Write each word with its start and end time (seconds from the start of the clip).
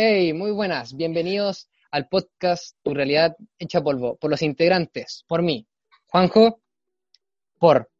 Hey, 0.00 0.32
muy 0.32 0.52
buenas. 0.52 0.94
Bienvenidos 0.96 1.68
al 1.90 2.06
podcast 2.06 2.76
Tu 2.84 2.94
Realidad 2.94 3.36
Hecha 3.58 3.82
Polvo. 3.82 4.16
Por 4.16 4.30
los 4.30 4.42
integrantes, 4.42 5.24
por 5.26 5.42
mí, 5.42 5.66
Juanjo, 6.06 6.60
por. 7.58 7.90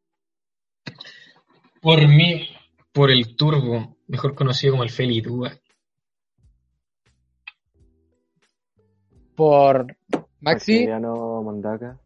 Por 1.81 2.07
mí, 2.07 2.47
por 2.93 3.11
el 3.11 3.35
Turbo, 3.35 3.97
mejor 4.07 4.33
conocido 4.33 4.71
como 4.71 4.83
el 4.83 4.91
Felitúa. 4.91 5.51
Por 9.35 9.97
Maxi, 10.39 10.71
Maximiliano 10.85 11.43
Mondaca, 11.43 11.99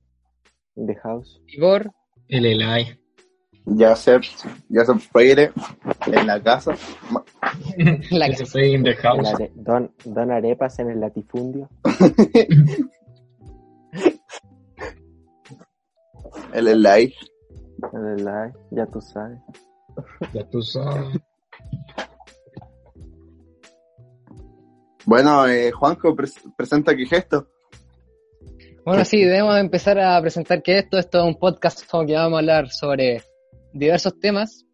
in 0.75 0.87
the 0.87 0.95
house. 0.95 1.39
Igor, 1.49 1.91
El 2.27 2.48
Elai. 2.48 2.99
Joseph, 3.63 4.25
Joseph 4.71 5.07
Freire 5.12 5.51
en 6.07 6.25
la 6.25 6.41
casa. 6.41 6.75
Ma- 7.12 7.23
la 8.11 8.27
Ese 8.27 8.45
fue 8.45 8.67
in 8.70 8.83
the 8.83 8.91
El 8.91 8.95
house. 8.97 9.33
are- 9.33 9.51
don, 9.55 9.91
don 10.05 10.31
Arepas 10.31 10.79
en 10.79 10.89
el 10.91 10.99
latifundio. 10.99 11.70
El 16.53 16.68
Elai. 16.68 17.13
En 17.91 18.05
el 18.07 18.18
live, 18.18 18.53
ya 18.71 18.85
tú 18.85 19.01
sabes. 19.01 19.40
Ya 20.34 20.48
tú 20.49 20.62
sabes. 20.62 21.20
Bueno, 25.05 25.46
eh, 25.48 25.71
Juanjo, 25.71 26.15
pres- 26.15 26.41
presenta 26.55 26.96
qué 26.96 27.05
gesto. 27.05 27.49
Bueno, 28.85 29.03
sí, 29.05 29.21
debemos 29.23 29.57
empezar 29.57 29.99
a 29.99 30.20
presentar 30.21 30.62
que 30.62 30.79
esto, 30.79 30.98
esto 30.98 31.20
es 31.20 31.25
un 31.25 31.35
podcast 31.40 31.85
con 31.90 32.05
que 32.07 32.13
vamos 32.15 32.37
a 32.37 32.40
hablar 32.40 32.70
sobre 32.70 33.21
diversos 33.73 34.18
temas. 34.20 34.65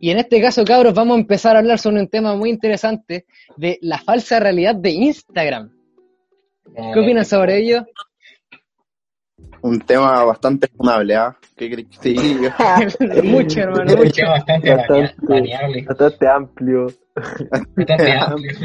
Y 0.00 0.10
en 0.10 0.18
este 0.18 0.40
caso, 0.40 0.64
cabros, 0.64 0.92
vamos 0.94 1.16
a 1.16 1.20
empezar 1.20 1.56
a 1.56 1.60
hablar 1.60 1.78
sobre 1.78 2.00
un 2.00 2.08
tema 2.08 2.34
muy 2.36 2.50
interesante 2.50 3.24
de 3.56 3.78
la 3.82 3.98
falsa 3.98 4.38
realidad 4.40 4.74
de 4.74 4.90
Instagram. 4.90 5.70
¿Qué 6.92 7.00
opinan 7.00 7.24
sobre 7.24 7.58
ello? 7.58 7.84
Un 9.62 9.80
tema 9.80 10.24
bastante 10.24 10.68
funable, 10.68 11.14
¿ah? 11.16 11.36
¿Qué 11.56 11.70
crees 11.70 11.88
que 11.98 12.14
te 12.98 13.22
mucho, 13.22 13.60
hermano, 13.60 13.84
Es 13.84 13.94
un 13.94 14.04
mucho. 14.04 14.26
bastante 14.26 14.74
Bastante. 14.74 15.14
amplio. 16.28 16.86
Bastante 17.76 18.12
amplio. 18.12 18.58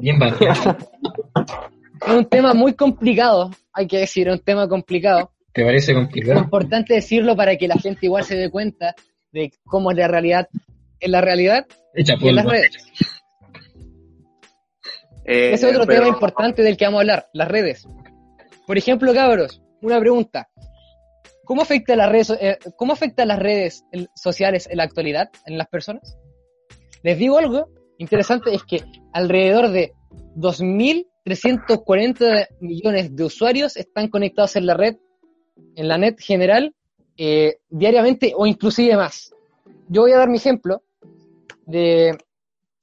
Bien 0.00 0.18
variable. 0.18 0.76
Es 2.06 2.12
un 2.12 2.24
tema 2.26 2.54
muy 2.54 2.74
complicado, 2.74 3.50
hay 3.72 3.86
que 3.86 3.98
decir, 3.98 4.28
es 4.28 4.34
un 4.34 4.40
tema 4.44 4.68
complicado. 4.68 5.30
¿Te 5.52 5.64
parece 5.64 5.92
Es 5.92 5.98
complicado? 5.98 6.40
importante 6.40 6.94
decirlo 6.94 7.36
para 7.36 7.56
que 7.56 7.68
la 7.68 7.76
gente 7.76 8.06
igual 8.06 8.24
se 8.24 8.36
dé 8.36 8.50
cuenta 8.50 8.94
de 9.36 9.52
cómo 9.64 9.90
es 9.90 9.96
la 9.98 10.08
realidad, 10.08 10.48
en 10.98 11.12
la 11.12 11.20
realidad 11.20 11.66
Echa 11.94 12.14
y 12.18 12.28
en 12.28 12.36
las 12.36 12.46
redes. 12.46 12.70
Eh, 15.24 15.52
Ese 15.52 15.68
es 15.68 15.74
otro 15.74 15.86
pero- 15.86 16.04
tema 16.04 16.14
importante 16.14 16.62
del 16.62 16.76
que 16.76 16.84
vamos 16.84 16.98
a 16.98 17.02
hablar, 17.02 17.28
las 17.32 17.48
redes. 17.48 17.86
Por 18.66 18.78
ejemplo, 18.78 19.12
cabros, 19.12 19.60
una 19.82 19.98
pregunta. 20.00 20.48
¿Cómo 21.44 21.62
afecta 21.62 21.94
las 21.96 22.10
redes, 22.10 22.30
eh, 22.40 22.58
cómo 22.76 22.92
afecta 22.92 23.24
las 23.24 23.38
redes 23.38 23.84
sociales 24.14 24.68
en 24.70 24.78
la 24.78 24.84
actualidad 24.84 25.30
en 25.46 25.58
las 25.58 25.68
personas? 25.68 26.16
Les 27.02 27.18
digo 27.18 27.38
algo 27.38 27.68
interesante, 27.98 28.54
es 28.54 28.64
que 28.64 28.82
alrededor 29.12 29.70
de 29.70 29.92
2.340 30.36 32.48
millones 32.60 33.14
de 33.14 33.24
usuarios 33.24 33.76
están 33.76 34.08
conectados 34.08 34.56
en 34.56 34.66
la 34.66 34.74
red, 34.74 34.96
en 35.76 35.88
la 35.88 35.98
net 35.98 36.16
general, 36.18 36.74
eh, 37.16 37.58
diariamente 37.68 38.32
o 38.36 38.46
inclusive 38.46 38.96
más. 38.96 39.34
Yo 39.88 40.02
voy 40.02 40.12
a 40.12 40.18
dar 40.18 40.28
mi 40.28 40.36
ejemplo 40.36 40.82
de, 41.66 42.16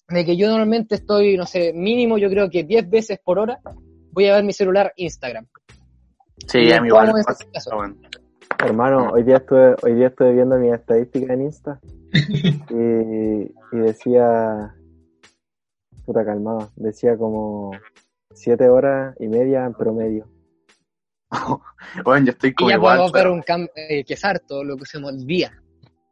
de 0.10 0.26
que 0.26 0.36
yo 0.38 0.48
normalmente 0.48 0.96
estoy, 0.96 1.38
no 1.38 1.46
sé, 1.46 1.74
mínimo 1.74 2.18
yo 2.18 2.30
creo 2.30 2.50
que 2.50 2.64
10 2.64 2.90
veces 2.90 3.20
por 3.24 3.40
hora 3.40 3.60
voy 4.12 4.28
a 4.28 4.36
ver 4.36 4.44
mi 4.44 4.54
celular 4.54 4.94
Instagram. 4.96 5.48
Sí, 6.48 6.60
Y 6.60 6.72
a 6.72 6.82
mí 6.82 6.88
igual. 6.88 7.06
¿cómo 7.06 7.16
me 7.16 7.22
es 7.22 7.26
pasa, 7.26 7.44
ese 7.44 7.52
caso? 7.52 7.76
bueno. 7.76 7.96
Hermano, 8.64 9.10
hoy 9.12 9.24
día 9.24 9.38
estuve, 9.38 9.76
hoy 9.82 9.94
día 9.96 10.08
estuve 10.08 10.34
viendo 10.34 10.58
mi 10.58 10.70
estadística 10.72 11.34
en 11.34 11.42
Insta 11.42 11.80
y, 12.70 13.52
y 13.76 13.80
decía, 13.80 14.74
puta 16.06 16.24
calmado, 16.24 16.70
decía 16.76 17.18
como 17.18 17.72
siete 18.34 18.70
horas 18.70 19.16
y 19.20 19.28
media 19.28 19.66
en 19.66 19.74
promedio. 19.74 20.28
Bueno, 22.04 22.26
yo 22.28 22.32
estoy 22.32 22.50
Y 22.52 22.54
como 22.54 22.70
ya 22.70 22.76
igual. 22.76 22.98
ver 23.00 23.10
pero 23.12 23.34
un 23.34 23.42
cambio, 23.42 23.70
eh, 23.76 24.04
que 24.06 24.14
es 24.14 24.24
harto 24.26 24.64
lo 24.64 24.78
que 24.78 24.86
se 24.86 25.00
me 25.00 25.08
olvida. 25.08 25.52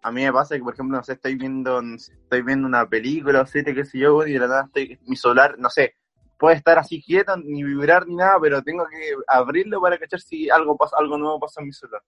A 0.03 0.11
mí 0.11 0.23
me 0.23 0.33
pasa 0.33 0.55
que, 0.55 0.61
por 0.63 0.73
ejemplo, 0.73 0.97
no 0.97 1.03
sé, 1.03 1.13
estoy 1.13 1.35
viendo, 1.35 1.79
estoy 1.95 2.41
viendo 2.41 2.67
una 2.67 2.87
película 2.89 3.41
o 3.41 3.45
serie, 3.45 3.73
qué 3.75 3.85
sé 3.85 3.99
yo, 3.99 4.25
y 4.25 4.33
de 4.33 4.39
la 4.39 4.47
nada 4.47 4.63
estoy, 4.65 4.99
mi 5.07 5.15
celular, 5.15 5.55
no 5.59 5.69
sé, 5.69 5.93
puede 6.39 6.55
estar 6.55 6.79
así 6.79 7.01
quieto, 7.03 7.37
ni 7.37 7.63
vibrar 7.63 8.07
ni 8.07 8.15
nada, 8.15 8.37
pero 8.41 8.63
tengo 8.63 8.83
que 8.87 9.11
abrirlo 9.27 9.79
para 9.79 9.99
cachar 9.99 10.19
si 10.19 10.49
algo 10.49 10.75
pasa, 10.75 10.95
algo 10.99 11.17
nuevo 11.19 11.39
pasa 11.39 11.61
en 11.61 11.67
mi 11.67 11.73
celular. 11.73 12.01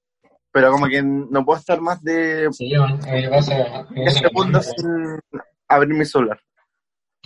Pero 0.51 0.72
como 0.72 0.88
que 0.88 1.01
no 1.03 1.45
puedo 1.45 1.59
estar 1.59 1.80
más 1.81 2.01
de 2.03 2.47
Sí, 2.51 2.75
bueno, 2.78 2.95
a 3.07 3.12
mí 3.12 3.22
me 3.22 3.30
pasa. 3.30 3.88
me 3.91 4.01
10 4.01 4.06
pasa 4.13 4.22
lo 4.24 4.30
segundos 4.30 4.68
mismo, 4.68 4.74
sin 4.78 5.19
abrir 5.68 5.97
mi 5.97 6.06
celular. 6.06 6.40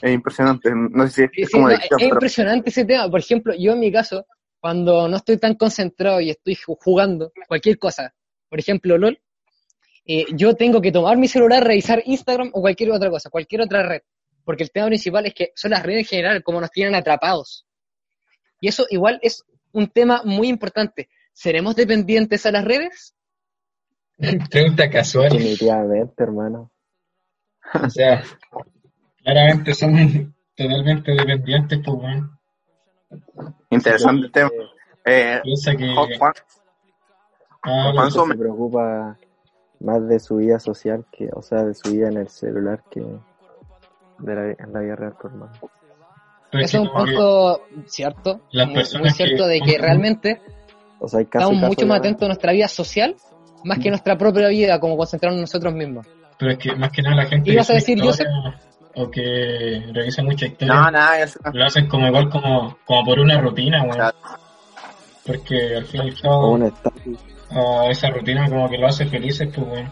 Es 0.02 0.12
impresionante. 0.14 0.72
No 0.74 1.08
sé 1.08 1.12
si 1.14 1.24
es, 1.24 1.30
Sí, 1.34 1.42
es 1.44 1.50
sí, 1.50 1.54
como 1.54 1.68
no, 1.70 1.74
es 1.74 1.88
pero 1.90 2.10
impresionante 2.10 2.70
ese 2.70 2.86
tema. 2.86 3.10
Por 3.10 3.20
ejemplo, 3.20 3.54
yo 3.58 3.72
en 3.72 3.80
mi 3.80 3.92
caso, 3.92 4.26
cuando 4.68 5.08
no 5.08 5.16
estoy 5.16 5.38
tan 5.38 5.56
concentrado 5.56 6.20
y 6.20 6.30
estoy 6.30 6.54
ju- 6.56 6.76
jugando 6.78 7.32
cualquier 7.48 7.80
cosa, 7.80 8.14
por 8.50 8.60
ejemplo, 8.60 8.98
LOL, 8.98 9.18
eh, 10.06 10.26
yo 10.36 10.56
tengo 10.56 10.82
que 10.82 10.92
tomar 10.92 11.16
mi 11.16 11.30
celular, 11.30 11.64
revisar 11.64 12.02
Instagram 12.04 12.50
o 12.52 12.60
cualquier 12.60 12.92
otra 12.92 13.10
cosa, 13.10 13.30
cualquier 13.30 13.62
otra 13.62 13.88
red. 13.88 14.02
Porque 14.44 14.64
el 14.64 14.72
tema 14.72 14.88
principal 14.88 15.26
es 15.26 15.34
que 15.34 15.52
son 15.56 15.72
las 15.72 15.84
redes 15.84 16.00
en 16.00 16.06
general 16.08 16.44
como 16.44 16.60
nos 16.60 16.70
tienen 16.70 16.96
atrapados. 16.96 17.66
Y 18.60 18.68
eso 18.68 18.86
igual 18.90 19.20
es 19.22 19.46
un 19.72 19.88
tema 19.88 20.22
muy 20.26 20.50
importante. 20.50 21.08
¿Seremos 21.32 21.74
dependientes 21.78 22.46
a 22.46 22.52
las 22.52 22.66
redes? 22.66 23.16
Pregunta 24.52 24.90
casual. 24.90 25.30
Definitivamente, 25.30 26.24
hermano. 26.24 26.74
O 27.74 27.90
sea, 27.90 28.22
claramente 29.24 29.74
son 29.74 30.36
totalmente 30.58 31.14
dependientes, 31.14 31.80
pues, 31.86 31.98
bueno. 31.98 32.37
Interesante 33.70 34.30
tema. 34.30 34.50
Eh, 35.06 35.40
Piensa 35.44 35.76
que. 35.76 35.94
Juan, 35.94 36.34
Ah, 37.64 37.92
Juan, 37.94 38.12
Se 38.12 38.38
preocupa 38.38 39.18
más 39.80 40.08
de 40.08 40.20
su 40.20 40.38
vida 40.38 40.60
social 40.60 41.06
que, 41.12 41.30
o 41.34 41.42
sea, 41.42 41.64
de 41.64 41.74
su 41.74 41.92
vida 41.92 42.08
en 42.08 42.18
el 42.18 42.30
celular 42.30 42.82
que 42.90 43.02
de 43.02 44.36
la, 44.36 44.52
en 44.52 44.74
la 44.74 44.80
vida 44.80 44.96
real, 44.96 45.14
por 45.20 45.32
Eso 46.62 46.62
es 46.62 46.74
un 46.76 46.88
como 46.88 47.06
que 47.06 47.12
punto 47.12 47.62
cierto, 47.88 48.42
Las 48.52 48.68
muy, 48.68 48.76
personas 48.76 49.02
muy 49.02 49.10
cierto 49.12 49.44
que- 49.44 49.50
de 49.50 49.62
que 49.62 49.78
realmente 49.78 50.42
O 51.00 51.08
sea, 51.08 51.20
y 51.22 51.24
estamos 51.24 51.56
mucho 51.56 51.86
más 51.86 52.00
atentos 52.00 52.24
a 52.24 52.28
nuestra 52.28 52.52
vida 52.54 52.68
social 52.68 53.16
más 53.66 53.80
que 53.80 53.90
nuestra 53.90 54.18
propia 54.18 54.48
vida, 54.48 54.80
como 54.80 54.96
concentrarnos 54.96 55.38
en 55.38 55.42
nosotros 55.42 55.74
mismos. 55.74 56.08
Pero 56.40 56.52
es 56.52 56.58
que 56.60 56.76
más 56.76 56.92
que 56.92 57.02
nada 57.02 57.16
la 57.18 57.26
gente 57.26 57.52
¿Ibas 57.52 57.68
que 57.68 57.74
a 57.74 57.76
decir, 57.76 57.98
historia 57.98 58.60
o 58.98 59.12
que 59.12 59.84
revisa 59.94 60.24
mucha 60.24 60.48
historia 60.48 60.74
no, 60.74 60.92
nada, 60.92 61.22
eso 61.22 61.40
no. 61.46 61.52
lo 61.54 61.66
hacen 61.66 61.88
como 61.88 62.08
igual 62.08 62.30
como, 62.30 62.78
como 62.84 63.06
por 63.06 63.20
una 63.20 63.40
rutina, 63.40 63.84
weón. 63.84 63.96
Claro. 63.96 64.18
Porque 65.26 65.76
al 65.76 65.86
fin 65.86 66.02
y 66.04 66.10
al 66.10 66.22
cabo 66.22 66.52
un 66.52 66.64
estatus. 66.64 67.20
a 67.52 67.90
esa 67.92 68.10
rutina 68.10 68.50
como 68.50 68.70
que 68.70 68.78
lo 68.78 68.88
hace 68.88 69.06
felices, 69.06 69.50
pues 69.54 69.68
weón. 69.68 69.92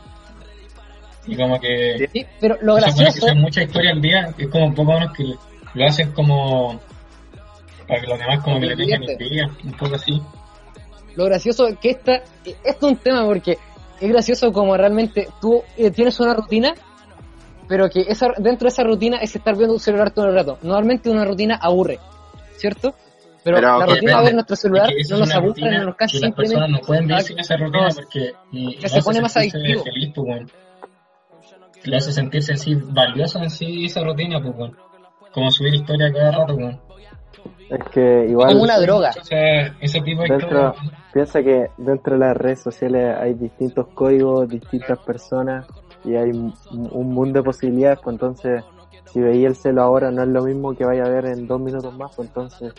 Y 1.28 1.36
como 1.36 1.60
que 1.60 2.10
Sí, 2.12 2.26
pero 2.40 2.58
lo 2.62 2.76
que 2.76 2.82
gracioso, 2.82 3.28
son 3.28 3.42
muchas 3.42 3.66
historias 3.66 3.94
al 3.94 4.02
día, 4.02 4.34
es 4.38 4.48
como 4.48 4.66
un 4.66 4.74
poco 4.74 4.94
menos 4.94 5.14
que 5.16 5.24
lo 5.74 5.86
hacen 5.86 6.12
como 6.12 6.80
para 7.88 8.02
que 8.02 8.08
los 8.08 8.18
demás 8.18 8.44
como 8.44 8.60
que 8.60 8.66
le 8.66 8.76
tengan 8.76 9.04
envidia, 9.04 9.52
un 9.64 9.74
poco 9.74 9.96
así. 9.96 10.20
lo 11.16 11.26
gracioso 11.26 11.68
es 11.68 11.78
que 11.78 11.92
esta, 11.92 12.24
esto 12.44 12.64
es 12.64 12.82
un 12.82 12.98
tema 12.98 13.24
porque 13.24 13.58
es 14.02 14.10
gracioso 14.10 14.52
como 14.52 14.76
realmente 14.76 15.28
tú 15.40 15.64
eh, 15.78 15.92
tienes 15.92 16.20
una 16.20 16.34
rutina, 16.34 16.74
pero 17.68 17.90
que 17.90 18.02
esa, 18.02 18.28
dentro 18.38 18.66
de 18.66 18.70
esa 18.70 18.84
rutina 18.84 19.18
es 19.18 19.36
estar 19.36 19.56
viendo 19.56 19.76
tu 19.76 19.80
celular 19.80 20.12
todo 20.12 20.26
el 20.26 20.36
rato. 20.36 20.58
Normalmente 20.62 21.10
una 21.10 21.26
rutina 21.26 21.56
aburre, 21.62 22.00
¿cierto? 22.58 22.94
Pero, 23.44 23.58
Pero 23.58 23.80
la 23.80 23.86
que 23.86 23.94
rutina 23.94 24.18
de 24.18 24.24
ver 24.24 24.34
nuestro 24.34 24.56
celular 24.56 24.90
Es 24.92 25.08
que 25.08 25.14
no 25.14 25.20
nos 25.20 25.36
aburre, 25.36 25.72
no 25.72 25.86
nos 25.86 25.96
cansa 25.96 26.18
que 26.18 26.26
las 26.26 26.36
personas 26.36 26.68
simplemente. 26.68 26.72
no 26.72 26.88
pueden 26.88 27.08
vivir 27.08 27.22
sin 27.22 27.40
esa 27.40 27.58
rutina 27.58 27.88
no, 27.88 27.96
porque 27.96 28.34
y, 28.52 28.76
que 28.76 28.82
lo 28.82 28.90
se 28.90 28.98
hace 28.98 29.06
pone 29.06 29.22
más 29.22 29.34
sentirse 29.34 29.58
adictivo. 29.60 29.84
feliz, 29.84 30.12
pues, 30.16 30.28
weón. 30.28 30.52
Le 31.84 31.98
hace 31.98 32.12
sentirse 32.12 32.52
en 32.54 32.58
sí 32.58 32.76
valioso 32.76 33.40
en 33.44 33.50
sí 33.52 33.86
esa 33.86 34.04
rutina, 34.04 34.42
pues, 34.42 34.56
weón. 34.58 34.78
como 35.32 35.52
subir 35.52 35.76
historia 35.76 36.12
cada 36.12 36.32
rato, 36.32 36.56
weón. 36.56 36.82
Es 37.70 37.90
que 37.92 38.26
igual 38.30 38.50
Como 38.50 38.64
una 38.64 38.80
droga. 38.80 39.12
O 39.20 39.24
sea, 39.24 39.76
ese 39.80 40.02
tipo 40.02 40.22
de 40.24 40.30
dentro, 40.30 40.70
historia. 40.70 41.02
piensa 41.14 41.44
que 41.44 41.68
dentro 41.78 42.14
de 42.14 42.20
las 42.20 42.38
redes 42.38 42.62
sociales 42.62 43.16
hay 43.20 43.34
distintos 43.36 43.88
códigos, 43.94 44.48
distintas 44.50 44.98
personas 45.00 45.66
y 46.06 46.16
hay 46.16 46.30
un 46.32 46.54
un 46.72 47.14
mundo 47.14 47.40
de 47.40 47.44
posibilidades, 47.44 48.00
pues 48.04 48.14
entonces 48.14 48.64
si 49.12 49.20
veía 49.22 49.48
el 49.48 49.56
celo 49.56 49.82
ahora 49.84 50.12
no 50.12 50.24
es 50.24 50.30
lo 50.30 50.44
mismo 50.44 50.76
que 50.76 50.86
vaya 50.86 51.06
a 51.06 51.10
ver 51.10 51.26
en 51.26 51.48
dos 51.48 51.60
minutos 51.60 51.94
más, 51.94 52.12
pues 52.16 52.28
entonces 52.28 52.74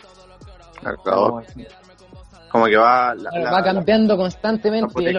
Claro. 1.03 1.43
Como 2.51 2.65
que 2.65 2.77
va. 2.77 3.13
La, 3.15 3.31
la- 3.31 3.51
va 3.51 3.63
cambiando 3.63 4.15
constantemente 4.15 4.93
la 5.01 5.01
y 5.01 5.07
es 5.07 5.13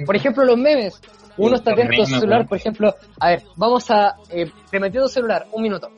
lo 0.00 0.06
Por 0.06 0.16
ejemplo, 0.16 0.44
los 0.44 0.56
memes. 0.56 1.00
Uno 1.38 1.56
está 1.56 1.72
atento 1.72 2.02
a 2.02 2.06
su 2.06 2.10
memes, 2.12 2.20
celular, 2.20 2.48
por 2.48 2.56
ejemplo, 2.56 2.94
a 3.20 3.28
ver, 3.28 3.42
vamos 3.56 3.90
a, 3.90 4.16
eh, 4.30 4.50
te 4.70 4.80
metió 4.80 5.02
tu 5.02 5.08
celular, 5.08 5.46
un 5.52 5.62
minuto. 5.62 5.90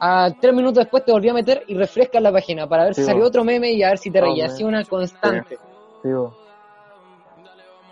A 0.00 0.30
tres 0.40 0.52
minutos 0.52 0.78
después 0.78 1.04
te 1.04 1.12
volví 1.12 1.28
a 1.28 1.32
meter 1.32 1.62
y 1.68 1.74
refrescas 1.76 2.20
la 2.20 2.32
página 2.32 2.66
para 2.66 2.84
ver 2.84 2.94
si 2.94 3.04
salió 3.04 3.24
otro 3.24 3.44
meme 3.44 3.70
y 3.72 3.82
a 3.84 3.90
ver 3.90 3.98
si 3.98 4.10
te 4.10 4.20
Oh, 4.20 4.24
reías. 4.24 4.52
Así 4.52 4.64
una 4.64 4.84
constante. 4.84 5.58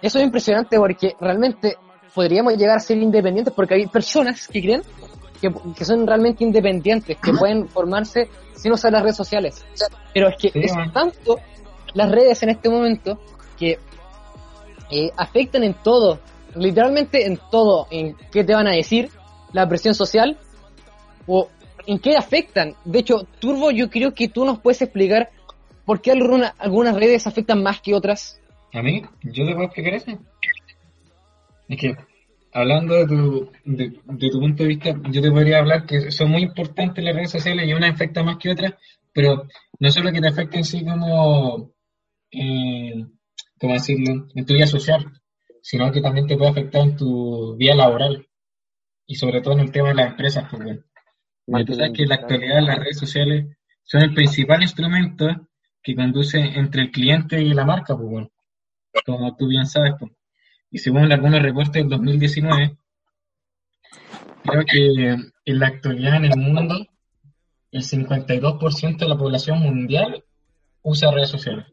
Eso 0.03 0.19
es 0.19 0.25
impresionante 0.25 0.77
porque 0.79 1.15
realmente 1.21 1.77
podríamos 2.15 2.57
llegar 2.57 2.77
a 2.77 2.81
ser 2.81 2.99
independientes 2.99 3.53
porque 3.55 3.75
hay 3.75 3.87
personas 3.87 4.47
que 4.49 4.61
creen 4.63 4.83
que, 5.41 5.53
que 5.77 5.85
son 5.85 6.07
realmente 6.07 6.45
independientes, 6.45 7.17
que 7.19 7.33
pueden 7.33 7.69
formarse 7.69 8.29
sin 8.55 8.73
usar 8.73 8.93
las 8.93 9.03
redes 9.03 9.17
sociales. 9.17 9.65
Pero 10.15 10.29
es 10.29 10.37
que 10.37 10.51
Sí, 10.51 10.61
es 10.61 10.75
man. 10.75 10.93
tanto 10.93 11.39
las 11.95 12.11
redes 12.11 12.43
en 12.43 12.51
este 12.51 12.69
momento 12.69 13.21
que 13.59 13.79
eh, 14.91 15.11
afectan 15.17 15.65
en 15.65 15.75
todo, 15.75 16.21
literalmente 16.55 17.27
en 17.27 17.39
todo, 17.51 17.87
en 17.91 18.15
qué 18.31 18.45
te 18.45 18.55
van 18.55 18.67
a 18.69 18.73
decir, 18.73 19.11
la 19.53 19.69
presión 19.69 19.95
social 19.95 20.39
o 21.27 21.49
en 21.87 21.99
qué 21.99 22.17
afectan. 22.17 22.75
De 22.85 23.01
hecho, 23.01 23.27
Turbo, 23.41 23.71
yo 23.71 23.91
creo 23.91 24.15
que 24.15 24.29
tú 24.29 24.45
nos 24.45 24.61
puedes 24.61 24.81
explicar 24.83 25.31
por 25.85 26.01
qué 26.01 26.13
alguna- 26.13 26.55
algunas 26.59 26.95
redes 26.95 27.27
afectan 27.27 27.63
más 27.63 27.81
que 27.81 27.95
otras. 27.95 28.41
¿A 28.73 28.81
mí? 28.83 29.03
¿Yo 29.23 29.45
te 29.45 29.53
puedo 29.55 29.65
explicar 29.67 29.95
eso? 29.95 30.13
Es 31.73 31.81
que, 31.81 31.97
hablando 32.53 32.95
de 32.95 33.07
tu, 33.07 33.51
de, 33.65 33.99
de 34.05 34.31
tu 34.31 34.41
punto 34.41 34.63
de 34.63 34.69
vista, 34.69 34.95
yo 35.11 35.23
te 35.23 35.31
podría 35.31 35.59
hablar 35.59 35.87
que 35.87 36.11
son 36.11 36.31
muy 36.31 36.43
importantes 36.43 37.03
las 37.03 37.15
redes 37.15 37.31
sociales 37.31 37.67
y 37.67 37.73
una 37.73 37.89
afecta 37.89 38.23
más 38.23 38.37
que 38.37 38.51
otra, 38.51 38.79
pero 39.11 39.49
no 39.79 39.91
solo 39.91 40.13
que 40.13 40.21
te 40.21 40.29
afecten 40.29 40.59
en 40.59 40.65
sí 40.65 40.85
como, 40.85 41.73
eh, 42.31 43.07
¿cómo 43.59 43.73
decirlo?, 43.73 44.27
en 44.35 44.45
tu 44.45 44.53
vida 44.53 44.67
social, 44.67 45.11
sino 45.63 45.91
que 45.91 46.03
también 46.03 46.27
te 46.27 46.37
puede 46.37 46.51
afectar 46.51 46.83
en 46.83 46.95
tu 46.95 47.57
vida 47.57 47.75
laboral 47.75 48.29
y 49.07 49.15
sobre 49.15 49.41
todo 49.41 49.55
en 49.55 49.61
el 49.61 49.73
tema 49.73 49.89
de 49.89 49.95
las 49.95 50.11
empresas, 50.11 50.45
pues, 50.51 50.63
bueno. 50.63 50.83
Porque 51.47 51.65
tú 51.65 51.75
sabes 51.75 51.93
que 51.97 52.03
en 52.03 52.09
la 52.11 52.17
actualidad 52.17 52.61
las 52.61 52.79
redes 52.81 52.99
sociales 52.99 53.47
son 53.83 54.03
el 54.03 54.13
principal 54.13 54.61
instrumento 54.61 55.49
que 55.83 55.97
conduce 55.97 56.39
entre 56.39 56.83
el 56.83 56.91
cliente 56.91 57.41
y 57.41 57.55
la 57.55 57.65
marca, 57.65 57.97
pues 57.97 58.11
bueno, 58.11 58.31
como 59.07 59.35
tú 59.37 59.49
bien 59.49 59.65
sabes. 59.65 59.95
Pues. 59.99 60.13
Y 60.73 60.79
según 60.79 61.13
algunos 61.13 61.43
reportes 61.43 61.75
del 61.75 61.89
2019, 61.91 62.77
creo 64.43 64.65
que 64.65 65.17
en 65.45 65.59
la 65.59 65.67
actualidad 65.67 66.17
en 66.17 66.25
el 66.25 66.39
mundo 66.39 66.87
el 67.71 67.83
52% 67.83 68.99
de 68.99 69.09
la 69.09 69.17
población 69.17 69.61
mundial 69.61 70.25
usa 70.83 71.11
redes 71.11 71.29
sociales. 71.29 71.67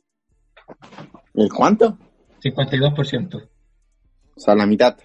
¿El 1.33 1.49
cuánto? 1.49 1.97
52%. 2.43 3.49
O 4.35 4.39
sea, 4.39 4.55
la 4.55 4.65
mitad. 4.65 4.97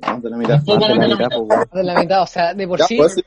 Más 0.00 0.22
de 0.22 0.30
la 0.30 0.36
mitad. 0.36 0.56
Más 0.56 0.64
de 0.66 0.74
más 0.74 0.88
la 0.88 1.06
mitad, 1.06 1.28
pues, 1.28 1.40
weón. 1.48 1.68
de 1.72 1.84
la 1.84 2.00
mitad, 2.00 2.22
o 2.22 2.26
sea, 2.26 2.54
de 2.54 2.68
por 2.68 2.78
Ya, 2.80 2.86
sí 2.86 2.96
pues, 2.96 3.14
sí. 3.14 3.22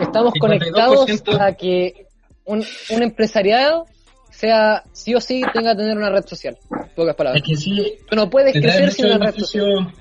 estamos 0.00 0.32
52% 0.34 0.38
conectados 0.38 1.06
a 1.40 1.52
que 1.54 2.06
un, 2.46 2.64
un 2.90 3.02
empresariado 3.02 3.86
sea 4.36 4.82
sí 4.92 5.14
o 5.14 5.20
sí 5.20 5.42
tenga 5.52 5.72
que 5.72 5.78
tener 5.82 5.96
una 5.96 6.10
red 6.10 6.24
social. 6.26 6.56
Pocas 6.94 7.10
Es 7.10 7.14
palabras. 7.16 7.42
que 7.46 7.56
sí, 7.56 7.94
Tú 8.08 8.16
no 8.16 8.28
puedes 8.30 8.52
crecer 8.52 8.90
sin 8.92 9.06
una 9.06 9.18
red 9.26 9.34
social. 9.36 9.92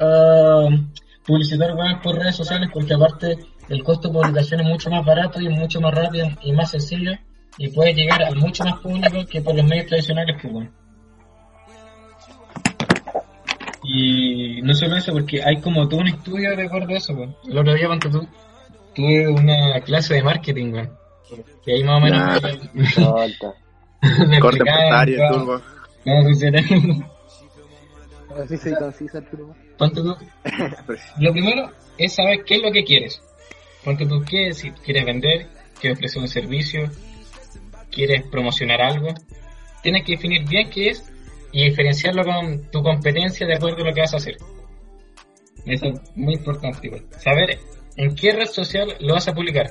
ah, 0.00 0.68
publicitar 1.26 1.74
web 1.74 2.00
por 2.02 2.16
redes 2.16 2.36
sociales 2.36 2.68
porque 2.72 2.94
aparte 2.94 3.36
el 3.68 3.82
costo 3.84 4.08
de 4.08 4.14
publicación 4.14 4.60
es 4.62 4.66
mucho 4.66 4.90
más 4.90 5.04
barato 5.04 5.40
y 5.40 5.46
es 5.46 5.52
mucho 5.58 5.80
más 5.80 5.94
rápido 5.94 6.26
y 6.42 6.52
más 6.52 6.70
sencillo 6.70 7.12
y 7.58 7.68
puede 7.68 7.92
llegar 7.92 8.22
a 8.22 8.30
mucho 8.30 8.64
más 8.64 8.78
público 8.80 9.24
que 9.30 9.42
por 9.42 9.54
los 9.54 9.64
medios 9.66 9.86
tradicionales 9.86 10.36
pues 10.40 10.68
y 13.84 14.60
no 14.62 14.74
solo 14.74 14.96
eso 14.96 15.12
porque 15.12 15.42
hay 15.42 15.60
como 15.60 15.88
todo 15.88 16.00
un 16.00 16.08
estudio 16.08 16.56
de 16.56 16.64
acuerdo 16.66 16.94
a 16.94 16.96
eso 16.96 17.14
pues. 17.14 17.30
el 17.48 17.58
otro 17.58 17.74
día 17.74 17.86
cuando 17.86 18.10
tú 18.10 18.28
tuve 18.94 19.28
una 19.28 19.80
clase 19.82 20.14
de 20.14 20.22
marketing 20.22 20.72
weón, 20.72 20.90
que 21.64 21.72
ahí 21.74 21.84
más 21.84 21.98
o 21.98 22.04
menos 22.04 22.40
Falta. 22.94 23.54
me 24.28 24.38
Corte 24.40 24.58
empresario, 24.58 25.18
cómo- 25.30 25.44
turbo. 25.44 25.62
cómo 26.04 26.22
funciona. 26.24 26.60
Así 28.42 28.56
se 28.56 28.74
concisa, 28.76 29.18
Arturo. 29.18 29.54
Ponte 29.76 30.00
tú. 30.00 30.16
Lo 31.20 31.32
primero 31.32 31.70
es 31.96 32.14
saber 32.14 32.44
qué 32.44 32.56
es 32.56 32.62
lo 32.62 32.70
que 32.70 32.84
quieres. 32.84 33.20
Ponte 33.84 34.06
tú 34.06 34.22
qué, 34.28 34.52
si 34.52 34.70
quieres 34.70 35.04
vender, 35.04 35.48
quieres 35.80 35.98
ofrecer 35.98 36.22
un 36.22 36.28
servicio, 36.28 36.90
quieres 37.90 38.22
promocionar 38.30 38.80
algo. 38.80 39.08
Tienes 39.82 40.04
que 40.04 40.12
definir 40.12 40.46
bien 40.48 40.68
qué 40.70 40.90
es 40.90 41.10
y 41.52 41.64
diferenciarlo 41.70 42.24
con 42.24 42.70
tu 42.70 42.82
competencia 42.82 43.46
de 43.46 43.54
acuerdo 43.54 43.82
a 43.82 43.86
lo 43.88 43.94
que 43.94 44.00
vas 44.02 44.14
a 44.14 44.18
hacer. 44.18 44.36
Eso 45.64 45.86
es 45.86 46.00
muy 46.16 46.34
importante. 46.34 46.86
igual. 46.86 47.04
Saber 47.18 47.58
en 47.96 48.14
qué 48.14 48.32
red 48.32 48.46
social 48.46 48.94
lo 49.00 49.14
vas 49.14 49.26
a 49.28 49.34
publicar. 49.34 49.70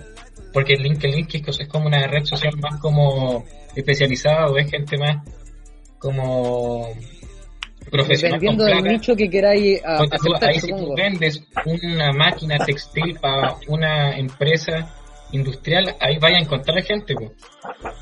Porque 0.54 0.74
el 0.74 0.84
LinkedIn 0.84 1.28
que 1.28 1.38
es 1.46 1.68
como 1.68 1.88
una 1.88 2.06
red 2.08 2.24
social 2.26 2.54
más 2.62 2.80
como 2.80 3.44
especializada 3.76 4.48
o 4.48 4.58
es 4.58 4.70
gente 4.70 4.98
más 4.98 5.18
como 6.00 6.88
profesional 7.92 8.40
con 8.40 8.58
Dependiendo 8.58 8.64
del 8.66 8.74
plata. 8.80 8.90
nicho 8.92 9.16
que 9.16 9.30
queráis 9.30 9.82
a- 9.86 9.98
Ponte 9.98 10.18
tú, 10.18 10.28
aceptar, 10.34 10.50
ahí 10.50 10.60
si 10.60 10.68
tú 10.70 10.94
vendes 10.96 11.44
una 11.66 12.12
máquina 12.12 12.58
textil 12.58 13.18
para 13.20 13.56
una 13.68 14.18
empresa 14.18 14.94
industrial, 15.32 15.96
ahí 16.00 16.18
vaya 16.20 16.38
a 16.38 16.42
encontrar 16.42 16.82
gente, 16.84 17.14
pues. 17.14 17.32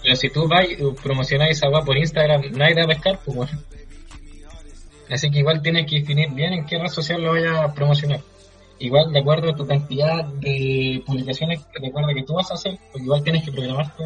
Pero 0.03 0.15
si 0.15 0.30
tú 0.30 0.47
vas 0.47 0.65
y 0.69 0.75
promocionas 1.01 1.50
esa 1.50 1.68
agua 1.68 1.83
por 1.83 1.97
Instagram, 1.97 2.42
nadie 2.51 2.75
va 2.75 2.83
a 2.83 2.88
pescar, 2.88 3.19
pues. 3.25 3.50
Así 5.09 5.30
que 5.30 5.39
igual 5.39 5.62
tienes 5.62 5.89
que 5.89 6.00
definir 6.00 6.31
bien 6.33 6.53
en 6.53 6.65
qué 6.65 6.77
red 6.80 6.88
social 6.88 7.21
lo 7.21 7.31
vayas 7.31 7.57
a 7.59 7.74
promocionar. 7.74 8.19
Igual 8.80 9.13
de 9.13 9.19
acuerdo 9.19 9.50
a 9.50 9.56
tu 9.56 9.66
cantidad 9.66 10.25
de 10.25 11.01
publicaciones, 11.06 11.66
de 11.80 11.88
acuerdo 11.88 12.10
a 12.10 12.13
que 12.13 12.24
tú 12.24 12.33
vas 12.33 12.51
a 12.51 12.56
hacer, 12.56 12.77
pues 12.92 13.04
igual 13.04 13.24
tienes 13.24 13.44
que 13.45 13.51
programar 13.51 13.95
tu, 13.95 14.04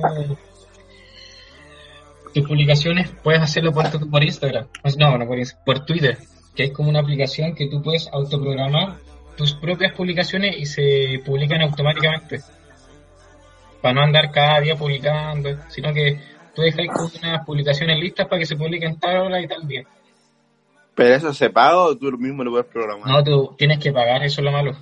tus 2.33 2.47
publicaciones, 2.47 3.09
puedes 3.23 3.41
hacerlo 3.41 3.71
por, 3.71 4.09
por 4.09 4.23
Instagram. 4.23 4.67
Pues 4.81 4.97
No, 4.97 5.17
por 5.65 5.85
Twitter, 5.85 6.17
que 6.55 6.65
es 6.65 6.71
como 6.71 6.89
una 6.89 6.99
aplicación 6.99 7.55
que 7.55 7.67
tú 7.67 7.81
puedes 7.81 8.07
autoprogramar 8.11 8.97
tus 9.35 9.53
propias 9.53 9.93
publicaciones 9.93 10.57
y 10.57 10.65
se 10.65 11.21
publican 11.25 11.61
automáticamente. 11.61 12.41
Para 13.81 13.93
no 13.93 14.01
andar 14.01 14.31
cada 14.31 14.59
día 14.59 14.75
publicando, 14.75 15.57
sino 15.69 15.93
que 15.93 16.19
tú 16.53 16.61
dejas 16.61 16.87
unas 17.21 17.45
publicaciones 17.45 17.97
listas 17.97 18.27
para 18.27 18.39
que 18.39 18.45
se 18.45 18.57
publiquen 18.57 18.99
tal 18.99 19.17
hora 19.17 19.41
y 19.41 19.47
tal 19.47 19.65
día. 19.67 19.83
¿Pero 20.99 21.15
eso 21.15 21.33
se 21.33 21.49
paga 21.49 21.77
o 21.77 21.97
tú 21.97 22.11
mismo 22.17 22.43
lo 22.43 22.51
puedes 22.51 22.67
programar? 22.67 23.07
No, 23.07 23.23
tú 23.23 23.55
tienes 23.57 23.79
que 23.79 23.93
pagar, 23.93 24.21
eso 24.23 24.41
es 24.41 24.45
lo 24.45 24.51
malo. 24.51 24.75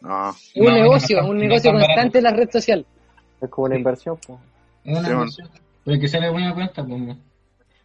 No. 0.00 0.30
Un 0.54 0.64
No, 0.66 0.72
negocio, 0.72 1.20
no, 1.20 1.28
un 1.28 1.38
no 1.38 1.42
negocio 1.44 1.72
constante 1.72 2.18
en 2.18 2.24
la 2.24 2.32
red 2.32 2.48
social. 2.52 2.86
Es 3.40 3.50
como 3.50 3.66
una 3.66 3.76
inversión, 3.76 4.16
pues. 4.24 4.38
Es 4.84 4.92
una 4.96 5.08
Sí, 5.08 5.12
inversión. 5.12 5.50
Pero 5.84 6.00
que 6.00 6.08
sale 6.08 6.30
buena 6.30 6.54
cuenta, 6.54 6.86
pues. 6.86 7.00
no. 7.00 7.18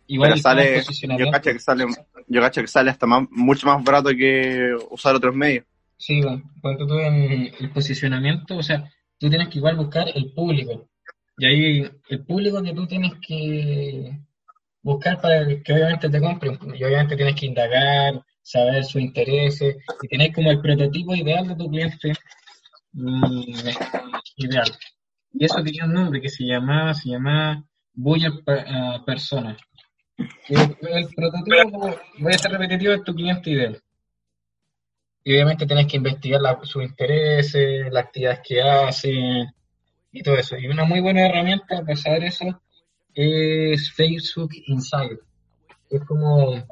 Igual 0.07 0.29
Pero 0.29 0.41
sale, 0.43 0.77
yo 0.77 0.83
posicionamiento. 0.85 1.31
cacho 1.31 1.53
que 1.53 1.59
sale, 1.59 1.85
yo 2.27 2.41
cacho 2.41 2.61
que 2.61 2.67
sale 2.67 2.91
hasta 2.91 3.07
más, 3.07 3.23
mucho 3.31 3.65
más 3.65 3.83
barato 3.83 4.09
que 4.11 4.75
usar 4.91 5.15
otros 5.15 5.33
medios. 5.35 5.65
Sí, 5.97 6.21
bueno, 6.21 6.43
cuando 6.61 6.85
tú 6.85 6.99
en 6.99 7.49
el 7.59 7.69
posicionamiento, 7.73 8.57
o 8.57 8.61
sea, 8.61 8.83
tú 9.17 9.27
tienes 9.27 9.49
que 9.49 9.57
igual 9.57 9.75
buscar 9.75 10.05
el 10.13 10.31
público. 10.33 10.87
Y 11.39 11.45
ahí 11.47 11.91
el 12.09 12.23
público 12.25 12.61
que 12.61 12.73
tú 12.73 12.85
tienes 12.85 13.13
que 13.27 14.19
buscar 14.85 15.19
para 15.19 15.47
que 15.63 15.73
obviamente 15.73 16.09
te 16.09 16.21
compren. 16.21 16.59
Y 16.75 16.83
obviamente 16.83 17.15
tienes 17.15 17.35
que 17.35 17.47
indagar, 17.47 18.23
saber 18.43 18.85
sus 18.85 19.01
intereses 19.01 19.75
y 20.03 20.07
tener 20.07 20.31
como 20.31 20.51
el 20.51 20.61
prototipo 20.61 21.15
ideal 21.15 21.47
de 21.47 21.55
tu 21.55 21.67
cliente 21.67 22.13
mm, 22.93 23.69
ideal. 24.37 24.71
Y 25.33 25.43
eso 25.43 25.63
tenía 25.63 25.85
un 25.85 25.93
nombre 25.93 26.21
que 26.21 26.29
se 26.29 26.45
llamaba, 26.45 26.93
se 26.93 27.09
llamaba 27.09 27.63
Buyer 27.93 28.31
ah, 28.47 29.01
Persona. 29.03 29.57
El, 30.47 31.07
prototipo, 31.15 31.99
voy 32.19 32.33
a 32.33 32.37
ser 32.37 32.51
repetitivo, 32.51 32.93
es 32.93 33.03
tu 33.03 33.15
cliente 33.15 33.49
ideal. 33.49 33.81
Y 35.23 35.33
obviamente 35.33 35.65
tenés 35.65 35.87
que 35.87 35.97
investigar 35.97 36.39
sus 36.61 36.83
intereses, 36.83 37.91
las 37.91 38.05
actividades 38.05 38.41
que 38.47 38.61
hacen 38.61 39.47
y 40.11 40.21
todo 40.21 40.35
eso. 40.35 40.55
Y 40.57 40.67
una 40.67 40.85
muy 40.85 40.99
buena 40.99 41.25
herramienta 41.25 41.81
para 41.81 41.95
saber 41.95 42.25
eso 42.25 42.61
es 43.15 43.91
Facebook 43.93 44.51
Insider. 44.67 45.19
Es 45.89 46.03
como 46.05 46.49
una 46.51 46.65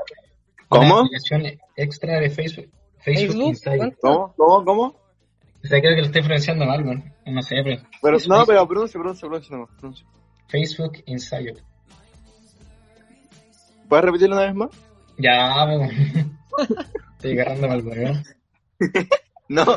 ¿Cómo? 0.68 1.00
aplicación 1.00 1.44
extra 1.76 2.20
de 2.20 2.30
Facebook. 2.30 2.70
Facebook, 3.00 3.28
Facebook, 3.28 3.48
Insider. 3.48 3.78
¿cuánto? 3.78 3.98
¿Cómo? 4.02 4.34
¿Cómo? 4.36 4.66
¿Cómo? 4.66 4.84
O 5.64 5.68
sea, 5.68 5.80
creo 5.80 5.96
que 5.96 6.02
lo 6.02 6.08
estoy 6.08 6.22
pronunciando 6.24 6.66
mal, 6.66 6.84
weón. 6.84 7.14
No 7.26 7.42
sé, 7.42 7.56
pero. 7.64 7.82
Pero, 8.02 8.14
no, 8.14 8.20
Facebook- 8.20 8.48
pero 8.48 8.68
pronuncia, 8.68 9.00
pronuncia, 9.00 9.28
pronuncia 9.30 9.68
pronuncia. 9.80 10.08
Facebook 10.50 10.94
Insider. 11.06 11.64
¿Puedes 13.88 14.06
repetirlo 14.06 14.36
una 14.36 14.46
vez 14.46 14.56
más? 14.56 14.70
Ya, 15.18 15.66
weón. 15.66 15.90
Estoy 17.18 17.32
agarrando 17.40 17.68
mal, 17.70 17.86
weón. 17.86 18.24
No, 19.50 19.66
no, 19.66 19.76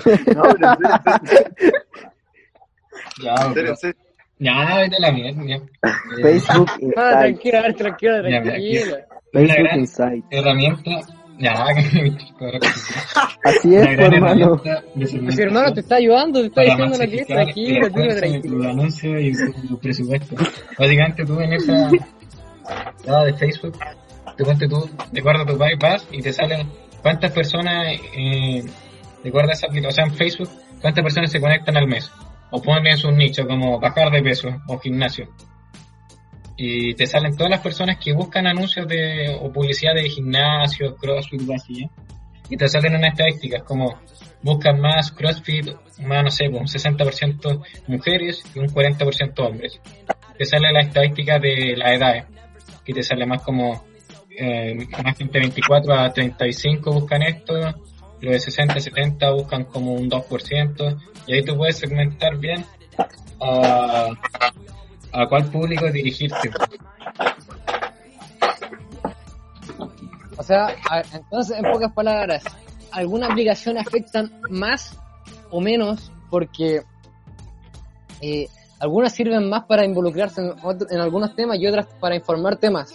pero 3.54 3.76
serio, 3.76 3.96
Ya, 3.98 4.05
Ya, 4.38 4.76
vete 4.76 4.96
a 4.96 5.00
la 5.00 5.12
mierda, 5.12 5.42
ya. 5.46 5.58
Facebook 6.22 6.70
Ah, 6.70 6.78
Insight. 6.80 6.98
a 6.98 7.20
ver, 7.22 7.34
mira, 7.44 8.42
tranquila. 8.42 8.96
Una 9.32 9.46
Facebook 9.46 9.58
gran 9.58 9.78
Insight. 9.80 10.24
herramienta. 10.30 10.90
Ya, 11.38 11.52
que 11.74 12.10
Así 13.44 13.74
es, 13.74 13.86
hermano. 13.86 14.16
herramienta 14.16 14.82
de 14.94 15.06
Si 15.06 15.42
hermano 15.42 15.72
te 15.74 15.80
está 15.80 15.96
ayudando, 15.96 16.40
te 16.40 16.46
está 16.46 16.62
diciendo 16.62 16.96
lo 16.98 17.10
que 17.10 17.16
es, 17.16 17.26
tranquilo, 17.26 17.80
la 17.82 18.16
tranquilo. 18.16 18.58
tu 18.62 18.68
anuncio 18.68 19.20
y 19.20 19.32
tu 19.68 19.78
presupuesto. 19.78 20.34
Básicamente 20.78 21.26
tú 21.26 21.40
en 21.40 21.52
esa 21.52 21.90
lado 23.06 23.24
de 23.26 23.34
Facebook, 23.34 23.76
te 24.36 24.44
cuente 24.44 24.66
tú, 24.68 24.88
acuerdo 25.20 25.42
a 25.42 25.46
tu 25.46 25.58
país, 25.58 25.76
vas 25.78 26.08
y 26.10 26.22
te 26.22 26.32
salen 26.32 26.66
cuántas 27.02 27.30
personas, 27.32 27.86
eh, 28.16 28.62
de 29.22 29.28
acuerdo 29.28 29.50
a 29.50 29.52
esa 29.52 29.66
aplicación, 29.66 29.90
o 29.90 29.94
sea, 29.94 30.04
en 30.06 30.14
Facebook, 30.14 30.48
cuántas 30.80 31.02
personas 31.04 31.30
se 31.30 31.40
conectan 31.40 31.76
al 31.76 31.86
mes. 31.86 32.10
O 32.56 32.62
pones 32.62 33.04
un 33.04 33.18
nicho 33.18 33.46
como 33.46 33.78
bajar 33.78 34.10
de 34.10 34.22
peso 34.22 34.48
o 34.66 34.78
gimnasio. 34.78 35.28
Y 36.56 36.94
te 36.94 37.06
salen 37.06 37.36
todas 37.36 37.50
las 37.50 37.60
personas 37.60 37.98
que 38.02 38.14
buscan 38.14 38.46
anuncios 38.46 38.88
de, 38.88 39.36
o 39.38 39.52
publicidad 39.52 39.94
de 39.94 40.08
gimnasio, 40.08 40.96
crossfit, 40.96 41.42
así, 41.54 41.82
¿eh? 41.82 41.90
y 42.48 42.56
te 42.56 42.66
salen 42.66 42.96
unas 42.96 43.12
estadísticas 43.12 43.62
como 43.62 44.00
buscan 44.42 44.80
más 44.80 45.12
CrossFit, 45.12 45.66
más, 46.00 46.24
no 46.24 46.30
sé, 46.30 46.48
pues, 46.48 46.60
un 46.60 46.66
60% 46.66 47.62
mujeres 47.88 48.42
y 48.54 48.58
un 48.58 48.68
40% 48.68 49.38
hombres. 49.40 49.80
Te 50.38 50.44
sale 50.44 50.72
la 50.72 50.80
estadística 50.80 51.38
de 51.38 51.74
las 51.76 51.92
edades, 51.92 52.24
que 52.84 52.94
te 52.94 53.02
sale 53.02 53.26
más 53.26 53.42
como, 53.42 53.84
eh, 54.30 54.74
más 55.02 55.18
gente 55.18 55.38
de 55.38 55.40
24 55.40 55.94
a 55.94 56.12
35 56.12 56.92
buscan 56.92 57.22
esto, 57.22 57.54
los 58.20 58.32
de 58.32 58.40
60 58.40 58.74
a 58.74 58.80
70 58.80 59.30
buscan 59.32 59.64
como 59.64 59.92
un 59.92 60.08
2%, 60.08 60.96
y 61.26 61.34
ahí 61.34 61.44
tú 61.44 61.56
puedes 61.56 61.76
segmentar 61.78 62.36
bien 62.36 62.64
a, 63.40 64.08
a 65.12 65.26
cuál 65.28 65.44
público 65.50 65.90
dirigirte. 65.90 66.50
O 70.38 70.42
sea, 70.42 70.66
a 70.90 71.02
entonces, 71.14 71.56
en 71.58 71.70
pocas 71.72 71.92
palabras, 71.92 72.44
algunas 72.92 73.30
aplicaciones 73.30 73.86
afectan 73.86 74.30
más 74.50 74.96
o 75.50 75.60
menos 75.60 76.12
porque 76.30 76.82
eh, 78.20 78.48
algunas 78.78 79.12
sirven 79.12 79.48
más 79.48 79.64
para 79.64 79.84
involucrarse 79.84 80.42
en, 80.42 80.50
otro- 80.62 80.86
en 80.90 81.00
algunos 81.00 81.34
temas 81.34 81.58
y 81.58 81.66
otras 81.66 81.86
para 82.00 82.16
informar 82.16 82.56
temas. 82.56 82.90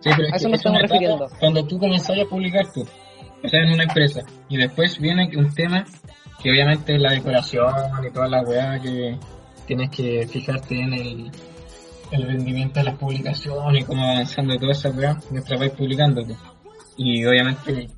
Sí, 0.00 0.10
pero 0.16 0.28
es 0.28 0.32
A 0.32 0.36
eso 0.36 0.48
nos 0.48 0.54
es 0.54 0.60
estamos 0.60 0.82
refiriendo. 0.82 1.28
Cuando 1.38 1.64
tú 1.66 1.78
comenzás 1.78 2.16
a 2.18 2.28
publicar 2.28 2.66
tú, 2.72 2.82
o 3.44 3.48
sea, 3.48 3.60
en 3.60 3.72
una 3.72 3.84
empresa, 3.84 4.20
y 4.48 4.56
después 4.56 4.98
viene 4.98 5.30
un 5.36 5.52
tema 5.54 5.84
que 6.42 6.50
obviamente 6.50 6.98
la 6.98 7.12
decoración 7.12 7.72
y 8.06 8.10
toda 8.12 8.28
la 8.28 8.42
weá 8.42 8.78
que 8.80 9.18
tienes 9.66 9.90
que 9.90 10.26
fijarte 10.28 10.80
en 10.80 10.92
el, 10.92 11.30
rendimiento 12.12 12.78
de 12.80 12.84
las 12.84 12.96
publicaciones 12.96 13.82
y 13.82 13.84
cómo 13.84 14.02
va 14.02 14.12
avanzando 14.12 14.56
toda 14.58 14.72
esa 14.72 14.90
weá 14.90 15.18
mientras 15.30 15.58
vais 15.58 15.72
publicando. 15.72 16.24
pues. 16.24 16.38
Y 16.96 17.24
obviamente 17.24 17.88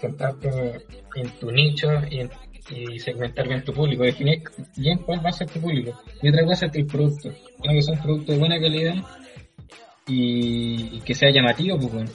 centrarte 0.00 0.86
en 1.16 1.30
tu 1.38 1.50
nicho 1.50 1.88
y, 2.10 2.20
en- 2.20 2.30
y 2.70 2.98
segmentar 3.00 3.48
bien 3.48 3.64
tu 3.64 3.72
público, 3.72 4.04
definir 4.04 4.42
bien 4.76 4.98
cuál 4.98 5.24
va 5.24 5.30
a 5.30 5.32
ser 5.32 5.50
tu 5.50 5.60
público. 5.60 6.00
Y 6.22 6.28
otra 6.28 6.44
cosa 6.44 6.66
es 6.66 6.74
el 6.76 6.86
producto. 6.86 7.30
Tiene 7.60 7.76
que 7.76 7.82
ser 7.82 7.94
un 7.96 8.02
producto 8.02 8.32
de 8.32 8.38
buena 8.38 8.60
calidad 8.60 8.94
y, 10.06 10.96
y 10.96 11.00
que 11.00 11.14
sea 11.14 11.30
llamativo, 11.30 11.76
pues 11.78 11.92
bueno. 11.92 12.10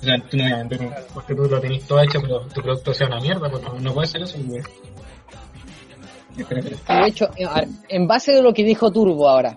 O 0.00 0.04
sea, 0.04 0.16
tú 0.30 0.36
no 0.36 0.44
vas 0.44 0.52
a 0.52 0.56
vender 0.58 0.80
un- 0.80 0.94
porque 1.12 1.34
tú 1.34 1.42
lo 1.42 1.60
tenés 1.60 1.86
todo 1.86 2.00
hecho, 2.00 2.20
pero 2.20 2.40
tu 2.42 2.62
producto 2.62 2.94
sea 2.94 3.08
una 3.08 3.20
mierda, 3.20 3.50
pues 3.50 3.62
no, 3.62 3.80
no 3.80 3.94
puede 3.94 4.06
ser 4.06 4.22
eso, 4.22 4.38
de 6.36 7.08
hecho, 7.08 7.28
eh, 7.36 7.46
en 7.88 8.06
base 8.06 8.32
de 8.32 8.42
lo 8.42 8.54
que 8.54 8.62
dijo 8.62 8.92
Turbo 8.92 9.28
ahora, 9.28 9.56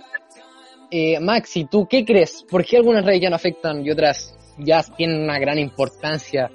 eh, 0.90 1.20
Maxi, 1.20 1.66
¿tú 1.66 1.88
qué 1.88 2.04
crees? 2.04 2.44
¿Por 2.50 2.66
qué 2.66 2.78
algunas 2.78 3.06
redes 3.06 3.22
ya 3.22 3.30
no 3.30 3.36
afectan 3.36 3.86
y 3.86 3.92
otras 3.92 4.36
ya 4.58 4.84
tienen 4.84 5.22
una 5.24 5.38
gran 5.40 5.60
importancia 5.60 6.50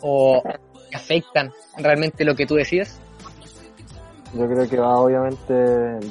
o 0.00 0.42
afectan 0.92 1.52
realmente 1.76 2.24
lo 2.24 2.34
que 2.34 2.46
tú 2.46 2.56
decías? 2.56 3.00
Yo 4.34 4.46
creo 4.46 4.68
que 4.68 4.76
va 4.76 5.00
obviamente 5.00 5.54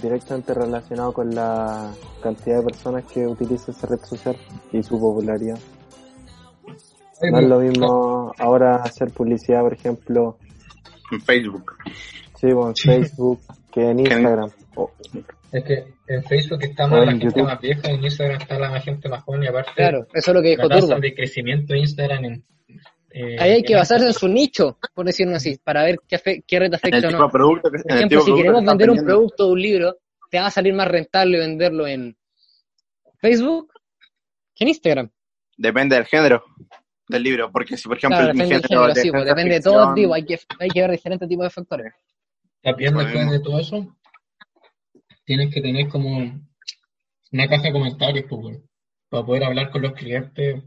directamente 0.02 0.54
relacionado 0.54 1.14
con 1.14 1.36
la 1.36 1.92
cantidad 2.22 2.58
de 2.60 2.64
personas 2.64 3.04
que 3.06 3.28
utilizan 3.28 3.76
esa 3.76 3.86
red 3.88 4.00
social 4.00 4.36
y 4.72 4.82
su 4.82 5.00
popularidad. 5.00 5.60
No 7.22 7.40
es 7.40 7.48
lo 7.48 7.60
mismo 7.60 8.34
ahora 8.38 8.76
hacer 8.78 9.10
publicidad, 9.12 9.62
por 9.62 9.74
ejemplo, 9.74 10.38
En 11.12 11.22
Facebook. 11.22 11.74
sí, 12.40 12.48
o 12.52 12.68
en 12.70 12.76
Facebook 12.76 13.40
que 13.72 13.90
en 13.90 14.00
Instagram. 14.00 14.50
O- 14.76 14.92
Es 15.52 15.64
que 15.64 15.86
en 16.08 16.24
Facebook 16.24 16.60
está 16.64 16.88
más 16.88 17.06
la 17.06 17.12
gente 17.12 17.26
YouTube. 17.26 17.44
más 17.46 17.60
vieja, 17.62 17.90
en 17.90 18.04
Instagram 18.04 18.42
está 18.42 18.60
la 18.60 18.70
más 18.70 18.84
gente 18.84 19.10
más 19.10 19.24
joven 19.24 19.44
y 19.44 19.48
aparte 19.48 19.72
Claro, 19.76 20.08
eso 20.14 20.32
es 20.32 20.36
lo 20.36 20.42
que 20.42 20.50
dijo 20.50 20.64
la 20.64 20.70
tasa 20.70 20.88
Turbo. 20.88 21.02
de 21.02 21.16
crecimiento 21.16 21.74
de 21.74 21.80
Instagram 21.80 22.26
en, 22.26 22.44
eh, 23.12 23.36
Ahí 23.40 23.52
hay 23.52 23.64
que 23.64 23.76
basarse 23.76 24.06
en 24.08 24.14
su 24.14 24.28
nicho, 24.28 24.78
por 24.94 25.06
decirlo 25.06 25.36
así, 25.38 25.58
para 25.64 25.84
ver 25.84 26.00
qué, 26.08 26.18
afe- 26.18 26.44
qué 26.46 26.60
red 26.60 26.68
el 26.68 26.76
afecta 26.76 27.08
o 27.08 27.12
no. 27.12 27.30
producto 27.30 27.70
Por 27.72 27.92
ejemplo, 27.92 28.22
si 28.22 28.34
queremos 28.36 28.62
que 28.62 28.68
vender 28.70 28.90
un 28.92 29.06
producto 29.06 29.48
o 29.48 29.52
un 29.54 29.62
libro, 29.62 29.96
te 30.30 30.40
va 30.40 30.48
a 30.48 30.52
salir 30.52 30.74
más 30.74 30.88
rentable 30.88 31.40
venderlo 31.40 31.88
en 31.88 32.16
Facebook 33.20 33.72
que 34.54 34.66
en 34.66 34.68
Instagram. 34.70 35.10
Depende 35.58 35.96
del 35.96 36.06
género 36.06 36.44
del 37.08 37.24
libro, 37.24 37.52
porque 37.52 37.78
si 37.78 37.88
por 37.88 37.98
ejemplo 37.98 38.18
Claro, 38.18 38.34
mi 38.34 38.40
depende 38.40 38.56
del 38.56 38.64
género 38.64 38.82
género, 38.82 38.94
de 38.94 39.02
sí, 39.02 39.12
pues, 39.12 39.26
depende 39.26 39.54
de 39.56 39.62
todo 39.62 39.94
tipo, 39.94 40.14
hay 40.14 40.26
que, 40.26 40.40
hay 40.60 40.70
que 40.70 40.82
ver 40.82 40.92
diferentes 40.92 41.30
tipos 41.30 41.46
de 41.46 41.50
factores. 41.50 41.94
También 42.62 42.98
después 42.98 43.32
de 43.32 43.40
todo 43.40 43.60
eso, 43.60 43.98
tienes 45.26 45.54
que 45.54 45.62
tener 45.62 45.88
como 45.90 46.18
una 47.32 47.48
caja 47.48 47.64
de 47.64 47.72
comentarios, 47.72 48.26
pues, 48.30 48.60
para 49.10 49.26
poder 49.26 49.44
hablar 49.46 49.70
con 49.72 49.82
los 49.82 49.94
clientes 49.94 50.64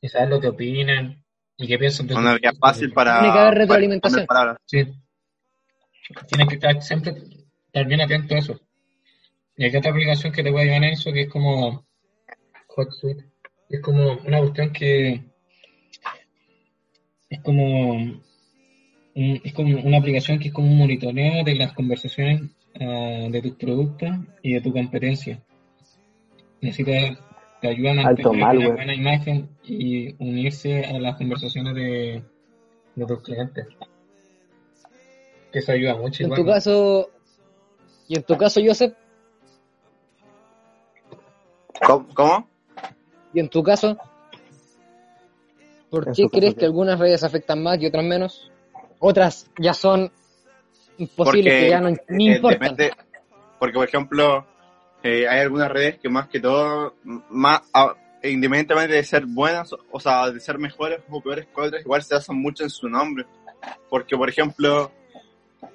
y 0.00 0.08
saber 0.08 0.28
lo 0.28 0.40
que 0.40 0.48
opinan 0.48 1.24
y 1.56 1.66
qué 1.66 1.78
piensan 1.78 2.06
de 2.06 2.14
una 2.14 2.34
vía 2.36 2.52
fácil 2.58 2.92
para, 2.92 3.20
Tiene 3.20 3.32
que 3.32 3.38
haber 3.38 3.52
para 3.52 3.60
retroalimentación. 3.60 4.26
Sí. 4.66 4.84
Tienes 6.26 6.48
que 6.48 6.54
estar 6.54 6.82
siempre 6.82 7.14
estar 7.66 7.86
bien 7.86 8.00
atento 8.00 8.34
a 8.34 8.38
eso. 8.38 8.60
Y 9.56 9.64
hay 9.64 9.76
otra 9.76 9.90
aplicación 9.90 10.32
que 10.32 10.42
te 10.42 10.50
puede 10.50 10.64
ayudar 10.64 10.84
en 10.84 10.94
eso, 10.94 11.12
que 11.12 11.22
es 11.22 11.28
como 11.28 11.86
HotSuite. 12.68 13.30
Es 13.68 13.80
como 13.80 14.14
una 14.24 14.40
cuestión 14.40 14.72
que 14.72 15.29
es 17.30 17.40
como 17.40 17.92
un- 17.92 18.22
es 19.14 19.52
como 19.54 19.76
una 19.80 19.98
aplicación 19.98 20.38
que 20.38 20.48
es 20.48 20.54
como 20.54 20.68
un 20.70 20.76
monitoreo 20.78 21.44
de 21.44 21.54
las 21.54 21.72
conversaciones 21.72 22.42
ah, 22.80 23.26
de 23.30 23.40
tus 23.42 23.52
productos 23.56 24.10
y 24.42 24.52
de 24.54 24.60
tu 24.60 24.72
competencia. 24.72 25.40
Necesitas 26.60 27.18
te 27.60 27.68
ayudan 27.68 27.98
a 27.98 28.08
Alto 28.08 28.30
tener 28.30 28.56
una 28.56 28.68
buena 28.74 28.94
imagen 28.94 29.48
y 29.64 30.14
unirse 30.22 30.84
a 30.84 30.98
las 30.98 31.16
conversaciones 31.16 31.74
de, 31.74 32.22
de 32.94 33.06
tus 33.06 33.20
clientes. 33.22 33.66
Que 35.52 35.58
eso 35.58 35.72
ayuda 35.72 35.96
mucho. 35.96 36.22
En 36.22 36.28
igual. 36.28 36.40
tu 36.40 36.46
caso, 36.46 37.10
y 38.08 38.16
en 38.16 38.22
tu 38.22 38.36
caso, 38.36 38.60
Joseph, 38.64 38.94
¿Cómo? 41.86 42.06
¿Cómo? 42.14 42.46
y 43.34 43.40
en 43.40 43.48
tu 43.48 43.62
caso, 43.62 43.96
¿por 45.90 46.12
qué 46.12 46.28
crees 46.28 46.54
que 46.54 46.64
algunas 46.64 46.98
redes 46.98 47.22
afectan 47.24 47.62
más 47.62 47.80
y 47.80 47.86
otras 47.86 48.04
menos? 48.04 48.50
Otras 48.98 49.50
ya 49.58 49.74
son 49.74 50.10
imposibles 50.98 51.52
Porque, 51.54 51.60
que 51.64 51.68
ya 51.70 51.80
no, 51.80 51.90
ni 52.08 52.30
eh, 52.30 52.36
importan. 52.36 52.76
depende- 52.76 52.92
porque 53.58 53.74
por 53.74 53.88
ejemplo, 53.88 54.46
eh, 55.02 55.26
hay 55.28 55.40
algunas 55.40 55.70
redes 55.70 55.98
que 55.98 56.08
más 56.08 56.28
que 56.28 56.40
todo, 56.40 56.94
más 57.30 57.62
a- 57.72 57.94
independientemente 58.22 58.94
de 58.94 59.04
ser 59.04 59.24
buenas, 59.26 59.70
o 59.90 60.00
sea, 60.00 60.30
de 60.30 60.40
ser 60.40 60.58
mejores 60.58 61.00
o 61.10 61.20
peores 61.22 61.46
que 61.46 61.60
otras, 61.60 61.82
igual 61.82 62.02
se 62.02 62.14
basan 62.14 62.36
mucho 62.36 62.62
en 62.64 62.70
su 62.70 62.88
nombre. 62.88 63.24
Porque, 63.88 64.16
por 64.16 64.28
ejemplo, 64.28 64.90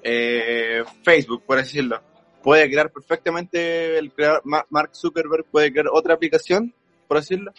eh, 0.02 0.84
Facebook, 1.04 1.42
por 1.44 1.58
decirlo, 1.58 2.00
puede 2.42 2.68
crear 2.70 2.90
perfectamente, 2.90 3.98
el 3.98 4.12
creador, 4.12 4.42
Ma- 4.44 4.66
Mark 4.70 4.90
Zuckerberg 4.94 5.44
puede 5.46 5.72
crear 5.72 5.88
otra 5.92 6.14
aplicación, 6.14 6.72
por 7.08 7.18
decirlo, 7.18 7.52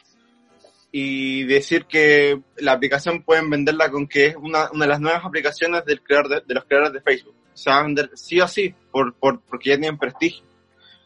y 1.00 1.44
decir 1.44 1.86
que 1.86 2.42
la 2.58 2.72
aplicación 2.72 3.22
pueden 3.22 3.52
venderla 3.52 3.92
con 3.92 4.08
que 4.08 4.26
es 4.28 4.36
una, 4.36 4.72
una 4.72 4.86
de 4.86 4.90
las 4.90 5.00
nuevas 5.00 5.24
aplicaciones 5.24 5.86
del 5.86 6.02
creador 6.02 6.28
de, 6.28 6.42
de 6.48 6.54
los 6.56 6.66
creadores 6.66 6.94
de 6.94 7.02
Facebook. 7.02 7.36
Se 7.54 7.70
va 7.70 7.78
a 7.78 7.84
vender 7.84 8.10
sí 8.16 8.42
o 8.42 8.48
sí, 8.48 8.74
por, 8.90 9.14
por, 9.14 9.40
porque 9.42 9.70
ya 9.70 9.78
tienen 9.78 10.00
prestigio. 10.00 10.44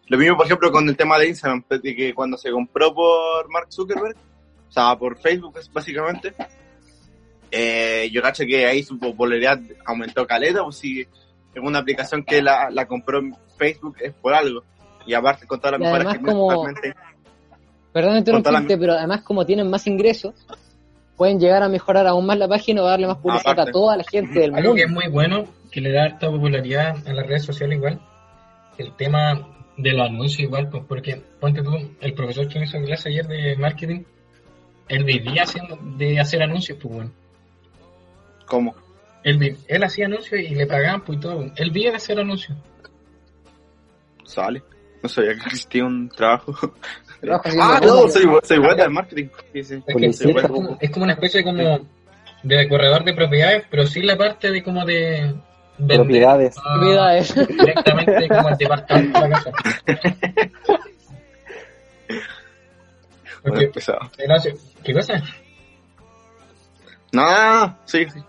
Lo 0.07 0.17
mismo, 0.17 0.37
por 0.37 0.45
ejemplo, 0.45 0.71
con 0.71 0.87
el 0.87 0.95
tema 0.95 1.19
de 1.19 1.27
Instagram, 1.27 1.65
de 1.69 1.93
que 1.93 2.13
cuando 2.13 2.37
se 2.37 2.51
compró 2.51 2.93
por 2.95 3.49
Mark 3.49 3.67
Zuckerberg, 3.69 4.15
o 4.69 4.71
sea, 4.71 4.95
por 4.97 5.17
Facebook 5.17 5.59
básicamente, 5.73 6.33
eh, 7.51 8.09
yo 8.13 8.21
cacho 8.21 8.45
que 8.45 8.65
ahí 8.65 8.83
su 8.83 8.97
popularidad 8.97 9.59
aumentó 9.85 10.25
caleta, 10.25 10.63
pues 10.63 10.77
si 10.77 11.01
es 11.01 11.07
una 11.61 11.79
aplicación 11.79 12.23
que 12.23 12.41
la, 12.41 12.69
la 12.71 12.87
compró 12.87 13.19
en 13.19 13.35
Facebook 13.57 13.97
es 13.99 14.13
por 14.13 14.33
algo. 14.33 14.63
Y 15.05 15.13
aparte 15.15 15.45
con 15.47 15.59
todas 15.59 15.77
las 15.77 15.81
mejoras 15.81 16.13
que 16.13 16.23
como- 16.23 16.65
Perdón 17.93 18.17
interrumpirte, 18.17 18.77
pero 18.77 18.93
además 18.93 19.21
como 19.21 19.45
tienen 19.45 19.69
más 19.69 19.85
ingresos, 19.87 20.33
pueden 21.17 21.39
llegar 21.39 21.61
a 21.63 21.69
mejorar 21.69 22.07
aún 22.07 22.25
más 22.25 22.37
la 22.37 22.47
página 22.47 22.81
o 22.81 22.85
darle 22.85 23.07
más 23.07 23.17
publicidad 23.17 23.51
Aparte. 23.53 23.69
a 23.69 23.73
toda 23.73 23.97
la 23.97 24.03
gente 24.03 24.39
del 24.39 24.55
Algo 24.55 24.69
mundo. 24.69 24.75
que 24.75 24.83
es 24.83 24.89
muy 24.89 25.07
bueno, 25.07 25.45
que 25.71 25.81
le 25.81 25.91
da 25.91 26.05
harta 26.05 26.29
popularidad 26.29 26.95
a 27.07 27.13
las 27.13 27.27
redes 27.27 27.43
sociales 27.43 27.77
igual, 27.77 27.99
el 28.77 28.93
tema 28.95 29.47
de 29.77 29.91
los 29.91 30.07
anuncios 30.07 30.39
igual, 30.39 30.69
pues 30.69 30.83
porque, 30.87 31.21
ponte 31.39 31.61
tú, 31.61 31.71
el 31.99 32.13
profesor 32.13 32.47
que 32.47 32.59
me 32.59 32.65
hizo 32.65 32.81
clase 32.81 33.09
ayer 33.09 33.27
de 33.27 33.55
marketing, 33.57 34.03
él 34.87 35.03
vivía 35.03 35.43
haciendo, 35.43 35.77
de 35.97 36.19
hacer 36.19 36.41
anuncios, 36.43 36.77
pues 36.81 36.93
bueno. 36.93 37.11
¿cómo? 38.45 38.75
Él, 39.23 39.57
él 39.67 39.83
hacía 39.83 40.07
anuncios 40.07 40.41
y 40.41 40.55
le 40.55 40.65
pagaban 40.65 41.01
pues 41.05 41.17
y 41.19 41.21
todo. 41.21 41.45
Él 41.55 41.71
vivía 41.71 41.91
de 41.91 41.97
hacer 41.97 42.19
anuncios. 42.19 42.57
Sale. 44.25 44.63
No 45.01 45.09
sabía 45.09 45.35
que 45.35 45.41
existía 45.45 45.85
un 45.85 46.09
trabajo. 46.09 46.53
Ah, 47.59 47.79
no, 47.83 48.07
soy, 48.07 48.23
soy 48.43 48.57
bueno 48.59 48.83
en 48.83 48.93
marketing. 48.93 49.27
Sí, 49.53 49.63
sí. 49.63 49.73
Es, 49.75 49.85
que 49.85 49.93
Publicista. 49.93 50.39
es, 50.41 50.47
como, 50.47 50.77
es 50.79 50.89
como 50.91 51.03
una 51.03 51.13
especie 51.13 51.43
como 51.43 51.79
de 52.43 52.67
corredor 52.69 53.03
de 53.03 53.13
propiedades, 53.13 53.63
pero 53.69 53.85
sin 53.85 54.07
la 54.07 54.17
parte 54.17 54.49
de 54.51 54.63
como 54.63 54.83
de 54.85 55.33
vender 55.77 55.97
Propiedades. 55.97 56.57
a- 56.57 56.73
Propiedades. 56.73 57.35
directamente 57.47 58.27
como 58.27 58.49
el 58.49 58.57
departamento 58.57 59.21
de 59.21 59.29
la 59.29 59.35
casa. 59.43 59.51
Porque 63.43 63.71
¿Qué 64.83 64.93
cosa? 64.93 65.13
No, 67.11 67.23
no, 67.23 67.65
no, 67.67 67.77
sí, 67.85 68.05
sí. 68.13 68.19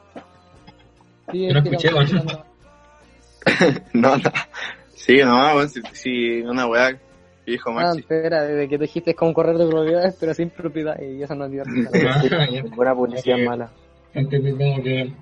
Sí, 1.30 1.46
Yo 1.48 1.52
no 1.54 1.60
escuché, 1.60 1.92
bueno. 1.92 2.22
No, 3.92 4.16
no. 4.16 4.32
Sí, 4.94 5.16
no, 5.18 5.54
bueno, 5.54 5.68
sí, 5.68 5.82
sí, 5.92 6.40
una 6.42 6.66
weá 6.66 6.96
que 7.44 7.52
dijo 7.52 7.70
Ah, 7.70 7.74
Maxi. 7.74 8.00
espera, 8.00 8.42
desde 8.42 8.68
que 8.68 8.76
tú 8.78 8.82
dijiste 8.82 9.10
es 9.10 9.16
como 9.16 9.30
un 9.30 9.34
corredor 9.34 9.58
de 9.66 9.70
propiedades, 9.70 10.16
pero 10.20 10.34
sin 10.34 10.50
propiedades, 10.50 11.10
y 11.18 11.22
eso 11.22 11.34
no 11.34 11.44
es 11.46 11.50
divertido. 11.50 11.90
Buena 12.76 12.94
publicidad 12.94 13.38
Eh, 13.40 13.44
mala. 13.44 13.70
Entonces, 14.14 14.54
como 14.54 14.82
que 14.82 15.12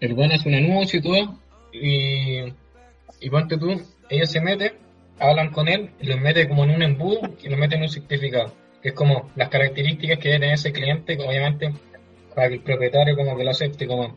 el 0.00 0.14
buen 0.14 0.32
hace 0.32 0.48
un 0.48 0.54
anuncio 0.56 0.98
y 0.98 1.02
todo, 1.02 1.38
y, 1.72 2.52
y 3.20 3.30
ponte 3.30 3.56
tú, 3.56 3.80
ellos 4.08 4.30
se 4.30 4.40
meten, 4.40 4.72
hablan 5.18 5.50
con 5.50 5.68
él, 5.68 5.90
y 6.00 6.06
los 6.06 6.20
mete 6.20 6.48
como 6.48 6.64
en 6.64 6.70
un 6.70 6.82
embudo 6.82 7.20
y 7.42 7.48
los 7.48 7.58
mete 7.58 7.76
en 7.76 7.82
un 7.82 7.88
certificado, 7.88 8.52
que 8.82 8.88
es 8.90 8.94
como 8.94 9.30
las 9.36 9.48
características 9.48 10.18
que 10.18 10.28
debe 10.28 10.40
tener 10.40 10.54
ese 10.54 10.72
cliente, 10.72 11.16
que 11.16 11.22
obviamente, 11.22 11.72
para 12.34 12.48
que 12.48 12.54
el 12.54 12.60
propietario 12.62 13.16
como 13.16 13.36
que 13.36 13.44
lo 13.44 13.50
acepte, 13.50 13.86
como 13.86 14.16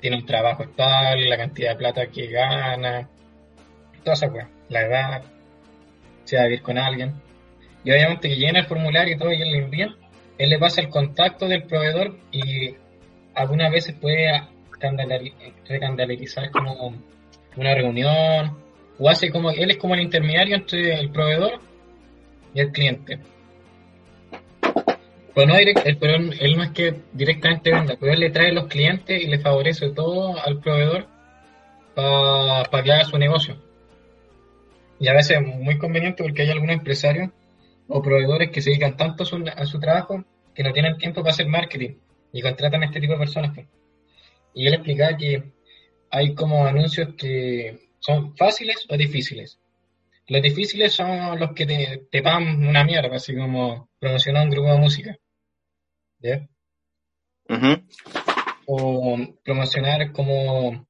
tiene 0.00 0.16
un 0.18 0.26
trabajo 0.26 0.62
estable, 0.62 1.28
la 1.28 1.36
cantidad 1.38 1.70
de 1.70 1.76
plata 1.76 2.06
que 2.08 2.26
gana, 2.28 3.08
toda 4.04 4.12
esa 4.14 4.28
cosa, 4.30 4.48
la 4.68 4.82
edad, 4.82 5.22
si 6.26 6.36
va 6.36 6.42
a 6.42 6.46
vivir 6.46 6.62
con 6.62 6.76
alguien. 6.76 7.14
Y 7.84 7.92
obviamente 7.92 8.28
que 8.28 8.36
llena 8.36 8.60
el 8.60 8.66
formulario 8.66 9.14
y 9.14 9.18
todo 9.18 9.32
y 9.32 9.40
él 9.40 9.52
le 9.52 9.58
envía, 9.58 9.96
él 10.38 10.50
le 10.50 10.58
pasa 10.58 10.80
el 10.80 10.88
contacto 10.88 11.48
del 11.48 11.62
proveedor 11.62 12.16
y 12.32 12.74
algunas 13.34 13.70
veces 13.70 13.94
puede 13.94 14.30
recandalarizar 15.68 16.50
como 16.50 16.94
una 17.56 17.74
reunión 17.74 18.58
o 18.98 19.08
hace 19.08 19.30
como 19.30 19.50
él 19.50 19.70
es 19.70 19.76
como 19.78 19.94
el 19.94 20.00
intermediario 20.00 20.56
entre 20.56 20.98
el 20.98 21.10
proveedor 21.10 21.60
y 22.54 22.60
el 22.60 22.72
cliente 22.72 23.18
pero 25.34 25.46
no 25.48 25.54
él, 25.56 25.74
pero 26.00 26.16
él, 26.16 26.56
no 26.56 26.62
es 26.62 26.70
que 26.70 26.94
directamente 27.12 27.70
venda 27.70 27.96
pero 27.98 28.12
él 28.12 28.20
le 28.20 28.30
trae 28.30 28.52
los 28.52 28.66
clientes 28.66 29.22
y 29.22 29.26
le 29.26 29.38
favorece 29.38 29.90
todo 29.90 30.38
al 30.38 30.60
proveedor 30.60 31.06
para 31.94 32.82
que 32.82 32.92
haga 32.92 33.04
su 33.04 33.18
negocio 33.18 33.56
y 34.98 35.08
a 35.08 35.12
veces 35.12 35.38
es 35.38 35.46
muy 35.46 35.78
conveniente 35.78 36.22
porque 36.22 36.42
hay 36.42 36.50
algunos 36.50 36.76
empresarios 36.76 37.30
o 37.88 38.02
proveedores 38.02 38.50
que 38.50 38.60
se 38.60 38.70
dedican 38.70 38.96
tanto 38.96 39.22
a 39.22 39.26
su, 39.26 39.44
a 39.54 39.64
su 39.66 39.78
trabajo 39.78 40.24
que 40.54 40.62
no 40.62 40.72
tienen 40.72 40.96
tiempo 40.96 41.22
para 41.22 41.32
hacer 41.32 41.46
marketing 41.48 41.96
y 42.32 42.42
contratan 42.42 42.82
a 42.82 42.86
este 42.86 43.00
tipo 43.00 43.12
de 43.12 43.18
personas. 43.18 43.52
pues. 43.54 43.66
Y 44.54 44.66
él 44.66 44.74
explicaba 44.74 45.16
que 45.16 45.52
hay 46.10 46.34
como 46.34 46.66
anuncios 46.66 47.14
que 47.16 47.90
son 47.98 48.36
fáciles 48.36 48.86
o 48.88 48.96
difíciles. 48.96 49.58
Los 50.28 50.42
difíciles 50.42 50.92
son 50.92 51.38
los 51.38 51.52
que 51.52 51.66
te, 51.66 52.06
te 52.10 52.22
pagan 52.22 52.66
una 52.66 52.82
mierda, 52.82 53.14
así 53.14 53.36
como 53.36 53.90
promocionar 53.98 54.44
un 54.44 54.50
grupo 54.50 54.72
de 54.72 54.78
música. 54.78 55.16
O 58.66 59.16
promocionar 59.44 60.10
como 60.12 60.86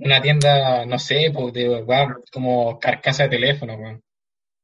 una 0.00 0.20
tienda, 0.20 0.84
no 0.86 0.98
sé, 0.98 1.30
pues, 1.32 1.52
de, 1.52 1.68
weón, 1.82 2.22
como 2.32 2.78
carcasa 2.78 3.24
de 3.24 3.30
teléfono, 3.30 3.74
weón. 3.76 4.02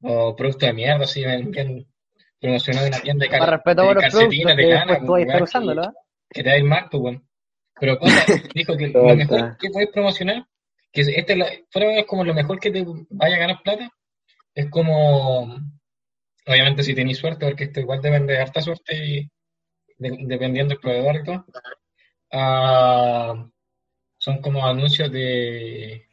o 0.03 0.35
producto 0.37 0.67
de 0.67 0.73
mierda, 0.73 1.05
así, 1.05 1.25
bien, 1.25 1.51
bien 1.51 1.87
promocionar 2.41 2.89
una 2.89 3.01
tienda 3.01 3.25
de, 3.25 3.31
car 3.31 3.41
Más 3.41 3.95
de 3.95 4.01
calcetines, 4.03 4.57
que 4.57 4.63
de 4.63 4.71
cana, 4.71 4.93
estar 4.93 5.09
weón, 5.09 5.43
usándolo, 5.43 5.83
¿eh? 5.85 5.93
que 6.31 6.43
te 6.43 6.49
da 6.51 6.57
el 6.57 6.65
mal, 6.65 6.89
pues, 6.91 7.03
weón. 7.03 7.29
Pero 7.79 7.99
cosa, 7.99 8.25
dijo 8.55 8.77
que 8.77 8.89
lo 8.89 9.15
mejor 9.17 9.57
que 9.59 9.71
puedes 9.71 9.91
promocionar, 9.91 10.47
que 10.93 11.01
este 11.03 11.33
es 11.33 11.39
la- 11.39 11.49
es 11.49 12.07
como 12.07 12.25
lo 12.25 12.33
mejor 12.35 12.59
que 12.59 12.71
te 12.71 12.85
vaya 13.11 13.37
a 13.37 13.39
ganar 13.41 13.63
plata, 13.63 13.91
es 14.55 14.71
como, 14.71 15.43
obviamente 16.47 16.83
si 16.83 16.95
tenéis 16.95 17.19
suerte, 17.19 17.45
porque 17.47 17.65
esto 17.65 17.81
igual 17.81 18.01
depende 18.01 18.33
de 18.33 18.41
harta 18.41 18.61
suerte 18.63 18.97
y 18.97 19.31
de- 19.99 20.19
dependiendo 20.27 20.71
del 20.75 20.81
proveedor 20.81 21.17
y 21.17 21.25
todo, 21.25 21.45
ah, 22.33 23.47
son 24.27 24.39
como 24.43 24.67
anuncios 24.67 25.11
de 25.13 26.05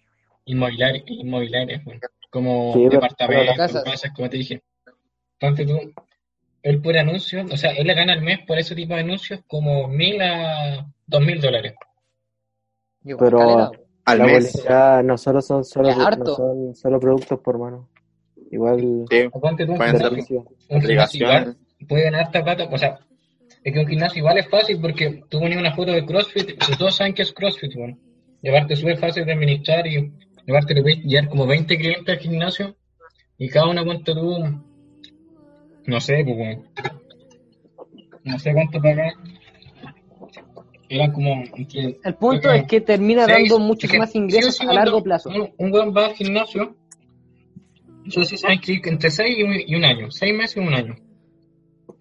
inmobiliari- 0.46 1.04
inmobiliarias, 1.08 1.84
weón. 1.84 2.00
como 2.30 2.74
Sí, 2.74 2.88
departamentos, 2.88 3.56
casas. 3.58 3.84
casas, 3.84 4.12
como 4.16 4.30
te 4.30 4.38
dije. 4.38 4.62
Entonces 5.40 5.66
tú, 5.68 5.94
él 6.62 6.80
por 6.82 6.96
anuncio, 6.96 7.44
o 7.52 7.58
sea, 7.58 7.72
él 7.72 7.88
le 7.88 7.96
gana 7.96 8.14
al 8.14 8.22
mes 8.22 8.40
por 8.46 8.58
ese 8.60 8.76
tipo 8.76 8.94
de 8.94 9.00
anuncios 9.02 9.40
como 9.48 9.88
mil 9.88 10.22
a 10.22 10.86
dos 11.08 11.22
mil 11.22 11.42
dólares. 11.42 11.74
Pero-. 13.20 13.72
Al 14.06 14.18
la 14.20 14.26
mes. 14.26 14.52
publicidad 14.52 15.02
no 15.04 15.18
solo 15.18 15.42
son 15.42 15.64
solo, 15.64 15.90
no 15.90 16.26
son 16.36 16.76
solo 16.76 17.00
productos 17.00 17.40
por 17.40 17.58
mano. 17.58 17.90
Igual 18.52 19.06
Sí, 19.10 19.30
ponte 19.30 19.66
tú 19.66 19.72
un 19.72 19.78
Pueden 19.78 19.98
ser 19.98 20.10
gimnasio, 20.10 20.44
servicio. 20.44 20.56
un 20.70 20.82
gimnasio 20.82 21.20
igual 21.26 21.38
aplicaciones. 21.38 21.88
puede 21.88 22.04
ganar 22.04 22.22
harta 22.26 22.44
plata, 22.44 22.64
o 22.70 22.78
sea, 22.78 23.00
es 23.64 23.74
que 23.74 23.80
un 23.80 23.88
gimnasio 23.88 24.20
igual 24.20 24.38
es 24.38 24.48
fácil 24.50 24.80
porque 24.82 25.24
tú 25.30 25.40
pones 25.40 25.58
una 25.58 25.74
foto 25.74 25.92
de 25.92 26.06
CrossFit 26.06 26.50
y 26.52 26.76
todos 26.78 26.96
saben 26.96 27.14
que 27.14 27.22
es 27.22 27.32
CrossFit, 27.34 27.74
bueno. 27.76 27.98
Y 28.42 28.50
aparte 28.50 28.74
es 28.74 28.80
súper 28.80 28.98
fácil 28.98 29.26
de 29.26 29.34
administrar 29.34 29.88
y 29.88 30.12
aparte 30.50 30.74
le 30.74 30.82
puedes 30.82 31.00
llevar 31.04 31.30
como 31.30 31.48
20 31.48 31.78
clientes 31.78 32.10
al 32.16 32.20
gimnasio 32.22 32.76
y 33.38 33.48
cada 33.50 33.68
uno 33.70 33.86
cuánto 33.86 34.14
tú, 34.14 34.38
no 35.86 36.00
sé, 36.02 36.24
pues 36.26 36.38
bueno, 36.38 36.64
no 38.26 38.40
sé 38.40 38.54
cuánto 38.54 38.82
pagan. 38.82 39.12
Eran 40.90 41.12
como 41.12 41.44
que 41.68 41.98
El 42.04 42.16
punto 42.16 42.52
es 42.52 42.66
que 42.68 42.82
termina 42.82 43.26
seis- 43.26 43.50
dando 43.50 43.66
muchos 43.66 43.86
es 43.86 43.92
que 43.92 43.98
más 44.00 44.14
ingresos 44.16 44.58
sí 44.58 44.68
a 44.68 44.74
largo 44.74 45.02
plazo. 45.02 45.30
Un, 45.30 45.50
un 45.58 45.72
buen 45.72 45.96
va 45.96 46.08
al 46.08 46.14
gimnasio, 46.14 46.76
eso 48.06 48.24
sí 48.26 48.38
saben 48.38 48.60
que 48.60 48.80
entre 48.84 49.10
6 49.10 49.38
y 49.40 49.44
un, 49.44 49.54
y 49.66 49.76
un 49.76 49.86
año, 49.86 50.12
6 50.12 50.34
meses 50.36 50.58
y 50.58 50.60
un 50.60 50.74
año. 50.74 50.96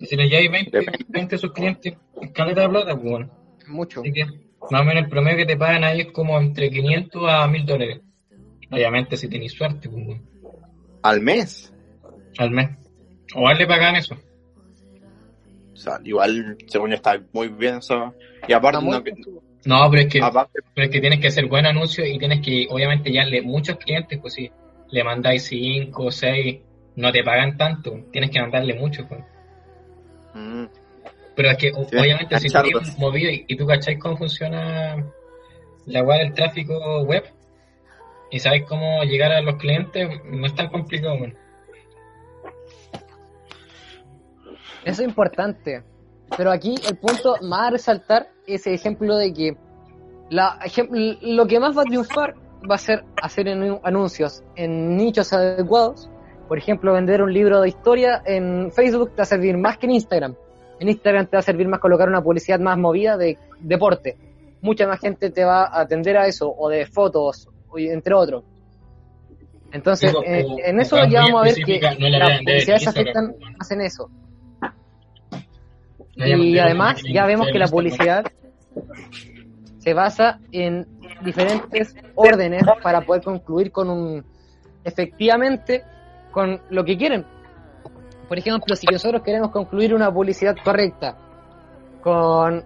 Y 0.03 0.07
si 0.07 0.17
le 0.17 0.29
lleváis 0.29 0.51
20, 0.51 0.79
Depende. 0.79 1.05
20 1.09 1.35
a 1.37 1.39
sus 1.39 1.53
clientes, 1.53 1.95
caleta 2.35 2.63
de 2.63 2.69
plata, 2.69 2.95
pues 2.97 3.11
bueno. 3.11 3.31
Mucho. 3.69 4.01
Así 4.01 4.13
que 4.13 4.25
más 4.71 4.81
o 4.81 4.85
menos 4.85 5.05
el 5.05 5.09
promedio 5.09 5.39
que 5.39 5.47
te 5.47 5.57
pagan 5.57 5.85
ahí 5.85 6.01
es 6.01 6.13
como 6.13 6.39
entre 6.41 6.71
500 6.71 7.23
a 7.29 7.47
1000 7.47 7.67
dólares. 7.67 8.01
Obviamente 8.71 9.17
si 9.17 9.29
tenéis 9.29 9.53
suerte, 9.53 9.89
pues 9.89 10.05
bueno, 10.05 10.23
Al 11.03 11.21
mes. 11.21 11.73
al 12.39 12.51
mes. 12.51 12.71
O 13.37 13.47
a 13.47 13.53
él 13.53 13.59
le 13.59 13.67
pagan 13.67 13.95
eso. 13.95 14.17
O 15.73 15.77
sea, 15.77 16.01
igual, 16.03 16.57
según 16.67 16.91
yo, 16.91 16.97
está 16.97 17.23
muy 17.33 17.49
bien 17.49 17.77
eso. 17.77 18.13
Y 18.49 18.53
aparte, 18.53 18.85
no, 18.85 19.03
No, 19.65 19.91
pero 19.91 20.03
es 20.03 20.09
que 20.09 20.21
aparte 20.21 20.61
Pero 20.75 20.87
es 20.87 20.93
que 20.93 21.01
tienes 21.01 21.21
que 21.21 21.29
hacer 21.29 21.47
buen 21.47 21.65
anuncio 21.67 22.05
y 22.05 22.19
tienes 22.19 22.41
que, 22.41 22.67
obviamente, 22.69 23.13
ya 23.13 23.25
le 23.25 23.41
muchos 23.43 23.77
clientes, 23.77 24.19
pues 24.21 24.35
si 24.35 24.51
le 24.91 25.05
mandáis 25.05 25.45
5 25.45 26.05
o 26.05 26.11
6, 26.11 26.61
no 26.97 27.13
te 27.13 27.23
pagan 27.23 27.57
tanto, 27.57 28.05
tienes 28.11 28.31
que 28.31 28.41
mandarle 28.41 28.75
mucho. 28.75 29.07
Pues. 29.09 29.21
Mm, 30.35 30.65
Pero 31.37 31.51
es 31.51 31.57
que, 31.59 31.73
obviamente, 31.73 32.39
si 32.41 32.49
tú 32.49 32.53
tienes 32.63 32.99
movido 32.99 33.31
y, 33.31 33.45
y 33.49 33.57
tú 33.57 33.67
cacháis 33.67 33.99
cómo 33.99 34.17
funciona 34.17 34.97
la 35.87 36.03
web 36.03 36.19
del 36.21 36.35
tráfico 36.35 37.03
web 37.03 37.25
y 38.31 38.39
sabes 38.39 38.65
cómo 38.69 39.03
llegar 39.05 39.33
a 39.33 39.41
los 39.43 39.57
clientes, 39.57 40.09
no 40.25 40.47
es 40.47 40.55
tan 40.55 40.69
complicado. 40.69 41.19
pues. 41.19 41.35
Eso 44.85 45.03
es 45.03 45.09
importante. 45.09 45.83
Pero 46.37 46.51
aquí 46.51 46.83
el 46.87 46.97
punto 46.97 47.37
más 47.43 47.69
a 47.69 47.71
resaltar 47.71 48.29
es 48.47 48.67
el 48.67 48.75
ejemplo 48.75 49.17
de 49.17 49.33
que 49.33 49.57
la, 50.31 50.59
lo 51.21 51.47
que 51.47 51.61
más 51.61 51.77
va 51.77 51.83
a 51.83 51.87
triunfar 51.87 52.35
va 52.69 52.77
a 52.77 52.79
ser 52.79 53.05
hacer 53.21 53.47
anu- 53.47 53.81
anuncios 53.85 54.43
en 54.57 54.97
nichos 54.97 55.33
adecuados. 55.33 56.09
Por 56.53 56.59
ejemplo, 56.59 56.93
vender 56.93 57.23
un 57.23 57.33
libro 57.33 57.63
de 57.63 57.69
historia 57.69 58.23
en 58.27 58.71
Facebook 58.73 59.13
te 59.13 59.17
va 59.17 59.23
a 59.23 59.25
servir 59.25 59.57
más 59.57 59.79
que 59.79 59.87
en 59.87 59.93
Instagram. 59.93 60.35
En 60.81 60.89
Instagram 60.91 61.25
te 61.27 61.37
va 61.37 61.39
a 61.39 61.43
servir 61.43 61.67
más 61.67 61.81
colocar 61.81 62.11
una 62.11 62.21
publicidad 62.23 62.61
más 62.61 62.77
movida 62.77 63.17
de 63.17 63.39
deporte, 63.61 64.19
mucha 64.61 64.87
más 64.87 65.01
gente 65.01 65.31
te 65.31 65.45
va 65.45 65.65
a 65.65 65.81
atender 65.81 66.19
a 66.19 66.27
eso, 66.27 66.55
o 66.55 66.69
de 66.69 66.85
fotos, 66.85 67.49
entre 67.75 68.13
otros. 68.13 68.45
Entonces, 69.73 70.11
Digo, 70.11 70.23
eh, 70.25 70.45
en 70.67 70.77
o 70.77 70.83
eso 70.83 70.97
ya 71.07 71.21
vamos 71.23 71.41
a 71.41 71.45
ver 71.45 71.55
que 71.55 71.61
específicas, 71.63 71.99
no 71.99 72.09
la 72.11 72.19
las 72.19 72.39
publicidades 72.41 72.83
Instagram, 72.83 72.89
afectan 73.15 73.35
más 73.57 73.71
en 73.71 73.81
eso. 73.81 74.11
No 76.17 76.27
Y 76.27 76.53
de- 76.53 76.61
además 76.61 77.03
de- 77.03 77.15
ya 77.15 77.25
vemos 77.25 77.47
que 77.51 77.59
la 77.59 77.69
publicidad 77.69 78.25
se 79.79 79.95
basa 79.95 80.39
en 80.51 80.87
diferentes 81.25 81.97
órdenes 82.15 82.63
para 82.83 83.01
poder 83.01 83.23
concluir 83.23 83.73
con 83.73 83.89
un 83.89 84.23
efectivamente 84.85 85.85
con 86.33 86.61
lo 86.71 86.85
que 86.85 86.97
quieren. 86.97 87.25
Por 88.29 88.39
ejemplo, 88.39 88.75
si 88.75 88.87
nosotros 88.91 89.23
queremos 89.23 89.51
concluir 89.51 89.95
una 89.95 90.13
publicidad 90.13 90.57
correcta 90.65 91.17
con, 92.03 92.65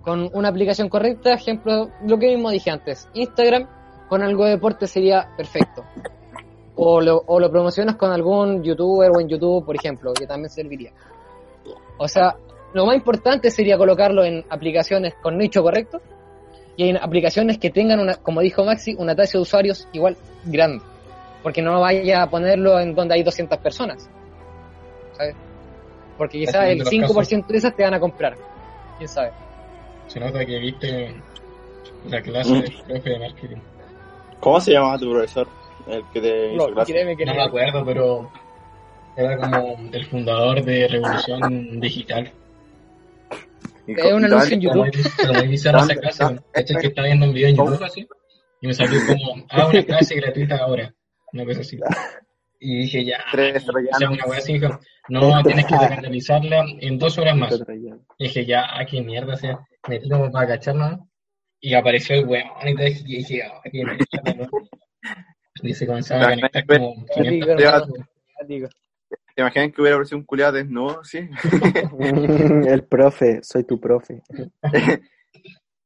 con 0.00 0.30
una 0.32 0.48
aplicación 0.48 0.88
correcta, 0.88 1.34
ejemplo, 1.34 1.90
lo 2.04 2.18
que 2.18 2.28
mismo 2.28 2.50
dije 2.50 2.70
antes, 2.70 3.08
Instagram 3.14 3.68
con 4.08 4.22
algo 4.22 4.44
de 4.44 4.52
deporte 4.52 4.86
sería 4.86 5.28
perfecto. 5.36 5.84
O 6.74 7.00
lo, 7.00 7.22
o 7.26 7.38
lo 7.38 7.50
promocionas 7.50 7.96
con 7.96 8.10
algún 8.10 8.62
youtuber 8.62 9.10
o 9.10 9.20
en 9.20 9.28
YouTube, 9.28 9.64
por 9.64 9.76
ejemplo, 9.76 10.12
que 10.14 10.26
también 10.26 10.50
serviría. 10.50 10.92
O 11.98 12.08
sea, 12.08 12.36
lo 12.72 12.86
más 12.86 12.96
importante 12.96 13.50
sería 13.50 13.76
colocarlo 13.76 14.24
en 14.24 14.44
aplicaciones 14.48 15.14
con 15.22 15.36
nicho 15.36 15.62
correcto 15.62 16.00
y 16.76 16.88
en 16.88 16.96
aplicaciones 16.96 17.58
que 17.58 17.70
tengan, 17.70 18.00
una, 18.00 18.14
como 18.14 18.40
dijo 18.40 18.64
Maxi, 18.64 18.94
una 18.98 19.14
tasa 19.14 19.38
de 19.38 19.42
usuarios 19.42 19.86
igual 19.92 20.16
grande. 20.44 20.82
Porque 21.42 21.62
no 21.62 21.80
vaya 21.80 22.22
a 22.22 22.30
ponerlo 22.30 22.78
en 22.80 22.94
donde 22.94 23.14
hay 23.14 23.22
200 23.22 23.58
personas. 23.58 24.08
¿Sabes? 25.12 25.34
Porque 26.16 26.38
quizás 26.38 26.66
el 26.68 26.78
Dependiendo 26.78 27.08
de 27.08 27.14
los 27.14 27.30
5% 27.32 27.46
de 27.48 27.58
esas 27.58 27.74
te 27.76 27.82
van 27.82 27.94
a 27.94 28.00
comprar. 28.00 28.36
¿Quién 28.98 29.08
sabe? 29.08 29.30
Se 30.06 30.20
nota 30.20 30.44
que 30.44 30.58
viste 30.58 31.14
la 32.08 32.20
clase 32.22 32.54
del 32.54 32.72
profe 32.86 33.10
de 33.10 33.18
marketing. 33.18 33.56
¿Cómo 34.40 34.60
se 34.60 34.72
llamaba 34.72 34.98
tu 34.98 35.10
profesor? 35.10 35.48
El 35.88 36.04
que 36.12 36.20
te 36.20 36.54
hizo 36.54 36.68
No, 36.68 36.74
clase. 36.74 36.92
créeme 36.92 37.16
que 37.16 37.24
No 37.26 37.32
no. 37.32 37.38
me 37.38 37.44
acuerdo, 37.44 37.84
pero 37.84 38.30
era 39.16 39.36
como 39.36 39.78
el 39.92 40.06
fundador 40.06 40.62
de 40.64 40.88
Revolución 40.88 41.80
Digital. 41.80 42.30
Es 43.86 44.12
un 44.12 44.22
y 44.22 44.24
anuncio 44.26 44.54
en 44.54 44.60
YouTube. 44.60 45.48
bizarra 45.48 45.80
esa 45.80 45.94
clase. 45.96 46.24
¿Cachai? 46.52 46.76
Que 46.80 46.86
estaba 46.86 47.06
viendo 47.08 47.26
un 47.26 47.34
video 47.34 47.48
en 47.48 47.56
YouTube 47.56 47.82
así. 47.82 48.06
Y 48.60 48.66
me 48.68 48.74
salió 48.74 49.00
como, 49.06 49.44
ah, 49.50 49.66
una 49.66 49.82
clase 49.82 50.14
gratuita 50.14 50.56
ahora. 50.58 50.94
Una 51.32 51.44
cosa 51.44 51.60
así. 51.60 51.78
Y 52.64 52.82
dije, 52.82 53.04
ya. 53.04 53.18
Tres 53.32 53.56
O 53.56 53.58
sea, 53.58 53.66
troyanos. 53.72 54.10
una 54.18 54.24
wea 54.26 54.38
así, 54.38 54.52
dijo, 54.52 54.78
no, 55.08 55.42
tienes 55.42 55.66
que 55.66 55.74
analizarla 55.74 56.64
en 56.80 56.96
dos 56.96 57.18
horas 57.18 57.34
más. 57.36 57.60
Y 58.18 58.24
dije, 58.28 58.46
ya, 58.46 58.62
ah, 58.78 58.86
qué 58.88 59.02
mierda, 59.02 59.34
o 59.34 59.36
sea, 59.36 59.58
me 59.88 60.00
como 60.08 60.30
para 60.30 60.46
cacharlo, 60.46 60.88
¿no? 60.90 61.10
Y 61.60 61.74
apareció 61.74 62.14
el 62.14 62.26
weón, 62.28 62.46
y 62.68 62.74
todo, 62.76 62.86
y 62.86 63.16
dije, 63.16 63.42
ah, 63.42 63.60
qué 63.64 63.82
mierda, 63.84 63.96
¿no? 64.36 64.48
Y 65.60 65.74
se 65.74 65.88
comenzaba 65.88 66.22
a 66.22 66.28
conectar 66.36 66.64
como 66.66 67.04
500 67.12 67.88
Digo, 68.46 68.68
¿Te 69.34 69.42
imaginas 69.42 69.72
que 69.72 69.80
hubiera 69.80 69.96
aparecido 69.96 70.18
un 70.18 70.24
culiado 70.24 70.52
desnudo? 70.52 71.02
Sí. 71.02 71.28
El 72.68 72.84
profe, 72.84 73.40
soy 73.42 73.64
tu 73.64 73.80
profe. 73.80 74.22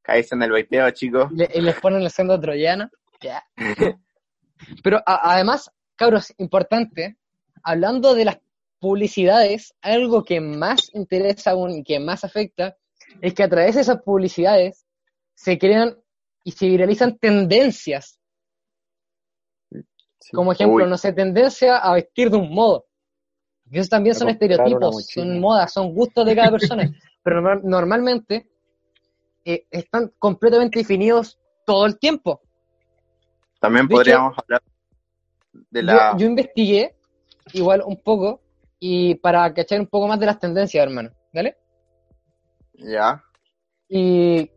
Caíste 0.02 0.34
en 0.34 0.42
el 0.42 0.52
baiteo, 0.52 0.90
chicos. 0.90 1.30
y, 1.32 1.36
le- 1.36 1.50
y 1.54 1.60
les 1.62 1.80
ponen 1.80 2.02
el 2.02 2.10
sendo 2.10 2.38
troyano. 2.38 2.90
Ya. 3.22 3.42
Pero 4.82 4.98
a- 5.06 5.32
además, 5.34 5.70
cabros, 5.96 6.32
importante, 6.38 7.16
hablando 7.62 8.14
de 8.14 8.24
las 8.26 8.38
publicidades, 8.78 9.74
algo 9.80 10.22
que 10.24 10.40
más 10.40 10.90
interesa 10.94 11.52
aún 11.52 11.72
y 11.72 11.82
que 11.84 11.98
más 11.98 12.24
afecta 12.24 12.76
es 13.20 13.34
que 13.34 13.42
a 13.42 13.48
través 13.48 13.74
de 13.74 13.80
esas 13.82 14.02
publicidades 14.02 14.84
se 15.34 15.58
crean 15.58 15.96
y 16.44 16.52
se 16.52 16.66
viralizan 16.68 17.16
tendencias. 17.18 18.18
Sí. 20.20 20.32
Como 20.32 20.52
ejemplo, 20.52 20.84
Uy. 20.84 20.90
no 20.90 20.98
sé, 20.98 21.12
tendencia 21.12 21.76
a 21.78 21.92
vestir 21.94 22.30
de 22.30 22.36
un 22.36 22.52
modo. 22.52 22.86
Y 23.70 23.78
eso 23.78 23.88
también 23.88 24.14
son 24.14 24.28
estereotipos, 24.28 25.06
son 25.06 25.40
modas, 25.40 25.72
son 25.72 25.92
gustos 25.94 26.24
de 26.24 26.36
cada 26.36 26.50
persona. 26.50 26.84
Pero 27.22 27.40
normal- 27.40 27.60
normalmente 27.64 28.48
eh, 29.44 29.66
están 29.70 30.12
completamente 30.18 30.78
definidos 30.78 31.38
todo 31.64 31.86
el 31.86 31.98
tiempo. 31.98 32.40
También 33.60 33.88
podríamos 33.88 34.36
hablar 34.38 34.62
de 35.70 35.82
la. 35.82 36.12
Yo, 36.12 36.18
yo 36.18 36.26
investigué 36.26 36.94
igual 37.52 37.82
un 37.84 38.00
poco 38.02 38.40
y 38.78 39.14
para 39.16 39.52
cachar 39.54 39.80
un 39.80 39.86
poco 39.86 40.06
más 40.08 40.20
de 40.20 40.26
las 40.26 40.38
tendencias, 40.38 40.82
hermano. 40.82 41.10
¿Vale? 41.32 41.56
Ya. 42.74 43.22
Y 43.88 44.50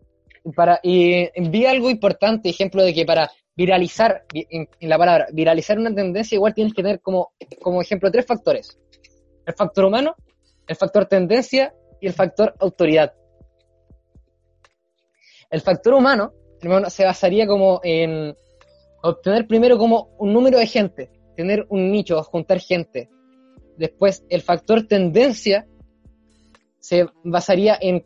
para 0.55 0.79
y 0.83 1.29
vi 1.49 1.65
algo 1.65 1.89
importante, 1.89 2.49
ejemplo 2.49 2.83
de 2.83 2.93
que 2.93 3.05
para 3.05 3.29
viralizar, 3.55 4.25
vi- 4.33 4.47
en, 4.49 4.69
en 4.79 4.89
la 4.89 4.97
palabra, 4.97 5.27
viralizar 5.33 5.77
una 5.77 5.93
tendencia 5.93 6.35
igual 6.35 6.53
tienes 6.53 6.73
que 6.73 6.81
tener 6.81 7.01
como, 7.01 7.33
como 7.61 7.81
ejemplo 7.81 8.11
tres 8.11 8.25
factores. 8.25 8.77
El 9.45 9.53
factor 9.53 9.85
humano, 9.85 10.15
el 10.67 10.75
factor 10.75 11.05
tendencia 11.05 11.73
y 11.99 12.07
el 12.07 12.13
factor 12.13 12.55
autoridad. 12.59 13.13
El 15.49 15.61
factor 15.61 15.93
humano, 15.93 16.31
hermano, 16.61 16.89
se 16.89 17.03
basaría 17.03 17.47
como 17.47 17.81
en 17.83 18.35
obtener 19.01 19.47
primero 19.47 19.77
como 19.77 20.09
un 20.17 20.33
número 20.33 20.57
de 20.57 20.67
gente, 20.67 21.09
tener 21.35 21.65
un 21.69 21.91
nicho, 21.91 22.21
juntar 22.23 22.59
gente. 22.59 23.09
Después, 23.77 24.25
el 24.29 24.41
factor 24.41 24.87
tendencia 24.87 25.65
se 26.79 27.07
basaría 27.23 27.77
en 27.79 28.03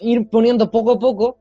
ir 0.00 0.28
poniendo 0.28 0.70
poco 0.70 0.92
a 0.92 0.98
poco 0.98 1.38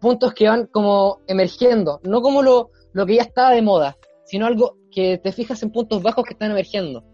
puntos 0.00 0.34
que 0.34 0.48
van 0.48 0.66
como 0.66 1.20
emergiendo, 1.26 2.00
no 2.04 2.20
como 2.20 2.42
lo, 2.42 2.70
lo 2.92 3.06
que 3.06 3.16
ya 3.16 3.22
estaba 3.22 3.52
de 3.52 3.62
moda, 3.62 3.96
sino 4.24 4.46
algo 4.46 4.76
que 4.90 5.18
te 5.18 5.32
fijas 5.32 5.62
en 5.62 5.70
puntos 5.70 6.02
bajos 6.02 6.24
que 6.24 6.34
están 6.34 6.50
emergiendo. 6.50 7.04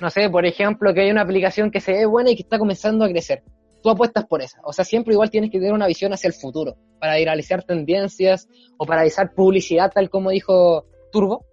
No 0.00 0.10
sé, 0.10 0.28
por 0.28 0.44
ejemplo, 0.44 0.92
que 0.92 1.02
hay 1.02 1.10
una 1.10 1.22
aplicación 1.22 1.70
que 1.70 1.80
se 1.80 1.92
ve 1.92 2.06
buena 2.06 2.30
y 2.30 2.36
que 2.36 2.42
está 2.42 2.58
comenzando 2.58 3.04
a 3.04 3.08
crecer. 3.08 3.42
Tú 3.84 3.90
apuestas 3.90 4.24
por 4.24 4.40
esa. 4.40 4.60
O 4.64 4.72
sea, 4.72 4.82
siempre 4.82 5.12
igual 5.12 5.28
tienes 5.28 5.50
que 5.50 5.58
tener 5.58 5.74
una 5.74 5.86
visión 5.86 6.10
hacia 6.14 6.26
el 6.28 6.32
futuro, 6.32 6.74
para 6.98 7.16
viralizar 7.16 7.62
tendencias 7.64 8.48
o 8.78 8.86
para 8.86 9.00
realizar 9.00 9.34
publicidad, 9.34 9.92
tal 9.94 10.08
como 10.08 10.30
dijo 10.30 10.86
Turbo. 11.12 11.44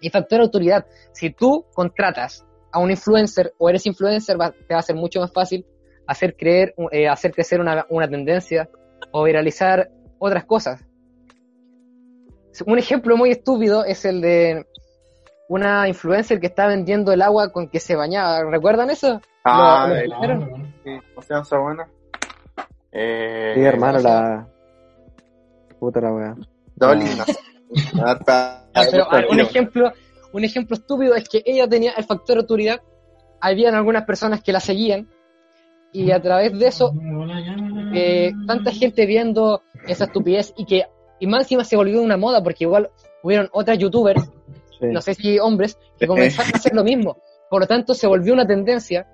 Y 0.00 0.10
factor 0.10 0.40
autoridad. 0.40 0.86
Si 1.12 1.30
tú 1.30 1.66
contratas 1.74 2.46
a 2.70 2.78
un 2.78 2.92
influencer 2.92 3.52
o 3.58 3.68
eres 3.68 3.84
influencer, 3.84 4.40
va- 4.40 4.52
te 4.52 4.74
va 4.74 4.78
a 4.78 4.82
ser 4.82 4.94
mucho 4.94 5.18
más 5.18 5.32
fácil 5.32 5.66
hacer 6.06 6.36
creer, 6.36 6.72
eh, 6.92 7.08
hacer 7.08 7.32
crecer 7.32 7.60
una, 7.60 7.84
una 7.90 8.06
tendencia 8.08 8.68
o 9.10 9.24
viralizar 9.24 9.90
otras 10.20 10.44
cosas. 10.44 10.84
Un 12.64 12.78
ejemplo 12.78 13.16
muy 13.16 13.30
estúpido 13.32 13.84
es 13.84 14.04
el 14.04 14.20
de 14.20 14.66
una 15.48 15.88
influencer 15.88 16.38
que 16.38 16.46
está 16.46 16.68
vendiendo 16.68 17.12
el 17.12 17.22
agua 17.22 17.50
con 17.50 17.68
que 17.68 17.80
se 17.80 17.96
bañaba. 17.96 18.48
¿Recuerdan 18.48 18.90
eso? 18.90 19.20
Ah, 19.44 19.88
Lo- 19.88 20.34
lo? 20.34 20.73
Sí, 20.84 20.90
¿Cómo 21.14 21.22
se 21.26 21.34
llama 21.34 21.42
esa 21.42 21.58
buena? 21.58 21.88
Eh, 22.92 23.52
Sí, 23.56 23.60
hermano, 23.62 23.98
la. 23.98 24.46
Puta 25.78 26.00
la 26.00 26.12
weá. 26.12 26.36
Dolly, 26.76 27.06
Ah. 27.18 27.24
no. 27.94 28.04
Ah, 28.04 28.84
pero 28.90 29.06
un 29.30 29.40
ejemplo, 29.40 29.92
un 30.32 30.44
ejemplo 30.44 30.74
estúpido 30.76 31.14
es 31.14 31.28
que 31.28 31.42
ella 31.44 31.68
tenía 31.68 31.92
el 31.92 32.04
factor 32.04 32.38
autoridad. 32.38 32.80
Habían 33.40 33.74
algunas 33.74 34.04
personas 34.04 34.42
que 34.42 34.52
la 34.52 34.60
seguían 34.60 35.08
y 35.92 36.10
a 36.10 36.20
través 36.22 36.58
de 36.58 36.66
eso 36.66 36.92
eh, 37.94 38.32
tanta 38.46 38.72
gente 38.72 39.06
viendo 39.06 39.62
esa 39.86 40.04
estupidez 40.04 40.52
y 40.56 40.64
que 40.66 40.86
y 41.20 41.26
más 41.26 41.42
encima 41.42 41.62
se 41.64 41.76
volvió 41.76 42.02
una 42.02 42.16
moda 42.16 42.42
porque 42.42 42.64
igual 42.64 42.90
hubieron 43.22 43.48
otras 43.52 43.78
youtubers, 43.78 44.24
Sí. 44.80 44.86
no 44.86 45.00
sé 45.00 45.14
si 45.14 45.38
hombres, 45.38 45.78
que 45.98 46.06
comenzaron 46.06 46.52
a 46.54 46.56
hacer 46.58 46.74
lo 46.74 46.82
mismo. 46.84 47.18
Por 47.48 47.60
lo 47.60 47.66
tanto, 47.68 47.94
se 47.94 48.06
volvió 48.08 48.32
una 48.34 48.46
tendencia. 48.46 49.06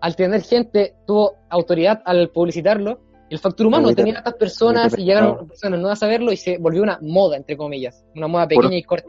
Al 0.00 0.16
tener 0.16 0.42
gente, 0.42 0.94
tuvo 1.06 1.34
autoridad 1.48 2.02
al 2.04 2.30
publicitarlo. 2.30 3.00
El 3.28 3.38
factor 3.38 3.66
humano 3.66 3.88
Agüita- 3.88 3.96
tenía 3.96 4.14
tantas 4.14 4.34
personas 4.34 4.98
y 4.98 5.04
llegaron 5.04 5.46
personas 5.46 5.78
nuevas 5.78 6.02
a 6.02 6.06
verlo 6.08 6.32
y 6.32 6.36
se 6.36 6.58
volvió 6.58 6.82
una 6.82 6.98
moda, 7.02 7.36
entre 7.36 7.56
comillas. 7.56 8.04
Una 8.16 8.26
moda 8.26 8.48
pequeña 8.48 8.76
y 8.76 8.82
corta. 8.82 9.08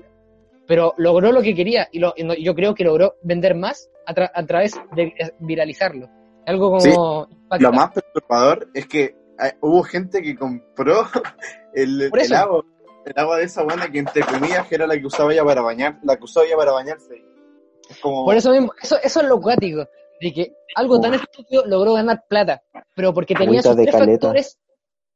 Pero 0.68 0.94
logró 0.98 1.32
lo 1.32 1.42
que 1.42 1.56
quería 1.56 1.88
y, 1.92 2.00
lo- 2.00 2.14
y 2.16 2.44
yo 2.44 2.54
creo 2.54 2.76
que 2.76 2.84
logró 2.84 3.16
vender 3.24 3.56
más 3.56 3.90
a, 4.06 4.14
tra- 4.14 4.32
a 4.34 4.46
través 4.46 4.74
de 4.96 5.14
viralizarlo. 5.40 6.08
Algo 6.46 6.68
como... 6.70 6.80
Sí. 6.82 6.92
Lo 7.60 7.72
más 7.72 7.92
perturbador 7.92 8.70
es 8.74 8.88
que 8.88 9.04
eh, 9.04 9.54
hubo 9.62 9.82
gente 9.84 10.22
que 10.22 10.36
compró 10.36 11.04
el, 11.74 12.02
el 12.02 12.34
agua, 12.34 12.64
el 13.06 13.14
agua 13.16 13.38
de 13.38 13.46
esa 13.46 13.64
buena 13.64 13.90
que 13.92 14.00
entre 14.00 14.22
comillas 14.24 14.68
que 14.68 14.76
era 14.76 14.86
la 14.88 14.98
que 15.00 15.06
usaba 15.06 15.34
ella 15.34 15.44
para 15.44 15.62
bañar, 15.62 16.00
la 16.04 16.16
que 16.18 16.24
usaba 16.26 16.46
ella 16.46 16.58
para 16.58 16.72
bañarse. 16.74 17.16
Es 17.90 17.98
como 17.98 18.24
Por 18.26 18.36
eso 18.36 18.52
mismo, 18.52 18.72
eso, 18.82 18.98
eso 19.04 19.22
es 19.22 19.28
lo 19.28 19.42
cuático, 19.42 19.86
de 20.22 20.34
que 20.34 20.52
algo 20.76 21.00
tan 21.02 21.14
estúpido 21.16 21.66
logró 21.66 21.94
ganar 21.94 22.24
plata, 22.30 22.62
pero 22.96 23.14
porque 23.14 23.34
tenía 23.46 23.62
de 23.76 23.84
tres 23.84 23.96
factores, 24.22 24.60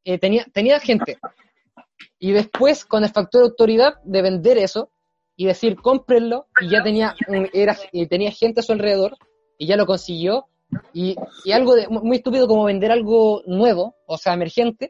eh, 0.04 0.18
tenía, 0.18 0.46
tenía 0.54 0.80
gente. 0.80 1.18
Y 2.20 2.32
después, 2.32 2.86
con 2.86 3.04
el 3.04 3.10
factor 3.12 3.44
autoridad 3.44 3.94
de 4.04 4.22
vender 4.22 4.58
eso 4.58 4.90
y 5.38 5.46
decir 5.46 5.76
cómprenlo, 5.82 6.48
y 6.62 6.70
ya 6.70 6.84
tenía, 6.84 7.16
un- 7.28 7.50
era, 7.54 7.76
y 7.92 8.08
tenía 8.08 8.32
gente 8.32 8.60
a 8.62 8.64
su 8.64 8.72
alrededor, 8.74 9.16
y 9.58 9.68
ya 9.68 9.76
lo 9.78 9.86
consiguió, 9.86 10.46
Y, 10.94 11.16
y 11.46 11.52
algo 11.52 11.76
de, 11.76 11.88
muy 11.88 12.18
estúpido 12.18 12.48
como 12.48 12.64
vender 12.66 12.92
algo 12.92 13.44
nuevo, 13.46 13.96
o 14.08 14.18
sea, 14.18 14.34
emergente, 14.34 14.90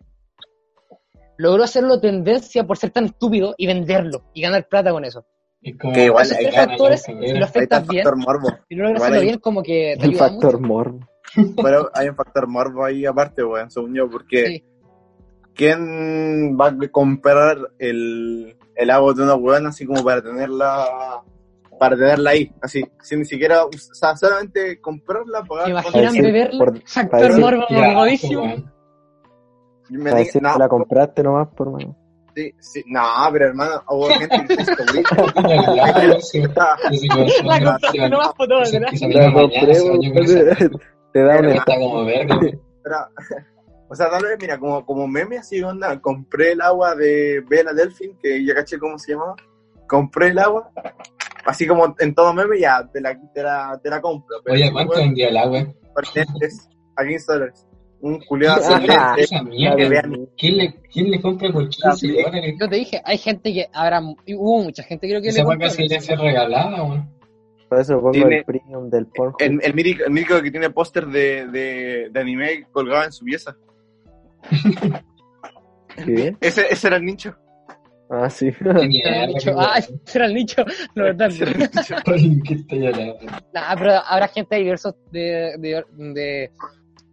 logró 1.38 1.63
hacerlo 1.63 1.99
tendencia 1.99 2.63
por 2.63 2.78
ser 2.78 2.91
tan 2.91 3.06
estúpido 3.06 3.54
y 3.58 3.67
venderlo 3.67 4.23
y 4.34 4.41
ganar 4.41 4.67
plata 4.67 4.91
con 4.91 5.04
eso. 5.04 5.25
Como- 5.73 5.93
Que 5.93 6.06
igual 6.06 6.28
hay 6.38 6.51
factores, 6.51 7.01
si 7.04 7.12
lo 7.13 7.19
Ahí 7.21 7.32
está 7.34 7.45
afectas 7.45 7.82
el 7.84 7.88
bien, 7.89 8.04
factor 8.04 8.25
morbo. 8.25 8.47
si 8.69 8.75
logras 8.75 8.91
Igual 8.95 8.95
hacerlo 9.01 9.19
hay- 9.19 9.25
bien, 9.25 9.39
como 9.39 9.63
que 9.63 9.97
te 9.99 10.12
factor 10.13 10.60
mucho. 10.60 10.67
morbo. 10.73 10.99
Pero 11.63 11.89
hay 11.93 12.08
un 12.10 12.15
factor 12.15 12.47
morbo 12.47 12.86
ahí 12.86 13.06
aparte, 13.06 13.43
weón, 13.43 13.71
según 13.71 13.93
yo, 13.95 14.10
porque 14.10 14.45
Sí. 14.47 14.63
¿quién 15.54 16.58
va 16.60 16.67
a 16.67 16.75
comprar 16.91 17.58
el, 17.80 18.56
el 18.75 18.89
agua 18.89 19.13
de 19.13 19.23
una 19.23 19.36
weón 19.36 19.67
así 19.67 19.86
como 19.86 20.04
para 20.04 20.21
tenerla 20.21 21.21
para 21.80 21.97
tenerla 21.97 22.30
ahí, 22.30 22.49
así, 22.62 22.86
sin 23.01 23.19
ni 23.19 23.25
siquiera, 23.25 23.65
o 23.65 23.69
sea, 23.73 24.15
solamente 24.15 24.80
comprarla, 24.80 25.43
pagar 25.43 25.65
¿Te 25.65 25.71
con- 25.73 25.82
imaginan 25.82 26.13
decir, 26.13 26.23
beberla? 26.23 26.58
por- 26.65 26.82
Factor 26.88 27.39
morbo 27.39 27.65
morbodísimo. 27.69 28.45
y 29.89 29.97
me 29.97 30.12
no, 30.12 30.15
que 30.54 30.60
la 30.60 30.69
compraste 30.69 31.21
nomás, 31.21 31.49
por 31.49 31.71
mano. 31.71 31.97
Sí, 32.36 32.54
sí, 32.60 32.84
no, 32.88 33.02
pero 33.32 33.48
hermano, 33.48 33.82
hubo 33.89 34.08
gente 34.10 34.28
que 34.58 34.65
se 34.65 34.76
compré, 34.76 35.04
te 41.13 41.24
da 41.24 41.39
un 41.39 41.45
Está 41.45 41.76
como 41.78 42.06
verga, 42.06 42.38
weón. 42.38 42.62
Pero, 42.84 42.98
o 43.89 43.95
sea, 43.95 44.10
tal 44.10 44.24
vez, 44.24 44.38
mira, 44.39 44.60
como, 44.60 44.86
como 44.86 45.08
meme 45.08 45.38
así, 45.38 45.62
onda, 45.63 46.00
compré 46.02 46.52
el 46.52 46.62
agua 46.62 46.95
de 46.95 47.41
Bella 47.48 47.74
Delfin, 47.74 48.17
que 48.21 48.43
ya 48.45 48.54
caché 48.54 48.78
cómo 48.78 49.00
se 49.00 49.13
llamaba, 49.13 49.36
compré 49.88 50.28
el 50.28 50.39
agua, 50.39 50.69
así 51.45 51.65
como 51.65 51.95
en 52.00 52.13
todo 52.13 52.34
meme, 52.34 52.60
ya, 52.60 52.88
te 52.91 53.00
la, 53.02 53.17
te 53.34 53.41
la, 53.41 53.80
te 53.82 53.89
la 53.89 54.02
compro. 54.02 54.38
Pero 54.43 54.56
Oye, 54.56 54.71
¿cuánto 54.71 54.95
vendía 54.95 55.30
el 55.30 55.38
agua? 55.38 55.65
a 56.98 57.06
15 57.06 57.34
dólares. 57.34 57.65
Un 58.01 58.19
culiado 58.21 58.62
Ah, 58.63 59.15
¿Quién 60.38 60.58
le, 60.58 60.73
quién 60.91 61.12
le 61.12 61.21
compra 61.21 61.51
por 61.51 61.67
15 61.69 62.08
dólares? 62.08 62.55
Yo 62.60 62.69
te 62.69 62.75
dije, 62.75 63.01
hay 63.03 63.17
gente 63.17 63.53
que 63.53 63.67
habrá, 63.73 63.99
hubo 64.01 64.63
mucha 64.63 64.84
gente 64.84 65.08
creo 65.08 65.21
que 65.21 65.29
Esa 65.29 65.43
le 65.43 65.99
ser 66.01 66.19
regalada, 66.19 66.84
weón. 66.84 67.10
Por 67.67 67.79
eso 67.79 67.95
pongo 67.99 68.12
Tiene- 68.12 68.38
el 68.38 68.45
premium 68.45 68.89
del 68.91 69.08
Pornhub. 69.08 69.38
el, 69.41 69.60
el, 69.63 69.73
mítico, 69.73 70.03
el 70.05 70.12
mítico 70.12 70.39
que 70.41 70.51
tiene 70.51 70.69
póster 70.69 71.08
de, 71.08 71.47
de, 71.47 72.10
de 72.12 72.19
anime 72.19 72.65
colgado 72.71 73.05
en 73.05 73.12
su 73.12 73.25
pieza. 73.25 73.55
¿Qué 75.95 76.03
bien? 76.12 76.38
Ese, 76.41 76.67
ese 76.69 76.88
era 76.88 76.97
el 76.97 77.05
nicho. 77.05 77.36
Ah, 78.10 78.29
sí. 78.29 78.51
Qué 78.51 78.69
Era 78.69 78.81
el 78.81 78.88
mierda, 78.89 79.25
nicho. 79.27 79.51
qué 79.51 79.55
Ah, 79.58 79.77
ese 79.79 79.93
era 80.15 80.25
el 80.27 80.34
nicho. 80.36 80.63
No. 80.93 81.05
Nah, 83.53 83.75
pero 83.77 83.91
habrá 84.05 84.27
gente 84.27 84.55
diversos 84.58 84.93
de, 85.12 85.55
de, 85.58 85.84
de- 86.13 86.51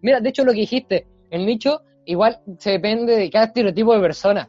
Mira, 0.03 0.21
de 0.21 0.29
hecho 0.29 0.45
lo 0.45 0.53
que 0.53 0.61
dijiste, 0.61 1.07
el 1.31 1.47
nicho 1.47 1.81
igual 2.05 2.41
se 2.59 2.73
depende 2.73 3.17
de 3.17 3.31
cada 3.31 3.47
estereotipo 3.47 3.95
de 3.95 4.01
persona. 4.01 4.49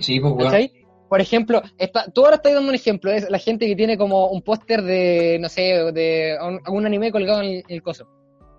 Sí, 0.00 0.20
pues, 0.20 0.32
weón. 0.32 0.44
¿Cachai? 0.50 0.72
Por 1.08 1.20
ejemplo, 1.20 1.62
está, 1.78 2.06
tú 2.12 2.24
ahora 2.24 2.36
estás 2.36 2.52
dando 2.54 2.68
un 2.68 2.74
ejemplo, 2.74 3.12
es 3.12 3.30
la 3.30 3.38
gente 3.38 3.66
que 3.66 3.76
tiene 3.76 3.96
como 3.96 4.26
un 4.28 4.42
póster 4.42 4.82
de, 4.82 5.38
no 5.40 5.48
sé, 5.48 5.62
de 5.92 6.36
un, 6.44 6.60
algún 6.64 6.84
anime 6.84 7.12
colgado 7.12 7.42
en 7.42 7.48
el, 7.48 7.56
en 7.58 7.64
el 7.76 7.82
coso, 7.82 8.08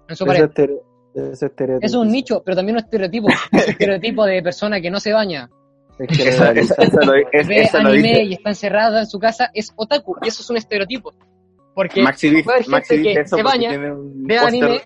en 0.08 0.16
su 0.16 0.26
pared. 0.26 0.46
estere-. 0.46 0.80
Es 1.82 1.94
un 1.94 2.10
nicho, 2.10 2.42
pero 2.44 2.56
también 2.56 2.78
un 2.78 2.84
estereotipo. 2.84 3.28
un 3.52 3.60
estereotipo 3.60 4.24
de 4.26 4.42
persona 4.42 4.80
que 4.80 4.90
no 4.90 5.00
se 5.02 5.12
baña, 5.12 5.50
Es 6.00 6.20
Esa, 6.20 6.46
generalizar. 6.54 6.80
esa, 6.86 7.00
esa 7.00 7.06
lo, 7.06 7.16
es- 7.16 7.48
ve 7.48 7.70
lo 7.74 7.80
anime 7.90 8.24
y 8.24 8.34
está 8.34 8.50
encerrada 8.50 9.00
en 9.02 9.08
su 9.08 9.20
casa, 9.20 9.50
es 9.54 9.74
otaku. 9.76 10.16
Y 10.22 10.30
eso 10.30 10.42
es 10.42 10.50
un 10.50 10.56
estereotipo. 10.58 11.14
Porque 11.78 12.02
Maxi 12.02 12.32
dice, 12.32 12.44
puede 12.44 12.58
haber 12.58 12.70
Maxi 12.70 12.96
gente 12.96 13.14
que 13.14 13.20
eso 13.22 13.36
se 13.36 13.44
baña, 13.44 13.70
ve 13.78 14.40
anime 14.40 14.82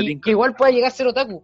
y 0.00 0.20
que 0.20 0.30
igual 0.30 0.54
puede 0.54 0.72
llegar 0.74 0.92
a 0.92 0.94
ser 0.94 1.08
otaku. 1.08 1.42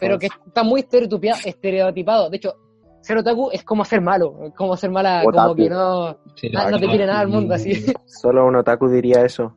pero 0.00 0.18
que 0.18 0.28
está 0.46 0.62
muy 0.62 0.80
estereotipado. 0.80 2.30
De 2.30 2.38
hecho, 2.38 2.54
ser 3.02 3.18
otaku 3.18 3.50
es 3.52 3.62
como 3.62 3.84
ser 3.84 4.00
malo, 4.00 4.38
es 4.46 4.54
como 4.54 4.74
ser 4.74 4.90
mala, 4.90 5.22
como 5.22 5.54
que 5.54 5.68
no, 5.68 6.16
Sí, 6.34 6.48
no, 6.48 6.70
no 6.70 6.80
te 6.80 6.88
quiere 6.88 7.04
nada 7.04 7.20
el 7.20 7.28
mundo 7.28 7.52
así. 7.54 7.84
Solo 8.06 8.46
un 8.46 8.56
otaku 8.56 8.88
diría 8.88 9.22
eso. 9.22 9.54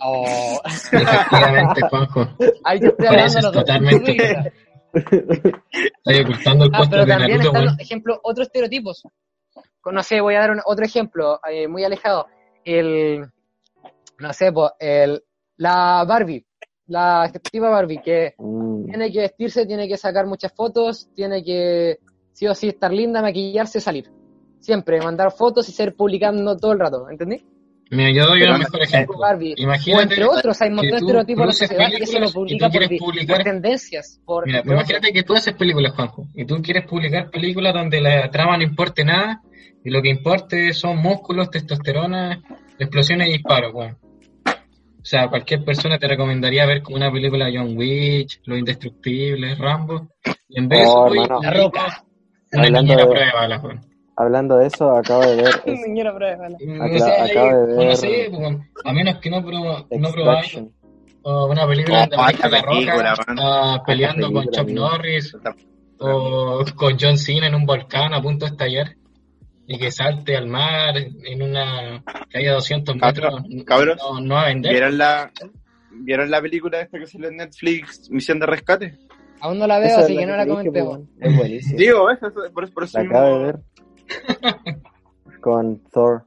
Oh, 0.00 0.60
Efectivamente, 0.64 1.80
Juanjo. 1.90 2.28
ahí 2.62 2.78
te 2.78 2.86
estoy 2.86 3.06
hablando 3.08 3.26
eso 3.26 3.34
de 3.34 3.38
es 3.38 3.44
los 3.44 3.52
dos 3.52 3.64
totalmente-. 3.64 4.52
Estoy 4.92 6.20
ocultando 6.24 6.64
el 6.66 6.70
Ah, 6.72 6.82
pero 6.88 7.04
de 7.04 7.12
también 7.12 7.38
Naruto, 7.38 7.58
están, 7.58 7.74
por 7.74 7.82
ejemplo, 7.82 8.20
otros 8.22 8.46
estereotipos. 8.46 9.02
No 9.90 10.02
sé, 10.02 10.20
voy 10.20 10.34
a 10.34 10.40
dar 10.40 10.50
un- 10.50 10.60
otro 10.66 10.84
ejemplo 10.84 11.40
eh, 11.50 11.66
muy 11.66 11.82
alejado. 11.82 12.26
El, 12.64 13.24
no 14.18 14.32
sé, 14.32 14.52
pues, 14.52 14.70
el, 14.80 15.22
la 15.56 16.04
Barbie, 16.06 16.44
la 16.88 17.24
estereotipa 17.26 17.68
Barbie, 17.70 18.00
que 18.02 18.34
Mm, 18.38 18.86
tiene 18.86 19.12
que 19.12 19.20
vestirse, 19.20 19.66
tiene 19.66 19.88
que 19.88 19.96
sacar 19.96 20.26
muchas 20.26 20.52
fotos, 20.54 21.08
tiene 21.14 21.42
que 21.44 21.98
sí 22.32 22.46
o 22.46 22.54
sí 22.54 22.68
estar 22.68 22.92
linda, 22.92 23.20
maquillarse, 23.22 23.80
salir. 23.80 24.10
Siempre, 24.60 25.00
mandar 25.00 25.30
fotos 25.32 25.68
y 25.68 25.72
ser 25.72 25.94
publicando 25.94 26.56
todo 26.56 26.72
el 26.72 26.78
rato, 26.80 27.08
¿entendí? 27.10 27.44
Mira, 27.90 28.10
yo 28.12 28.26
doy 28.26 28.42
un 28.42 28.58
mejor 28.58 28.82
ejemplo. 28.82 29.18
Barbie. 29.18 29.54
O 29.58 29.62
Imagínate 29.62 30.02
entre 30.02 30.24
otros, 30.26 30.60
hay 30.60 30.68
un 30.68 30.74
montón 30.74 30.90
que 30.90 30.94
de 30.94 30.98
estereotipos 30.98 31.28
en 31.30 31.38
la 31.38 31.44
produces 31.46 31.68
sociedad 31.68 31.88
y 31.98 32.02
eso 32.02 32.18
lo 32.18 32.30
publica 32.32 32.70
por, 32.70 32.98
publicar- 32.98 33.44
tendencias. 33.44 34.20
Por, 34.26 34.46
Mira, 34.46 34.62
por- 34.62 34.72
imagínate 34.72 35.12
que 35.12 35.22
tú 35.22 35.34
haces 35.34 35.54
películas, 35.54 35.92
Juanjo, 35.94 36.26
y 36.34 36.44
tú 36.44 36.60
quieres 36.60 36.86
publicar 36.86 37.30
películas 37.30 37.72
donde 37.72 38.00
la 38.02 38.30
trama 38.30 38.58
no 38.58 38.62
importe 38.64 39.04
nada, 39.04 39.40
y 39.84 39.90
lo 39.90 40.02
que 40.02 40.08
importe 40.10 40.72
son 40.72 40.98
músculos, 40.98 41.50
testosterona, 41.50 42.42
explosiones 42.78 43.28
y 43.28 43.32
disparos, 43.32 43.72
weón. 43.74 43.98
O 45.00 45.04
sea, 45.10 45.28
cualquier 45.28 45.64
persona 45.64 45.98
te 45.98 46.06
recomendaría 46.08 46.66
ver 46.66 46.82
como 46.82 46.96
una 46.96 47.10
película 47.10 47.46
de 47.46 47.56
John 47.56 47.76
Wick, 47.76 48.40
Los 48.44 48.58
Indestructibles, 48.58 49.58
Rambo, 49.58 50.08
y 50.48 50.58
en 50.58 50.68
vez 50.68 50.80
de 50.80 50.86
Oh, 50.88 51.06
eso. 51.14 51.40
La 51.40 51.50
Roca. 51.50 52.04
una 52.52 52.62
Hablando 52.64 52.82
niñera 52.82 53.02
de- 53.04 53.10
prueba 53.10 53.26
de 53.26 53.32
balas, 53.32 53.62
weón. 53.64 53.80
Hablando 54.16 54.56
de 54.58 54.66
eso, 54.66 54.90
acabo 54.96 55.20
de 55.22 55.36
ver 55.36 55.46
es- 55.64 55.80
pruébala. 56.14 56.56
O 56.58 56.82
Acla- 56.82 56.98
sea, 56.98 57.22
ahí, 57.24 57.30
acabo 57.30 57.66
de 57.66 57.72
no 57.74 57.78
ver 57.84 57.96
sé, 57.96 58.26
pues, 58.30 58.40
weón, 58.40 58.68
a 58.84 58.92
menos 58.92 59.18
que 59.18 59.30
no, 59.30 59.44
pro, 59.44 59.86
no 59.90 60.12
probáis 60.12 60.54
una 61.22 61.66
película 61.66 61.98
Oh, 61.98 62.00
donde 62.00 62.16
aparezca 62.16 62.46
esta 62.46 62.48
La 62.48 63.14
Roca 63.14 63.82
peleando 63.86 64.32
con 64.32 64.48
Chuck. 64.50 64.68
Norris 64.70 65.36
o 66.00 66.64
con 66.76 66.96
John 67.00 67.16
Cena 67.18 67.46
en 67.46 67.54
un 67.54 67.64
volcán 67.66 68.12
a 68.14 68.20
punto 68.22 68.44
de 68.46 68.50
estallar 68.52 68.94
y 69.70 69.78
que 69.78 69.90
salte 69.92 70.36
al 70.36 70.46
mar 70.48 70.96
en 70.96 71.42
una 71.42 72.02
que 72.30 72.38
haya 72.38 72.54
200 72.54 72.96
metros 72.96 73.34
Cabros, 73.66 73.96
no, 73.98 74.20
no 74.20 74.34
va 74.34 74.42
a 74.42 74.46
vender 74.46 74.72
¿Vieron 74.72 74.98
la, 74.98 75.30
¿Vieron 75.90 76.30
la 76.30 76.40
película 76.40 76.80
esta 76.80 76.98
que 76.98 77.06
salió 77.06 77.28
en 77.28 77.36
Netflix, 77.36 78.10
Misión 78.10 78.38
de 78.40 78.46
Rescate? 78.46 78.98
Aún 79.40 79.58
no 79.58 79.66
la 79.66 79.78
veo, 79.78 79.88
Esa 79.88 80.00
así 80.00 80.16
que 80.16 80.26
no 80.26 80.36
la 80.36 80.46
comentemos. 80.46 80.98
pues, 81.18 81.30
Es 81.30 81.36
buenísimo. 81.36 81.78
Digo, 81.78 82.10
eso, 82.10 82.32
por, 82.52 82.64
eso- 82.64 82.74
por 82.74 82.84
eso 82.84 82.98
La 82.98 83.04
mismo- 83.04 83.18
acabo 83.18 83.38
de 83.38 83.44
ver. 83.44 83.56
Con 85.40 85.82
Thor. 85.90 86.24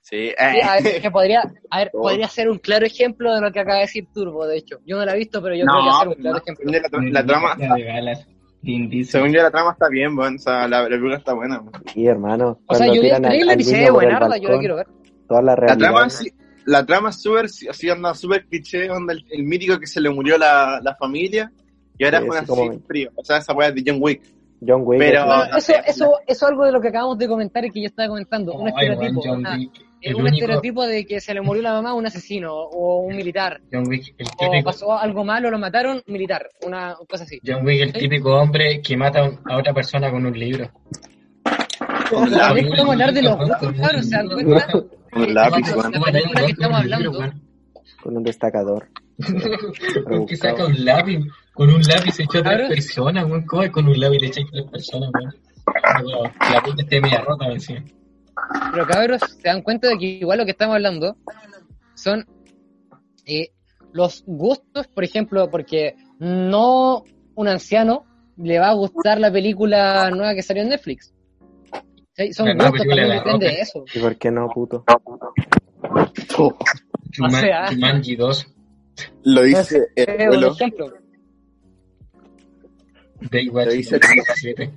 Sí, 0.00 0.28
Sí, 0.28 0.34
eh. 0.38 0.62
a 0.62 0.80
ver, 0.80 1.02
que 1.02 1.10
podría, 1.10 1.42
a 1.68 1.78
ver, 1.78 1.90
Oh. 1.92 2.02
podría 2.02 2.28
ser 2.28 2.48
un 2.48 2.58
claro 2.58 2.86
ejemplo 2.86 3.34
de 3.34 3.40
lo 3.40 3.50
que 3.50 3.58
acaba 3.58 3.76
de 3.78 3.82
decir 3.82 4.06
Turbo, 4.14 4.46
de 4.46 4.58
hecho. 4.58 4.78
Yo 4.86 4.96
no 4.96 5.04
la 5.04 5.14
he 5.14 5.18
visto, 5.18 5.42
pero 5.42 5.56
yo 5.56 5.64
creo 5.66 5.82
que 5.82 5.88
va 5.88 5.96
a 5.96 5.98
ser 5.98 6.08
un 6.08 6.14
claro 6.14 6.36
no, 6.36 6.42
ejemplo. 6.42 6.70
la, 6.72 6.80
tra- 6.88 7.10
la 7.12 7.26
trama, 7.26 7.56
La 7.58 7.74
de 7.74 8.16
Vin 8.66 8.90
Diesel. 8.90 9.12
según 9.20 9.32
yo 9.32 9.42
la 9.42 9.50
trama 9.50 9.70
está 9.72 9.88
bien, 9.88 10.14
bueno, 10.16 10.36
o 10.36 10.38
sea, 10.38 10.66
la, 10.68 10.82
la 10.82 10.88
película 10.88 11.16
está 11.16 11.32
buena. 11.34 11.58
bueno. 11.60 11.78
Y 11.94 12.06
hermano, 12.06 12.58
O 12.66 12.74
sea, 12.74 12.86
yo 12.92 13.00
vi 13.00 13.08
el 13.10 13.22
trailer 13.22 13.60
y 13.60 13.64
se 13.64 13.76
ve 13.84 13.90
buenarda, 13.90 14.36
yo 14.36 14.48
la 14.50 14.58
quiero 14.58 14.76
ver. 14.76 14.86
Toda 15.28 15.40
la 15.42 15.52
La 15.52 15.56
realidad. 15.56 15.78
trama, 15.90 16.10
sí- 16.10 16.32
la 16.66 16.84
trama 16.84 17.08
es 17.10 17.22
súper, 17.22 17.44
así 17.44 17.88
anda 17.88 18.12
súper 18.14 18.44
cliché, 18.46 18.90
onda 18.90 19.12
el, 19.12 19.24
el 19.30 19.44
mítico 19.44 19.78
que 19.78 19.86
se 19.86 20.00
le 20.00 20.10
murió 20.10 20.36
la, 20.36 20.80
la 20.82 20.94
familia 20.96 21.52
y 21.96 22.04
ahora 22.04 22.18
Sí, 22.18 22.24
es 22.24 22.30
una 22.30 22.38
así 22.40 22.48
como- 22.48 22.80
frío. 22.86 23.10
O 23.14 23.24
sea, 23.24 23.36
esa 23.38 23.52
weá 23.54 23.68
es 23.68 23.74
de 23.76 23.82
John 23.86 23.98
Wick. 24.02 24.20
John 24.66 24.82
Wick. 24.84 24.98
Pero- 24.98 25.44
es- 25.56 25.68
eso, 25.68 25.72
eso, 25.86 26.04
eso 26.04 26.12
es 26.26 26.42
algo 26.42 26.64
de 26.64 26.72
lo 26.72 26.80
que 26.80 26.88
acabamos 26.88 27.18
de 27.18 27.28
comentar 27.28 27.64
y 27.64 27.70
que 27.70 27.80
yo 27.82 27.86
estaba 27.86 28.08
comentando. 28.08 28.52
Un 28.54 28.66
Ay, 28.68 28.72
weón, 28.90 28.92
estereotipo. 29.04 29.22
John 29.24 29.44
o 30.06 30.10
sea, 30.10 30.10
el 30.10 30.14
un 30.16 30.22
único- 30.22 30.36
estereotipo 30.36 30.86
de 30.86 31.06
que 31.06 31.20
se 31.20 31.34
le 31.34 31.40
murió 31.40 31.62
la 31.62 31.72
mamá 31.72 31.90
a 31.90 31.94
un 31.94 32.06
asesino 32.06 32.52
o 32.54 33.00
un 33.00 33.16
militar. 33.16 33.60
John 33.72 33.86
Wick, 33.88 34.14
el 34.18 34.26
O 34.26 34.30
típico, 34.50 34.64
pasó 34.64 34.92
algo 34.98 35.24
malo, 35.24 35.50
lo 35.50 35.58
mataron, 35.58 36.02
militar. 36.06 36.48
Una 36.66 36.94
cosa 37.08 37.24
así. 37.24 37.40
John 37.46 37.64
Wick, 37.66 37.80
el 37.82 37.92
típico 37.92 38.34
hombre 38.36 38.80
que 38.82 38.96
mata 38.96 39.20
a 39.24 39.52
a 39.54 39.58
otra 39.58 39.72
persona 39.74 40.10
con 40.10 40.24
un 40.26 40.38
libro. 40.38 40.70
Con 42.10 42.32
A 42.34 42.48
lápiz, 42.48 42.68
podemos 42.68 42.90
hablar 42.92 43.12
de 43.12 43.22
los 43.22 43.36
gustos, 43.36 43.72
claro, 43.72 44.02
¿se 44.02 44.10
dan 44.16 44.28
cuenta? 44.28 44.68
con 45.10 45.34
lápiz, 45.34 45.72
Con 48.02 48.16
un 48.16 48.22
destacador. 48.22 48.88
¿Con 50.04 50.26
qué 50.26 50.36
saca 50.36 50.66
un 50.66 50.84
lápiz? 50.84 51.20
Con 51.54 51.70
un 51.70 51.80
lápiz 51.82 52.12
se 52.12 52.24
echó 52.24 52.38
a 52.40 52.42
tres 52.42 52.68
personas, 52.68 53.24
weón. 53.24 53.46
¿Cómo 53.46 53.62
es 53.62 53.70
con 53.70 53.88
un 53.88 53.98
lápiz 53.98 54.18
le 54.20 54.26
echáis 54.28 54.46
tres 54.50 54.64
personas, 54.70 55.10
weón? 55.14 55.34
La 56.52 56.60
puta 56.62 56.82
esté 56.82 57.00
media 57.00 57.20
rota, 57.22 57.46
me 57.48 57.54
decía. 57.54 57.82
Pero 58.72 58.86
cabros, 58.86 59.20
se 59.40 59.48
dan 59.48 59.62
cuenta 59.62 59.88
de 59.88 59.98
que 59.98 60.06
igual 60.06 60.38
lo 60.38 60.44
que 60.44 60.50
estamos 60.52 60.74
hablando 60.74 61.16
son 61.94 62.26
eh, 63.24 63.50
los 63.92 64.22
gustos, 64.26 64.86
por 64.88 65.04
ejemplo, 65.04 65.48
porque 65.50 65.96
no 66.18 67.02
un 67.34 67.48
anciano 67.48 68.04
le 68.36 68.58
va 68.58 68.68
a 68.68 68.74
gustar 68.74 69.18
la 69.18 69.32
película 69.32 70.10
nueva 70.10 70.34
que 70.34 70.42
salió 70.42 70.62
en 70.62 70.68
Netflix. 70.70 71.12
¿Sí? 72.14 72.32
Son 72.32 72.46
gustos, 72.56 72.78
también 72.86 73.08
depende 73.10 73.46
de 73.46 73.60
eso. 73.60 73.84
¿Y 73.94 73.98
por 73.98 74.16
qué 74.16 74.30
no, 74.30 74.48
puto? 74.48 74.84
O 76.38 77.30
sea. 77.30 77.68
Jumanji 77.68 78.16
2, 78.16 78.54
Lo 79.24 79.42
dice 79.42 79.86
el 79.96 80.14
un 80.14 80.22
abuelo. 80.26 80.52
ejemplo. 80.52 80.92
Baywatch 83.30 83.66
Lo 83.66 83.72
dice- 83.72 83.98
2017. 83.98 84.72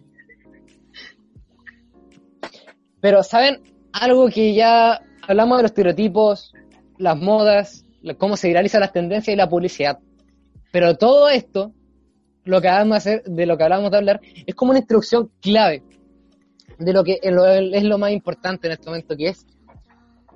Pero, 3.02 3.24
¿saben? 3.24 3.62
Algo 3.94 4.30
que 4.30 4.54
ya 4.54 5.02
hablamos 5.28 5.58
de 5.58 5.64
los 5.64 5.72
estereotipos, 5.72 6.54
las 6.98 7.18
modas, 7.18 7.86
cómo 8.18 8.38
se 8.38 8.48
viralizan 8.48 8.82
las 8.82 8.94
tendencias 8.94 9.34
y 9.34 9.38
la 9.38 9.50
publicidad. 9.50 10.00
Pero 10.72 10.98
todo 10.98 11.30
esto, 11.30 11.74
lo 12.44 12.62
que 12.62 12.68
acabamos 12.68 12.92
de 12.92 12.98
hacer, 12.98 13.24
de 13.24 13.46
lo 13.46 13.58
que 13.58 13.64
acabamos 13.64 13.92
de 13.92 13.98
hablar, 13.98 14.22
es 14.46 14.56
como 14.56 14.72
una 14.72 14.80
introducción 14.80 15.32
clave 15.42 15.84
de 16.78 16.94
lo 16.94 17.04
que 17.04 17.20
es 17.22 17.84
lo, 17.84 17.98
más 17.98 18.12
importante 18.12 18.68
en 18.68 18.74
este 18.74 18.86
momento, 18.88 19.16
que 19.18 19.28
es 19.30 19.46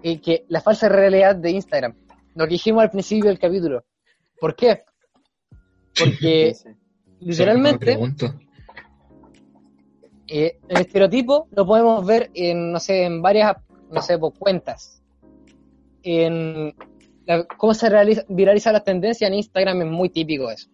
eh, 0.03 0.19
que 0.19 0.45
la 0.49 0.61
falsa 0.61 0.89
realidad 0.89 1.35
de 1.35 1.51
Instagram. 1.51 1.95
Lo 2.35 2.45
que 2.45 2.53
dijimos 2.53 2.83
al 2.83 2.91
principio 2.91 3.29
del 3.29 3.39
capítulo. 3.39 3.85
¿Por 4.39 4.55
qué? 4.55 4.83
Porque 5.97 6.53
literalmente. 7.19 7.97
Eh, 10.27 10.57
el 10.69 10.77
estereotipo 10.81 11.47
lo 11.51 11.65
podemos 11.65 12.05
ver 12.05 12.29
en, 12.33 12.71
no 12.71 12.79
sé, 12.79 13.03
en 13.03 13.21
varias, 13.21 13.55
no 13.91 14.01
sé, 14.01 14.17
pues, 14.17 14.33
cuentas. 14.37 15.01
En 16.03 16.73
la- 17.25 17.45
cómo 17.45 17.73
se 17.73 17.89
realiza, 17.89 18.23
viraliza 18.27 18.71
las 18.71 18.83
tendencias 18.83 19.29
en 19.29 19.35
Instagram 19.35 19.81
es 19.81 19.87
muy 19.87 20.09
típico 20.09 20.49
eso. 20.51 20.69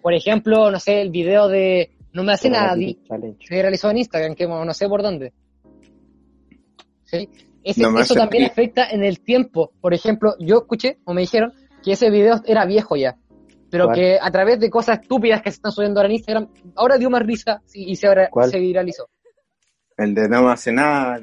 Por 0.00 0.14
ejemplo, 0.14 0.70
no 0.70 0.78
sé, 0.80 1.00
el 1.00 1.10
video 1.10 1.48
de 1.48 1.90
No 2.12 2.24
me 2.24 2.32
hace 2.34 2.50
Pero 2.50 2.60
la 2.62 2.68
challenge. 3.08 3.46
se 3.46 3.54
viralizó 3.54 3.90
en 3.90 3.96
Instagram, 3.98 4.34
que 4.34 4.46
no 4.46 4.74
sé 4.74 4.86
por 4.88 5.02
dónde. 5.02 5.32
¿Sí? 7.04 7.28
Ese- 7.64 7.80
No 7.82 7.90
me 7.90 8.02
eso 8.02 8.14
también 8.14 8.44
afecta 8.44 8.90
en 8.90 9.02
el 9.02 9.20
tiempo. 9.20 9.72
Por 9.80 9.94
ejemplo, 9.94 10.34
yo 10.38 10.58
escuché 10.58 10.98
o 11.04 11.14
me 11.14 11.22
dijeron 11.22 11.52
que 11.82 11.92
ese 11.92 12.10
video 12.10 12.40
era 12.46 12.64
viejo 12.66 12.96
ya, 12.96 13.16
pero 13.72 13.86
¿Cuál? 13.86 13.96
que 13.96 14.18
a 14.20 14.30
través 14.30 14.60
de 14.60 14.68
cosas 14.68 15.00
estúpidas 15.00 15.40
que 15.40 15.50
se 15.50 15.56
están 15.56 15.72
subiendo 15.72 15.98
ahora 15.98 16.08
en 16.10 16.16
Instagram, 16.16 16.48
ahora 16.76 16.98
dio 16.98 17.08
más 17.08 17.22
risa 17.22 17.62
y 17.72 17.96
se, 17.96 18.06
ahora- 18.06 18.28
¿Cuál? 18.30 18.50
se 18.50 18.60
viralizó. 18.60 19.08
El 19.96 20.14
de 20.14 20.28
no 20.28 20.42
me 20.42 20.52
hace 20.52 20.70
nada. 20.72 21.18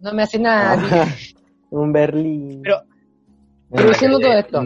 No 0.00 0.12
me 0.14 0.22
hace 0.22 0.38
nada. 0.38 0.76
Ah, 1.04 1.06
un 1.70 1.92
Berlín. 1.92 2.60
Pero 2.62 2.82
Pero 3.70 3.88
diciendo 3.90 4.18
todo 4.18 4.32
esto. 4.32 4.62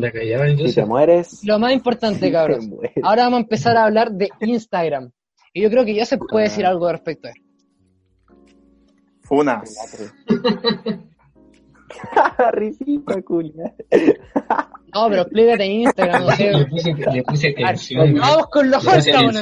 Si 0.67 0.75
te 0.75 0.85
mueres. 0.87 1.45
lo 1.45 1.59
más 1.59 1.73
importante, 1.73 2.31
cabros. 2.33 2.69
Ahora 3.03 3.25
vamos 3.25 3.39
a 3.39 3.43
empezar 3.43 3.77
a 3.77 3.85
hablar 3.85 4.13
de 4.13 4.29
Instagram. 4.41 5.11
Y 5.53 5.63
yo 5.63 5.71
creo 5.71 5.85
que 5.85 5.95
ya 5.95 6.07
se 6.07 6.19
puede 6.19 6.45
decir 6.45 6.65
algo 6.65 6.91
respecto 6.91 7.27
a 7.29 7.31
esto. 7.33 7.43
Funas. 9.23 9.77
Risita, 12.53 13.23
culia. 13.23 13.75
No, 14.95 15.09
pero 15.09 15.23
explícate 15.23 15.65
en 15.65 15.73
Instagram, 15.73 16.23
no 16.27 16.31
sé. 16.33 16.53
Le 16.53 16.67
puse, 16.67 16.95
le 16.95 17.23
puse 17.23 17.47
A 17.49 17.51
ver, 17.51 17.57
tensión, 17.57 18.15
Vamos 18.15 18.47
con 18.49 18.71
lo 18.71 18.81
fuerte, 18.81 19.13
vamos 19.13 19.41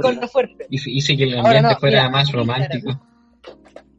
con 0.00 0.16
lo 0.20 0.28
fuerte. 0.28 0.66
hice 0.70 1.16
que 1.16 1.24
el 1.24 1.34
Ahora 1.38 1.48
ambiente 1.48 1.74
no, 1.74 1.80
fuera 1.80 1.98
mira, 2.00 2.10
más 2.10 2.22
Instagram. 2.28 2.46
romántico. 2.48 3.06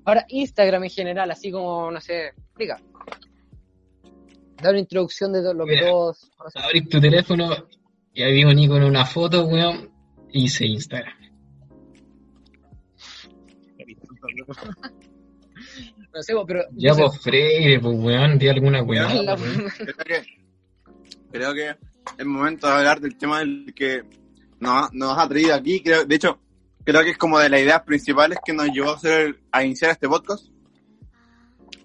Ahora, 0.05 0.25
Instagram 0.27 0.83
en 0.83 0.89
general, 0.89 1.31
así 1.31 1.51
como, 1.51 1.89
no 1.91 2.01
sé, 2.01 2.27
explica. 2.27 2.81
Da 4.61 4.69
una 4.69 4.79
introducción 4.79 5.31
de 5.33 5.41
todo 5.41 5.53
lo 5.53 5.65
que 5.65 5.75
Mira. 5.75 5.89
todos 5.89 6.29
conocemos. 6.37 6.65
Abrís 6.67 6.89
tu 6.89 6.99
teléfono 6.99 7.49
y 8.13 8.23
había 8.23 8.47
un 8.47 8.59
icono, 8.59 8.87
una 8.87 9.05
foto, 9.05 9.45
weón, 9.45 9.89
y 10.31 10.45
hice 10.45 10.65
Instagram. 10.65 11.13
No 16.13 16.21
sé, 16.21 16.33
pero. 16.45 16.63
Ya 16.73 16.89
no 16.89 16.95
sé, 16.95 17.01
vos 17.01 17.19
Freire, 17.21 17.79
pues 17.79 17.97
weón, 17.99 18.37
di 18.37 18.47
alguna 18.47 18.83
weá. 18.83 19.13
la- 19.13 19.35
weón. 19.35 19.65
Creo 19.77 19.95
que, 20.05 20.25
creo 21.31 21.53
que 21.53 21.75
es 22.17 22.25
momento 22.25 22.67
de 22.67 22.73
hablar 22.73 22.99
del 23.01 23.17
tema 23.17 23.39
del 23.39 23.73
que 23.75 24.03
nos, 24.59 24.93
nos 24.93 25.17
ha 25.17 25.27
traído 25.27 25.55
aquí. 25.55 25.81
Creo, 25.81 26.05
de 26.05 26.15
hecho, 26.15 26.39
creo 26.83 27.01
que 27.03 27.11
es 27.11 27.17
como 27.17 27.39
de 27.39 27.49
las 27.49 27.61
ideas 27.61 27.81
principales 27.81 28.37
que 28.45 28.53
nos 28.53 28.67
llevó 28.69 28.91
a, 28.91 28.95
hacer, 28.95 29.39
a 29.51 29.63
iniciar 29.63 29.91
este 29.91 30.07
podcast, 30.07 30.45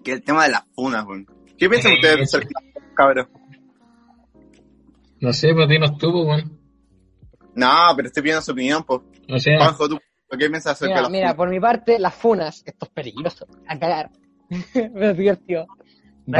que 0.03 0.11
es 0.11 0.17
el 0.17 0.23
tema 0.23 0.43
de 0.45 0.51
las 0.51 0.63
funas, 0.75 1.05
weón. 1.05 1.25
¿Qué 1.57 1.67
piensan 1.67 1.93
ustedes 1.93 2.31
de 2.31 2.47
cabros? 2.95 3.27
No 5.21 5.33
sé, 5.33 5.53
pues 5.53 5.67
dinos 5.67 5.97
tú, 5.97 6.11
pues, 6.11 6.25
weón. 6.25 6.59
No, 7.55 7.67
pero 7.95 8.07
estoy 8.07 8.23
pidiendo 8.23 8.41
su 8.41 8.51
opinión, 8.51 8.83
pues. 8.83 9.01
O 9.27 9.39
sea, 9.39 9.57
Juanjo, 9.57 9.89
¿tú 9.89 9.99
qué 10.37 10.49
piensas 10.49 10.73
acerca 10.73 10.87
de 10.95 10.95
Mira, 10.95 11.01
las 11.01 11.11
mira, 11.11 11.23
funas? 11.27 11.35
por 11.37 11.49
mi 11.49 11.59
parte, 11.59 11.99
las 11.99 12.13
funas, 12.13 12.63
esto 12.65 12.85
es 12.85 12.91
peligroso, 12.91 13.47
a 13.67 13.79
cagar. 13.79 14.11
pero 14.73 15.11
es 15.11 15.17
divertido. 15.17 15.67
No. 16.25 16.37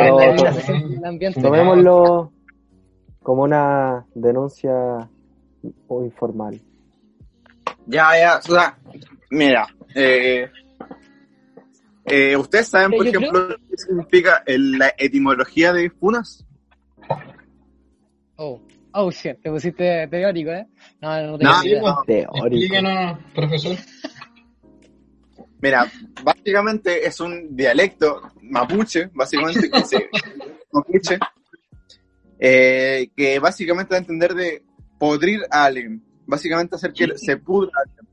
Tomémoslo 1.42 2.32
como 3.24 3.44
una 3.44 4.06
denuncia 4.14 5.10
muy 5.88 6.06
informal. 6.06 6.62
Ya, 7.88 8.10
ya, 8.20 8.38
o 8.38 8.42
sea, 8.42 8.78
mira, 9.32 9.68
eh, 9.96 10.50
eh, 12.06 12.38
¿ustedes 12.38 12.68
saben, 12.68 12.92
por 12.92 13.08
creo- 13.08 13.20
ejemplo, 13.20 13.48
qué 13.70 13.78
significa 13.78 14.44
el- 14.46 14.78
la 14.78 14.94
etimología 14.98 15.74
de 15.74 15.90
funas? 15.90 16.46
Oh, 18.36 18.62
oh, 18.94 19.12
shit, 19.12 19.42
te 19.42 19.50
pusiste 19.50 20.08
teórico, 20.08 20.52
¿eh? 20.52 20.68
No, 21.02 21.22
no, 21.22 21.32
no 21.32 21.38
No, 21.38 21.64
no. 21.64 22.04
Teórico. 22.06 22.76
profesor. 23.34 23.78
Mira, 25.62 25.92
básicamente 26.24 27.06
es 27.06 27.20
un 27.20 27.56
dialecto 27.56 28.22
mapuche, 28.44 29.10
básicamente, 29.14 29.70
que 29.70 29.84
se, 29.84 30.10
mapuche, 30.72 31.20
eh, 32.40 33.10
que 33.16 33.40
básicamente 33.40 33.92
da 33.92 33.98
a 33.98 34.00
entender 34.00 34.34
de 34.34 34.64
podrir 34.98 35.42
a 35.52 35.66
alguien, 35.66 36.02
básicamente 36.26 36.76
hacer 36.76 36.94
que 36.94 37.18
se 37.18 37.38
pudra 37.38 37.72
a 37.76 37.82
alguien. 37.82 38.08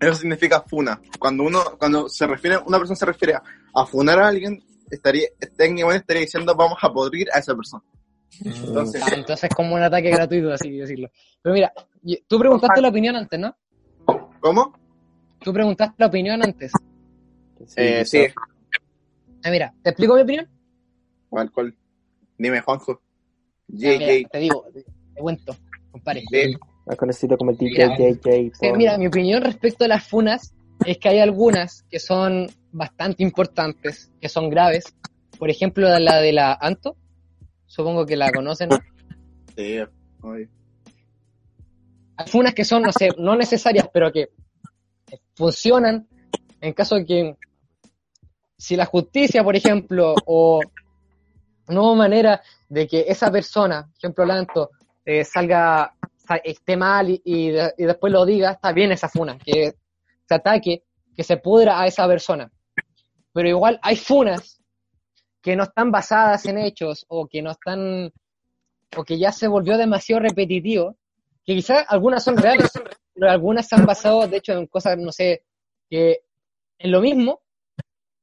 Eso 0.00 0.14
significa 0.14 0.62
funa. 0.62 1.00
Cuando 1.18 1.42
uno, 1.42 1.62
cuando 1.78 2.08
se 2.08 2.26
refiere, 2.26 2.58
una 2.64 2.78
persona 2.78 2.96
se 2.96 3.06
refiere 3.06 3.34
a, 3.34 3.42
a 3.74 3.84
funar 3.84 4.18
a 4.18 4.28
alguien, 4.28 4.62
estaría, 4.90 5.28
técnicamente 5.56 6.00
estaría 6.00 6.22
diciendo 6.22 6.54
vamos 6.54 6.78
a 6.80 6.90
podrir 6.90 7.28
a 7.32 7.40
esa 7.40 7.54
persona. 7.54 7.82
Entonces, 8.44 9.02
Ah, 9.04 9.14
entonces 9.14 9.50
es 9.50 9.56
como 9.56 9.74
un 9.74 9.82
ataque 9.82 10.10
gratuito, 10.10 10.52
así 10.52 10.70
decirlo. 10.70 11.10
Pero 11.42 11.54
mira, 11.54 11.72
tú 12.26 12.38
preguntaste 12.38 12.80
la 12.80 12.88
opinión 12.88 13.16
antes, 13.16 13.38
¿no? 13.38 13.56
¿cómo? 14.40 14.72
Tú 15.40 15.52
preguntaste 15.52 15.94
la 15.98 16.06
opinión 16.06 16.42
antes. 16.42 16.72
Eh, 17.76 18.04
sí. 18.04 18.26
Ah, 19.42 19.50
mira, 19.50 19.72
¿te 19.82 19.90
explico 19.90 20.14
mi 20.14 20.22
opinión? 20.22 20.48
¿Cuál, 21.28 21.50
cuál? 21.50 21.74
Dime, 22.38 22.60
Juanjo. 22.60 23.00
Ya, 23.68 23.90
mira, 23.90 24.06
JJ. 24.06 24.28
te 24.30 24.38
digo, 24.38 24.64
te 24.72 24.84
cuento, 25.20 25.56
compadre. 25.90 26.22
Sí. 26.30 26.54
Conocido 26.96 27.36
como 27.36 27.50
el 27.50 27.58
Mira. 27.60 27.88
DJ 27.96 28.14
JJ. 28.14 28.54
Sí, 28.60 28.72
mira, 28.76 28.96
mi 28.96 29.06
opinión 29.08 29.42
respecto 29.42 29.84
a 29.84 29.88
las 29.88 30.06
funas 30.06 30.54
es 30.86 30.96
que 30.98 31.08
hay 31.10 31.18
algunas 31.18 31.82
que 31.90 31.98
son 31.98 32.46
bastante 32.72 33.22
importantes, 33.22 34.10
que 34.20 34.28
son 34.28 34.48
graves. 34.48 34.94
Por 35.38 35.50
ejemplo, 35.50 35.86
la 35.98 36.20
de 36.20 36.32
la 36.32 36.54
Anto, 36.58 36.96
supongo 37.68 38.04
que 38.04 38.16
la 38.16 38.32
conocen. 38.32 38.70
Sí. 39.56 39.78
Hay 42.16 42.26
funas 42.26 42.52
que 42.54 42.64
son, 42.64 42.82
no 42.82 42.90
sé, 42.92 43.10
no 43.16 43.36
necesarias, 43.36 43.88
pero 43.92 44.10
que 44.10 44.30
funcionan 45.36 46.08
en 46.60 46.72
caso 46.72 46.96
de 46.96 47.04
que 47.06 47.36
si 48.56 48.74
la 48.74 48.86
justicia, 48.86 49.44
por 49.44 49.54
ejemplo, 49.54 50.14
o 50.26 50.60
no 51.68 51.82
hubo 51.82 51.94
manera 51.94 52.42
de 52.68 52.88
que 52.88 53.04
esa 53.06 53.30
persona, 53.30 53.82
por 53.86 53.96
ejemplo, 53.98 54.24
Lanto, 54.24 54.70
eh, 55.04 55.24
salga, 55.24 55.94
sa- 56.16 56.36
esté 56.38 56.76
mal 56.76 57.08
y, 57.10 57.22
y 57.24 57.50
y 57.50 57.84
después 57.84 58.12
lo 58.12 58.26
diga, 58.26 58.50
está 58.52 58.72
bien 58.72 58.90
esa 58.90 59.08
funa, 59.08 59.38
que 59.38 59.74
se 60.28 60.34
ataque, 60.34 60.82
que 61.14 61.22
se 61.22 61.36
pudra 61.36 61.80
a 61.80 61.86
esa 61.86 62.06
persona. 62.08 62.50
Pero 63.32 63.48
igual 63.48 63.78
hay 63.82 63.94
funas 63.96 64.57
que 65.42 65.56
no 65.56 65.64
están 65.64 65.90
basadas 65.90 66.44
en 66.46 66.58
hechos 66.58 67.04
o 67.08 67.26
que 67.26 67.42
no 67.42 67.50
están, 67.50 68.12
o 68.96 69.04
que 69.04 69.18
ya 69.18 69.32
se 69.32 69.48
volvió 69.48 69.76
demasiado 69.76 70.20
repetitivo, 70.20 70.96
que 71.44 71.54
quizás 71.54 71.84
algunas 71.88 72.22
son 72.22 72.36
reales, 72.36 72.70
pero 73.14 73.30
algunas 73.30 73.66
se 73.66 73.74
han 73.74 73.86
basado, 73.86 74.26
de 74.26 74.36
hecho, 74.36 74.52
en 74.52 74.66
cosas, 74.66 74.98
no 74.98 75.12
sé, 75.12 75.44
que 75.88 76.20
en 76.78 76.90
lo 76.90 77.00
mismo, 77.00 77.40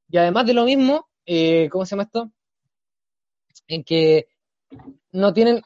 y 0.08 0.18
además 0.18 0.46
de 0.46 0.54
lo 0.54 0.64
mismo, 0.64 1.08
eh, 1.24 1.68
¿cómo 1.70 1.84
se 1.84 1.90
llama 1.90 2.04
esto? 2.04 2.30
En 3.66 3.82
que 3.82 4.28
no 5.12 5.32
tienen 5.32 5.60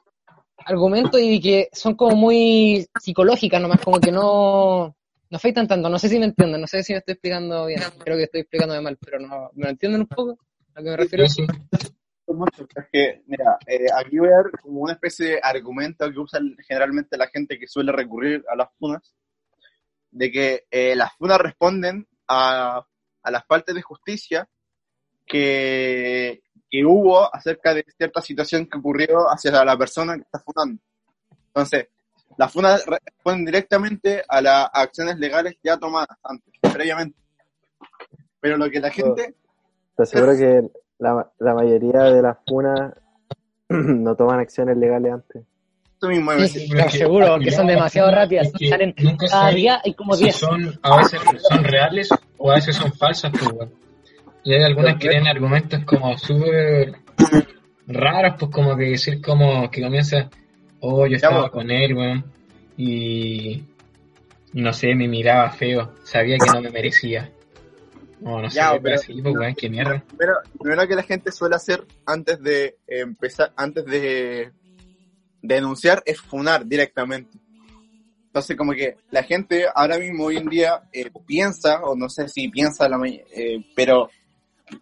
argumentos 0.64 1.20
y 1.20 1.40
que 1.40 1.68
son 1.72 1.94
como 1.94 2.16
muy 2.16 2.86
psicológicas 3.00 3.60
nomás, 3.60 3.80
como 3.80 4.00
que 4.00 4.12
no, 4.12 4.96
no 5.30 5.36
afectan 5.36 5.68
tanto. 5.68 5.88
No 5.88 5.98
sé 5.98 6.08
si 6.08 6.18
me 6.18 6.26
entienden, 6.26 6.60
no 6.60 6.66
sé 6.66 6.82
si 6.82 6.92
me 6.92 6.98
estoy 6.98 7.12
explicando 7.12 7.66
bien. 7.66 7.80
Creo 7.98 8.16
que 8.16 8.24
estoy 8.24 8.40
explicándome 8.42 8.80
mal, 8.80 8.98
pero 8.98 9.20
no, 9.20 9.50
¿me 9.54 9.64
lo 9.64 9.70
entienden 9.70 10.02
un 10.02 10.06
poco? 10.06 10.38
¿A 10.74 10.82
qué 10.82 10.90
me 10.90 10.96
refiero? 10.96 11.26
Sí, 11.26 11.46
sí. 11.46 11.92
Es 12.76 12.86
que, 12.92 13.22
mira, 13.26 13.58
eh, 13.66 13.86
aquí 13.92 14.18
voy 14.18 14.28
a 14.28 14.36
dar 14.36 14.50
como 14.62 14.82
una 14.82 14.92
especie 14.92 15.26
de 15.26 15.40
argumento 15.42 16.08
que 16.10 16.18
usa 16.18 16.38
generalmente 16.66 17.16
la 17.16 17.26
gente 17.26 17.58
que 17.58 17.66
suele 17.66 17.90
recurrir 17.90 18.44
a 18.48 18.54
las 18.54 18.68
funas, 18.78 19.14
de 20.12 20.30
que 20.30 20.64
eh, 20.70 20.94
las 20.94 21.12
funas 21.16 21.38
responden 21.38 22.06
a, 22.28 22.86
a 23.22 23.30
las 23.30 23.44
faltas 23.46 23.74
de 23.74 23.82
justicia 23.82 24.48
que, 25.26 26.42
que 26.70 26.84
hubo 26.84 27.34
acerca 27.34 27.74
de 27.74 27.84
cierta 27.96 28.20
situación 28.20 28.66
que 28.66 28.78
ocurrió 28.78 29.28
hacia 29.28 29.64
la 29.64 29.76
persona 29.76 30.14
que 30.14 30.22
está 30.22 30.38
funando. 30.38 30.80
Entonces, 31.48 31.88
las 32.36 32.52
funas 32.52 32.86
responden 32.86 33.44
directamente 33.44 34.22
a 34.28 34.40
las 34.40 34.68
acciones 34.72 35.18
legales 35.18 35.56
ya 35.64 35.76
tomadas 35.78 36.16
antes, 36.22 36.54
previamente. 36.60 37.18
Pero 38.38 38.56
lo 38.56 38.70
que 38.70 38.78
la 38.80 38.90
gente... 38.90 39.34
Te 39.96 40.02
aseguro 40.02 40.32
que 40.36 40.70
la, 40.98 41.30
la 41.38 41.54
mayoría 41.54 42.02
de 42.04 42.22
las 42.22 42.38
funas 42.46 42.94
no 43.68 44.14
toman 44.16 44.40
acciones 44.40 44.76
legales 44.76 45.12
antes. 45.12 45.42
Tú 46.00 46.08
mismo 46.08 46.32
Sí, 46.32 46.48
sí, 46.48 46.68
te 46.70 46.80
aseguro 46.80 47.38
que 47.38 47.50
son 47.50 47.66
demasiado 47.66 48.10
rápidas. 48.10 48.46
Es 48.46 48.52
que 48.54 48.68
Salen 48.68 48.94
cada 49.18 49.50
día 49.50 49.80
y 49.84 49.92
como 49.92 50.14
si 50.14 50.24
10. 50.24 50.36
son, 50.36 50.78
a 50.82 50.96
veces 50.96 51.20
son 51.48 51.64
reales 51.64 52.08
o 52.38 52.50
a 52.50 52.54
veces 52.54 52.74
son 52.74 52.90
falsas, 52.92 53.30
pues, 53.32 53.52
weón. 53.52 53.70
Y 54.42 54.54
hay 54.54 54.62
algunas 54.62 54.94
que 54.94 55.10
tienen 55.10 55.28
argumentos 55.28 55.84
como 55.84 56.16
súper 56.16 56.94
raros, 57.86 58.36
pues 58.38 58.50
como 58.50 58.76
que 58.76 58.84
decir 58.84 59.20
como 59.20 59.70
que 59.70 59.82
comienza, 59.82 60.30
oh, 60.80 61.06
yo 61.06 61.16
estaba 61.16 61.42
pues. 61.42 61.52
con 61.52 61.70
él, 61.70 61.94
weón, 61.94 62.24
y 62.78 63.62
no 64.54 64.72
sé, 64.72 64.94
me 64.94 65.06
miraba 65.06 65.50
feo, 65.50 65.92
sabía 66.02 66.38
que 66.38 66.50
no 66.50 66.62
me 66.62 66.70
merecía. 66.70 67.30
No, 68.20 68.40
no 68.42 68.50
sé, 68.50 68.56
Ya, 68.56 68.70
pero, 68.72 68.82
pero- 68.82 68.94
así, 68.96 69.22
pues, 69.22 69.34
weón, 69.34 69.54
qué 69.54 69.68
mierda. 69.70 70.04
Primero, 70.06 70.34
primero 70.58 70.88
que 70.88 70.94
la 70.94 71.02
gente 71.02 71.32
suele 71.32 71.56
hacer 71.56 71.84
antes 72.06 72.40
de 72.42 72.76
empezar, 72.86 73.52
antes 73.56 73.84
de 73.86 74.50
denunciar 75.42 76.02
es 76.04 76.20
funar 76.20 76.66
directamente. 76.66 77.38
Entonces, 78.26 78.56
como 78.56 78.72
que 78.72 78.96
la 79.10 79.22
gente 79.24 79.64
ahora 79.74 79.98
mismo, 79.98 80.24
hoy 80.26 80.36
en 80.36 80.48
día, 80.48 80.82
eh, 80.92 81.10
piensa, 81.26 81.80
o 81.82 81.96
no 81.96 82.08
sé 82.08 82.28
si 82.28 82.48
piensa, 82.48 82.88
la, 82.88 82.98
eh, 83.06 83.64
pero 83.74 84.08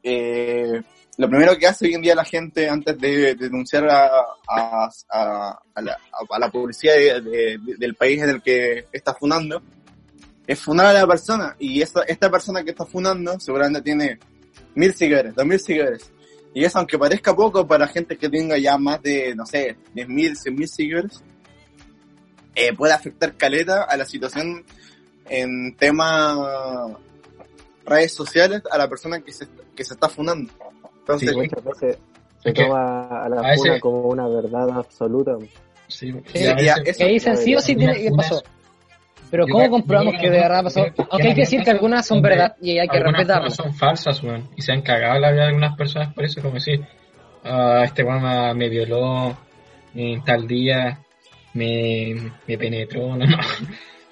eh, 0.02 0.82
lo 1.16 1.28
primero 1.30 1.56
que 1.56 1.66
hace 1.66 1.86
hoy 1.86 1.94
en 1.94 2.02
día 2.02 2.14
la 2.14 2.24
gente 2.24 2.68
antes 2.68 2.98
de, 2.98 3.34
denunciar 3.36 3.88
a, 3.88 4.06
a, 4.46 4.88
a- 5.10 5.58
a 5.74 5.80
la, 5.82 5.96
a 6.30 6.38
la 6.38 6.50
policía 6.50 6.92
de- 6.92 7.20
de- 7.22 7.58
de- 7.58 7.76
del 7.78 7.94
país 7.94 8.20
en 8.22 8.28
el 8.30 8.42
que 8.42 8.84
está 8.92 9.14
funando 9.14 9.62
es 10.48 10.60
funar 10.60 10.86
a 10.86 10.92
la 10.92 11.06
persona. 11.06 11.54
Y 11.60 11.80
esta, 11.82 12.02
esta 12.02 12.28
persona 12.28 12.64
que 12.64 12.70
está 12.70 12.84
funando 12.84 13.38
seguramente 13.38 13.82
tiene 13.82 14.18
mil 14.74 14.92
seguidores, 14.94 15.34
dos 15.36 15.46
mil 15.46 15.60
seguidores. 15.60 16.10
Y 16.54 16.64
eso, 16.64 16.78
aunque 16.78 16.98
parezca 16.98 17.36
poco 17.36 17.64
para 17.66 17.86
gente 17.86 18.16
que 18.16 18.28
tenga 18.28 18.58
ya 18.58 18.76
más 18.78 19.00
de, 19.02 19.34
no 19.36 19.46
sé, 19.46 19.76
diez 19.94 20.08
mil, 20.08 20.36
cien 20.36 20.54
mil 20.56 20.68
seguidores, 20.68 21.22
eh, 22.54 22.74
puede 22.74 22.92
afectar 22.94 23.36
caleta 23.36 23.82
a 23.84 23.96
la 23.96 24.04
situación 24.04 24.64
en 25.28 25.76
tema 25.76 26.96
redes 27.84 28.12
sociales 28.14 28.62
a 28.70 28.78
la 28.78 28.88
persona 28.88 29.20
que 29.20 29.32
se, 29.32 29.46
que 29.76 29.84
se 29.84 29.94
está 29.94 30.08
funando. 30.08 30.50
Entonces, 31.00 31.30
Sí, 31.30 31.36
Muchas 31.36 31.64
veces 31.64 31.98
se 32.42 32.52
toma 32.52 33.24
a 33.24 33.28
la 33.28 33.40
a 33.52 33.54
funa 33.56 33.80
como 33.80 34.02
una 34.08 34.26
verdad 34.28 34.70
absoluta. 34.70 35.36
Sí, 35.86 36.12
Sí, 36.32 36.38
y 36.40 36.46
a 36.46 36.62
y 36.62 36.68
a- 36.68 36.74
veces- 36.76 36.88
eso- 36.88 36.98
Que 36.98 37.06
dicen 37.12 37.36
sí 37.36 37.54
o 37.54 37.60
sí 37.60 37.76
tiene 37.76 37.94
que 38.02 38.10
pasó. 38.10 38.42
Pero 39.30 39.46
Yo 39.46 39.52
¿cómo 39.52 39.70
comprobamos 39.70 40.14
que 40.20 40.30
de 40.30 40.38
verdad 40.40 40.62
pasó? 40.62 40.84
que 40.84 40.92
Aunque 41.10 41.28
hay 41.28 41.34
que 41.34 41.40
decir 41.42 41.62
que 41.62 41.70
algunas 41.70 42.06
son 42.06 42.22
verdad 42.22 42.56
y 42.62 42.78
hay 42.78 42.88
que 42.88 42.98
respetarlas. 43.00 43.54
son 43.54 43.74
falsas, 43.74 44.22
weón. 44.22 44.48
Y 44.56 44.62
se 44.62 44.72
han 44.72 44.80
cagado 44.82 45.18
la 45.20 45.30
vida 45.32 45.42
de 45.42 45.48
algunas 45.48 45.76
personas 45.76 46.12
por 46.14 46.24
eso, 46.24 46.40
como 46.40 46.54
decir, 46.54 46.82
ah, 47.44 47.82
este 47.84 48.02
weón 48.04 48.22
me- 48.22 48.54
me 48.54 48.68
violó 48.68 49.36
en 49.94 50.22
tal 50.24 50.46
día, 50.46 50.98
me, 51.54 52.14
me 52.46 52.58
penetró, 52.58 53.08
no, 53.16 53.26
no. 53.26 53.36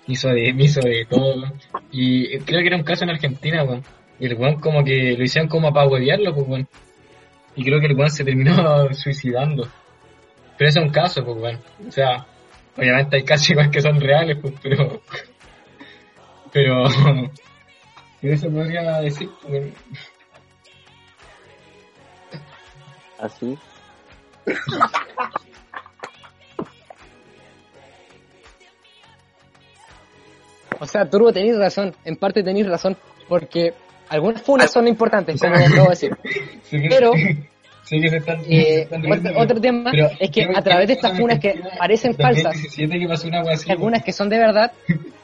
Hizo 0.08 0.28
de, 0.28 0.52
me 0.52 0.64
hizo 0.64 0.80
de 0.80 1.06
todo. 1.08 1.52
Y 1.90 2.38
creo 2.40 2.60
que 2.60 2.66
era 2.68 2.76
un 2.76 2.84
caso 2.84 3.04
en 3.04 3.10
Argentina, 3.10 3.64
weón. 3.64 3.82
Y 4.20 4.26
el 4.26 4.34
weón 4.34 4.60
como 4.60 4.84
que 4.84 5.14
lo 5.16 5.24
hicieron 5.24 5.48
como 5.48 5.72
para 5.72 5.88
huevearlo, 5.88 6.34
pues 6.34 6.46
weón. 6.48 6.68
Y 7.56 7.64
creo 7.64 7.80
que 7.80 7.86
el 7.86 7.96
weón 7.96 8.10
se 8.10 8.22
terminó 8.24 8.88
suicidando. 8.92 9.66
Pero 10.58 10.68
ese 10.70 10.78
es 10.80 10.84
un 10.86 10.90
caso, 10.92 11.24
pues 11.24 11.36
weón. 11.38 11.60
O 11.88 11.90
sea, 11.90 12.26
obviamente 12.76 13.16
hay 13.16 13.24
igual 13.50 13.70
que 13.70 13.80
son 13.80 14.00
reales, 14.00 14.38
pues, 14.40 14.54
pero... 14.62 15.02
Pero... 16.52 16.84
Pero 18.20 18.34
eso 18.34 18.50
podría 18.50 19.00
decir, 19.00 19.28
pues. 19.42 19.72
Así. 23.18 23.58
O 30.78 30.86
sea, 30.86 31.08
Turbo, 31.08 31.32
tenéis 31.32 31.58
razón. 31.58 31.94
En 32.04 32.16
parte 32.16 32.42
tenéis 32.42 32.66
razón. 32.66 32.96
Porque 33.28 33.74
algunas 34.08 34.42
funas 34.42 34.70
son 34.70 34.86
importantes, 34.86 35.40
como 35.40 35.54
acabo 35.54 35.84
de 35.84 35.88
decir. 35.90 36.16
Pero- 36.88 37.12
sí 37.86 38.00
que 38.00 38.08
se 38.08 38.16
están- 38.18 38.44
se 38.44 38.52
Eh, 38.52 38.80
están 38.82 39.02
otro, 39.10 39.38
otro 39.40 39.60
tema 39.60 39.90
pero 39.90 40.10
es 40.18 40.30
que 40.30 40.46
a 40.54 40.62
través 40.62 40.86
de 40.88 40.92
estas 40.94 41.16
funas 41.16 41.38
que 41.38 41.54
parecen 41.78 42.14
falsas, 42.14 42.52
2017 42.52 42.98
que 42.98 43.08
pasó 43.08 43.28
una 43.28 43.42
wea 43.42 43.54
así, 43.54 43.68
y 43.68 43.72
algunas 43.72 44.02
que 44.04 44.12
son 44.12 44.28
de 44.28 44.38
verdad, 44.38 44.72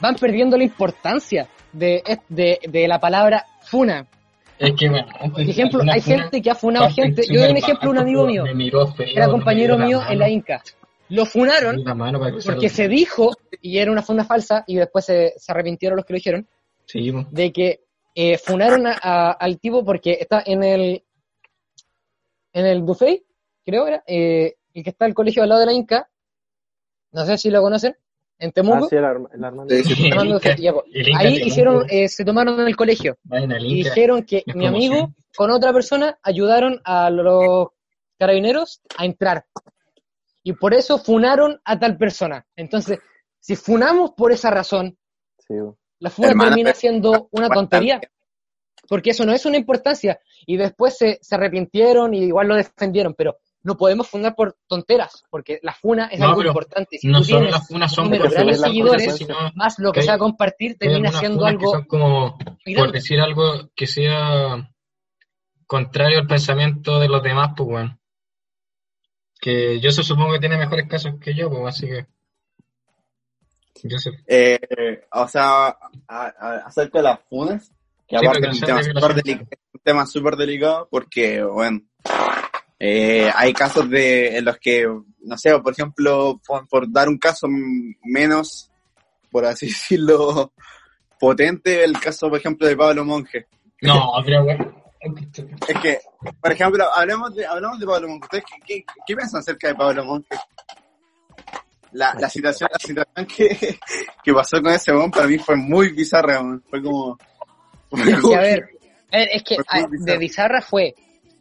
van 0.00 0.14
perdiendo 0.16 0.56
la 0.56 0.64
importancia 0.64 1.48
de, 1.72 2.02
de, 2.28 2.58
de 2.68 2.88
la 2.88 2.98
palabra 2.98 3.44
funa. 3.62 4.06
Es 4.58 4.72
que, 4.72 4.88
bueno, 4.88 5.06
Por 5.32 5.40
ejemplo, 5.40 5.80
hay 5.88 6.00
gente 6.00 6.42
que 6.42 6.50
ha 6.50 6.54
funado 6.56 6.90
gente. 6.90 7.22
Yo 7.30 7.40
doy 7.40 7.50
un 7.52 7.56
ejemplo, 7.58 7.90
un 7.90 7.96
bajas, 7.96 8.08
amigo 8.08 8.26
mío, 8.26 8.44
que 8.96 9.12
era 9.14 9.28
compañero 9.28 9.78
mío 9.78 10.00
en 10.08 10.18
la 10.18 10.28
Inca. 10.28 10.62
Lo 11.10 11.24
funaron 11.26 11.82
porque 12.44 12.68
se 12.68 12.88
dijo, 12.88 13.30
y 13.62 13.78
era 13.78 13.90
una 13.92 14.02
funa 14.02 14.24
falsa, 14.24 14.64
y 14.66 14.74
después 14.76 15.04
se, 15.04 15.32
se 15.36 15.52
arrepintieron 15.52 15.96
los 15.96 16.04
que 16.04 16.12
lo 16.12 16.16
dijeron, 16.16 16.46
Sí, 16.86 17.12
de 17.30 17.52
que 17.52 17.80
eh, 18.14 18.36
funaron 18.38 18.86
a- 18.86 18.98
a- 19.00 19.30
al 19.32 19.58
tipo 19.60 19.84
porque 19.84 20.18
está 20.20 20.42
en 20.44 20.62
el 20.64 21.02
en 22.52 22.66
el 22.66 22.82
buffet, 22.82 23.22
creo 23.64 23.86
era, 23.86 24.02
eh, 24.06 24.56
el 24.74 24.84
que 24.84 24.90
está 24.90 25.06
el 25.06 25.14
colegio 25.14 25.42
al 25.42 25.48
lado 25.48 25.60
de 25.60 25.66
la 25.66 25.72
Inca, 25.72 26.08
no 27.12 27.24
sé 27.26 27.38
si 27.38 27.50
lo 27.50 27.60
conocen, 27.62 27.96
en 28.38 28.50
Ah, 28.50 28.52
Temuco, 28.52 28.88
sí, 28.88 28.96
el, 28.96 29.04
arma- 29.04 29.30
el 29.32 29.44
Armando. 29.44 29.74
Sí, 29.74 30.10
Inca- 30.10 30.56
ya, 30.56 30.72
ahí 31.16 31.34
Temuco. 31.34 31.46
hicieron, 31.46 31.86
eh, 31.90 32.08
se 32.08 32.24
tomaron 32.24 32.60
en 32.60 32.66
el 32.68 32.76
colegio 32.76 33.18
Vayan 33.24 33.60
y 33.60 33.74
dijeron 33.76 34.22
que 34.24 34.44
mi 34.54 34.66
amigo 34.66 35.12
con 35.36 35.50
otra 35.50 35.72
persona 35.72 36.18
ayudaron 36.22 36.80
a 36.84 37.10
los 37.10 37.68
carabineros 38.18 38.80
a 38.96 39.04
entrar. 39.04 39.44
Y 40.42 40.52
por 40.54 40.72
eso 40.74 40.98
funaron 40.98 41.60
a 41.64 41.78
tal 41.78 41.96
persona. 41.98 42.46
Entonces, 42.56 42.98
si 43.40 43.54
funamos 43.56 44.12
por 44.12 44.32
esa 44.32 44.50
razón, 44.50 44.96
la 45.98 46.10
funa 46.10 46.28
Hermana, 46.28 46.50
termina 46.50 46.72
siendo 46.74 47.28
una 47.32 47.48
tontería. 47.48 48.00
Porque 48.88 49.10
eso 49.10 49.24
no 49.26 49.32
es 49.32 49.44
una 49.46 49.58
importancia. 49.58 50.18
Y 50.46 50.56
después 50.56 50.96
se, 50.96 51.18
se 51.20 51.34
arrepintieron 51.34 52.14
y 52.14 52.24
igual 52.24 52.48
lo 52.48 52.54
defendieron. 52.56 53.14
Pero 53.14 53.36
no 53.62 53.76
podemos 53.76 54.08
funar 54.08 54.34
por 54.34 54.56
tonteras. 54.66 55.24
Porque 55.30 55.58
la 55.62 55.74
funa 55.74 56.06
es 56.10 56.18
No, 56.20 56.28
algo 56.28 56.42
importante. 56.44 56.98
Si 56.98 57.06
No 57.08 57.22
solo 57.22 57.50
las 57.50 57.68
funas 57.68 57.92
son 57.92 58.08
por 58.08 58.18
grande 58.30 58.52
de 58.52 58.58
las 58.58 58.60
seguidores, 58.70 59.06
cosas, 59.26 59.54
más 59.54 59.78
lo 59.78 59.92
que 59.92 60.00
que 60.00 60.06
sea 60.06 60.16
compartir, 60.18 60.78
termina 60.78 61.12
siendo 61.12 61.44
algo 61.44 61.70
son 61.70 61.84
como 61.84 62.38
por 62.76 62.92
decir 62.92 63.20
algo 63.20 63.70
que 63.76 63.86
sea 63.86 64.70
contrario 65.66 66.18
al 66.20 66.26
pensamiento 66.26 66.98
de 66.98 67.08
los 67.08 67.22
demás, 67.22 67.50
pues 67.56 67.68
bueno. 67.68 67.98
Que 69.40 69.78
yo 69.80 69.90
se 69.90 70.02
supongo 70.02 70.32
que 70.32 70.40
tiene 70.40 70.56
mejores 70.56 70.88
casos 70.88 71.14
que 71.20 71.34
yo, 71.34 71.50
pues 71.50 71.62
así 71.66 71.86
que. 71.86 72.06
Yo 73.84 73.98
sé. 73.98 74.10
Eh, 74.26 74.58
o 75.12 75.28
sea, 75.28 75.68
a- 75.68 75.76
a- 76.08 76.62
acerca 76.66 76.98
de 76.98 77.04
las 77.04 77.20
funas, 77.28 77.70
que 78.08 78.18
Sí, 78.18 78.26
aparte 78.26 78.48
pero 78.60 79.18
es 79.18 79.38
un 79.74 79.80
tema 79.84 80.06
súper 80.06 80.36
delicado 80.36 80.88
porque, 80.90 81.42
bueno, 81.42 81.82
eh, 82.78 83.30
hay 83.34 83.52
casos 83.52 83.90
de 83.90 84.38
en 84.38 84.44
los 84.44 84.56
que, 84.58 84.86
no 85.20 85.36
sé, 85.36 85.58
por 85.58 85.72
ejemplo, 85.72 86.40
por, 86.46 86.66
por 86.68 86.90
dar 86.90 87.08
un 87.08 87.18
caso 87.18 87.46
menos, 88.02 88.70
por 89.30 89.44
así 89.44 89.66
decirlo, 89.68 90.52
potente, 91.18 91.84
el 91.84 91.98
caso, 91.98 92.28
por 92.28 92.38
ejemplo, 92.38 92.66
de 92.66 92.76
Pablo 92.76 93.04
Monge. 93.04 93.46
No, 93.82 94.12
pero 94.24 94.44
bueno. 94.44 94.74
Es 95.00 95.80
que, 95.80 96.00
por 96.40 96.52
ejemplo, 96.52 96.84
hablemos 96.92 97.34
de, 97.34 97.46
hablamos 97.46 97.78
de 97.78 97.86
Pablo 97.86 98.08
Monge. 98.08 98.24
¿Ustedes 98.24 98.44
qué, 98.44 98.60
qué, 98.66 98.84
qué 99.06 99.16
piensan 99.16 99.40
acerca 99.40 99.68
de 99.68 99.74
Pablo 99.74 100.04
Monge? 100.04 100.28
La, 101.92 102.14
la 102.14 102.28
situación, 102.28 102.68
la 102.72 102.78
situación 102.78 103.26
que, 103.26 103.78
que 104.24 104.32
pasó 104.32 104.60
con 104.60 104.72
ese 104.72 104.92
weón 104.92 105.10
para 105.10 105.26
mí 105.26 105.38
fue 105.38 105.56
muy 105.56 105.90
bizarra. 105.92 106.42
Fue 106.68 106.82
como... 106.82 107.18
fue 108.02 108.10
Y 108.10 108.14
como 108.20 108.34
a 108.36 108.40
ver, 108.40 108.68
eh, 109.12 109.28
es 109.32 109.42
que 109.42 109.56
de 110.04 110.18
bizarra. 110.18 110.60
Fue, 110.60 110.94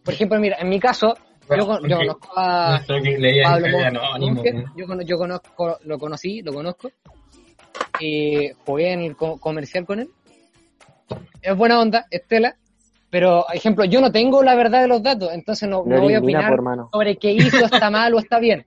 por 0.03 0.13
ejemplo, 0.13 0.39
mira, 0.39 0.57
en 0.59 0.69
mi 0.69 0.79
caso, 0.79 1.15
yo, 1.57 1.65
con- 1.65 1.87
yo 1.87 1.97
conozco 1.97 2.29
a 2.35 2.79
que 2.87 3.43
Pablo 3.43 3.67
yo, 4.75 4.85
cono- 4.87 5.01
yo 5.01 5.17
conozco, 5.17 5.77
lo 5.83 5.97
conocí, 5.99 6.41
lo 6.41 6.53
conozco, 6.53 6.91
y 7.99 8.49
jugué 8.65 8.93
en 8.93 9.01
el 9.01 9.15
co- 9.15 9.37
comercial 9.37 9.85
con 9.85 9.99
él. 10.01 10.09
Es 11.41 11.55
buena 11.55 11.79
onda, 11.79 12.05
Estela, 12.11 12.55
pero, 13.09 13.45
por 13.47 13.55
ejemplo, 13.55 13.85
yo 13.85 14.01
no 14.01 14.11
tengo 14.11 14.43
la 14.43 14.55
verdad 14.55 14.81
de 14.81 14.87
los 14.87 15.01
datos, 15.01 15.29
entonces 15.33 15.67
no, 15.69 15.83
No 15.85 15.95
no 15.95 16.01
voy 16.01 16.13
a 16.15 16.19
opinar 16.19 16.55
por 16.55 16.63
sobre 16.91 17.15
qué 17.17 17.31
hizo, 17.31 17.65
está 17.65 17.89
mal 17.89 18.13
o 18.13 18.19
está 18.19 18.39
bien. 18.39 18.65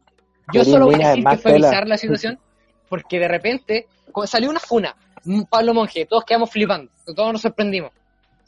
Yo 0.53 0.64
solo 0.64 0.87
voy 0.87 0.95
a 0.95 1.09
decir 1.11 1.24
que 1.24 1.37
fue 1.37 1.53
bizarra 1.70 1.87
la 1.87 1.99
situación, 1.99 2.39
porque 2.89 3.18
de 3.18 3.28
repente 3.28 3.87
salió 4.27 4.51
una 4.51 4.61
funa, 4.61 4.95
un 5.27 5.45
Pablo 5.47 5.75
Monge, 5.75 6.07
todos 6.07 6.25
quedamos 6.25 6.51
flipando, 6.51 6.91
todos 7.15 7.33
nos 7.33 7.41
sorprendimos, 7.43 7.93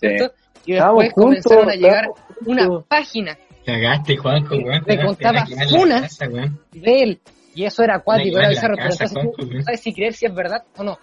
Sí. 0.01 0.09
¿cierto? 0.09 0.35
Y 0.65 0.73
después 0.75 1.13
juntos, 1.13 1.45
comenzaron 1.45 1.71
a 1.71 1.75
llegar 1.75 2.09
una 2.47 2.69
página 2.89 3.37
Cagaste, 3.65 4.17
Juanjo, 4.17 4.57
weón. 4.57 4.83
Me 4.87 4.97
Te 4.97 5.05
contaba 5.05 5.47
funas. 5.71 6.03
casa, 6.03 6.27
de 6.73 7.03
él. 7.03 7.21
Y 7.55 7.65
eso 7.65 7.85
era 7.85 7.97
acuático, 7.97 8.39
era 8.39 8.49
bizarro, 8.49 8.75
pero 8.77 8.91
entonces 8.91 9.13
tú 9.37 9.47
no 9.47 9.63
sabes 9.63 9.81
si 9.81 9.93
creer 9.95 10.15
si 10.15 10.27
es 10.27 10.35
verdad 10.35 10.65
o 10.77 10.83
no. 10.83 10.99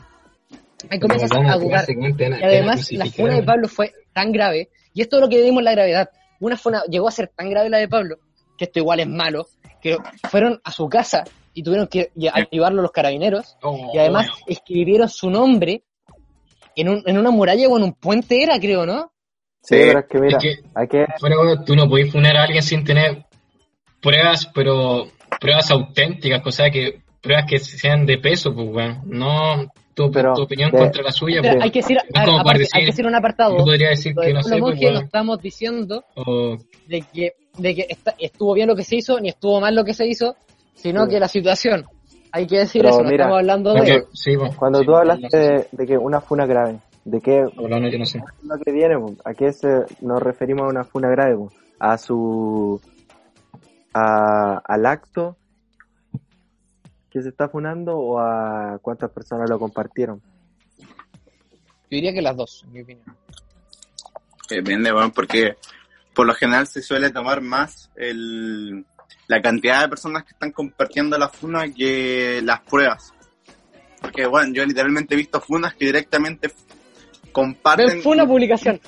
Ahí 0.89 0.99
comienzas 0.99 1.31
a 1.31 1.55
dudar. 1.57 1.85
quemar, 1.85 1.85
weón, 1.97 2.17
te 2.17 2.23
van 2.29 2.33
a- 2.33 2.39
Y 2.39 2.43
además 2.43 2.91
la 2.91 3.05
funa 3.05 3.35
de. 3.35 3.43
Pablo 3.43 3.67
fue 3.69 3.93
tan 4.13 4.31
grave, 4.33 4.69
y 4.93 5.01
esto 5.01 5.17
es 5.17 5.21
lo 5.21 5.29
que 5.29 5.41
vimos 5.41 5.63
la 5.63 5.71
gravedad. 5.71 6.09
Una 6.41 6.57
funa 6.57 6.83
llegó 6.89 7.07
a 7.07 7.11
ser 7.11 7.31
tan 7.35 7.49
grave 7.49 7.69
la 7.69 7.77
de 7.77 7.87
Pablo, 7.87 8.17
que 8.57 8.65
esto 8.65 8.79
igual 8.79 8.99
es 8.99 9.07
malo, 9.07 9.47
que 9.81 9.97
fueron 10.29 10.59
a 10.63 10.71
su 10.71 10.89
casa 10.89 11.23
y 11.53 11.63
tuvieron 11.63 11.87
que 11.87 12.11
llevarlo 12.51 12.81
los 12.81 12.91
carabineros, 12.91 13.57
Oh, 13.61 13.91
y 13.93 13.97
además 13.97 14.27
escribieron 14.47 15.09
su 15.09 15.29
nombre 15.29 15.83
en, 16.75 16.89
un, 16.89 17.03
en 17.05 17.17
una 17.17 17.31
muralla 17.31 17.67
o 17.67 17.77
en 17.77 17.83
un 17.83 17.93
puente 17.93 18.41
era, 18.43 18.59
creo, 18.59 18.85
¿no? 18.85 19.11
Sí, 19.61 19.75
Sí, 19.75 19.81
pero 19.87 19.99
es 19.99 20.05
que 20.05 20.19
mira, 20.19 20.37
es 20.37 20.43
que- 20.43 20.55
hay 20.75 20.87
que, 20.87 21.05
Fuera, 21.19 21.37
weón, 21.39 21.65
tú 21.65 21.75
no 21.75 21.89
podés 21.89 22.11
funar 22.11 22.37
a 22.37 22.43
alguien 22.43 22.63
sin 22.63 22.83
tener 22.83 23.25
pruebas, 24.01 24.49
pero 24.53 25.07
pruebas 25.39 25.69
auténticas, 25.71 26.41
o 26.45 26.51
sea, 26.51 26.69
que 26.71 27.01
pruebas 27.21 27.45
que 27.49 27.59
sean 27.59 28.05
de 28.05 28.17
peso, 28.17 28.53
pues, 28.53 28.67
weón. 28.69 29.01
No 29.05 29.71
tu, 29.93 30.09
Pero 30.11 30.33
tu 30.33 30.43
opinión 30.43 30.71
de- 30.71 30.77
contra 30.77 31.03
la 31.03 31.11
suya, 31.11 31.41
Pero 31.41 31.55
pues. 31.55 31.63
hay 31.65 31.71
que 31.71 31.79
decir, 31.79 31.97
ver, 32.13 32.29
aparte, 32.29 32.59
decir- 32.59 32.69
hay 32.73 32.81
que 32.83 32.91
decir 32.91 33.05
un 33.05 33.15
apartado. 33.15 33.57
Yo 33.57 33.65
podría 33.65 33.89
decir 33.89 34.13
Lo 34.15 34.21
que 34.21 34.33
no 34.33 34.41
sé, 34.43 34.57
pues, 34.59 34.79
no 34.81 34.99
estamos 34.99 35.41
diciendo 35.41 36.05
O 36.15 36.57
de 36.87 37.01
que, 37.13 37.33
de 37.57 37.75
que 37.75 37.85
está- 37.89 38.15
estuvo 38.17 38.53
bien 38.53 38.69
lo 38.69 38.75
que 38.77 38.85
se 38.85 38.95
hizo, 38.95 39.19
ni 39.19 39.27
estuvo 39.27 39.59
mal 39.59 39.75
lo 39.75 39.83
que 39.83 39.93
se 39.93 40.07
hizo, 40.07 40.37
sino 40.81 41.05
Sí. 41.05 41.11
que 41.11 41.19
la 41.19 41.27
situación. 41.27 41.85
Hay 42.31 42.45
que 42.47 42.59
decir 42.59 42.81
Pero 42.81 42.93
eso, 42.93 43.03
no 43.03 43.09
mira, 43.09 43.23
estamos 43.25 43.39
hablando 43.39 43.73
de... 43.73 44.05
sí, 44.13 44.37
pues, 44.37 44.55
cuando 44.55 44.79
sí, 44.79 44.85
tú 44.85 44.95
hablaste 44.95 45.27
no 45.31 45.43
de, 45.43 45.67
de 45.71 45.87
que 45.87 45.97
una 45.97 46.21
funa 46.21 46.45
grave, 46.45 46.79
¿de 47.05 47.21
qué 47.21 47.43
Hablando, 47.57 47.89
yo 47.89 47.97
no 47.97 48.05
sé. 48.05 48.21
lo 48.43 48.57
que 48.59 48.71
viene? 48.71 48.95
¿A 49.25 49.33
qué 49.33 49.51
se, 49.51 49.67
nos 50.01 50.21
referimos 50.21 50.63
a 50.65 50.69
una 50.69 50.83
funa 50.83 51.09
grave? 51.09 51.37
A 51.79 51.97
su, 51.97 52.79
a, 53.93 54.61
al 54.63 54.85
acto 54.85 55.37
que 57.09 57.21
se 57.23 57.29
está 57.29 57.49
funando 57.49 57.97
o 57.97 58.19
a 58.19 58.77
cuántas 58.81 59.09
personas 59.11 59.49
lo 59.49 59.57
compartieron? 59.57 60.21
Yo 60.77 61.95
diría 61.95 62.13
que 62.13 62.21
las 62.21 62.37
dos, 62.37 62.63
en 62.65 62.73
mi 62.73 62.81
opinión. 62.81 63.05
Depende, 64.47 64.91
bueno, 64.91 65.11
porque 65.11 65.55
por 66.13 66.27
lo 66.27 66.33
general 66.35 66.67
se 66.67 66.83
suele 66.83 67.09
tomar 67.11 67.41
más 67.41 67.89
el, 67.95 68.85
la 69.29 69.41
cantidad 69.41 69.81
de 69.83 69.89
personas 69.89 70.23
que 70.23 70.31
están 70.31 70.51
compartiendo 70.51 71.17
la 71.17 71.29
funa 71.29 71.71
que 71.71 72.41
las 72.43 72.59
pruebas. 72.61 73.13
Porque, 74.01 74.25
bueno, 74.25 74.51
yo 74.53 74.65
literalmente 74.65 75.13
he 75.13 75.17
visto 75.17 75.39
funas 75.39 75.75
que 75.75 75.85
directamente 75.85 76.51
comparten. 77.31 78.01
Fue 78.01 78.13
una 78.13 78.25
publicación. 78.25 78.81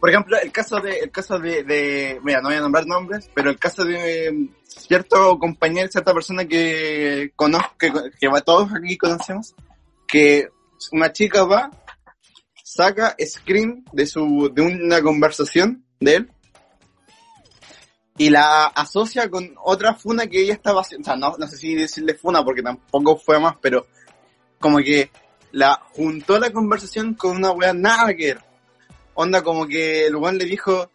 Por 0.00 0.10
ejemplo, 0.10 0.36
el 0.42 0.50
caso 0.52 0.80
de, 0.80 0.98
el 1.00 1.10
caso 1.10 1.38
de, 1.38 1.64
de, 1.64 2.18
mira, 2.22 2.40
no 2.40 2.48
voy 2.48 2.56
a 2.56 2.60
nombrar 2.60 2.86
nombres, 2.86 3.30
pero 3.34 3.50
el 3.50 3.58
caso 3.58 3.84
de 3.84 4.48
cierto 4.66 5.38
compañero, 5.38 5.88
cierta 5.90 6.12
persona 6.14 6.44
que 6.46 7.32
conozco, 7.36 7.74
que, 7.78 7.92
que 8.18 8.28
va- 8.28 8.40
todos 8.40 8.70
aquí 8.74 8.96
conocemos, 8.96 9.54
que 10.06 10.48
una 10.92 11.12
chica 11.12 11.44
va, 11.44 11.70
saca 12.62 13.14
screen 13.24 13.84
de 13.92 14.06
su, 14.06 14.50
de 14.52 14.62
una 14.62 15.02
conversación 15.02 15.84
de 16.00 16.16
él, 16.16 16.30
y 18.16 18.30
la 18.30 18.66
asocia 18.66 19.28
con 19.28 19.54
otra 19.62 19.94
funa 19.94 20.26
que 20.26 20.40
ella 20.40 20.54
estaba 20.54 20.82
haciendo, 20.82 21.02
o 21.02 21.06
sea, 21.06 21.16
no, 21.16 21.36
no 21.36 21.46
sé 21.48 21.56
si 21.56 21.74
decirle 21.74 22.14
funa 22.14 22.44
porque 22.44 22.62
tampoco 22.62 23.16
fue 23.16 23.40
más, 23.40 23.56
pero 23.60 23.86
como 24.60 24.78
que 24.78 25.10
la 25.52 25.80
juntó 25.92 26.38
la 26.38 26.50
conversación 26.50 27.14
con 27.14 27.36
una 27.36 27.50
wea 27.52 27.72
nada 27.72 28.14
que 28.14 28.26
ver. 28.34 28.40
Onda 29.14 29.42
como 29.42 29.66
que 29.66 30.06
el 30.06 30.16
weón 30.16 30.38
le 30.38 30.44
dijo, 30.44 30.90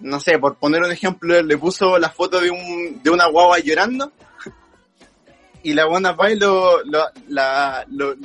no 0.00 0.20
sé, 0.20 0.38
por 0.38 0.56
poner 0.56 0.82
un 0.82 0.92
ejemplo, 0.92 1.42
le 1.42 1.58
puso 1.58 1.98
la 1.98 2.10
foto 2.10 2.40
de 2.40 2.50
un 2.50 3.02
de 3.02 3.10
una 3.10 3.28
guagua 3.28 3.58
llorando 3.58 4.12
y 5.62 5.74
la 5.74 5.86
buena 5.86 6.12
va 6.12 6.30
lo, 6.30 6.82
lo, 6.84 7.04
la, 7.28 7.84
lo 7.88 8.16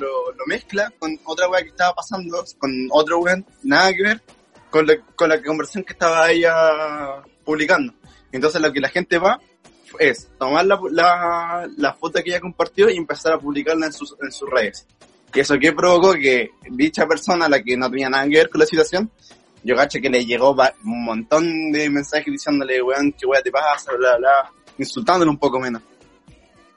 mezcla 0.46 0.90
con 0.98 1.18
otra 1.24 1.48
weá 1.48 1.62
que 1.62 1.68
estaba 1.68 1.94
pasando, 1.94 2.44
con 2.58 2.70
otro 2.90 3.18
weón, 3.18 3.44
nada 3.62 3.92
que 3.92 4.02
ver 4.02 4.22
con 4.70 4.86
la, 4.86 4.94
con 5.14 5.28
la 5.28 5.42
conversación 5.42 5.84
que 5.84 5.92
estaba 5.92 6.30
ella 6.30 7.22
publicando. 7.46 7.94
Entonces 8.32 8.60
lo 8.60 8.70
que 8.70 8.80
la 8.80 8.90
gente 8.90 9.16
va 9.16 9.40
es 9.98 10.28
tomar 10.38 10.66
la, 10.66 10.78
la, 10.90 11.68
la 11.76 11.94
foto 11.94 12.22
que 12.22 12.30
ella 12.30 12.40
compartió 12.40 12.90
y 12.90 12.96
empezar 12.96 13.32
a 13.32 13.38
publicarla 13.38 13.86
en 13.86 13.92
sus, 13.92 14.14
en 14.20 14.30
sus 14.30 14.50
redes. 14.50 14.86
Y 15.32 15.40
eso 15.40 15.58
que 15.58 15.72
provocó 15.72 16.12
que 16.14 16.50
dicha 16.70 17.06
persona, 17.06 17.48
la 17.48 17.62
que 17.62 17.76
no 17.76 17.90
tenía 17.90 18.10
nada 18.10 18.24
que 18.24 18.36
ver 18.36 18.50
con 18.50 18.60
la 18.60 18.66
situación, 18.66 19.10
yo 19.62 19.74
caché 19.74 20.00
que 20.00 20.10
le 20.10 20.24
llegó 20.24 20.56
un 20.84 21.04
montón 21.04 21.72
de 21.72 21.88
mensajes 21.90 22.32
diciéndole, 22.32 22.82
weón, 22.82 23.12
qué 23.12 23.26
weá 23.26 23.42
te 23.42 23.50
pasa, 23.50 23.92
bla, 23.92 24.16
bla, 24.16 24.18
bla, 24.18 24.52
insultándole 24.78 25.30
un 25.30 25.38
poco 25.38 25.58
menos. 25.58 25.82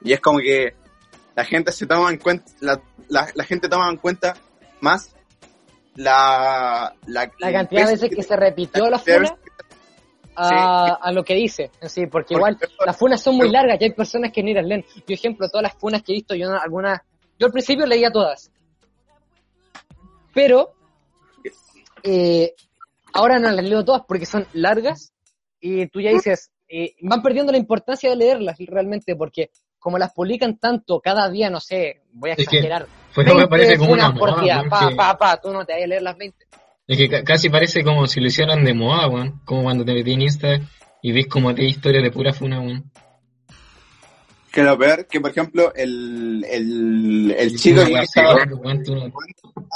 Y 0.02 0.12
es 0.12 0.20
como 0.20 0.38
que 0.38 0.74
la 1.34 1.44
gente 1.44 1.72
se 1.72 1.86
toma 1.86 2.10
en 2.10 2.18
cuenta, 2.18 2.50
la, 2.60 2.80
la, 3.08 3.28
la 3.34 3.44
gente 3.44 3.68
toma 3.68 3.88
en 3.90 3.96
cuenta 3.96 4.34
más 4.80 5.10
la, 5.94 6.94
la, 7.06 7.30
La 7.38 7.52
cantidad 7.52 7.86
de 7.86 7.92
veces 7.92 8.10
que 8.14 8.22
se 8.22 8.36
repitió 8.36 8.88
la 8.88 8.98
de 8.98 9.14
funa 9.14 9.36
a, 10.42 10.94
a 10.94 11.12
lo 11.12 11.22
que 11.24 11.34
dice. 11.34 11.70
Sí, 11.88 12.06
porque 12.06 12.34
Por 12.34 12.38
igual 12.38 12.58
las 12.86 12.96
funas 12.96 13.22
son 13.22 13.36
muy 13.36 13.50
largas 13.50 13.80
y 13.80 13.84
hay 13.84 13.92
personas 13.92 14.32
que 14.32 14.42
ni 14.42 14.54
las 14.54 14.64
leen. 14.64 14.84
Yo, 15.06 15.14
ejemplo, 15.14 15.48
todas 15.48 15.62
las 15.64 15.74
funas 15.74 16.02
que 16.02 16.12
he 16.12 16.16
visto, 16.16 16.34
yo 16.34 16.48
no- 16.50 16.60
algunas, 16.60 17.00
yo 17.38 17.46
al 17.46 17.52
principio 17.52 17.86
leía 17.86 18.10
todas. 18.10 18.50
Pero 20.32 20.72
eh, 22.02 22.54
ahora 23.12 23.38
no 23.38 23.50
las 23.50 23.64
leo 23.64 23.84
todas 23.84 24.02
porque 24.06 24.26
son 24.26 24.46
largas 24.52 25.12
y 25.60 25.86
tú 25.88 26.00
ya 26.00 26.10
dices, 26.10 26.50
eh, 26.68 26.94
van 27.02 27.22
perdiendo 27.22 27.52
la 27.52 27.58
importancia 27.58 28.08
de 28.10 28.16
leerlas 28.16 28.56
realmente 28.66 29.16
porque 29.16 29.50
como 29.78 29.98
las 29.98 30.12
publican 30.12 30.58
tanto 30.58 31.00
cada 31.00 31.28
día, 31.30 31.48
no 31.50 31.58
sé, 31.58 32.02
voy 32.12 32.30
a 32.30 32.34
Es 32.34 32.36
que 32.36 32.42
exagerar. 32.58 32.86
Fue 33.12 33.24
me 33.24 33.32
20 33.32 33.48
parece 33.48 33.78
como 33.78 33.92
una 33.92 34.12
funas 34.12 34.18
por 34.18 34.40
día, 34.42 34.62
pa, 34.68 34.90
pa, 34.96 35.18
pa, 35.18 35.40
tú 35.40 35.50
no 35.52 35.64
te 35.64 35.72
vas 35.72 35.82
a 35.82 35.86
leer 35.86 36.02
las 36.02 36.16
20. 36.16 36.46
Es 36.90 36.96
que 36.98 37.08
ca- 37.08 37.22
casi 37.22 37.48
parece 37.48 37.84
como 37.84 38.04
si 38.08 38.20
lo 38.20 38.26
hicieran 38.26 38.64
de 38.64 38.74
moda, 38.74 39.06
weón. 39.06 39.40
Como 39.44 39.62
cuando 39.62 39.84
te 39.84 39.94
metí 39.94 40.12
en 40.12 40.22
Insta 40.22 40.60
y 41.00 41.12
ves 41.12 41.28
como 41.28 41.54
te 41.54 41.64
historias 41.64 42.02
de 42.02 42.10
pura 42.10 42.32
funa, 42.32 42.60
weón. 42.60 42.90
Que 44.50 44.64
lo 44.64 44.76
peor, 44.76 45.06
que 45.06 45.20
por 45.20 45.30
ejemplo, 45.30 45.72
el, 45.76 46.44
el, 46.50 47.32
el 47.38 47.56
chico 47.56 47.84
que 47.84 47.92
weá 47.92 48.02
estaba 48.02 48.32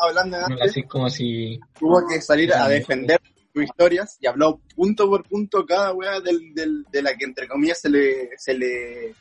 hablando 0.03 0.37
antes, 0.45 0.85
como 0.89 1.09
si... 1.09 1.61
tuvo 1.79 2.05
que 2.09 2.21
salir 2.21 2.53
a 2.53 2.67
defender 2.69 3.21
sus 3.53 3.63
historias 3.63 4.19
y 4.21 4.27
habló 4.27 4.61
punto 4.75 5.09
por 5.09 5.23
punto 5.23 5.65
cada 5.65 5.93
wea 5.93 6.19
del, 6.21 6.53
del, 6.53 6.85
de 6.91 7.01
la 7.03 7.15
que 7.15 7.27
entre 7.27 7.47
comillas 7.47 7.81
se 7.81 7.91
le, 7.91 8.31
se 8.37 8.55
le 8.55 9.15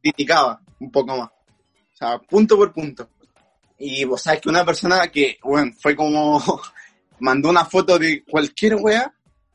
criticaba 0.00 0.60
un 0.78 0.92
poco 0.92 1.16
más. 1.16 1.28
O 1.28 1.96
sea, 1.96 2.18
punto 2.20 2.56
por 2.56 2.72
punto. 2.72 3.08
Y 3.76 4.04
vos 4.04 4.22
sabes 4.22 4.40
que 4.40 4.48
una 4.48 4.64
persona 4.64 5.08
que, 5.08 5.36
bueno, 5.42 5.72
fue 5.80 5.96
como, 5.96 6.40
mandó 7.24 7.48
una 7.48 7.64
foto 7.64 7.98
de 7.98 8.22
cualquier 8.22 8.74
wea 8.74 9.10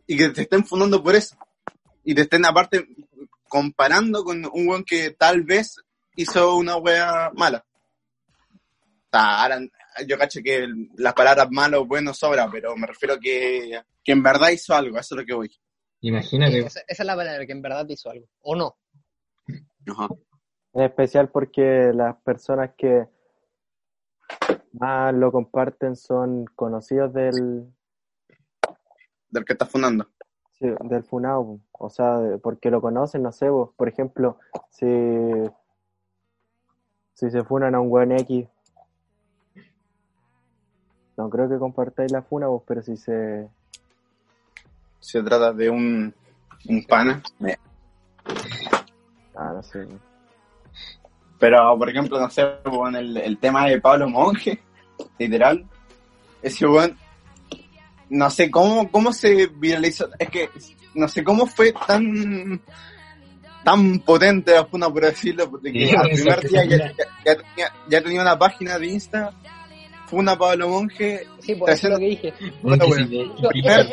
y 0.08 0.18
que 0.18 0.30
te 0.30 0.42
estén 0.42 0.66
fundando 0.66 1.04
por 1.04 1.16
eso. 1.16 1.38
Y 2.04 2.16
te 2.16 2.22
estén 2.22 2.44
aparte 2.46 2.88
comparando 3.48 4.24
con 4.24 4.44
un 4.44 4.68
weón 4.68 4.84
que 4.84 5.12
tal 5.12 5.44
vez 5.44 5.76
hizo 6.16 6.56
una 6.56 6.78
wea 6.78 7.30
mala. 7.36 7.64
Ahora, 9.12 9.60
yo 10.08 10.18
cacho 10.18 10.40
que 10.44 10.68
las 10.98 11.14
palabras 11.14 11.48
malo 11.52 11.82
o 11.82 11.86
bueno 11.86 12.12
sobra, 12.12 12.50
pero 12.52 12.76
me 12.76 12.88
refiero 12.88 13.20
que, 13.20 13.80
que 14.04 14.12
en 14.14 14.24
verdad 14.24 14.50
hizo 14.50 14.74
algo, 14.74 14.98
eso 14.98 15.14
es 15.14 15.22
lo 15.22 15.26
que 15.26 15.34
voy. 15.36 15.52
Imagínate, 16.02 16.60
Esa, 16.60 16.82
esa 16.88 17.04
es 17.04 17.06
la 17.06 17.16
palabra 17.16 17.46
que 17.46 17.52
en 17.52 17.62
verdad 17.62 17.86
hizo 17.88 18.10
algo. 18.10 18.26
O 18.42 18.56
no. 18.56 18.78
Ajá. 19.88 20.08
En 20.74 20.84
especial 20.84 21.30
porque 21.30 21.92
las 21.94 22.16
personas 22.24 22.72
que 22.76 23.06
más 24.74 25.14
lo 25.14 25.32
comparten 25.32 25.96
son 25.96 26.46
conocidos 26.56 27.14
del, 27.14 27.72
Del 29.30 29.46
que 29.46 29.54
está 29.54 29.66
fundando. 29.66 30.08
sí, 30.60 30.68
del 30.82 31.04
Funao, 31.04 31.60
po. 31.72 31.86
o 31.86 31.90
sea, 31.90 32.20
porque 32.42 32.70
lo 32.70 32.82
conocen, 32.82 33.24
no 33.24 33.32
sé, 33.32 33.50
vos, 33.50 33.72
por 33.76 33.88
ejemplo, 33.88 34.38
si, 34.70 34.86
si 37.14 37.30
se 37.30 37.44
funan 37.44 37.76
a 37.76 37.80
un 37.80 37.90
buen 37.90 38.12
X, 38.12 38.48
no 41.18 41.30
creo 41.30 41.50
que 41.50 41.58
compartáis 41.58 42.12
la 42.12 42.22
funa, 42.22 42.48
vos, 42.48 42.64
pero 42.66 42.82
si 42.82 42.96
se... 42.96 43.50
Se 45.00 45.24
trata 45.24 45.54
de 45.54 45.70
un, 45.70 46.14
un 46.68 46.84
pana. 46.86 47.22
Ah, 49.36 49.54
no 49.54 49.64
sé. 49.64 49.88
Pero, 51.40 51.78
por 51.78 51.90
ejemplo, 51.90 52.20
no 52.20 52.30
sé, 52.30 52.46
weón, 52.66 52.96
el, 52.96 53.16
el 53.18 53.38
tema 53.38 53.66
de 53.68 53.80
Pablo 53.80 54.10
Monge, 54.10 54.60
literal, 55.18 55.66
ese 56.42 56.68
weón, 56.68 56.98
no 58.10 58.30
sé 58.30 58.52
cómo, 58.52 58.90
cómo 58.92 59.14
se 59.14 59.48
viralizó, 59.48 60.10
es 60.20 60.30
que 60.30 60.50
no 60.96 61.08
sé 61.08 61.24
cómo 61.24 61.46
fue 61.46 61.74
tan 61.88 62.62
tan 63.64 64.00
potente 64.00 64.54
la 64.54 64.66
funa, 64.66 64.90
por 64.90 65.04
decirlo, 65.04 65.50
porque 65.50 65.70
Sí, 65.72 65.92
al 65.96 66.10
primer 66.10 66.40
día 66.50 66.64
ya, 66.64 66.70
mira. 66.78 66.92
ya- 66.98 67.06
ya 67.26 67.36
tenía, 67.36 67.74
ya 67.90 68.02
tenía 68.02 68.22
una 68.22 68.40
página 68.40 68.80
de 68.80 68.88
Insta 68.88 69.32
funa 70.08 70.36
Pablo 70.38 70.70
Monje, 70.70 71.28
Sí, 71.40 71.56
pues 71.56 71.76
eso 71.76 71.88
es 71.88 71.94
lo 71.94 72.00
que 72.00 72.06
dije. 72.06 72.34
Bueno, 72.64 72.86
bueno. 72.88 73.08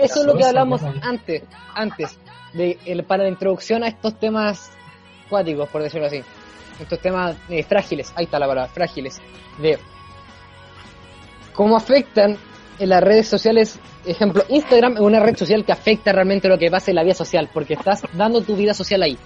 Eso, 0.01 0.21
es 0.21 0.27
lo 0.27 0.37
que 0.37 0.45
hablamos 0.45 0.83
antes, 1.03 1.43
antes, 1.75 2.19
de 2.55 2.79
el, 2.87 3.05
para 3.05 3.25
la 3.25 3.29
introducción 3.29 3.83
a 3.85 3.89
estos 3.89 4.19
temas 4.19 4.71
cuáticos, 5.29 5.69
por 5.69 5.83
decirlo 5.83 6.07
así. 6.07 6.23
Estos 6.81 7.01
temas 7.01 7.37
eh, 7.49 7.63
frágiles, 7.63 8.13
ahí 8.17 8.25
está 8.25 8.39
la 8.39 8.47
palabra, 8.47 8.73
frágiles, 8.73 9.21
de 9.59 9.79
cómo 11.53 11.77
afectan 11.77 12.37
en 12.79 12.89
las 12.89 13.03
redes 13.03 13.29
sociales. 13.29 13.79
Ejemplo, 14.05 14.45
Instagram 14.49 14.95
es 14.95 15.01
una 15.01 15.21
red 15.21 15.37
social 15.37 15.65
que 15.65 15.73
afecta 15.73 16.13
realmente 16.13 16.49
lo 16.49 16.59
que 16.59 16.71
pasa 16.71 16.91
en 16.91 16.97
la 16.97 17.03
vida 17.03 17.15
social, 17.15 17.49
porque 17.53 17.75
estás 17.75 18.03
dando 18.13 18.43
tu 18.43 18.57
vida 18.57 18.75
social 18.75 19.03
ahí. 19.03 19.19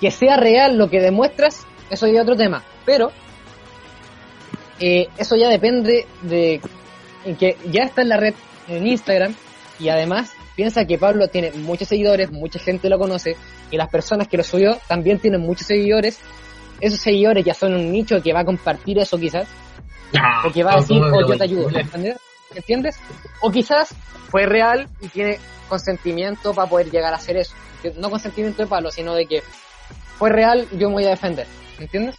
Que 0.00 0.10
sea 0.10 0.36
real 0.36 0.76
lo 0.76 0.90
que 0.90 1.00
demuestras, 1.00 1.64
eso 1.88 2.06
ya 2.06 2.14
es 2.14 2.22
otro 2.22 2.36
tema, 2.36 2.62
pero 2.84 3.12
eh, 4.80 5.06
eso 5.16 5.36
ya 5.36 5.48
depende 5.48 6.06
de 6.22 6.60
que 7.38 7.56
ya 7.70 7.84
está 7.84 8.02
en 8.02 8.08
la 8.08 8.16
red 8.16 8.34
en 8.66 8.86
Instagram 8.86 9.34
y 9.78 9.88
además 9.88 10.32
piensa 10.56 10.84
que 10.86 10.98
Pablo 10.98 11.28
tiene 11.28 11.52
muchos 11.52 11.88
seguidores, 11.88 12.32
mucha 12.32 12.58
gente 12.58 12.88
lo 12.88 12.98
conoce 12.98 13.36
y 13.70 13.76
las 13.76 13.88
personas 13.88 14.28
que 14.28 14.36
lo 14.36 14.42
subió 14.42 14.78
también 14.88 15.18
tienen 15.18 15.40
muchos 15.40 15.66
seguidores. 15.66 16.18
Esos 16.82 16.98
seguidores 17.00 17.44
ya 17.44 17.54
son 17.54 17.74
un 17.74 17.90
nicho 17.92 18.20
que 18.20 18.32
va 18.34 18.40
a 18.40 18.44
compartir 18.44 18.98
eso 18.98 19.16
quizás, 19.16 19.48
No, 20.12 20.20
o 20.48 20.52
que 20.52 20.62
va 20.64 20.72
a 20.74 20.76
decir, 20.76 21.00
oh, 21.00 21.20
yo 21.26 21.36
te 21.38 21.44
ayudo. 21.44 21.68
¿entiendes? 21.70 22.16
¿entiendes? 22.54 23.00
O 23.40 23.50
quizás 23.50 23.94
fue 24.28 24.44
real 24.44 24.88
y 25.00 25.08
tiene 25.08 25.38
consentimiento 25.68 26.52
para 26.52 26.68
poder 26.68 26.90
llegar 26.90 27.12
a 27.14 27.16
hacer 27.16 27.36
eso. 27.38 27.54
No 27.96 28.10
consentimiento 28.10 28.62
de 28.62 28.68
Pablo, 28.68 28.90
sino 28.90 29.14
de 29.14 29.26
que 29.26 29.42
fue 30.18 30.28
real, 30.30 30.66
yo 30.72 30.88
me 30.88 30.94
voy 30.96 31.04
a 31.06 31.10
defender, 31.10 31.46
¿entiendes? 31.78 32.16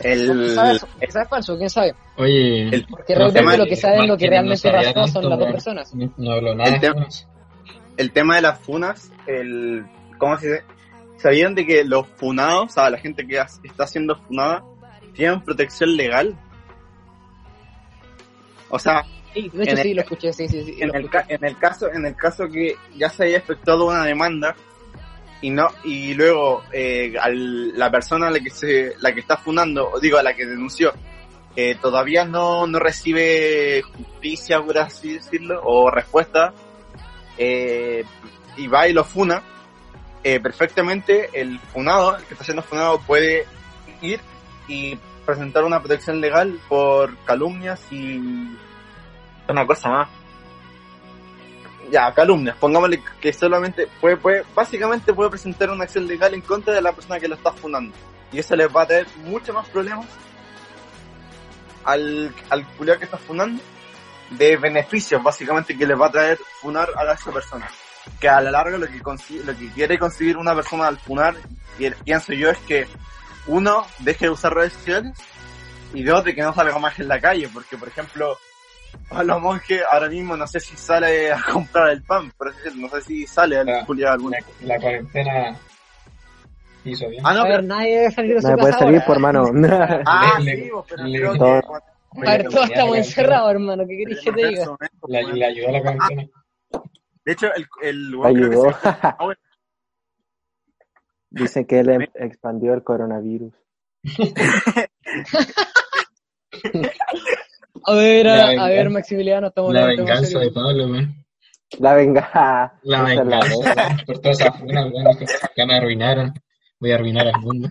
El, 0.00 0.28
quizás, 0.50 0.76
eso, 0.76 0.88
quizás 1.00 1.22
es 1.24 1.28
falso, 1.28 1.56
quién 1.56 1.70
sabe. 1.70 1.94
Oye, 2.16 2.68
El- 2.68 2.86
Porque 2.86 3.14
No, 3.14 3.30
realmente 3.30 3.58
lo 3.58 3.66
que 3.66 3.76
saben, 3.76 4.06
lo 4.08 4.16
que 4.16 4.26
no 4.26 4.30
realmente 4.30 4.70
pasó 4.70 5.06
son 5.08 5.28
las 5.30 5.38
dos 5.38 5.50
personas. 5.52 5.94
no, 5.94 6.12
no 6.16 6.30
hablo 6.32 6.54
nada. 6.54 6.70
El 6.74 6.80
tema- 6.80 6.94
weón. 6.96 7.08
el 7.96 8.12
tema 8.12 8.36
de 8.36 8.42
las 8.42 8.58
funas, 8.60 9.10
el, 9.26 9.84
¿cómo 10.18 10.38
se 10.38 10.46
dice? 10.48 10.64
¿Sabían 11.18 11.54
de 11.54 11.66
que 11.66 11.84
los 11.84 12.06
funados, 12.16 12.66
o 12.66 12.68
sea, 12.74 12.90
la 12.90 12.98
gente 12.98 13.26
que 13.26 13.38
está 13.64 13.86
siendo 13.86 14.16
funada, 14.16 14.64
tienen 15.14 15.40
protección 15.42 15.96
legal? 15.96 16.38
O 18.70 18.78
sea, 18.78 19.04
Sí, 19.34 19.50
de 19.52 19.62
hecho 19.62 19.72
En 19.72 19.76
sí, 19.82 19.90
el- 19.90 19.96
lo 19.96 20.02
escuché, 20.02 20.32
sí, 20.32 20.48
sí, 20.48 20.64
sí. 20.64 20.76
en 20.80 20.94
el, 20.96 21.10
en 21.28 21.54
caso 21.56 21.92
en 21.92 22.06
el 22.06 22.16
caso 22.16 22.48
que 22.48 22.74
ya 22.96 23.10
se 23.10 23.24
haya 23.24 23.36
efectuado 23.36 23.86
una 23.86 24.02
demanda 24.04 24.56
y 25.42 25.50
no 25.50 25.68
y 25.84 26.14
luego 26.14 26.62
eh, 26.72 27.14
al- 27.20 27.76
la 27.78 27.90
persona 27.90 28.28
a 28.28 28.30
la 28.30 28.40
que 28.40 28.48
se 28.50 28.94
la 29.00 29.12
que 29.12 29.20
está 29.20 29.36
funando 29.36 29.92
digo 30.00 30.16
a 30.18 30.22
la 30.22 30.34
que 30.34 30.46
denunció 30.46 30.92
eh, 31.54 31.76
todavía 31.80 32.24
no, 32.24 32.66
no 32.66 32.78
recibe 32.78 33.82
justicia 33.82 34.62
por 34.62 34.78
así 34.78 35.14
decirlo 35.14 35.60
o 35.62 35.90
respuesta 35.90 36.54
eh, 37.36 38.04
y 38.56 38.66
va 38.66 38.88
y 38.88 38.94
lo 38.94 39.04
funa 39.04 39.42
eh, 40.24 40.40
perfectamente 40.40 41.30
el 41.32 41.58
funado 41.58 42.16
el 42.16 42.24
que 42.24 42.34
está 42.34 42.44
siendo 42.44 42.62
funado 42.62 43.00
puede 43.00 43.46
ir 44.00 44.20
y 44.66 44.96
presentar 45.24 45.64
una 45.64 45.80
protección 45.80 46.20
legal 46.20 46.58
por 46.68 47.16
calumnias 47.24 47.80
y 47.90 48.18
una 49.48 49.66
cosa 49.66 49.88
más 49.88 50.08
ya, 51.90 52.12
calumnias, 52.12 52.56
pongámosle 52.56 53.02
que 53.20 53.32
solamente 53.32 53.88
puede, 54.00 54.16
puede, 54.16 54.44
básicamente 54.54 55.14
puede 55.14 55.30
presentar 55.30 55.70
una 55.70 55.84
acción 55.84 56.06
legal 56.06 56.34
en 56.34 56.42
contra 56.42 56.74
de 56.74 56.82
la 56.82 56.92
persona 56.92 57.18
que 57.18 57.28
lo 57.28 57.34
está 57.34 57.52
fundando. 57.52 57.94
Y 58.30 58.38
eso 58.38 58.54
les 58.56 58.68
va 58.74 58.82
a 58.82 58.86
traer 58.86 59.06
mucho 59.24 59.54
más 59.54 59.66
problemas 59.68 60.06
al, 61.84 62.34
al 62.50 62.66
que 62.98 63.04
está 63.04 63.16
fundando 63.16 63.62
de 64.30 64.56
beneficios, 64.58 65.22
básicamente, 65.22 65.76
que 65.76 65.86
les 65.86 65.98
va 65.98 66.06
a 66.06 66.10
traer 66.10 66.38
funar 66.60 66.90
a 66.96 67.10
esa 67.12 67.32
persona. 67.32 67.68
Que 68.20 68.28
a 68.28 68.40
la 68.40 68.50
larga 68.50 68.78
lo 68.78 68.86
que, 68.86 68.98
lo 69.44 69.56
que 69.56 69.68
quiere 69.74 69.98
conseguir 69.98 70.36
una 70.36 70.54
persona 70.54 70.86
al 70.88 70.98
funar, 70.98 71.34
y 71.78 71.88
pienso 71.90 72.32
yo, 72.32 72.50
es 72.50 72.58
que 72.58 72.86
uno, 73.46 73.86
deje 74.00 74.26
de 74.26 74.30
usar 74.30 74.52
redes 74.54 74.72
sociales 74.74 75.16
y 75.94 76.02
dos, 76.02 76.24
de 76.24 76.34
que 76.34 76.42
no 76.42 76.52
salga 76.52 76.78
más 76.78 76.98
en 76.98 77.08
la 77.08 77.20
calle, 77.20 77.48
porque 77.52 77.76
por 77.78 77.88
ejemplo, 77.88 78.36
Pablo 79.08 79.38
Monje 79.40 79.80
ahora 79.90 80.08
mismo 80.08 80.36
no 80.36 80.46
sé 80.46 80.60
si 80.60 80.76
sale 80.76 81.32
a 81.32 81.40
comprar 81.52 81.90
el 81.90 82.02
pan, 82.02 82.32
pero 82.38 82.50
no 82.76 82.88
sé 82.90 83.02
si 83.02 83.26
sale 83.26 83.58
al 83.58 83.68
Ah. 83.68 83.84
culiao 83.86 84.12
alguno. 84.12 84.36
La, 84.60 84.74
la 84.74 84.80
cuarentena 84.80 85.56
hizo 86.84 87.08
bien. 87.08 87.22
Ah, 87.24 87.34
no, 87.34 87.40
a 87.40 87.44
pero, 87.44 87.54
ver, 87.56 87.64
nadie 87.64 87.98
debe 88.00 88.10
salir 88.10 88.34
de 88.34 88.42
su 88.42 88.48
puede 88.48 88.58
casa 88.72 88.78
salir 88.80 88.94
ahora. 88.96 89.06
por 89.06 89.18
mano. 89.20 89.44
ah, 90.06 90.38
le- 90.40 90.56
sí, 90.56 90.68
pues, 90.72 90.84
pero 90.88 91.04
le- 91.04 91.18
creo 91.18 91.32
que 91.32 91.38
todo- 91.38 91.62
A 92.26 92.30
ver, 92.30 92.48
todos 92.48 92.70
estamos 92.70 92.96
encerrados, 92.96 93.50
hermano, 93.52 93.84
¿qué 93.86 93.96
querés 93.98 94.20
que 94.24 94.32
te 94.32 94.40
en 94.42 94.48
diga? 94.50 94.66
La, 94.66 94.76
pues, 95.22 95.34
le 95.34 95.44
ayudó 95.46 95.68
a 95.68 95.72
la 95.72 95.80
cuarentena. 95.82 96.22
De 97.28 97.32
hecho, 97.34 97.48
el, 97.54 97.66
el 97.82 98.14
weón 98.16 98.34
creo 98.34 98.48
que 98.50 98.56
Ayudó. 98.56 98.72
se- 98.72 99.38
Dice 101.30 101.66
que 101.66 101.80
él 101.80 101.90
em- 101.90 102.06
expandió 102.14 102.72
el 102.72 102.82
coronavirus. 102.82 103.52
A 107.84 107.94
ver, 107.94 108.24
La 108.26 108.32
a, 108.32 108.36
a 108.44 108.48
venganza. 108.48 108.68
ver, 108.68 108.90
Maximiliano, 108.90 109.46
estamos 109.48 109.74
La 109.74 109.86
venganza 109.86 110.38
de. 110.38 110.50
Pablo, 110.52 110.86
weón. 110.88 111.14
La 111.78 111.94
venga. 111.94 112.30
La 112.82 113.02
la 113.02 113.02
venganza 113.02 113.56
otra. 113.58 113.96
por 114.06 114.18
todas 114.20 114.40
esas 114.40 114.58
funas, 114.58 114.90
weón, 114.90 115.18
que 115.18 115.26
ya 115.56 115.66
me 115.66 115.76
arruinaron. 115.76 116.32
Voy 116.80 116.92
a 116.92 116.94
arruinar 116.94 117.26
al 117.28 117.40
mundo. 117.42 117.68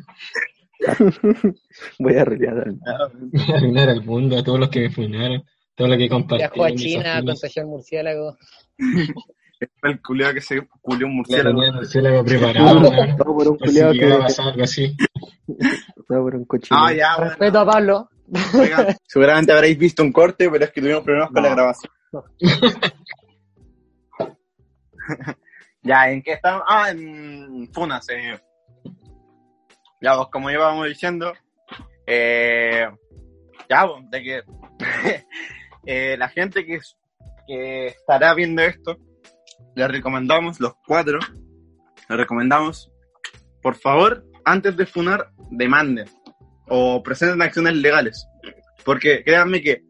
Voy 2.00 2.16
a 2.16 2.22
arruinar 2.22 2.60
al- 2.60 2.78
Voy 3.20 3.42
a 3.52 3.58
arruinar 3.58 3.90
al 3.90 4.06
mundo, 4.06 4.38
a 4.38 4.44
todos 4.44 4.60
los 4.60 4.70
que 4.70 4.82
me 4.82 4.90
funaron, 4.92 5.44
todo 5.74 5.88
lo 5.88 5.98
que 5.98 6.08
compartieron. 6.10 6.54
Viajó 6.54 6.66
a 6.66 6.76
China, 6.76 7.24
contagió 7.26 7.64
al 7.64 7.68
murciélago. 7.70 8.38
El 9.84 10.02
culiao 10.02 10.34
que 10.34 10.42
se 10.42 10.62
culió 10.82 11.08
un 11.08 11.14
La 11.14 11.18
murciélago. 11.18 11.74
murciélago 11.74 12.24
preparado. 12.26 12.82
Todo 13.18 13.36
por 13.36 13.48
un 13.48 13.60
si 13.60 13.66
culiao 13.66 13.92
llegara 13.92 14.16
a 14.16 14.18
que. 14.18 14.24
pasar 14.24 14.48
algo 14.48 14.64
así. 14.64 14.96
Todo 16.08 16.24
por 16.24 16.36
un 16.36 16.46
cochino. 16.46 16.80
Ah, 16.80 16.94
ya, 16.94 17.16
bueno. 17.18 17.30
Respeto 17.32 17.60
a 17.60 17.66
Pablo. 17.66 18.10
Oigan, 18.60 18.98
seguramente 19.06 19.54
habréis 19.54 19.78
visto 19.78 20.04
un 20.04 20.12
corte, 20.12 20.50
pero 20.50 20.66
es 20.66 20.72
que 20.72 20.82
tuvimos 20.82 21.04
problemas 21.04 21.32
con 21.32 21.44
la 21.44 21.50
grabación. 21.50 21.92
ya, 25.82 26.12
¿en 26.12 26.22
qué 26.22 26.34
estamos? 26.34 26.64
Ah, 26.68 26.90
en 26.92 27.70
Funas. 27.74 28.08
Eh. 28.10 28.38
Ya, 30.02 30.16
pues, 30.16 30.28
como 30.32 30.52
íbamos 30.52 30.88
diciendo, 30.88 31.34
eh, 32.06 32.88
ya, 33.70 33.88
pues, 33.88 34.10
de 34.12 34.24
que 34.24 34.44
eh, 35.86 36.18
la 36.18 36.30
gente 36.30 36.66
que, 36.66 36.80
que 37.48 37.88
estará 37.88 38.34
viendo 38.34 38.62
esto, 38.62 38.98
les 39.76 39.88
recomendamos, 39.90 40.60
los 40.60 40.74
cuatro, 40.86 41.20
les 42.10 42.18
recomendamos, 42.18 42.92
por 43.62 43.76
favor, 43.76 44.26
antes 44.46 44.76
de 44.78 44.86
funar, 44.86 45.32
demanden 45.52 46.08
o 46.68 47.02
presenten 47.04 47.42
acciones 47.42 47.76
legales. 47.76 48.28
Porque 48.86 49.24
créanme 49.24 49.62
que 49.62 49.84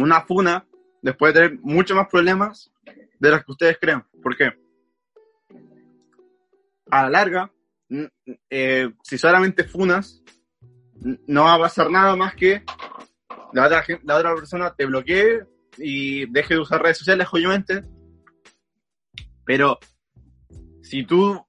una 0.00 0.22
funa 0.22 0.66
les 1.02 1.16
puede 1.16 1.32
traer 1.34 1.58
mucho 1.60 1.94
más 1.94 2.08
problemas 2.08 2.70
de 3.18 3.30
los 3.30 3.44
que 3.44 3.52
ustedes 3.52 3.78
creen. 3.80 4.02
¿Por 4.22 4.36
qué? 4.36 4.52
A 6.90 7.02
la 7.04 7.10
larga, 7.10 7.52
eh, 8.50 8.90
si 9.02 9.18
solamente 9.18 9.64
funas, 9.64 10.22
no 11.26 11.44
va 11.44 11.54
a 11.54 11.58
pasar 11.58 11.90
nada 11.90 12.16
más 12.16 12.34
que 12.34 12.62
la 13.52 13.66
otra, 13.66 13.82
gen- 13.82 14.00
la 14.04 14.16
otra 14.16 14.34
persona 14.34 14.74
te 14.74 14.86
bloquee 14.86 15.44
y 15.76 16.26
deje 16.30 16.54
de 16.54 16.60
usar 16.60 16.82
redes 16.82 16.98
sociales, 16.98 17.28
obviamente. 17.30 17.82
Pero 19.48 19.78
si 20.82 21.06
tú 21.06 21.42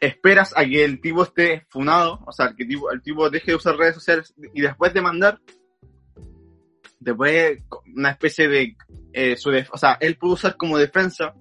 esperas 0.00 0.54
a 0.56 0.64
que 0.64 0.82
el 0.82 0.98
tipo 1.02 1.24
esté 1.24 1.66
funado, 1.68 2.20
o 2.26 2.32
sea, 2.32 2.54
que 2.56 2.62
el 2.62 2.70
tipo, 2.70 2.90
el 2.90 3.02
tipo 3.02 3.28
deje 3.28 3.50
de 3.50 3.56
usar 3.56 3.76
redes 3.76 3.96
sociales 3.96 4.34
y 4.54 4.62
después 4.62 4.94
de 4.94 5.02
mandar, 5.02 5.38
después 6.98 7.62
una 7.94 8.12
especie 8.12 8.48
de, 8.48 8.76
eh, 9.12 9.36
su 9.36 9.50
o 9.50 9.76
sea, 9.76 9.98
él 10.00 10.16
puede 10.16 10.32
usar 10.32 10.56
como 10.56 10.78
defensa 10.78 11.34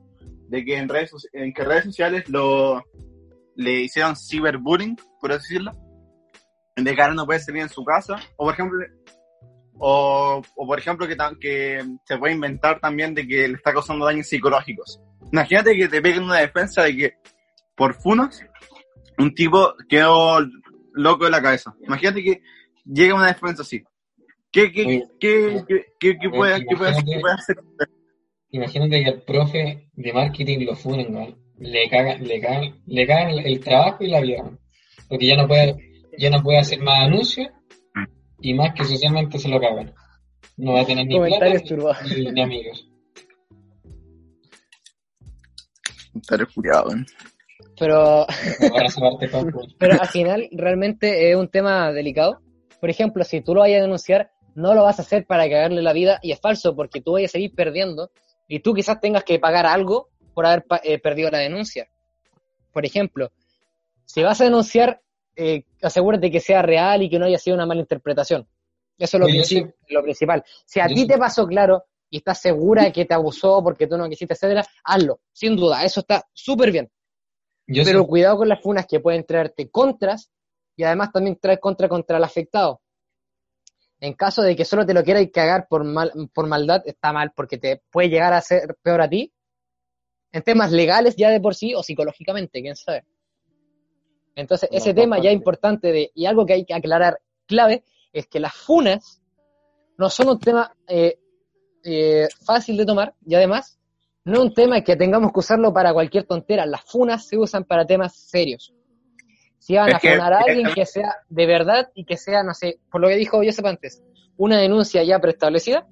de 0.49 0.66
que 0.66 0.78
en 0.78 0.89
redes, 0.89 1.12
en 1.32 1.53
que 1.53 1.64
redes 1.64 1.86
sociales 1.86 2.28
lo 2.28 2.84
le 3.56 3.80
hicieron 3.80 4.18
cyberbullying, 4.18 4.97
por 5.22 5.32
así 5.32 5.53
decirlo, 5.53 5.72
de 6.76 6.93
que 6.93 7.01
ahora 7.01 7.14
no 7.14 7.26
puede 7.26 7.39
salir 7.39 7.62
en 7.62 7.70
su 7.70 7.86
casa, 7.86 8.18
o 8.36 8.43
por 8.43 8.53
ejemplo, 8.56 8.86
o, 9.78 10.41
por 10.53 10.78
ejemplo 10.78 11.08
que, 11.08 11.16
que 11.39 11.82
se 12.03 12.18
puede 12.18 12.34
inventar 12.34 12.82
también 12.82 13.14
de 13.14 13.26
que 13.26 13.47
le 13.47 13.53
está 13.53 13.72
causando 13.72 14.06
daños 14.06 14.28
psicológicos. 14.28 14.99
Imagínate 15.36 15.75
que 15.75 15.88
te 15.88 16.01
peguen 16.01 16.23
una 16.23 16.39
defensa 16.39 16.83
de 16.83 16.95
que 16.95 17.13
por 17.75 17.93
funas, 17.95 18.41
un 19.17 19.33
tipo 19.33 19.73
quedó 19.89 20.39
loco 20.93 21.25
de 21.25 21.31
la 21.31 21.41
cabeza. 21.41 21.75
Imagínate 21.81 22.23
que 22.23 22.41
llega 22.86 23.15
una 23.15 23.27
defensa 23.27 23.63
así. 23.63 23.83
¿Qué, 24.51 24.71
qué, 24.71 24.86
Oye, 24.86 25.03
qué, 25.19 25.63
qué, 25.67 25.86
qué- 25.99 26.17
qué 26.17 26.27
oye, 26.27 26.38
puede, 26.38 26.65
qué 26.65 26.75
puede- 26.77 26.91
imagínate- 26.91 27.13
qué 27.15 27.19
puede 27.19 27.33
hacer? 27.33 27.55
Imagínate 28.51 29.03
que 29.03 29.09
al 29.09 29.21
profe 29.23 29.89
de 29.93 30.13
marketing 30.13 30.65
lo 30.65 30.75
funen. 30.75 31.36
Le 31.57 31.89
cagan, 31.89 32.23
le 32.25 32.39
cagan, 32.39 32.81
le 32.86 33.07
cagan 33.07 33.29
el, 33.31 33.39
el 33.45 33.59
trabajo 33.59 34.03
y 34.03 34.07
la 34.07 34.21
vida. 34.21 34.49
Porque 35.09 35.27
ya 35.27 35.36
no 35.36 35.47
puede, 35.47 35.75
ya 36.17 36.29
no 36.29 36.41
puede 36.41 36.59
hacer 36.59 36.79
más 36.81 37.05
anuncios 37.07 37.47
y 38.39 38.53
más 38.53 38.73
que 38.73 38.86
socialmente 38.86 39.38
se 39.39 39.49
lo 39.49 39.59
cagan. 39.59 39.93
No 40.57 40.73
va 40.73 40.81
a 40.81 40.86
tener 40.86 41.05
ni 41.05 41.15
plata 41.27 41.45
ni 42.33 42.41
amigos. 42.41 42.88
Estaré 46.16 46.45
culiado, 46.45 46.88
weón. 46.88 47.05
Pero, 47.80 48.26
pero 49.80 50.01
al 50.01 50.07
final 50.07 50.47
realmente 50.51 51.30
es 51.32 51.36
un 51.36 51.49
tema 51.49 51.91
delicado. 51.91 52.39
Por 52.80 52.89
ejemplo, 52.89 53.24
si 53.24 53.41
tú 53.41 53.53
lo 53.53 53.61
vayas 53.61 53.80
a 53.80 53.84
denunciar, 53.84 54.32
no 54.55 54.74
lo 54.74 54.84
vas 54.84 54.99
a 54.99 55.01
hacer 55.01 55.26
para 55.26 55.49
cagarle 55.49 55.82
la 55.82 55.93
vida 55.93 56.20
y 56.22 56.32
es 56.32 56.39
falso 56.39 56.76
porque 56.76 57.01
tú 57.01 57.13
vayas 57.13 57.32
a 57.32 57.34
seguir 57.34 57.53
perdiendo 57.53 58.11
y 58.47 58.59
tú 58.59 58.74
quizás 58.74 58.99
tengas 59.01 59.24
que 59.24 59.39
pagar 59.39 59.66
algo 59.66 60.09
por 60.34 60.45
haber 60.45 60.63
pa- 60.66 60.82
eh, 60.84 60.99
perdido 60.99 61.30
la 61.32 61.39
denuncia. 61.39 61.88
Por 62.72 62.86
ejemplo, 62.86 63.32
si 64.05 64.22
vas 64.24 64.39
a 64.41 64.45
denunciar, 64.45 65.01
eh, 65.36 65.63
asegúrate 65.82 66.30
que 66.32 66.39
sea 66.39 66.61
real 66.61 67.01
y 67.01 67.09
que 67.09 67.20
no 67.20 67.26
haya 67.26 67.38
sido 67.39 67.55
una 67.55 67.66
mala 67.66 67.82
interpretación. 67.82 68.47
Eso 68.97 69.18
es 69.18 69.22
lo, 69.22 69.28
lo 69.89 70.03
principal. 70.03 70.43
Si 70.66 70.80
a 70.80 70.88
ti 70.88 71.07
te 71.07 71.18
pasó 71.18 71.45
claro 71.47 71.86
y 72.16 72.20
estás 72.20 72.39
segura 72.39 72.93
que 72.93 73.03
te 73.03 73.13
abusó 73.13 73.61
porque 73.61 73.88
tú 73.88 73.97
no 73.97 74.07
quisiste, 74.07 74.36
etcétera, 74.36 74.66
hazlo, 74.86 75.20
sin 75.34 75.57
duda, 75.57 75.84
eso 75.84 75.99
está 75.99 76.26
súper 76.32 76.72
bien. 76.72 76.89
Yo 77.68 77.84
Pero 77.84 78.03
sé- 78.03 78.07
cuidado 78.07 78.38
con 78.38 78.47
las 78.47 78.61
funas 78.61 78.86
que 78.88 79.01
pueden 79.01 79.26
traerte 79.26 79.70
contras 79.70 80.32
y 80.78 80.84
además 80.84 81.11
también 81.11 81.38
traer 81.38 81.59
contra 81.59 81.89
contra 81.89 82.16
el 82.16 82.24
afectado. 82.24 82.82
En 83.99 84.13
caso 84.13 84.43
de 84.43 84.55
que 84.55 84.63
solo 84.63 84.86
te 84.86 84.93
lo 84.93 85.03
quieras 85.03 85.28
cagar 85.34 85.68
por, 85.68 85.84
mal, 85.84 86.09
por 86.34 86.47
maldad, 86.47 86.84
está 86.86 87.11
mal 87.11 87.34
porque 87.36 87.57
te 87.57 87.82
puede 87.91 88.07
llegar 88.07 88.32
a 88.32 88.39
ser 88.39 88.78
peor 88.82 89.01
a 89.01 89.09
ti. 89.09 89.34
En 90.32 90.41
temas 90.41 90.72
legales 90.72 91.18
ya 91.18 91.30
de 91.30 91.41
por 91.41 91.53
sí 91.53 91.76
o 91.76 91.84
psicológicamente, 91.84 92.61
quién 92.61 92.78
sabe. 92.78 93.03
Entonces, 94.36 94.70
ese 94.72 94.93
tema 94.93 95.20
ya 95.22 95.32
importante 95.32 95.91
de, 95.91 96.11
y 96.16 96.28
algo 96.28 96.45
que 96.45 96.53
hay 96.53 96.66
que 96.66 96.74
aclarar 96.74 97.20
clave, 97.45 97.84
es 98.13 98.28
que 98.28 98.39
las 98.39 98.53
funas 98.53 99.22
no 99.97 100.09
son 100.09 100.30
un 100.30 100.39
tema 100.39 100.74
eh, 100.88 101.20
eh, 101.86 102.27
fácil 102.45 102.75
de 102.77 102.86
tomar 102.86 103.13
y 103.25 103.36
además 103.36 103.79
no 104.25 104.33
es 104.33 104.39
un 104.39 104.53
tema 104.53 104.81
que 104.81 104.95
tengamos 104.95 105.31
que 105.31 105.39
usarlo 105.39 105.71
para 105.71 105.93
cualquier 105.93 106.23
tontera. 106.25 106.65
Las 106.65 106.81
funas 106.81 107.27
se 107.27 107.38
usan 107.38 107.63
para 107.63 107.86
temas 107.86 108.15
serios. 108.15 108.73
Si 109.59 109.75
van 109.75 109.89
Es 109.89 109.95
a 109.95 109.99
que- 109.99 110.11
funar 110.13 110.33
a 110.33 110.39
alguien 110.39 110.73
que 110.73 110.86
sea 110.86 111.15
de 111.29 111.45
verdad 111.45 111.89
y 111.93 112.05
que 112.05 112.17
sea, 112.17 112.43
no 112.43 112.53
sé, 112.53 112.79
por 112.91 113.01
lo 113.01 113.07
que 113.07 113.15
dijo 113.15 113.38
Joseph 113.38 113.65
antes, 113.65 114.03
una 114.38 114.57
denuncia 114.57 115.03
ya 115.03 115.19
preestablecida, 115.19 115.88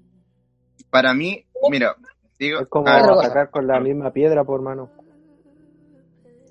Para 0.89 1.13
mí, 1.13 1.45
mira, 1.71 1.95
digo, 2.37 2.59
Es 2.61 2.67
como 2.67 2.85
ver, 2.85 3.03
atacar 3.03 3.49
con 3.51 3.65
la 3.67 3.79
misma 3.79 4.11
piedra, 4.11 4.43
por 4.43 4.61
mano. 4.61 4.89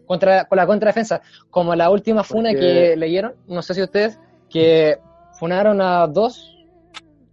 contra, 0.07 0.45
con 0.47 0.57
la 0.57 0.67
contradefensa, 0.67 1.23
como 1.51 1.75
la 1.75 1.91
última 1.91 2.23
funa 2.25 2.51
Porque- 2.51 2.61
que 2.91 2.97
leyeron, 2.97 3.35
no 3.47 3.63
sé 3.63 3.75
si 3.75 3.83
ustedes, 3.83 4.19
que 4.51 4.99
funaron 5.39 5.81
a 5.81 6.07
dos 6.07 6.57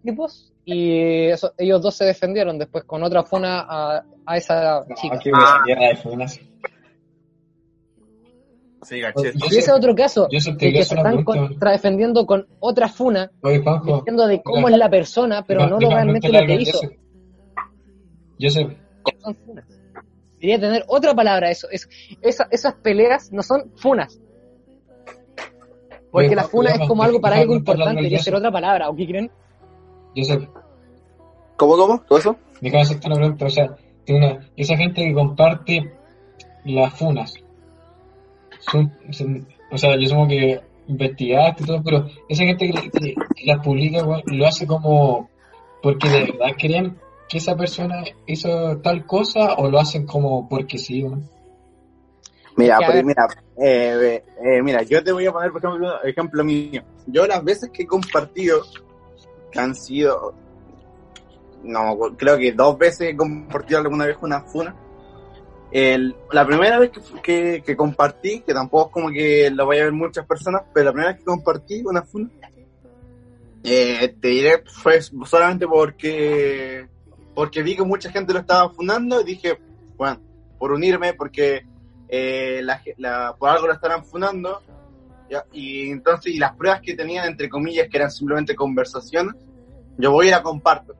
tipos 0.03 0.48
y 0.71 1.25
eso- 1.31 1.53
ellos 1.57 1.81
dos 1.81 1.95
se 1.95 2.05
defendieron 2.05 2.57
después 2.59 2.83
con 2.83 3.01
otra 3.03 3.23
funa 3.23 3.65
a, 3.67 4.03
a 4.25 4.37
esa 4.37 4.85
chica. 4.95 5.15
No, 5.15 5.21
qué 5.21 5.31
buena 5.31 5.63
guerra 5.65 5.87
de 5.87 5.95
funas. 5.95 6.33
sí. 6.33 6.41
Yo 9.01 9.23
Y 9.33 9.45
ese 9.47 9.59
es 9.59 9.69
otro 9.69 9.93
caso, 9.95 10.27
yo 10.31 10.39
sé, 10.39 10.51
de 10.53 10.57
que 10.71 10.83
se 10.83 10.95
están 10.95 11.23
contradefendiendo 11.23 12.25
con 12.25 12.47
otra 12.59 12.87
funa, 12.87 13.29
Oye, 13.41 13.61
diciendo 13.83 14.25
de 14.27 14.41
cómo 14.41 14.67
Mira, 14.67 14.75
es 14.75 14.79
la 14.79 14.89
persona, 14.89 15.43
pero 15.45 15.67
no 15.67 15.79
lo 15.79 15.89
realmente 15.89 16.29
lo 16.31 16.45
que 16.45 16.55
hizo. 16.55 16.77
Joseph. 16.79 16.99
Joseph, 18.39 18.77
Son 19.21 19.35
funas. 19.35 19.65
Debería 20.39 20.59
tener 20.61 20.85
otra 20.87 21.13
palabra 21.13 21.51
eso. 21.51 21.67
Es, 21.69 21.89
esa- 22.21 22.47
esas 22.51 22.75
peleas 22.75 23.31
no 23.33 23.43
son 23.43 23.69
funas. 23.75 24.17
Porque 26.11 26.27
Oye, 26.27 26.35
la 26.37 26.45
funa 26.45 26.71
es 26.71 26.79
como 26.87 27.03
algo 27.03 27.19
para 27.19 27.35
algo 27.35 27.53
importante, 27.53 27.97
debería 27.97 28.19
ser 28.19 28.35
otra 28.35 28.51
palabra, 28.51 28.89
¿o 28.89 28.95
qué 28.95 29.05
creen? 29.05 29.29
Joseph, 30.15 30.47
¿Cómo, 31.59 31.77
cómo? 31.77 32.01
¿Todo 32.07 32.17
eso? 32.19 32.35
déjame 32.61 32.81
hacerte 32.83 33.07
una 33.07 33.15
pregunta. 33.17 33.45
O 33.45 33.49
sea, 33.49 33.75
tiene 34.05 34.25
una- 34.27 34.49
esa 34.57 34.75
gente 34.75 35.03
que 35.05 35.13
comparte 35.13 35.93
las 36.65 36.93
funas, 36.93 37.33
son, 38.59 38.91
son- 39.11 39.47
o 39.71 39.77
sea, 39.77 39.95
yo 39.97 40.07
supongo 40.07 40.29
que 40.29 40.59
investigaste 40.87 41.63
y 41.63 41.65
todo, 41.67 41.83
pero 41.83 42.07
esa 42.27 42.43
gente 42.43 42.71
que, 42.71 42.89
que- 42.89 43.13
que 43.35 43.45
las 43.45 43.63
publica, 43.63 44.01
lo 44.25 44.47
hace 44.47 44.65
como 44.65 45.29
porque 45.83 46.09
de 46.09 46.19
verdad 46.31 46.55
creen 46.57 46.97
que 47.29 47.37
esa 47.37 47.55
persona 47.55 48.03
hizo 48.25 48.77
tal 48.79 49.05
cosa 49.05 49.53
o 49.55 49.69
lo 49.69 49.79
hacen 49.79 50.05
como 50.05 50.49
porque 50.49 50.77
sí. 50.77 51.05
Mira, 52.57 52.77
pues, 52.85 53.05
mira, 53.05 53.27
eh, 53.57 54.23
eh, 54.43 54.61
mira, 54.61 54.81
yo 54.83 55.01
te 55.03 55.11
voy 55.13 55.25
a 55.27 55.31
poner, 55.31 55.51
por 55.51 55.63
ejemplo, 55.63 56.03
ejemplo 56.03 56.43
mío. 56.43 56.81
Yo 57.07 57.25
las 57.27 57.41
veces 57.43 57.69
que 57.71 57.83
he 57.83 57.87
compartido, 57.87 58.61
que 59.51 59.59
han 59.59 59.75
sido, 59.75 60.33
no, 61.63 61.97
creo 62.17 62.37
que 62.37 62.51
dos 62.51 62.77
veces 62.77 63.09
he 63.09 63.15
compartido 63.15 63.79
alguna 63.79 64.05
vez 64.05 64.17
una 64.21 64.41
funa. 64.41 64.75
El, 65.71 66.15
la 66.31 66.45
primera 66.47 66.79
vez 66.79 66.89
que, 66.89 67.01
que, 67.21 67.63
que 67.63 67.75
compartí, 67.75 68.41
que 68.41 68.53
tampoco 68.53 68.87
es 68.87 68.93
como 68.93 69.09
que 69.11 69.49
lo 69.51 69.67
vaya 69.67 69.81
a 69.81 69.85
ver 69.85 69.93
muchas 69.93 70.25
personas, 70.25 70.63
pero 70.73 70.85
la 70.85 70.91
primera 70.93 71.11
vez 71.11 71.19
que 71.19 71.25
compartí 71.25 71.83
una 71.85 72.01
funa, 72.01 72.29
eh, 73.63 74.15
te 74.19 74.27
diré, 74.29 74.63
fue 74.65 74.99
solamente 75.01 75.67
porque, 75.67 76.87
porque 77.35 77.61
vi 77.61 77.75
que 77.75 77.83
mucha 77.83 78.09
gente 78.11 78.33
lo 78.33 78.39
estaba 78.39 78.69
funando 78.69 79.21
y 79.21 79.25
dije, 79.25 79.59
bueno, 79.97 80.19
por 80.57 80.71
unirme, 80.71 81.13
porque 81.13 81.65
eh, 82.07 82.61
la, 82.63 82.81
la- 82.97 83.35
por 83.37 83.49
algo 83.49 83.67
lo 83.67 83.73
estarán 83.73 84.03
funando, 84.05 84.61
¿ya? 85.29 85.43
y 85.51 85.91
entonces, 85.91 86.33
y 86.33 86.39
las 86.39 86.55
pruebas 86.55 86.81
que 86.81 86.95
tenían, 86.95 87.27
entre 87.27 87.49
comillas, 87.49 87.87
que 87.89 87.97
eran 87.97 88.09
simplemente 88.09 88.55
conversaciones, 88.55 89.35
yo 89.97 90.11
voy 90.11 90.27
y 90.27 90.31
la 90.31 90.41
comparto. 90.41 90.95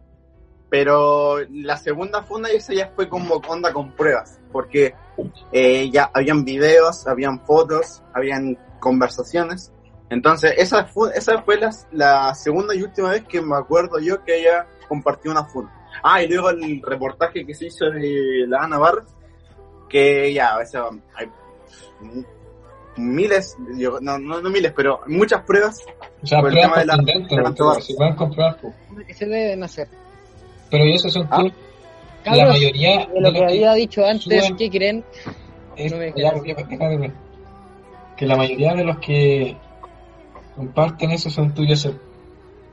Pero 0.69 1.37
la 1.51 1.77
segunda 1.77 2.21
funda, 2.23 2.49
esa 2.49 2.73
ya 2.73 2.91
fue 2.95 3.09
como 3.09 3.35
onda 3.47 3.73
con 3.73 3.91
pruebas, 3.93 4.39
porque 4.51 4.93
eh, 5.51 5.89
ya 5.89 6.11
habían 6.13 6.45
videos, 6.45 7.07
habían 7.07 7.39
fotos, 7.45 8.03
habían 8.13 8.55
conversaciones. 8.79 9.71
Entonces, 10.11 10.53
esa 10.57 10.85
fue, 10.85 11.11
esa 11.15 11.41
fue 11.41 11.57
la, 11.57 11.69
la 11.91 12.33
segunda 12.35 12.75
y 12.75 12.83
última 12.83 13.09
vez 13.11 13.23
que 13.25 13.41
me 13.41 13.55
acuerdo 13.55 13.99
yo 13.99 14.23
que 14.23 14.41
ella 14.41 14.67
compartió 14.87 15.31
una 15.31 15.45
funda. 15.45 15.71
Ah, 16.03 16.21
y 16.23 16.27
luego 16.27 16.49
el 16.51 16.81
reportaje 16.83 17.45
que 17.45 17.53
se 17.55 17.65
hizo 17.67 17.85
de 17.89 18.45
la 18.47 18.63
Ana 18.63 18.77
Barra, 18.77 19.03
que 19.89 20.31
ya, 20.33 20.57
o 20.57 20.65
sea, 20.65 20.83
hay 21.15 21.27
miles, 22.97 23.55
yo- 23.75 23.99
no, 24.01 24.17
no, 24.19 24.41
no 24.41 24.49
miles, 24.49 24.73
pero 24.75 25.01
muchas 25.07 25.43
pruebas. 25.43 25.79
O 26.21 26.27
sea, 26.27 26.39
Por 26.41 26.49
el 26.49 26.53
pruebas 26.55 26.71
tema 26.73 26.79
de 26.79 26.85
la- 26.85 26.95
de 27.27 27.35
la 27.35 27.41
weón, 27.43 27.55
tobar. 27.55 27.81
se 27.81 27.95
pueden 27.95 28.15
comprobar, 28.15 28.57
pues. 28.61 28.73
que 29.07 29.13
se 29.13 29.25
deben 29.25 29.63
hacer. 29.63 29.87
Pero 30.69 30.85
y 30.85 30.93
eso 30.95 31.09
son 31.09 31.27
Ah. 31.31 31.37
tú. 31.39 31.45
La 31.45 31.51
Cabros, 32.35 32.49
mayoría 32.49 32.99
de 32.99 33.05
lo 33.15 33.21
los 33.21 33.33
que 33.33 33.45
había 33.45 33.73
dicho 33.73 34.05
antes, 34.05 34.51
¿qué 34.57 34.69
creen? 34.69 35.03
es- 35.75 35.91
no 35.91 35.97
me 35.97 36.07
ya, 36.09 36.13
quedas. 36.33 36.43
ya, 36.45 36.55
déjame 36.67 36.97
ver. 36.97 37.11
que 38.17 38.25
la 38.27 38.35
mayoría 38.35 38.73
de 38.75 38.83
los 38.83 38.97
que 38.99 39.55
comparten 40.57 41.11
eso 41.11 41.29
son 41.29 41.53
tuyos 41.53 41.89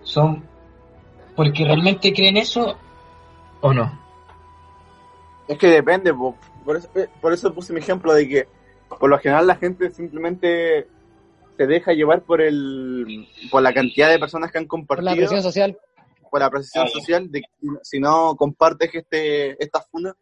son 0.02 0.42
porque 1.36 1.64
realmente 1.64 2.12
creen 2.12 2.36
eso 2.36 2.76
o 3.60 3.72
no 3.72 3.96
Es 5.46 5.56
que 5.56 5.68
depende, 5.68 6.12
po. 6.12 6.34
por 6.64 6.76
eso, 6.78 6.88
eh, 6.96 7.06
por 7.20 7.32
eso 7.32 7.54
puse 7.54 7.72
mi 7.72 7.78
ejemplo 7.78 8.12
de 8.12 8.28
que 8.28 8.48
por 8.98 9.08
lo 9.08 9.18
general 9.20 9.46
la 9.46 9.54
gente 9.54 9.90
simplemente 9.92 10.88
se 11.56 11.66
deja 11.68 11.92
llevar 11.92 12.22
por 12.22 12.40
el 12.40 13.28
por 13.48 13.62
la 13.62 13.72
cantidad 13.72 14.08
de 14.10 14.18
personas 14.18 14.50
que 14.50 14.58
han 14.58 14.64
Por 14.64 14.80
compartido, 14.80 15.10
la 15.10 15.16
presión 15.16 15.42
social. 15.42 15.78
Por 16.30 16.40
la 16.40 16.50
presión 16.50 16.84
Ah, 16.84 16.88
ya. 16.88 16.92
social, 16.92 17.30
de 17.30 17.40
que 17.40 17.48
si 17.82 17.98
no 18.00 18.34
compartes 18.36 18.90
este 18.94 19.62
esta 19.62 19.80
funa, 19.80 20.14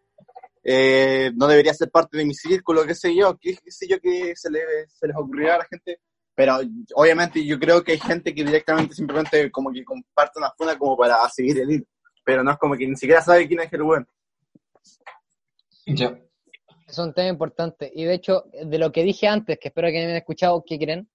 eh, 0.62 1.30
no 1.36 1.46
debería 1.46 1.74
ser 1.74 1.90
parte 1.90 2.16
de 2.16 2.24
mi 2.24 2.34
círculo, 2.34 2.84
qué 2.86 2.94
sé 2.94 3.14
yo, 3.14 3.36
qué, 3.38 3.56
qué 3.62 3.70
sé 3.70 3.86
yo 3.86 4.00
que 4.00 4.32
se, 4.34 4.50
le, 4.50 4.60
se 4.88 5.06
les 5.06 5.16
ocurrirá 5.16 5.56
a 5.56 5.58
la 5.58 5.66
gente. 5.66 6.00
Pero 6.36 6.56
obviamente 6.96 7.44
yo 7.44 7.58
creo 7.60 7.84
que 7.84 7.92
hay 7.92 7.98
gente 8.00 8.34
que 8.34 8.42
directamente 8.44 8.94
simplemente 8.94 9.50
como 9.52 9.70
que 9.72 9.84
comparte 9.84 10.38
una 10.38 10.50
funa 10.56 10.76
como 10.76 10.96
para 10.96 11.28
seguir 11.28 11.58
el 11.60 11.70
hilo. 11.70 11.84
Pero 12.24 12.42
no 12.42 12.50
es 12.52 12.58
como 12.58 12.74
que 12.76 12.86
ni 12.88 12.96
siquiera 12.96 13.20
sabe 13.22 13.46
quién 13.46 13.60
es 13.60 13.72
el 13.72 13.82
weón. 13.82 14.08
ya 15.86 16.18
Es 16.88 16.98
un 16.98 17.12
tema 17.14 17.28
importante. 17.28 17.90
Y 17.94 18.04
de 18.04 18.14
hecho, 18.14 18.44
de 18.52 18.78
lo 18.78 18.90
que 18.90 19.04
dije 19.04 19.28
antes, 19.28 19.58
que 19.60 19.68
espero 19.68 19.88
que 19.88 19.92
me 19.94 20.04
hayan 20.04 20.16
escuchado, 20.16 20.64
¿qué 20.66 20.78
creen? 20.78 21.08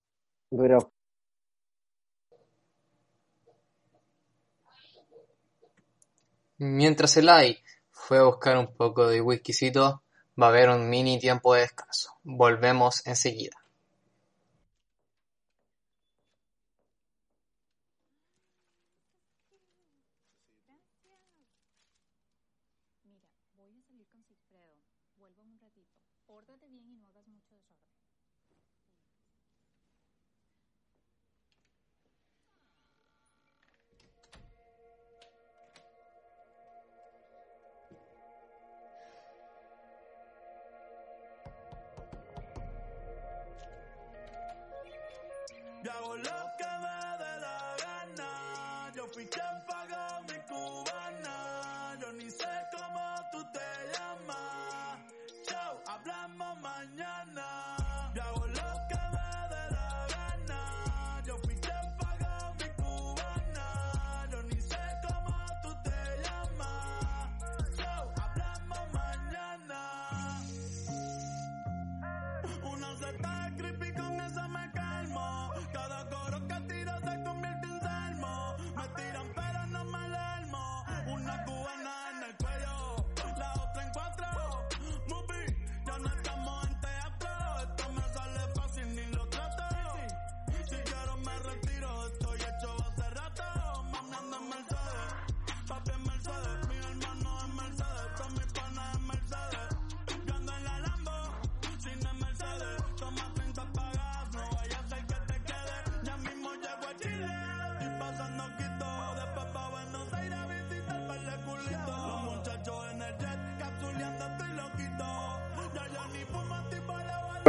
Pero 0.50 0.94
Mientras 6.62 7.16
Eli 7.16 7.58
fue 7.90 8.18
a 8.18 8.24
buscar 8.24 8.58
un 8.58 8.76
poco 8.76 9.08
de 9.08 9.22
whiskycito, 9.22 10.04
va 10.40 10.48
a 10.48 10.50
haber 10.50 10.70
un 10.70 10.90
mini 10.90 11.18
tiempo 11.18 11.54
de 11.54 11.62
descanso. 11.62 12.12
Volvemos 12.22 13.02
enseguida. 13.08 13.56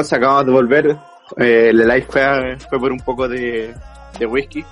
Pues 0.00 0.14
acabamos 0.14 0.46
de 0.46 0.52
volver. 0.52 0.96
Eh, 1.36 1.68
el 1.68 1.76
live 1.76 2.06
fue, 2.08 2.56
fue 2.70 2.80
por 2.80 2.90
un 2.90 3.00
poco 3.00 3.28
de, 3.28 3.74
de 4.18 4.24
whisky. 4.24 4.64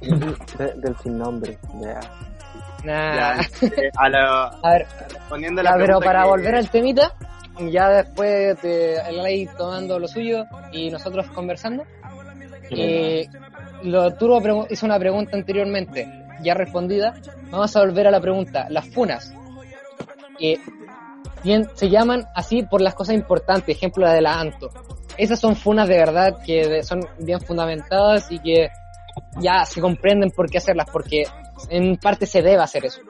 De- 0.00 0.72
del 0.76 0.96
sin 1.02 1.18
nombre. 1.18 1.58
Ya. 1.82 2.00
Nah. 2.82 3.14
Ya, 3.36 3.40
eh, 3.60 3.90
a 3.94 4.08
la, 4.08 4.44
A 4.62 4.70
ver, 4.70 4.86
respondiendo 5.10 5.60
a 5.60 5.64
la 5.64 5.70
ya, 5.72 5.76
pero 5.76 5.84
pregunta 5.98 6.06
para 6.06 6.22
que- 6.22 6.28
volver 6.30 6.54
al 6.54 6.70
temita, 6.70 7.12
ya 7.70 7.90
después 7.90 8.62
de 8.62 8.96
el 9.06 9.22
ley 9.22 9.46
tomando 9.58 9.98
lo 9.98 10.08
suyo 10.08 10.46
y 10.72 10.88
nosotros 10.90 11.26
conversando, 11.34 11.84
eh, 12.70 13.28
lo 13.82 14.14
Turbo 14.14 14.66
hizo 14.70 14.86
una 14.86 14.98
pregunta 14.98 15.36
anteriormente, 15.36 16.08
ya 16.42 16.54
respondida. 16.54 17.12
Vamos 17.50 17.76
a 17.76 17.80
volver 17.80 18.06
a 18.06 18.10
la 18.10 18.20
pregunta. 18.22 18.66
Las 18.70 18.88
funas 18.88 19.30
eh, 20.40 20.56
se 21.74 21.88
llaman 21.90 22.26
así 22.34 22.62
por 22.62 22.80
las 22.80 22.94
cosas 22.94 23.14
importantes, 23.14 23.76
ejemplo 23.76 24.04
la 24.04 24.12
de 24.12 24.20
la 24.22 24.38
Anto. 24.38 24.70
Esas 25.16 25.38
son 25.40 25.56
funas 25.56 25.88
de 25.88 25.96
verdad 25.96 26.38
que 26.44 26.66
de- 26.66 26.82
son 26.82 27.00
bien 27.18 27.40
fundamentadas 27.40 28.30
y 28.30 28.38
que 28.38 28.68
ya 29.40 29.64
se 29.64 29.80
comprenden 29.80 30.30
por 30.30 30.48
qué 30.50 30.58
hacerlas, 30.58 30.88
porque 30.92 31.24
en 31.68 31.96
parte 31.96 32.26
se 32.26 32.42
debe 32.42 32.62
hacer 32.62 32.86
eso. 32.86 33.00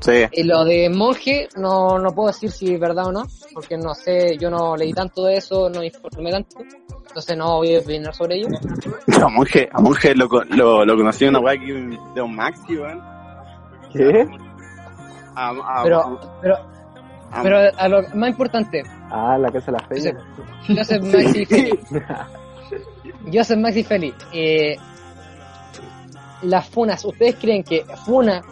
Sí. 0.00 0.24
Y 0.30 0.42
lo 0.44 0.64
de 0.64 0.90
monje, 0.90 1.48
no, 1.56 1.98
no 1.98 2.10
puedo 2.14 2.28
decir 2.28 2.50
si 2.50 2.74
es 2.74 2.78
verdad 2.78 3.06
o 3.06 3.12
no, 3.12 3.24
porque 3.54 3.76
no 3.78 3.94
sé, 3.94 4.36
yo 4.38 4.50
no 4.50 4.76
leí 4.76 4.92
tanto 4.92 5.24
de 5.24 5.36
eso, 5.36 5.70
no 5.70 5.82
informé 5.82 6.30
tanto, 6.30 6.58
entonces 7.08 7.36
no 7.36 7.56
voy 7.56 7.74
a 7.74 7.78
opinar 7.80 8.14
sobre 8.14 8.36
ello. 8.36 8.48
A 9.22 9.28
Monje, 9.28 9.68
a 9.72 9.80
Monje 9.80 10.14
lo, 10.14 10.28
lo, 10.50 10.84
lo 10.84 10.96
conocí 10.96 11.24
en 11.24 11.30
una 11.30 11.40
weá 11.40 11.54
aquí 11.54 11.72
de 12.14 12.22
un 12.22 12.36
Maxi, 12.36 12.76
weón. 12.76 13.02
¿Qué? 13.92 14.28
A, 15.36 15.50
a- 15.50 15.82
Pero, 15.84 16.20
pero, 16.42 16.56
a- 17.30 17.42
pero 17.42 17.58
a 17.78 17.88
lo 17.88 18.02
más 18.14 18.30
importante, 18.30 18.82
Ah, 19.10 19.38
la 19.38 19.50
casa 19.52 19.70
de 19.70 19.78
la 19.78 19.86
feria. 19.86 20.16
Joseph 20.66 21.02
Maxi 21.02 21.44
Feli, 21.46 21.78
Joseph 23.32 23.58
Maxi 23.58 23.84
Feli, 23.84 24.14
eh, 24.32 24.76
las 26.42 26.68
funas, 26.68 27.04
¿ustedes 27.04 27.36
creen 27.36 27.62
que 27.62 27.84
funa 28.04 28.42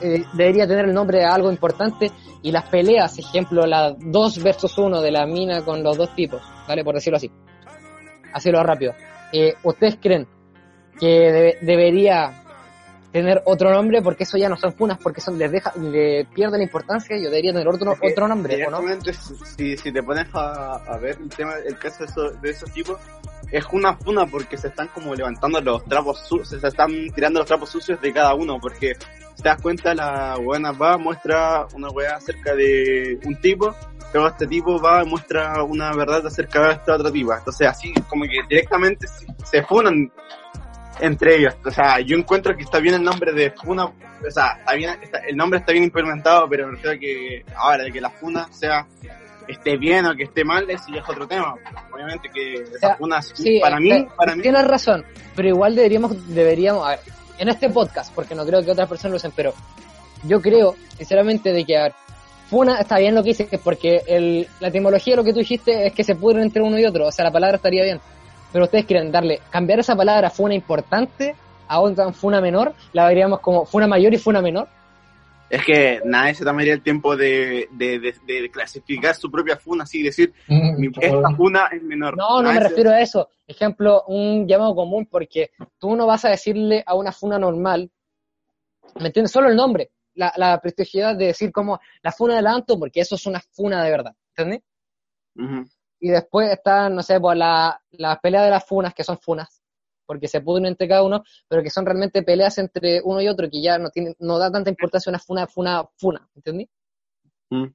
eh, 0.00 0.24
debería 0.32 0.66
tener 0.66 0.86
el 0.86 0.94
nombre 0.94 1.18
de 1.18 1.24
algo 1.24 1.50
importante? 1.50 2.10
Y 2.42 2.50
las 2.50 2.64
peleas, 2.64 3.18
ejemplo, 3.18 3.64
la 3.66 3.94
2 3.96 4.42
versus 4.42 4.76
1 4.76 5.00
de 5.00 5.12
la 5.12 5.26
mina 5.26 5.64
con 5.64 5.82
los 5.84 5.96
dos 5.96 6.12
tipos, 6.16 6.42
¿vale? 6.66 6.82
Por 6.82 6.94
decirlo 6.96 7.18
así. 7.18 7.30
Hacerlo 8.34 8.62
rápido. 8.64 8.94
Eh, 9.32 9.54
¿Ustedes 9.62 9.98
creen 10.02 10.26
que 10.98 11.06
debe- 11.06 11.58
debería 11.62 12.41
tener 13.12 13.42
otro 13.44 13.70
nombre? 13.72 14.00
Porque 14.02 14.24
eso 14.24 14.38
ya 14.38 14.48
no 14.48 14.56
son 14.56 14.72
funas, 14.72 14.98
porque 14.98 15.20
son, 15.20 15.38
les 15.38 15.50
deja, 15.52 15.72
le 15.76 16.24
pierde 16.34 16.56
la 16.58 16.64
importancia 16.64 17.16
y 17.16 17.22
debería 17.22 17.52
tener 17.52 17.68
otro, 17.68 17.94
otro 18.12 18.26
nombre, 18.28 18.56
¿o 18.66 18.70
no? 18.70 18.78
Si, 19.56 19.76
si 19.76 19.92
te 19.92 20.02
pones 20.02 20.26
a, 20.34 20.76
a 20.76 20.96
ver 20.98 21.18
el 21.20 21.28
tema, 21.28 21.54
el 21.64 21.78
caso 21.78 22.04
de, 22.04 22.10
eso- 22.10 22.30
de 22.40 22.50
esos 22.50 22.70
tipos, 22.72 22.98
es 23.50 23.64
una 23.72 23.94
funa 23.96 24.24
porque 24.26 24.56
se 24.56 24.68
están 24.68 24.88
como 24.88 25.14
levantando 25.14 25.60
los 25.60 25.84
trapos 25.84 26.20
sucios, 26.26 26.60
se 26.60 26.66
están 26.66 26.90
tirando 27.14 27.40
los 27.40 27.46
trapos 27.46 27.68
sucios 27.68 28.00
de 28.00 28.12
cada 28.12 28.34
uno, 28.34 28.58
porque 28.58 28.94
si 29.36 29.42
te 29.42 29.48
das 29.50 29.60
cuenta, 29.60 29.94
la 29.94 30.36
buena 30.36 30.72
va, 30.72 30.96
muestra 30.96 31.66
una 31.74 31.88
weá 31.90 32.16
acerca 32.16 32.54
de 32.54 33.20
un 33.26 33.36
tipo, 33.42 33.74
luego 34.14 34.28
este 34.28 34.46
tipo 34.46 34.80
va 34.80 35.02
y 35.02 35.06
muestra 35.06 35.62
una 35.64 35.92
verdad 35.94 36.26
acerca 36.26 36.66
de 36.68 36.72
esta 36.74 36.94
otra 36.94 37.10
tipa. 37.12 37.38
Entonces 37.38 37.66
así 37.68 37.92
como 38.08 38.24
que 38.24 38.40
directamente 38.48 39.06
se, 39.06 39.26
se 39.44 39.62
funan 39.64 40.10
entre 41.02 41.36
ellos. 41.36 41.54
O 41.64 41.70
sea, 41.70 42.00
yo 42.00 42.16
encuentro 42.16 42.56
que 42.56 42.62
está 42.62 42.78
bien 42.78 42.94
el 42.94 43.02
nombre 43.02 43.32
de 43.32 43.50
funa, 43.50 43.84
o 43.86 44.30
sea, 44.30 44.56
está 44.58 44.74
bien, 44.74 44.90
está- 45.02 45.18
el 45.18 45.36
nombre 45.36 45.58
está 45.58 45.72
bien 45.72 45.84
implementado, 45.84 46.48
pero 46.48 46.70
refiero 46.70 46.92
a 46.92 46.98
que 46.98 47.44
ahora 47.56 47.84
de 47.84 47.92
que 47.92 48.00
la 48.00 48.10
funa 48.10 48.48
sea 48.52 48.86
esté 49.48 49.76
bien 49.76 50.06
o 50.06 50.14
que 50.14 50.22
esté 50.24 50.44
mal, 50.44 50.68
ese 50.70 50.92
ya 50.92 51.00
es 51.00 51.08
otro 51.08 51.26
tema. 51.26 51.54
Obviamente 51.92 52.30
que 52.32 52.64
sea, 52.78 52.90
esa 52.90 52.96
funa 52.96 53.20
Sí, 53.20 53.58
para 53.60 53.80
mí, 53.80 53.90
eh, 53.90 54.08
para 54.16 54.36
mí, 54.36 54.42
Tienes 54.42 54.64
razón, 54.64 55.04
pero 55.34 55.48
igual 55.48 55.74
deberíamos, 55.74 56.34
deberíamos, 56.34 56.86
a 56.86 56.90
ver, 56.90 57.00
en 57.38 57.48
este 57.48 57.68
podcast, 57.68 58.14
porque 58.14 58.34
no 58.34 58.46
creo 58.46 58.64
que 58.64 58.70
otras 58.70 58.88
personas 58.88 59.10
lo 59.12 59.16
usen, 59.16 59.32
pero 59.34 59.52
yo 60.24 60.40
creo, 60.40 60.76
sinceramente, 60.96 61.52
de 61.52 61.64
que, 61.64 61.76
a 61.76 61.82
ver, 61.84 61.92
Funa 62.48 62.78
está 62.80 62.98
bien 62.98 63.14
lo 63.14 63.22
que 63.22 63.30
dices, 63.30 63.48
porque 63.64 64.02
el, 64.06 64.46
la 64.60 64.68
etimología 64.68 65.14
de 65.14 65.16
lo 65.16 65.24
que 65.24 65.32
tú 65.32 65.38
dijiste 65.38 65.86
es 65.86 65.92
que 65.94 66.04
se 66.04 66.14
pudren 66.14 66.42
entre 66.42 66.60
uno 66.60 66.78
y 66.78 66.84
otro, 66.84 67.06
o 67.06 67.10
sea, 67.12 67.24
la 67.24 67.32
palabra 67.32 67.56
estaría 67.56 67.82
bien. 67.82 67.98
Pero 68.52 68.64
ustedes 68.64 68.84
quieren 68.86 69.10
darle, 69.10 69.40
cambiar 69.50 69.80
esa 69.80 69.96
palabra 69.96 70.30
funa 70.30 70.54
importante 70.54 71.34
a 71.68 71.80
otra 71.80 72.12
funa 72.12 72.40
menor, 72.40 72.74
la 72.92 73.06
veríamos 73.06 73.40
como 73.40 73.64
funa 73.64 73.86
mayor 73.86 74.12
y 74.12 74.18
funa 74.18 74.42
menor. 74.42 74.68
es 75.48 75.64
que 75.64 76.00
nadie 76.04 76.34
se 76.34 76.44
tomaría 76.44 76.74
el 76.74 76.82
tiempo 76.82 77.16
de, 77.16 77.68
de, 77.72 77.98
de, 77.98 78.14
de 78.26 78.50
clasificar 78.50 79.14
su 79.14 79.30
propia 79.30 79.56
funa, 79.56 79.84
así 79.84 80.02
decir, 80.02 80.32
mi- 80.48 80.88
esta 81.00 81.30
funa 81.36 81.68
es 81.72 81.82
menor. 81.82 82.16
No, 82.16 82.42
no 82.42 82.52
me 82.52 82.58
se- 82.60 82.68
refiero 82.68 82.90
a 82.90 83.00
eso. 83.00 83.28
Ejemplo, 83.46 84.04
un 84.06 84.46
llamado 84.46 84.74
común, 84.74 85.06
porque 85.10 85.50
tú 85.78 85.94
no 85.96 86.06
vas 86.06 86.24
a 86.24 86.30
decirle 86.30 86.82
a 86.86 86.94
una 86.94 87.12
funa 87.12 87.38
normal, 87.38 87.90
¿me 89.00 89.06
entiendes? 89.06 89.30
Solo 89.32 89.48
el 89.48 89.56
nombre, 89.56 89.90
la, 90.14 90.32
la 90.36 90.58
prestigiosidad 90.60 91.16
de 91.16 91.26
decir 91.26 91.52
como 91.52 91.80
la 92.02 92.12
funa 92.12 92.36
del 92.36 92.46
Anto, 92.46 92.78
porque 92.78 93.00
eso 93.00 93.14
es 93.14 93.26
una 93.26 93.40
funa 93.40 93.82
de 93.84 93.90
verdad, 93.90 94.14
¿entendés? 94.36 94.60
Y 96.04 96.08
después 96.10 96.50
está, 96.50 96.88
no 96.88 97.00
sé, 97.00 97.20
pues 97.20 97.38
la, 97.38 97.80
la 97.92 98.18
pelea 98.20 98.42
de 98.42 98.50
las 98.50 98.66
funas, 98.66 98.92
que 98.92 99.04
son 99.04 99.18
funas, 99.18 99.62
porque 100.04 100.26
se 100.26 100.40
pudren 100.40 100.66
entre 100.66 100.88
cada 100.88 101.04
uno, 101.04 101.22
pero 101.46 101.62
que 101.62 101.70
son 101.70 101.86
realmente 101.86 102.24
peleas 102.24 102.58
entre 102.58 103.00
uno 103.04 103.20
y 103.22 103.28
otro, 103.28 103.48
que 103.48 103.62
ya 103.62 103.78
no 103.78 103.88
tiene, 103.90 104.16
no 104.18 104.36
da 104.36 104.50
tanta 104.50 104.68
importancia 104.68 105.10
una 105.10 105.20
funa, 105.20 105.46
funa, 105.46 105.88
funa, 105.96 106.28
¿entendí? 106.34 106.68
Mm. 107.50 107.66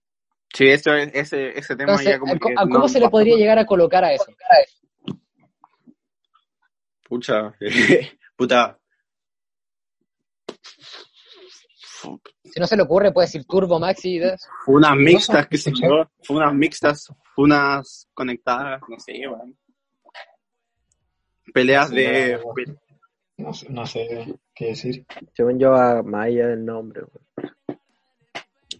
Sí, 0.53 0.67
eso 0.67 0.93
es, 0.93 1.09
ese, 1.13 1.57
ese 1.57 1.78
tema 1.78 1.93
Entonces, 1.93 2.13
ya 2.15 2.19
como 2.19 2.34
¿a 2.34 2.38
co- 2.39 2.49
que 2.49 2.53
¿a 2.57 2.65
no 2.65 2.71
¿cómo 2.71 2.88
se 2.89 2.99
le 2.99 3.09
podría 3.09 3.32
por- 3.34 3.39
llegar 3.39 3.59
a 3.59 3.65
colocar 3.65 4.03
a 4.03 4.11
eso? 4.13 4.25
Pucha, 7.07 7.55
puta. 8.36 8.78
Si 12.43 12.60
no 12.60 12.68
se 12.68 12.76
le 12.78 12.84
ocurre, 12.84 13.12
puede 13.12 13.28
decir 13.28 13.45
Turbo 13.45 13.80
Maxi. 13.80 14.20
Unas 14.68 14.95
mixtas, 14.95 15.47
qué 15.47 15.58
sé 15.58 15.72
yo. 15.74 16.05
Unas 16.30 16.53
mixtas, 16.53 17.14
unas 17.36 18.08
conectadas, 18.14 18.82
no 18.88 18.99
sé, 18.99 19.28
weón. 19.28 19.58
Peleas 21.53 21.89
Sí, 21.89 21.95
de. 21.95 22.39
No, 23.38 23.53
sé- 23.53 23.68
no 23.70 23.86
sé 23.86 24.36
qué 24.55 24.66
decir. 24.68 25.05
Según 25.34 25.60
yo, 25.60 25.74
a 25.76 26.01
Maya 26.03 26.47
del 26.47 26.66
nombre. 26.66 27.03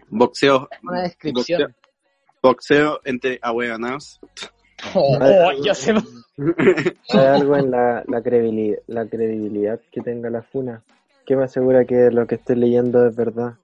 Boxeo. 0.10 0.68
Una 0.84 1.02
descripción. 1.04 1.62
Boxeo, 2.42 2.92
boxeo 2.92 3.02
entre 3.06 3.40
ahueonados. 3.42 4.20
Oh, 4.94 5.18
oh, 5.20 5.52
yo 5.64 5.74
sé. 5.74 5.94
Hay 7.10 7.26
algo 7.26 7.58
en 7.58 7.72
la, 7.72 8.04
la, 8.08 8.22
credibilidad, 8.22 8.78
la 8.88 9.08
credibilidad 9.08 9.80
que 9.92 10.02
tenga 10.02 10.30
la 10.30 10.44
funa. 10.44 10.84
¿Qué 11.28 11.36
me 11.36 11.44
asegura 11.44 11.84
que 11.84 12.10
lo 12.10 12.26
que 12.26 12.36
estoy 12.36 12.56
leyendo 12.56 13.06
es 13.06 13.14
verdad? 13.14 13.56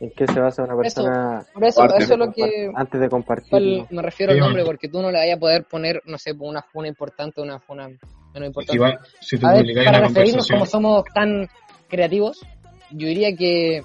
¿En 0.00 0.10
qué 0.10 0.26
se 0.26 0.40
basa 0.40 0.64
una 0.64 0.72
Eso, 0.72 0.80
persona 0.82 1.46
Por 1.54 1.64
eso, 1.64 1.80
Parte. 1.82 2.02
eso 2.02 2.12
es 2.14 2.18
lo 2.18 2.32
que 2.32 2.68
antes 2.74 3.00
de 3.00 3.08
cual 3.08 3.22
compartirlo? 3.22 3.86
me 3.88 4.02
refiero 4.02 4.32
al 4.32 4.40
nombre, 4.40 4.64
porque 4.64 4.88
tú 4.88 5.00
no 5.00 5.12
le 5.12 5.18
vayas 5.18 5.36
a 5.36 5.40
poder 5.40 5.64
poner, 5.70 6.02
no 6.04 6.18
sé, 6.18 6.32
una 6.36 6.62
funa 6.62 6.88
importante 6.88 7.40
o 7.40 7.44
una 7.44 7.60
funa 7.60 7.86
menos 8.34 8.48
importante. 8.48 8.74
Igual, 8.74 8.98
si 9.20 9.38
tú 9.38 9.46
A 9.46 9.52
ver, 9.52 9.60
publicas 9.60 9.84
para 9.84 9.98
una 9.98 10.08
referirnos, 10.08 10.48
como 10.48 10.66
somos 10.66 11.04
tan 11.14 11.48
creativos, 11.88 12.40
yo 12.90 13.06
diría 13.06 13.36
que 13.36 13.84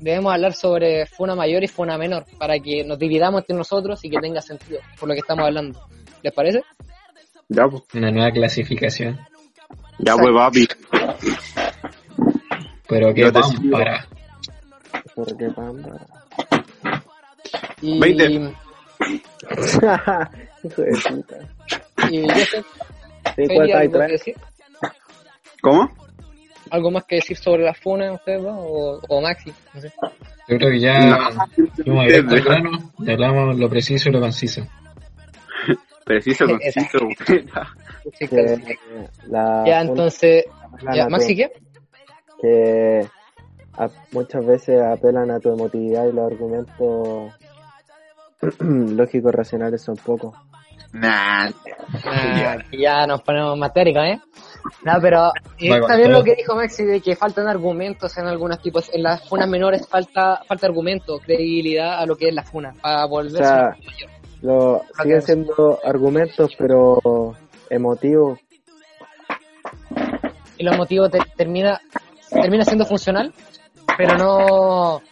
debemos 0.00 0.34
hablar 0.34 0.54
sobre 0.54 1.06
funa 1.06 1.36
mayor 1.36 1.62
y 1.62 1.68
funa 1.68 1.96
menor, 1.96 2.24
para 2.36 2.58
que 2.58 2.82
nos 2.82 2.98
dividamos 2.98 3.42
entre 3.42 3.56
nosotros 3.56 4.04
y 4.04 4.10
que 4.10 4.18
tenga 4.18 4.40
sentido 4.40 4.80
por 4.98 5.08
lo 5.08 5.14
que 5.14 5.20
estamos 5.20 5.46
hablando. 5.46 5.80
¿Les 6.24 6.32
parece? 6.32 6.64
Ya, 7.48 7.68
pues. 7.68 7.84
una 7.94 8.10
nueva 8.10 8.32
clasificación. 8.32 9.20
Ya, 9.98 10.16
pues, 10.16 10.32
papi. 10.34 10.68
Pero 12.88 13.14
que 13.14 13.20
Yo 13.22 13.32
te 13.32 13.40
vamos 13.40 13.56
sigo. 13.56 13.78
para. 13.78 14.06
Pero 15.14 15.36
qué 15.38 15.48
panda. 15.50 16.06
Y, 17.80 17.98
20. 17.98 18.24
Hijo 20.64 20.82
de 20.82 20.92
puta. 21.08 21.36
y 22.10 22.22
yo 22.28 22.34
sé, 22.34 22.62
Sí, 23.36 23.46
Feli, 23.46 23.54
¿cuál 23.54 23.66
está 23.68 23.78
ahí 23.78 23.86
¿algo 23.86 23.92
que 23.92 23.96
atrás? 24.04 24.10
decir? 24.10 24.34
¿Cómo? 25.60 25.90
¿Algo 26.70 26.90
más 26.90 27.04
que 27.04 27.16
decir 27.16 27.36
sobre 27.36 27.64
la 27.64 27.74
funa 27.74 28.12
ustedes 28.12 28.42
dos? 28.42 28.54
O, 28.56 29.00
o 29.08 29.20
Maxi, 29.20 29.52
no 29.74 29.80
sé. 29.80 29.92
Yo 30.48 30.56
creo 30.58 30.70
que 30.70 30.80
ya 30.80 31.18
directo 31.84 32.34
al 32.34 32.40
grano, 32.42 32.92
hablamos 32.98 33.58
lo 33.58 33.68
preciso 33.68 34.08
y 34.08 34.12
lo 34.12 34.20
conciso. 34.20 34.66
Preciso, 36.04 36.44
conciso. 36.48 36.98
Sí, 38.18 38.28
Que 38.28 38.78
la 39.28 39.64
Ya, 39.66 39.80
entonces, 39.80 40.44
ya, 40.94 41.08
Maxi, 41.08 41.36
¿qué? 41.36 41.52
que 42.40 43.06
a- 43.78 43.88
muchas 44.12 44.44
veces 44.44 44.80
apelan 44.82 45.30
a 45.30 45.38
tu 45.40 45.52
emotividad 45.52 46.06
y 46.06 46.12
los 46.12 46.30
argumentos 46.30 47.32
lógicos 48.58 49.32
racionales 49.34 49.82
son 49.82 49.96
pocos. 49.96 50.34
Nah. 50.92 51.48
Ah, 52.04 52.58
ya 52.70 53.06
nos 53.06 53.22
ponemos 53.22 53.56
matéricos, 53.56 54.02
¿eh? 54.04 54.20
No, 54.84 54.92
pero 55.00 55.28
eh, 55.58 55.70
está 55.80 55.96
bien 55.96 56.08
vale. 56.10 56.18
lo 56.18 56.22
que 56.22 56.34
dijo 56.34 56.54
Maxi 56.54 56.84
de 56.84 57.00
que 57.00 57.16
faltan 57.16 57.48
argumentos 57.48 58.16
en 58.18 58.26
algunos 58.26 58.60
tipos. 58.60 58.90
En 58.92 59.02
las 59.02 59.26
funas 59.28 59.48
menores 59.48 59.88
falta 59.88 60.42
falta 60.46 60.66
argumento, 60.66 61.18
credibilidad 61.18 61.98
a 61.98 62.04
lo 62.06 62.16
que 62.16 62.28
es 62.28 62.34
la 62.34 62.42
funa, 62.42 62.74
para 62.82 63.06
O 63.06 63.08
volverse 63.08 63.38
sea, 63.38 63.70
mayor. 63.84 64.10
lo, 64.42 64.82
siguen 65.02 65.22
siendo 65.22 65.78
argumentos, 65.82 66.54
pero 66.58 67.34
emotivos. 67.72 68.38
Y 70.58 70.64
lo 70.64 70.72
emotivo 70.72 71.08
te- 71.08 71.18
termina 71.36 71.80
termina 72.30 72.64
siendo 72.64 72.86
funcional, 72.86 73.32
pero 73.98 74.16
no, 74.16 75.02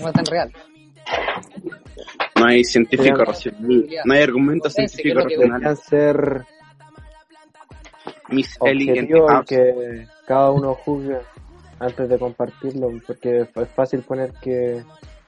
no 0.00 0.08
es 0.08 0.12
tan 0.14 0.24
real. 0.26 0.52
No 2.36 2.46
hay 2.46 2.64
científico 2.64 3.24
racional. 3.24 3.86
No 4.04 4.14
hay 4.14 4.22
argumento 4.22 4.68
Potencia, 4.68 4.88
científico 5.02 5.24
racional. 5.24 5.60
Deberían 5.60 5.76
ser 5.76 6.44
house. 9.28 9.46
que 9.46 10.06
cada 10.26 10.50
uno 10.52 10.74
juzgue 10.74 11.18
antes 11.78 12.08
de 12.08 12.18
compartirlo, 12.18 12.90
porque 13.06 13.40
es 13.54 13.68
fácil 13.74 14.00
poner 14.02 14.32
que 14.40 14.82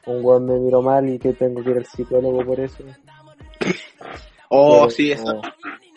un 0.06 0.24
weón 0.24 0.46
me 0.46 0.58
miró 0.58 0.82
mal 0.82 1.08
y 1.08 1.18
que 1.18 1.32
tengo 1.32 1.62
que 1.62 1.70
ir 1.70 1.76
al 1.78 1.86
psicólogo 1.86 2.44
por 2.44 2.60
eso. 2.60 2.84
Oh, 4.48 4.80
Pero- 4.82 4.90
sí, 4.90 5.12
eso. 5.12 5.40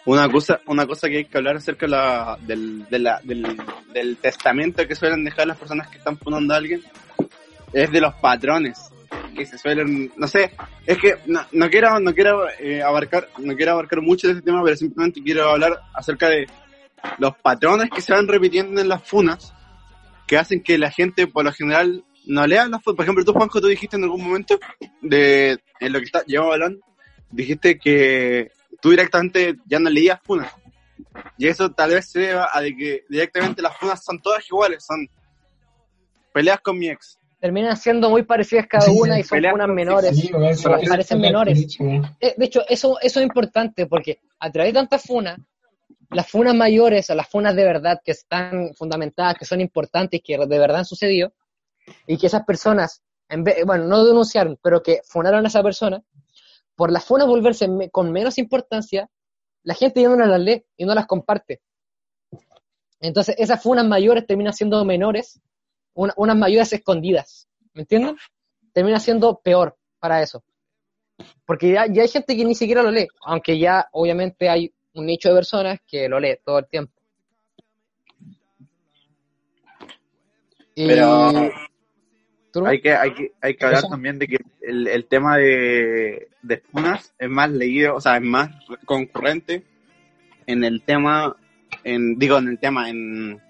Una 0.06 0.30
cosa, 0.30 0.60
una 0.68 0.86
cosa 0.86 1.10
que 1.10 1.18
hay 1.18 1.26
que 1.26 1.38
hablar 1.38 1.58
acerca 1.58 1.86
de 1.88 1.92
la, 1.92 2.38
del, 2.42 2.88
de 2.90 3.00
la- 3.00 3.22
del, 3.24 3.58
del 3.94 4.18
testamento 4.18 4.88
que 4.88 4.96
suelen 4.96 5.24
dejar 5.24 5.48
las 5.48 5.58
personas 5.58 5.88
que 5.90 5.98
están 5.98 6.18
punando 6.18 6.54
a 6.54 6.58
alguien 6.58 6.84
es 7.74 7.92
de 7.92 8.02
los 8.02 8.14
patrones 8.16 8.92
que 9.36 9.46
se 9.46 9.58
suelen, 9.58 10.12
no 10.16 10.28
sé, 10.28 10.52
es 10.86 10.98
que 10.98 11.16
no, 11.26 11.42
no 11.52 11.70
quiero, 11.70 12.00
no 12.00 12.14
quiero 12.14 12.48
eh, 12.60 12.82
abarcar, 12.82 13.30
no 13.40 13.56
quiero 13.56 13.74
abarcar 13.74 14.02
mucho 14.02 14.28
de 14.28 14.34
este 14.34 14.46
tema, 14.46 14.62
pero 14.64 14.76
simplemente 14.78 15.22
quiero 15.22 15.50
hablar 15.50 15.82
acerca 15.94 16.30
de 16.30 16.48
los 17.18 17.36
patrones 17.38 17.90
que 17.90 18.02
se 18.02 18.14
van 18.14 18.28
repitiendo 18.28 18.80
en 18.80 18.88
las 18.88 19.04
funas 19.04 19.54
que 20.28 20.38
hacen 20.38 20.64
que 20.64 20.78
la 20.78 20.90
gente 20.92 21.28
por 21.28 21.44
lo 21.46 21.52
general 21.52 22.04
no 22.26 22.48
lea 22.48 22.68
las 22.68 22.82
funas. 22.82 22.96
Por 22.96 23.06
ejemplo, 23.06 23.26
tú 23.26 23.34
Juanjo, 23.34 23.60
tú 23.62 23.68
dijiste 23.68 23.98
en 23.98 24.04
algún 24.04 24.24
momento 24.24 24.58
de 25.02 25.60
en 25.80 25.94
lo 25.94 26.00
que 26.00 26.06
está, 26.06 26.24
llevamos 26.26 26.54
hablando, 26.54 26.80
dijiste 27.30 27.78
que 27.78 28.52
tú 28.86 28.92
directamente 28.92 29.56
ya 29.66 29.80
no 29.80 29.90
leías 29.90 30.20
funas. 30.22 30.54
Y 31.40 31.48
eso 31.48 31.72
tal 31.72 31.90
vez 31.90 32.06
se 32.06 32.20
deba 32.20 32.50
a 32.54 32.62
de 32.62 32.76
que 32.76 33.04
directamente 33.10 33.60
las 33.64 33.76
funas 33.78 34.04
son 34.04 34.22
todas 34.22 34.46
iguales, 34.48 34.86
son 34.86 35.10
peleas 36.32 36.62
con 36.62 36.78
mi 36.78 36.90
ex. 36.90 37.18
Terminan 37.40 37.76
siendo 37.78 38.12
muy 38.12 38.22
parecidas 38.22 38.68
cada 38.68 38.86
Sí, 38.86 38.92
una 38.94 39.20
y 39.20 39.24
son 39.24 39.38
pelea 39.38 39.54
funas 39.54 39.70
menores. 39.70 40.16
Sí, 40.16 40.28
sí, 40.28 40.64
parecen 40.88 41.20
menores. 41.20 41.80
Eh, 41.80 42.36
de 42.38 42.46
hecho, 42.46 42.62
eso, 42.70 43.00
eso 43.02 43.20
es 43.20 43.26
importante 43.26 43.88
porque 43.88 44.20
a 44.38 44.52
través 44.52 44.72
de 44.72 44.80
tantas 44.80 45.02
funas, 45.02 45.40
las 46.12 46.30
funas 46.30 46.54
mayores 46.54 47.10
o 47.10 47.16
las 47.16 47.28
funas 47.28 47.56
de 47.56 47.64
verdad 47.64 48.00
que 48.06 48.12
están 48.12 48.76
fundamentadas, 48.76 49.36
que 49.36 49.46
son 49.46 49.62
importantes, 49.62 50.22
que 50.24 50.38
de 50.38 50.60
verdad 50.60 50.78
han 50.78 50.86
sucedido, 50.86 51.34
y 52.06 52.20
que 52.20 52.28
esas 52.28 52.46
personas, 52.46 53.02
en 53.30 53.44
vez, 53.44 53.66
bueno, 53.66 53.86
no 53.86 54.06
denunciaron, 54.06 54.60
pero 54.62 54.84
que 54.84 55.02
funaron 55.04 55.44
a 55.44 55.48
esa 55.48 55.64
persona, 55.64 56.04
por 56.76 56.92
las 56.92 57.06
funas 57.06 57.28
volverse 57.28 57.68
con 57.92 58.12
menos 58.12 58.38
importancia, 58.38 59.10
la 59.64 59.74
gente 59.74 60.02
ya 60.02 60.10
no 60.10 60.16
las 60.18 60.40
lee 60.40 60.64
y 60.78 60.86
no 60.86 60.94
las 60.94 61.08
comparte. 61.08 61.62
Entonces, 63.00 63.36
esas 63.38 63.62
funas 63.62 63.86
mayores 63.86 64.26
terminan 64.26 64.54
siendo 64.54 64.84
menores, 64.86 65.40
una- 65.94 66.14
unas 66.18 66.36
mayores 66.36 66.72
escondidas, 66.74 67.48
¿me 67.74 67.82
entienden? 67.82 68.16
Termina 68.74 69.00
siendo 69.00 69.40
peor 69.40 69.78
para 70.00 70.22
eso. 70.22 70.44
Porque 71.46 71.72
ya, 71.72 71.86
ya 71.88 72.02
hay 72.02 72.08
gente 72.10 72.36
que 72.36 72.44
ni 72.46 72.56
siquiera 72.56 72.84
lo 72.84 72.92
lee, 72.92 73.08
aunque 73.26 73.58
ya 73.58 73.88
obviamente 73.92 74.50
hay 74.50 74.74
un 74.94 75.06
nicho 75.06 75.30
de 75.30 75.36
personas 75.36 75.80
que 75.88 76.10
lo 76.10 76.20
lee 76.20 76.38
todo 76.44 76.60
el 76.60 76.68
tiempo. 76.68 76.94
Pero 80.76 81.50
Hay 82.66 82.82
que, 82.82 82.94
hay 82.94 83.14
que, 83.14 83.32
hay 83.42 83.56
que 83.56 83.66
hablar 83.66 83.80
Eso. 83.80 83.90
también 83.90 84.20
de 84.20 84.28
que 84.28 84.38
el, 84.62 84.88
el 84.88 85.06
tema 85.06 85.38
de, 85.38 86.30
de 86.42 86.58
funas 86.58 87.14
es 87.20 87.30
más 87.30 87.50
leído, 87.50 87.96
o 87.96 88.02
sea, 88.02 88.18
es 88.18 88.24
más 88.24 88.50
concurrente 88.86 89.64
en 90.48 90.64
el 90.64 90.82
tema, 90.84 91.36
en, 91.84 92.18
digo, 92.18 92.38
en 92.38 92.48
el 92.48 92.60
tema, 92.60 92.90
en, 92.90 93.42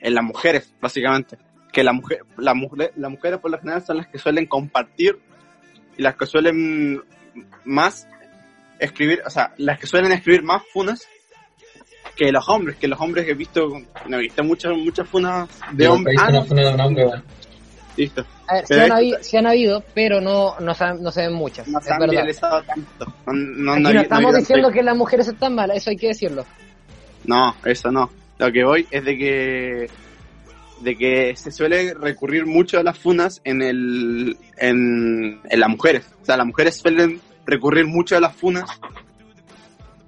en 0.00 0.14
las 0.14 0.24
mujeres, 0.24 0.74
básicamente. 0.80 1.38
Que 1.72 1.84
la 1.84 1.92
mujer, 1.92 2.20
la 2.38 2.54
mujer, 2.54 2.92
las 2.96 3.10
mujeres 3.10 3.38
por 3.38 3.50
lo 3.50 3.58
general 3.58 3.84
son 3.84 3.98
las 3.98 4.08
que 4.08 4.18
suelen 4.18 4.46
compartir 4.46 5.18
y 5.96 6.02
las 6.02 6.16
que 6.16 6.26
suelen 6.26 7.02
más 7.64 8.08
escribir, 8.78 9.20
o 9.26 9.30
sea, 9.30 9.52
las 9.58 9.78
que 9.78 9.86
suelen 9.86 10.12
escribir 10.12 10.42
más 10.42 10.62
funas 10.72 11.06
que 12.16 12.32
los 12.32 12.48
hombres, 12.48 12.76
que 12.76 12.88
los 12.88 12.98
hombres 13.00 13.28
he 13.28 13.34
visto, 13.34 13.68
no 14.08 14.16
he 14.16 14.20
visto 14.22 14.42
muchas, 14.42 14.72
muchas 14.74 15.06
funas 15.08 15.48
de 15.72 15.86
hombres. 15.86 16.16
Ah, 16.18 16.30
no, 16.30 16.44
pone 16.46 16.64
de 16.64 16.74
un 16.74 16.80
hombre, 16.80 17.06
weón. 17.06 17.22
Listo. 17.96 18.24
A 18.48 18.54
ver, 18.54 18.64
pero 18.68 18.84
han, 18.84 18.92
habido, 18.92 19.18
sí 19.22 19.36
han 19.36 19.46
habido, 19.46 19.82
pero 19.94 20.20
no, 20.20 20.54
no, 20.60 20.74
se, 20.74 20.94
no 20.94 21.10
se 21.10 21.22
ven 21.22 21.32
muchas. 21.34 21.66
No 21.68 21.78
es 21.78 21.84
se 21.84 21.98
verdad. 21.98 22.64
tanto. 22.66 23.12
No, 23.26 23.76
no, 23.78 23.88
Aquí 23.88 23.98
estamos 23.98 24.34
diciendo 24.36 24.70
que 24.70 24.82
las 24.82 24.96
mujeres 24.96 25.28
están 25.28 25.54
malas, 25.54 25.78
eso 25.78 25.90
hay 25.90 25.96
que 25.96 26.08
decirlo. 26.08 26.44
No, 27.24 27.54
eso 27.64 27.90
no. 27.90 28.10
Lo 28.38 28.52
que 28.52 28.64
voy 28.64 28.86
es 28.90 29.04
de 29.04 29.16
que 29.18 29.90
de 30.82 30.94
que 30.96 31.34
se 31.36 31.50
suele 31.50 31.94
recurrir 31.94 32.44
mucho 32.44 32.78
a 32.78 32.82
las 32.82 32.98
funas 32.98 33.40
en 33.44 33.62
el 33.62 34.36
en, 34.58 35.40
en 35.48 35.60
las 35.60 35.68
mujeres. 35.70 36.06
O 36.20 36.24
sea, 36.24 36.36
las 36.36 36.46
mujeres 36.46 36.76
suelen 36.76 37.20
recurrir 37.46 37.86
mucho 37.86 38.16
a 38.16 38.20
las 38.20 38.36
funas 38.36 38.68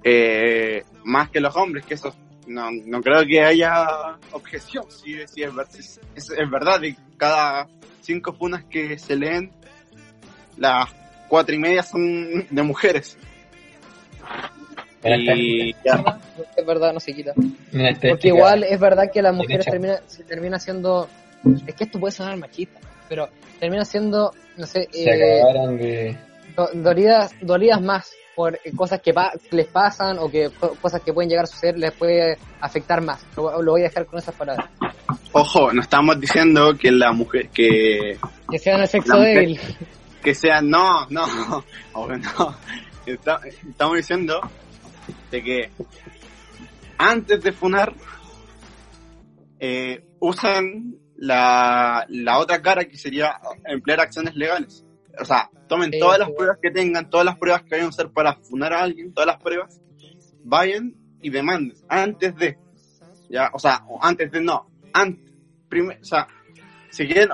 eh, 0.03 0.83
más 1.03 1.29
que 1.29 1.39
los 1.39 1.55
hombres, 1.55 1.85
que 1.85 1.95
eso 1.95 2.15
no, 2.47 2.69
no 2.85 3.01
creo 3.01 3.25
que 3.25 3.41
haya 3.41 3.87
objeción. 4.31 4.85
Si, 4.89 5.15
si 5.27 5.43
es, 5.43 5.51
es, 5.77 5.99
es- 6.15 6.29
es 6.31 6.49
verdad, 6.49 6.79
de 6.79 6.95
cada 7.17 7.67
cinco 8.01 8.33
funas 8.33 8.63
que 8.65 8.97
se 8.97 9.15
leen, 9.15 9.51
las 10.57 10.89
cuatro 11.27 11.55
y 11.55 11.59
media 11.59 11.83
son 11.83 12.47
de 12.49 12.63
mujeres. 12.63 13.17
Y 15.03 15.73
ya. 15.85 16.19
Es 16.57 16.65
verdad, 16.65 16.93
no 16.93 16.99
se 16.99 17.13
quita. 17.13 17.33
Porque 17.33 18.27
igual 18.27 18.63
es 18.63 18.79
verdad 18.79 19.09
que 19.11 19.21
las 19.21 19.33
mujeres 19.33 19.65
termina, 19.65 19.99
se 20.07 20.23
termina 20.23 20.59
siendo. 20.59 21.07
Es 21.65 21.73
que 21.73 21.85
esto 21.85 21.99
puede 21.99 22.11
sonar 22.11 22.35
machista, 22.35 22.79
pero 23.07 23.29
termina 23.59 23.85
siendo, 23.85 24.33
no 24.57 24.65
sé, 24.65 24.89
Se 24.91 25.03
eh, 25.09 25.41
acabaron 25.41 25.77
de. 25.77 26.17
do- 26.55 26.69
dolidas, 26.73 27.33
dolidas 27.41 27.81
más 27.81 28.11
por 28.39 28.55
eh, 28.55 28.71
cosas 28.73 29.01
que, 29.01 29.13
pa- 29.13 29.33
les 29.51 29.67
pasan 29.67 30.17
o 30.17 30.31
que 30.31 30.49
co- 30.57 30.73
cosas 30.81 31.01
que 31.01 31.11
pueden 31.11 31.29
llegar 31.29 31.43
a 31.43 31.47
suceder 31.47 31.77
les 31.77 31.91
puede 31.91 32.37
afectar 32.61 33.01
más. 33.01 33.21
Lo, 33.35 33.61
lo 33.61 33.71
voy 33.73 33.81
a 33.81 33.89
dejar 33.89 34.05
con 34.05 34.17
esas 34.17 34.33
palabras. 34.33 34.69
Ojo, 35.33 35.73
no 35.73 35.81
estamos 35.81 36.17
diciendo 36.21 36.73
que 36.79 36.89
la 36.89 37.11
mujer, 37.11 37.49
que, 37.49 38.17
Que 38.49 38.57
sean 38.57 38.79
el 38.79 38.87
sexo 38.87 39.17
mujer- 39.17 39.35
débil. 39.39 39.59
que 40.23 40.33
sea, 40.33 40.61
no, 40.61 41.05
no, 41.09 41.25
no. 41.93 42.55
Está- 43.05 43.41
estamos 43.69 43.97
diciendo 43.97 44.39
de 45.31 45.43
que 45.43 45.69
antes 46.97 47.43
de 47.43 47.51
funar, 47.51 47.93
eh, 49.59 50.01
usan 50.19 50.95
la, 51.17 52.05
la 52.07 52.39
otra 52.39 52.61
cara 52.61 52.85
que 52.85 52.95
sería 52.95 53.37
emplear 53.65 53.99
acciones 53.99 54.33
legales. 54.35 54.85
O 55.19 55.25
sea, 55.25 55.49
tomen 55.67 55.91
Sí, 55.91 55.99
todas 55.99 56.19
las 56.19 56.29
pruebas 56.31 56.57
que 56.61 56.71
tengan, 56.71 57.09
todas 57.09 57.25
las 57.25 57.37
pruebas 57.37 57.63
que 57.63 57.69
vayan 57.71 57.85
a 57.87 57.89
usar 57.89 58.09
para 58.11 58.33
funar 58.35 58.73
a 58.73 58.83
alguien, 58.83 59.13
todas 59.13 59.27
las 59.27 59.37
pruebas, 59.41 59.81
vayan 60.43 60.93
y 61.21 61.29
demanden 61.29 61.75
antes 61.87 62.35
de, 62.35 62.57
ya, 63.29 63.49
o 63.53 63.59
sea, 63.59 63.83
o 63.87 63.99
antes 64.01 64.31
de 64.31 64.41
no, 64.41 64.69
antes, 64.93 65.31
o 66.01 66.03
sea, 66.05 66.27
si 66.89 67.05
quieren, 67.05 67.29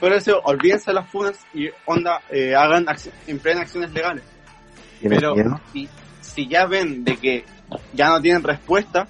por 0.00 0.12
eso 0.12 0.40
olvídense 0.44 0.90
de 0.90 0.94
las 0.94 1.08
funas 1.10 1.38
y 1.54 1.68
onda, 1.86 2.20
eh, 2.30 2.54
hagan, 2.54 2.86
empleen 3.26 3.58
acciones 3.58 3.92
legales. 3.92 4.22
¿Tienes 5.00 5.18
Pero 5.20 5.34
si, 5.72 5.88
si 6.20 6.48
ya 6.48 6.66
ven 6.66 7.04
de 7.04 7.16
que 7.16 7.44
ya 7.92 8.08
no 8.08 8.20
tienen 8.20 8.42
respuesta, 8.42 9.06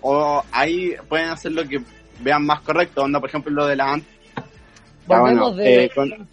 o 0.00 0.44
ahí 0.52 0.94
pueden 1.08 1.28
hacer 1.30 1.52
lo 1.52 1.66
que 1.66 1.80
vean 2.20 2.44
más 2.44 2.60
correcto, 2.60 3.02
onda, 3.02 3.20
por 3.20 3.28
ejemplo, 3.28 3.52
lo 3.52 3.66
de 3.66 3.76
la 3.76 3.94
ant- 3.94 4.04
Ya, 5.08 5.18
Volvemos 5.18 5.54
bueno, 5.54 5.56
de 5.56 5.84
eh, 5.84 5.90
con- 5.94 6.28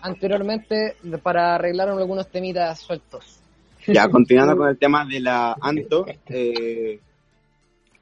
anteriormente 0.00 0.96
para 1.22 1.54
arreglar 1.54 1.88
algunos 1.88 2.28
temitas 2.28 2.80
sueltos. 2.80 3.40
Ya, 3.86 4.08
continuando 4.08 4.56
con 4.56 4.68
el 4.68 4.78
tema 4.78 5.04
de 5.06 5.20
la 5.20 5.56
Anto, 5.60 6.06
eh, 6.26 7.00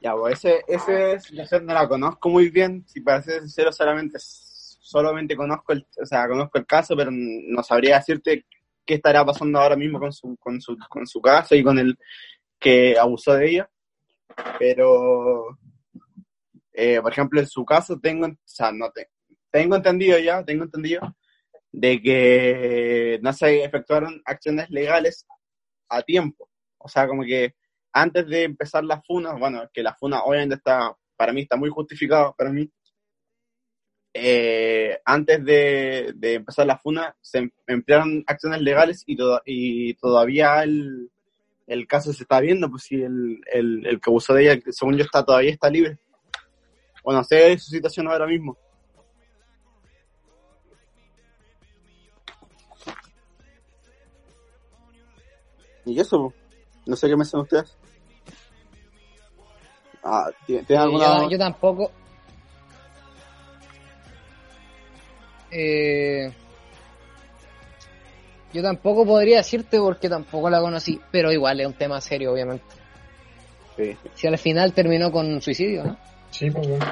ya, 0.01 0.13
pues 0.15 0.43
ese, 0.43 0.63
ese 0.67 1.13
es, 1.13 1.29
yo 1.31 1.59
no 1.61 1.73
la 1.73 1.87
conozco 1.87 2.29
muy 2.29 2.49
bien, 2.49 2.83
si 2.87 2.99
para 2.99 3.21
ser 3.21 3.41
sincero, 3.41 3.71
solamente, 3.71 4.17
solamente 4.19 5.35
conozco 5.35 5.73
el, 5.73 5.85
o 6.01 6.05
sea, 6.05 6.27
conozco 6.27 6.57
el 6.57 6.65
caso, 6.65 6.95
pero 6.95 7.09
no 7.11 7.63
sabría 7.63 7.97
decirte 7.97 8.45
qué 8.85 8.95
estará 8.95 9.25
pasando 9.25 9.59
ahora 9.59 9.75
mismo 9.75 9.99
con 9.99 10.11
su, 10.11 10.35
con 10.37 10.59
su, 10.59 10.77
con 10.89 11.07
su 11.07 11.21
caso 11.21 11.55
y 11.55 11.63
con 11.63 11.79
el 11.79 11.97
que 12.59 12.97
abusó 12.97 13.33
de 13.33 13.49
ella, 13.49 13.69
pero, 14.59 15.57
eh, 16.73 16.99
por 17.01 17.11
ejemplo, 17.11 17.39
en 17.39 17.47
su 17.47 17.63
caso 17.63 17.97
tengo, 17.99 18.27
o 18.27 18.35
sea, 18.43 18.71
no 18.71 18.91
te, 18.91 19.09
tengo 19.51 19.75
entendido 19.75 20.17
ya, 20.19 20.43
tengo 20.43 20.63
entendido 20.63 21.15
de 21.71 22.01
que 22.01 23.19
no 23.21 23.33
se 23.33 23.63
efectuaron 23.63 24.21
acciones 24.25 24.69
legales 24.69 25.25
a 25.89 26.01
tiempo. 26.01 26.49
O 26.77 26.87
sea, 26.89 27.07
como 27.07 27.23
que 27.23 27.55
antes 27.93 28.27
de 28.27 28.43
empezar 28.43 28.83
la 28.83 29.01
funa, 29.01 29.33
bueno, 29.33 29.69
que 29.73 29.83
la 29.83 29.95
funa 29.95 30.23
obviamente 30.23 30.55
está, 30.55 30.95
para 31.15 31.33
mí 31.33 31.41
está 31.41 31.55
muy 31.57 31.69
justificado, 31.69 32.33
para 32.37 32.51
mí. 32.51 32.69
eh, 34.13 34.99
antes 35.05 35.43
de, 35.45 36.13
de 36.15 36.33
empezar 36.35 36.65
la 36.65 36.77
funa 36.79 37.15
se 37.21 37.39
em- 37.39 37.51
emplearon 37.67 38.23
acciones 38.25 38.61
legales 38.61 39.03
y, 39.05 39.15
toda- 39.15 39.41
y 39.45 39.93
todavía 39.95 40.63
el, 40.63 41.11
el 41.67 41.87
caso 41.87 42.11
se 42.13 42.23
está 42.23 42.39
viendo, 42.39 42.69
pues 42.69 42.83
si 42.83 42.95
el, 42.95 43.39
el, 43.51 43.85
el 43.85 43.99
que 44.01 44.09
abusó 44.09 44.33
de 44.33 44.51
ella, 44.51 44.61
según 44.71 44.97
yo 44.97 45.03
está 45.03 45.23
todavía 45.23 45.51
está 45.51 45.69
libre. 45.69 45.99
Bueno, 47.03 47.23
sé 47.23 47.57
su 47.59 47.69
situación 47.71 48.07
ahora 48.07 48.25
mismo. 48.25 48.57
Y 55.87 55.99
eso, 55.99 56.33
no 56.85 56.95
sé 56.95 57.07
qué 57.07 57.15
me 57.15 57.23
hacen 57.23 57.39
ustedes. 57.39 57.75
Ah, 60.03 60.29
¿tiene 60.45 60.63
tiene 60.63 60.81
Eh, 60.81 60.85
alguna...? 60.85 61.23
yo, 61.23 61.29
yo 61.31 61.37
tampoco. 61.37 61.91
Eh, 65.51 66.31
yo 68.53 68.61
tampoco 68.61 69.05
podría 69.05 69.37
decirte 69.37 69.79
porque 69.79 70.09
tampoco 70.09 70.49
la 70.49 70.59
conocí, 70.59 70.99
pero 71.11 71.31
igual 71.31 71.59
es 71.61 71.67
un 71.67 71.73
tema 71.73 72.01
serio, 72.01 72.33
obviamente. 72.33 72.65
Sí, 73.75 73.95
Si 74.15 74.27
al 74.27 74.37
final 74.37 74.73
terminó 74.73 75.11
con 75.11 75.27
un 75.27 75.41
suicidio, 75.41 75.83
¿no? 75.83 75.97
Sí, 76.31 76.49
pues 76.49 76.67
bueno. 76.67 76.85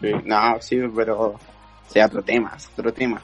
sí. 0.00 0.12
No, 0.24 0.60
sí, 0.60 0.78
pero... 0.94 1.38
sea 1.88 2.06
otro 2.06 2.22
tema, 2.22 2.54
es 2.56 2.68
otro 2.68 2.92
tema. 2.92 3.22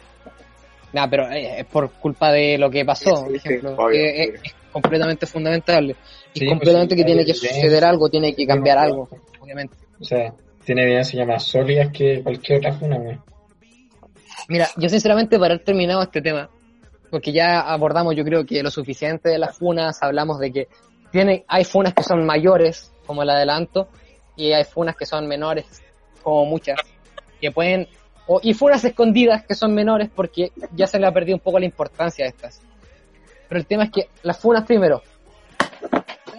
Nah, 0.92 1.08
pero 1.08 1.30
eh, 1.30 1.60
es 1.60 1.66
por 1.66 1.90
culpa 1.92 2.30
de 2.32 2.58
lo 2.58 2.70
que 2.70 2.84
pasó, 2.84 3.16
Sí, 3.16 3.22
por 3.22 3.30
sí, 3.30 3.36
ejemplo, 3.36 3.70
obvio, 3.74 3.88
que 3.90 4.10
obvio. 4.28 4.34
es, 4.34 4.40
es 4.44 4.54
completamente 4.82 5.24
fundamentable. 5.26 5.96
Y 6.34 6.40
Sí, 6.40 6.44
pues 6.44 6.50
completamente 6.50 6.94
que 6.94 7.04
tiene 7.04 7.24
que 7.24 7.32
suceder 7.32 7.82
algo, 7.82 8.10
tiene 8.10 8.34
que 8.34 8.46
cambiar 8.46 8.76
algo, 8.76 9.08
obviamente. 9.40 9.74
O 9.98 10.04
sea, 10.04 10.34
tiene 10.64 10.82
evidencias 10.82 11.26
más 11.26 11.44
sólidas 11.44 11.90
que 11.92 12.22
cualquier 12.22 12.58
otra 12.58 12.72
funa, 12.74 12.98
güey. 12.98 13.18
Mira, 14.48 14.68
yo 14.76 14.88
sinceramente 14.90 15.38
para 15.38 15.54
haber 15.54 15.64
terminado 15.64 16.02
este 16.02 16.20
tema, 16.20 16.50
porque 17.10 17.32
ya 17.32 17.60
abordamos 17.60 18.14
yo 18.14 18.22
creo 18.22 18.44
que 18.44 18.62
lo 18.62 18.70
suficiente 18.70 19.30
de 19.30 19.38
las 19.38 19.56
funas, 19.56 20.02
hablamos 20.02 20.38
de 20.38 20.52
que 20.52 20.68
tiene, 21.10 21.44
hay 21.48 21.64
funas 21.64 21.94
que 21.94 22.02
son 22.02 22.26
mayores, 22.26 22.92
como 23.06 23.22
el 23.22 23.30
adelanto, 23.30 23.88
y 24.36 24.52
hay 24.52 24.64
funas 24.64 24.94
que 24.94 25.06
son 25.06 25.26
menores, 25.26 25.64
como 26.22 26.44
muchas, 26.44 26.78
que 27.40 27.50
pueden, 27.50 27.88
o, 28.26 28.40
y 28.42 28.52
funas 28.52 28.84
escondidas 28.84 29.46
que 29.46 29.54
son 29.54 29.74
menores 29.74 30.10
porque 30.14 30.52
ya 30.74 30.86
se 30.86 30.98
le 30.98 31.06
ha 31.06 31.12
perdido 31.12 31.36
un 31.36 31.42
poco 31.42 31.58
la 31.58 31.64
importancia 31.64 32.26
a 32.26 32.28
estas. 32.28 32.60
Pero 33.48 33.60
el 33.60 33.66
tema 33.66 33.84
es 33.84 33.90
que 33.90 34.08
las 34.22 34.38
funas 34.38 34.64
primero, 34.64 35.02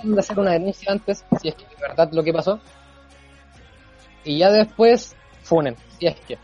de 0.04 0.20
hacer 0.20 0.38
una 0.40 0.52
denuncia 0.52 0.92
antes, 0.92 1.26
si 1.42 1.48
es 1.50 1.56
que 1.56 1.64
de 1.66 1.76
verdad 1.82 2.10
lo 2.12 2.24
que 2.24 2.34
pasó, 2.34 2.60
y 4.24 4.40
ya 4.40 4.52
después 4.52 5.16
funen, 5.44 5.76
si 5.98 6.08
es 6.08 6.16
que. 6.22 6.38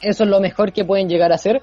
Eso 0.00 0.24
es 0.24 0.30
lo 0.30 0.40
mejor 0.40 0.72
que 0.72 0.84
pueden 0.84 1.08
llegar 1.08 1.32
a 1.32 1.34
hacer. 1.34 1.62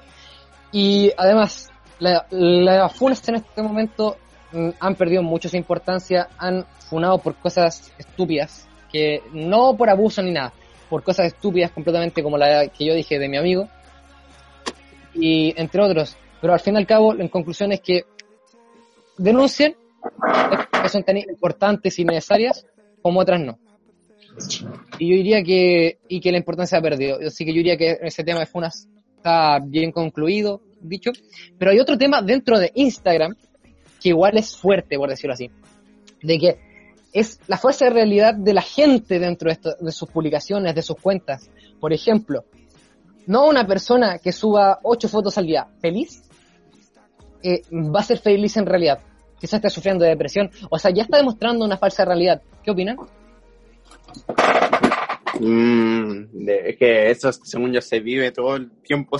Y 0.70 1.12
además, 1.16 1.70
la- 1.98 2.26
las 2.30 2.92
funas 2.92 3.26
en 3.28 3.36
este 3.36 3.62
momento 3.62 4.16
mm, 4.52 4.70
han 4.80 4.94
perdido 4.94 5.22
mucho 5.22 5.48
su 5.48 5.56
importancia, 5.56 6.28
han 6.38 6.64
funado 6.88 7.18
por 7.18 7.34
cosas 7.36 7.92
estúpidas, 7.98 8.66
que 8.90 9.22
no 9.32 9.76
por 9.76 9.90
abuso 9.90 10.22
ni 10.22 10.30
nada, 10.32 10.52
por 10.88 11.02
cosas 11.02 11.26
estúpidas 11.26 11.70
completamente 11.70 12.22
como 12.22 12.38
la 12.38 12.66
que 12.68 12.86
yo 12.86 12.94
dije 12.94 13.18
de 13.18 13.28
mi 13.28 13.36
amigo, 13.36 13.68
y 15.14 15.52
entre 15.60 15.82
otros. 15.82 16.16
Pero 16.40 16.52
al 16.52 16.60
fin 16.60 16.74
y 16.74 16.78
al 16.78 16.86
cabo, 16.86 17.14
en 17.14 17.28
conclusión 17.28 17.72
es 17.72 17.80
que 17.80 18.02
denuncien 19.16 19.76
que 20.82 20.88
son 20.88 21.02
tan 21.02 21.16
importantes 21.16 21.98
y 21.98 22.04
necesarias 22.04 22.64
como 23.02 23.20
otras 23.20 23.40
no. 23.40 23.58
Y 24.98 25.10
yo 25.10 25.16
diría 25.16 25.42
que, 25.42 25.98
y 26.08 26.20
que 26.20 26.30
la 26.30 26.38
importancia 26.38 26.78
ha 26.78 26.82
perdido. 26.82 27.18
Así 27.26 27.44
que 27.44 27.52
yo 27.52 27.56
diría 27.58 27.76
que 27.76 27.98
ese 28.02 28.22
tema 28.22 28.40
de 28.40 28.46
funas 28.46 28.88
está 29.16 29.58
bien 29.64 29.90
concluido, 29.90 30.60
dicho. 30.80 31.10
Pero 31.58 31.72
hay 31.72 31.80
otro 31.80 31.98
tema 31.98 32.22
dentro 32.22 32.58
de 32.58 32.70
Instagram 32.74 33.34
que 34.00 34.10
igual 34.10 34.38
es 34.38 34.56
fuerte, 34.56 34.96
por 34.96 35.08
decirlo 35.08 35.34
así. 35.34 35.50
De 36.22 36.38
que 36.38 36.58
es 37.12 37.40
la 37.48 37.56
fuerza 37.56 37.86
de 37.86 37.90
realidad 37.90 38.34
de 38.34 38.54
la 38.54 38.62
gente 38.62 39.18
dentro 39.18 39.48
de, 39.48 39.54
esto- 39.54 39.74
de 39.80 39.90
sus 39.90 40.08
publicaciones, 40.08 40.74
de 40.74 40.82
sus 40.82 40.96
cuentas. 40.96 41.50
Por 41.80 41.92
ejemplo, 41.92 42.44
no 43.26 43.46
una 43.48 43.66
persona 43.66 44.18
que 44.20 44.30
suba 44.30 44.78
ocho 44.84 45.08
fotos 45.08 45.36
al 45.36 45.46
día 45.46 45.66
feliz 45.80 46.22
eh, 47.42 47.62
va 47.72 48.00
a 48.00 48.04
ser 48.04 48.18
feliz 48.18 48.56
en 48.56 48.66
realidad. 48.66 49.00
Quizás 49.38 49.54
esté 49.54 49.70
sufriendo 49.70 50.04
de 50.04 50.10
depresión. 50.10 50.50
O 50.70 50.78
sea, 50.78 50.90
ya 50.90 51.02
está 51.02 51.18
demostrando 51.18 51.64
una 51.64 51.76
falsa 51.76 52.04
realidad. 52.04 52.42
¿Qué 52.62 52.70
opinan? 52.70 52.96
Mm, 55.40 56.48
es 56.48 56.76
que 56.76 57.10
eso, 57.10 57.32
según 57.32 57.72
yo, 57.72 57.80
se 57.80 58.00
vive 58.00 58.32
todo 58.32 58.56
el 58.56 58.70
tiempo, 58.82 59.18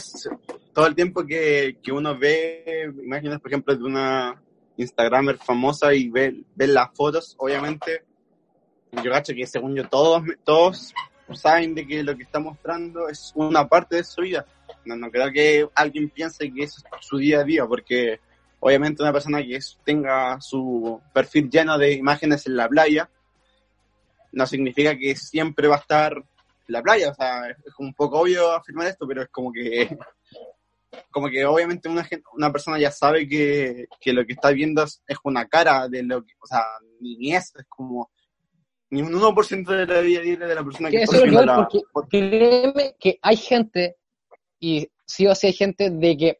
todo 0.72 0.86
el 0.86 0.94
tiempo 0.94 1.24
que, 1.24 1.78
que 1.82 1.92
uno 1.92 2.18
ve 2.18 2.90
imágenes, 3.02 3.38
por 3.38 3.50
ejemplo, 3.50 3.76
de 3.76 3.84
una 3.84 4.42
Instagramer 4.76 5.38
famosa 5.38 5.92
y 5.94 6.08
ve, 6.08 6.42
ve 6.54 6.66
las 6.66 6.88
fotos, 6.94 7.34
obviamente, 7.38 8.02
yo 8.92 9.10
cacho 9.10 9.34
que 9.34 9.46
según 9.46 9.76
yo, 9.76 9.88
todos, 9.88 10.22
todos 10.44 10.94
saben 11.34 11.74
de 11.74 11.86
que 11.86 12.02
lo 12.02 12.16
que 12.16 12.22
está 12.22 12.40
mostrando 12.40 13.08
es 13.08 13.32
una 13.34 13.68
parte 13.68 13.96
de 13.96 14.04
su 14.04 14.22
vida. 14.22 14.46
No, 14.88 14.96
no 14.96 15.10
creo 15.10 15.30
que 15.30 15.68
alguien 15.74 16.08
piense 16.10 16.50
que 16.52 16.62
eso 16.64 16.80
es 16.80 17.06
su 17.06 17.18
día 17.18 17.40
a 17.40 17.44
día, 17.44 17.66
porque 17.66 18.20
obviamente 18.60 19.02
una 19.02 19.12
persona 19.12 19.42
que 19.42 19.56
es- 19.56 19.78
tenga 19.84 20.40
su 20.40 21.00
perfil 21.12 21.50
lleno 21.50 21.76
de 21.78 21.92
imágenes 21.92 22.46
en 22.46 22.56
la 22.56 22.68
playa, 22.68 23.08
no 24.32 24.46
significa 24.46 24.96
que 24.96 25.14
siempre 25.14 25.68
va 25.68 25.76
a 25.76 25.80
estar 25.80 26.12
en 26.14 26.24
la 26.68 26.82
playa. 26.82 27.10
O 27.10 27.14
sea, 27.14 27.48
es 27.50 27.74
un 27.78 27.92
poco 27.94 28.20
obvio 28.20 28.50
afirmar 28.52 28.88
esto, 28.88 29.06
pero 29.06 29.22
es 29.22 29.28
como 29.28 29.52
que 29.52 29.96
como 31.10 31.28
que 31.28 31.44
obviamente 31.44 31.88
una, 31.88 32.08
una 32.34 32.50
persona 32.50 32.78
ya 32.78 32.90
sabe 32.90 33.28
que, 33.28 33.86
que 34.00 34.12
lo 34.12 34.24
que 34.24 34.32
está 34.32 34.50
viendo 34.50 34.82
es, 34.84 35.02
es 35.06 35.18
una 35.22 35.46
cara 35.46 35.86
de 35.88 36.02
lo 36.02 36.24
que, 36.24 36.32
o 36.40 36.46
sea, 36.46 36.64
ni, 37.00 37.34
eso, 37.34 37.58
es 37.58 37.66
como 37.68 38.10
ni 38.90 39.02
un 39.02 39.12
1% 39.12 39.66
de 39.66 39.86
la 39.86 40.00
vida 40.00 40.22
libre 40.22 40.46
de 40.46 40.54
la 40.54 40.64
persona 40.64 40.90
que 40.90 40.96
Que 40.96 41.02
está 41.02 41.16
es 41.18 41.22
viendo 41.24 41.44
la 41.44 41.68
porque 41.92 42.30
créeme 42.30 42.96
que 42.98 43.18
hay 43.20 43.36
gente, 43.36 43.96
y 44.60 44.88
sí 45.06 45.26
o 45.26 45.34
sí 45.34 45.48
hay 45.48 45.52
gente 45.52 45.90
de 45.90 46.16
que 46.16 46.38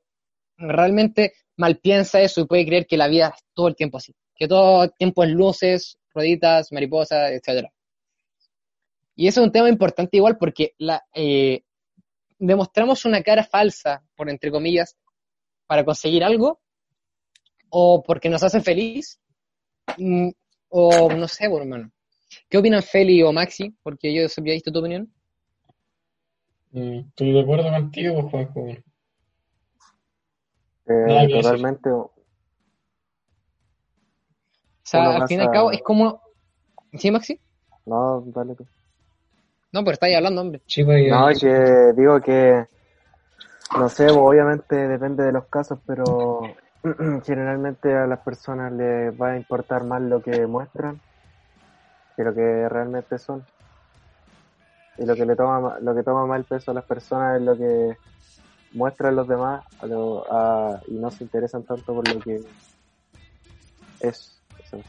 realmente 0.56 1.32
mal 1.56 1.78
piensa 1.78 2.20
eso 2.20 2.40
y 2.40 2.46
puede 2.46 2.66
creer 2.66 2.86
que 2.86 2.96
la 2.96 3.08
vida 3.08 3.32
es 3.34 3.44
todo 3.54 3.68
el 3.68 3.76
tiempo 3.76 3.98
así. 3.98 4.14
Que 4.34 4.46
todo 4.48 4.84
el 4.84 4.92
tiempo 4.92 5.24
es 5.24 5.30
luces, 5.30 5.98
rueditas, 6.12 6.72
mariposas, 6.72 7.32
etcétera. 7.32 7.72
Y 9.16 9.26
eso 9.26 9.40
es 9.40 9.46
un 9.46 9.52
tema 9.52 9.68
importante 9.68 10.16
igual 10.16 10.38
porque 10.38 10.74
la, 10.78 11.02
eh, 11.12 11.62
demostramos 12.38 13.04
una 13.04 13.22
cara 13.22 13.42
falsa, 13.44 14.04
por 14.14 14.30
entre 14.30 14.50
comillas, 14.50 14.96
para 15.66 15.84
conseguir 15.84 16.22
algo, 16.22 16.60
o 17.70 18.02
porque 18.02 18.28
nos 18.28 18.42
hace 18.42 18.60
feliz, 18.60 19.20
mm, 19.96 20.30
o 20.68 21.10
no 21.12 21.28
sé, 21.28 21.48
bueno, 21.48 21.64
hermano. 21.64 21.92
¿Qué 22.48 22.58
opinan 22.58 22.82
Feli 22.82 23.22
o 23.22 23.32
Maxi? 23.32 23.74
Porque 23.82 24.14
yo 24.14 24.26
había 24.36 24.54
visto 24.54 24.70
tu 24.70 24.78
opinión. 24.78 25.12
Mm, 26.72 26.98
Estoy 27.08 27.32
de 27.32 27.40
acuerdo 27.40 27.70
contigo, 27.70 28.28
Juanjo. 28.28 28.66
Eh, 30.86 31.28
totalmente. 31.32 31.90
O 31.90 32.12
sea, 34.82 35.16
al 35.16 35.28
fin 35.28 35.40
y 35.40 35.42
al 35.42 35.50
cabo 35.50 35.70
es 35.70 35.82
como... 35.82 36.22
¿Sí, 36.94 37.10
Maxi? 37.10 37.40
No, 37.84 38.22
dale 38.26 38.54
tú. 38.54 38.66
No, 39.72 39.80
pero 39.84 39.92
estáis 39.92 40.16
hablando, 40.16 40.40
hombre. 40.40 40.62
Sí, 40.66 40.82
pues, 40.84 41.10
No, 41.10 41.28
que 41.28 41.92
digo 41.94 42.20
que, 42.22 42.66
no 43.76 43.88
sé, 43.90 44.04
pues, 44.06 44.16
obviamente 44.16 44.76
depende 44.88 45.24
de 45.24 45.32
los 45.32 45.46
casos, 45.46 45.78
pero 45.86 46.40
generalmente 47.24 47.94
a 47.94 48.06
las 48.06 48.20
personas 48.20 48.72
les 48.72 49.12
va 49.20 49.32
a 49.32 49.36
importar 49.36 49.84
más 49.84 50.00
lo 50.00 50.22
que 50.22 50.46
muestran 50.46 50.98
que 52.18 52.24
lo 52.24 52.34
que 52.34 52.68
realmente 52.68 53.16
son. 53.16 53.44
Y 54.98 55.06
lo 55.06 55.14
que 55.14 55.24
le 55.24 55.36
toma 55.36 55.60
ma- 55.60 55.78
lo 55.80 55.94
que 55.94 56.02
toma 56.02 56.26
más 56.26 56.38
el 56.40 56.44
peso 56.44 56.70
a 56.70 56.74
las 56.74 56.84
personas 56.84 57.36
es 57.40 57.42
lo 57.46 57.56
que 57.56 57.96
muestran 58.72 59.16
los 59.16 59.28
demás 59.28 59.64
a 59.80 59.86
lo- 59.86 60.24
a- 60.30 60.80
y 60.88 60.94
no 60.94 61.10
se 61.10 61.24
interesan 61.24 61.62
tanto 61.64 61.94
por 61.94 62.06
lo 62.08 62.20
que 62.20 62.36
es. 64.00 64.40
Eso 64.64 64.76
es. 64.76 64.86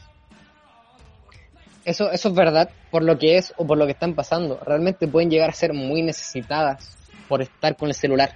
Eso, 1.84 2.10
eso 2.10 2.28
es 2.28 2.34
verdad, 2.34 2.70
por 2.90 3.02
lo 3.02 3.18
que 3.18 3.38
es 3.38 3.54
o 3.56 3.66
por 3.66 3.78
lo 3.78 3.86
que 3.86 3.92
están 3.92 4.14
pasando. 4.14 4.60
Realmente 4.64 5.08
pueden 5.08 5.30
llegar 5.30 5.50
a 5.50 5.54
ser 5.54 5.72
muy 5.72 6.02
necesitadas 6.02 6.96
por 7.28 7.40
estar 7.40 7.74
con 7.76 7.88
el 7.88 7.94
celular. 7.94 8.30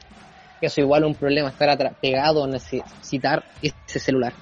Eso 0.60 0.80
igual 0.80 1.02
es 1.02 1.08
un 1.08 1.14
problema, 1.14 1.50
estar 1.50 1.94
pegado, 2.00 2.46
necesitar 2.46 3.44
ese 3.60 3.98
celular. 3.98 4.32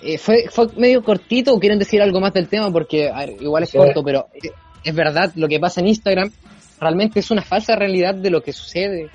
Eh, 0.00 0.16
fue, 0.18 0.46
fue 0.50 0.68
medio 0.76 1.02
cortito, 1.04 1.52
o 1.52 1.60
quieren 1.60 1.78
decir 1.78 2.00
algo 2.00 2.20
más 2.20 2.32
del 2.32 2.48
tema, 2.48 2.70
porque 2.70 3.10
a 3.10 3.18
ver, 3.20 3.30
igual 3.42 3.62
es 3.64 3.70
Sí. 3.70 3.78
corto, 3.78 4.02
pero 4.02 4.28
eh, 4.32 4.50
es 4.84 4.94
verdad, 4.94 5.32
lo 5.34 5.48
que 5.48 5.58
pasa 5.58 5.80
en 5.80 5.88
Instagram 5.88 6.30
realmente 6.80 7.20
es 7.20 7.30
una 7.30 7.42
falsa 7.42 7.74
realidad 7.76 8.14
de 8.14 8.30
lo 8.30 8.42
que 8.42 8.52
sucede, 8.52 9.08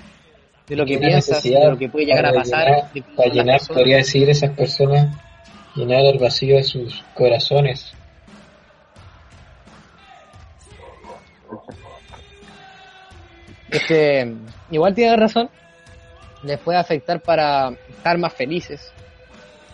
de 0.68 0.76
lo 0.76 0.84
que 0.84 0.98
piensas, 0.98 1.42
de 1.42 1.70
lo 1.70 1.78
que 1.78 1.88
puede 1.88 2.06
llegar 2.06 2.26
a 2.26 2.32
pasar. 2.32 2.66
llenar- 2.66 2.92
de 2.92 3.02
Para 3.02 3.28
llenar, 3.30 3.58
personas. 3.58 3.68
podría 3.78 3.96
decir, 3.96 4.28
esas 4.30 4.50
personas, 4.50 5.16
llenar 5.74 6.04
el 6.04 6.18
vacío 6.18 6.56
de 6.56 6.64
sus 6.64 7.02
corazones. 7.14 7.92
Es 13.70 13.82
que 13.86 14.34
igual 14.70 14.94
tiene 14.94 15.16
razón, 15.16 15.48
les 16.42 16.58
puede 16.58 16.78
afectar 16.78 17.20
para 17.20 17.70
estar 17.88 18.18
más 18.18 18.32
felices, 18.32 18.92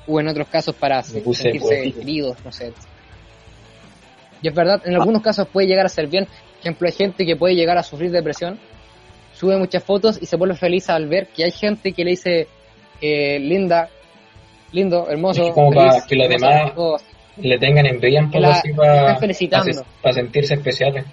o 0.07 0.21
en 0.21 0.29
otros 0.29 0.49
casos 0.49 0.75
para 0.75 1.03
sentirse 1.03 1.51
queridos, 1.93 2.37
no 2.45 2.53
sé. 2.53 2.73
Y 4.43 4.49
es 4.49 4.55
verdad, 4.55 4.83
en 4.85 4.95
algunos 4.95 5.23
casos 5.23 5.49
puede 5.49 5.67
llegar 5.67 5.87
a 5.87 5.89
ser 5.89 6.07
bien. 6.09 6.27
Por 6.27 6.61
ejemplo, 6.61 6.87
hay 6.89 6.93
gente 6.95 7.25
que 7.27 7.37
puede 7.37 7.55
llegar 7.55 7.79
a 7.79 7.83
sufrir 7.83 8.11
depresión, 8.11 8.59
sube 9.35 9.57
muchas 9.57 9.83
fotos 9.85 10.19
y 10.21 10.27
se 10.27 10.37
vuelve 10.37 10.55
feliz 10.57 10.89
al 10.91 11.07
ver 11.09 11.29
que 11.29 11.45
hay 11.45 11.51
gente 11.53 11.93
que 11.93 12.05
le 12.05 12.11
dice 12.11 12.49
eh, 13.01 13.39
linda, 13.39 13.89
lindo, 14.73 15.09
hermoso, 15.11 15.47
Es 15.49 15.55
como 15.55 15.71
feliz, 15.73 15.89
para 15.95 16.07
que 16.07 16.17
los 16.17 16.29
demás. 16.29 16.73
Le 17.39 17.59
tengan 17.59 17.85
envidia 17.87 18.21
un 18.21 18.31
Que 18.31 18.39
poco 18.39 18.51
así 18.51 18.73
para, 18.73 19.19
para 20.03 20.15
sentirse 20.15 20.55
especiales. 20.55 21.05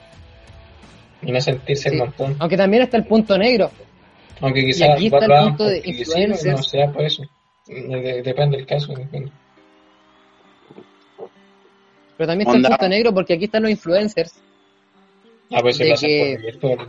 Y 1.21 1.31
no 1.31 1.39
sentirse 1.41 1.89
Sí. 1.89 1.95
el 1.95 1.99
montón. 2.01 2.35
Aunque 2.39 2.57
también 2.57 2.83
está 2.83 2.97
el 2.97 3.05
punto 3.05 3.37
negro, 3.37 3.71
Aunque 4.41 4.63
quizás 4.65 4.89
aquí 4.91 5.05
está 5.07 5.19
el 5.25 5.31
va- 5.31 5.43
punto 5.43 5.65
de 5.65 5.81
porque 5.83 6.05
sí, 6.05 6.27
no 6.27 6.57
sea 6.63 6.91
por 6.91 7.03
eso. 7.03 7.23
De- 7.67 8.21
depende 8.21 8.57
del 8.57 8.65
caso. 8.65 8.93
depende. 8.93 9.31
Pero 12.23 12.31
también 12.31 12.47
está 12.47 12.57
el 12.57 12.65
punto 12.65 12.87
negro 12.87 13.13
porque 13.13 13.33
aquí 13.33 13.45
están 13.45 13.63
los 13.63 13.71
influencers. 13.71 14.33
Ah, 15.51 15.59
pues 15.61 15.75
se 15.75 15.89
pasa 15.89 16.07
que- 16.07 16.57
por 16.61 16.79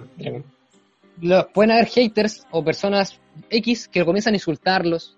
los, 1.21 1.47
pueden 1.47 1.73
haber 1.73 1.87
haters 1.87 2.47
o 2.53 2.63
personas 2.63 3.19
X 3.51 3.89
que 3.89 4.05
comienzan 4.05 4.35
a 4.35 4.37
insultarlos, 4.37 5.17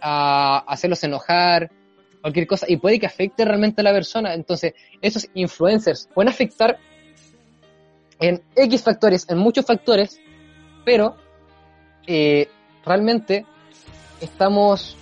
a 0.00 0.64
hacerlos 0.66 1.04
enojar, 1.04 1.70
cualquier 2.20 2.48
cosa, 2.48 2.66
y 2.68 2.78
puede 2.78 2.98
que 2.98 3.06
afecte 3.06 3.44
realmente 3.44 3.80
a 3.80 3.84
la 3.84 3.92
persona. 3.92 4.34
Entonces, 4.34 4.74
esos 5.00 5.28
influencers 5.34 6.08
pueden 6.12 6.28
afectar 6.28 6.76
en 8.18 8.42
X 8.56 8.82
factores, 8.82 9.24
en 9.30 9.38
muchos 9.38 9.64
factores, 9.64 10.20
pero 10.84 11.16
eh, 12.08 12.48
realmente 12.84 13.46
estamos 14.20 14.96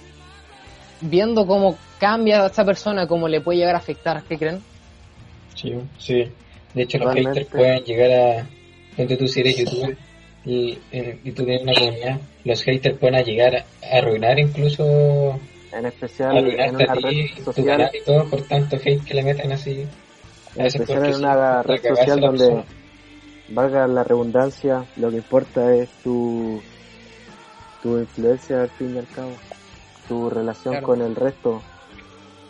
viendo 1.00 1.46
cómo 1.46 1.78
cambia 1.98 2.42
a 2.42 2.46
esa 2.46 2.64
persona, 2.64 3.06
cómo 3.06 3.28
le 3.28 3.40
puede 3.40 3.58
llegar 3.58 3.74
a 3.74 3.78
afectar. 3.78 4.22
¿Qué 4.24 4.38
creen? 4.38 4.62
Sí, 5.54 5.74
sí. 5.98 6.24
De 6.74 6.82
hecho, 6.82 6.98
los 6.98 7.14
haters 7.14 7.46
pueden 7.46 7.84
llegar 7.84 8.10
a. 8.12 8.46
Donde 8.96 9.16
tú 9.16 9.28
si 9.28 9.40
eres 9.40 9.56
youtuber 9.56 9.96
y, 10.44 10.78
en- 10.90 11.20
y 11.24 11.30
tú 11.32 11.44
tienes 11.44 11.62
una 11.62 11.74
comunidad, 11.74 12.20
los 12.44 12.62
haters 12.62 12.98
pueden 12.98 13.24
llegar 13.24 13.56
a 13.56 13.64
arruinar 13.96 14.38
incluso. 14.38 15.38
En 15.72 15.84
A 15.84 15.88
especial 15.88 16.36
en 16.38 16.74
una 16.74 16.92
a 16.92 16.96
ti, 16.96 17.02
red 17.28 17.34
tu 17.36 17.42
social, 17.52 17.66
canal 17.76 17.90
y 17.94 18.04
todo 18.04 18.24
por 18.30 18.42
tanto 18.42 18.76
hate 18.76 19.04
que 19.04 19.14
le 19.14 19.22
meten 19.22 19.52
así. 19.52 19.82
en 20.54 20.60
A 20.60 20.64
veces 20.64 20.80
especial 20.80 21.04
en 21.06 21.14
una 21.16 21.62
red 21.62 21.82
social 21.82 22.20
donde, 22.20 22.44
persona. 22.46 22.64
valga 23.50 23.86
la 23.86 24.02
redundancia, 24.04 24.84
lo 24.96 25.10
que 25.10 25.16
importa 25.16 25.74
es 25.74 25.88
tu, 26.02 26.60
tu 27.82 27.98
influencia 27.98 28.62
al 28.62 28.70
fin 28.70 28.94
y 28.94 28.98
al 28.98 29.06
cabo, 29.14 29.32
tu 30.08 30.30
relación 30.30 30.72
Claro. 30.74 30.86
con 30.86 31.02
el 31.02 31.14
resto. 31.14 31.62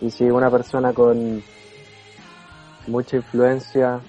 Y 0.00 0.10
si 0.10 0.24
una 0.24 0.50
persona 0.50 0.92
con 0.92 1.42
mucha 2.86 3.16
influencia 3.16 4.00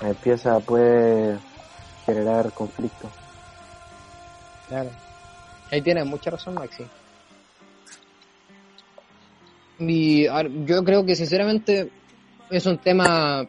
empieza, 0.00 0.58
puede 0.60 1.38
generar 2.06 2.52
conflicto. 2.52 3.10
Claro. 4.68 4.90
Ahí 5.70 5.82
tienes 5.82 6.06
mucha 6.06 6.30
razón, 6.30 6.54
Maxi. 6.54 6.84
Y 9.78 10.24
yo 10.24 10.84
creo 10.84 11.04
que 11.04 11.14
sinceramente 11.14 11.90
es 12.50 12.66
un 12.66 12.78
tema 12.78 13.46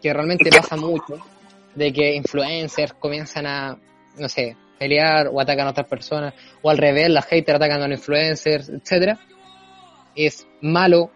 que 0.00 0.12
realmente 0.12 0.50
pasa 0.50 0.76
mucho, 0.76 1.18
de 1.74 1.92
que 1.92 2.14
influencers 2.14 2.92
comienzan 2.94 3.46
a, 3.46 3.78
no 4.18 4.28
sé, 4.28 4.56
pelear 4.78 5.28
o 5.28 5.40
atacan 5.40 5.66
a 5.66 5.70
otras 5.70 5.86
personas, 5.86 6.34
o 6.60 6.70
al 6.70 6.78
revés, 6.78 7.08
las 7.08 7.26
haters 7.26 7.56
atacan 7.56 7.82
a 7.82 7.88
los 7.88 7.98
influencers, 7.98 8.68
etcétera. 8.68 9.18
Es 10.14 10.46
malo 10.60 11.10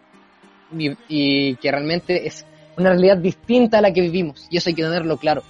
y, 0.76 0.90
y 1.08 1.56
que 1.56 1.70
realmente 1.70 2.26
es 2.26 2.44
una 2.76 2.90
realidad 2.90 3.16
distinta 3.18 3.78
a 3.78 3.80
la 3.80 3.92
que 3.92 4.00
vivimos, 4.02 4.46
y 4.50 4.56
eso 4.58 4.68
hay 4.70 4.74
que 4.74 4.82
tenerlo 4.82 5.16
claro. 5.16 5.42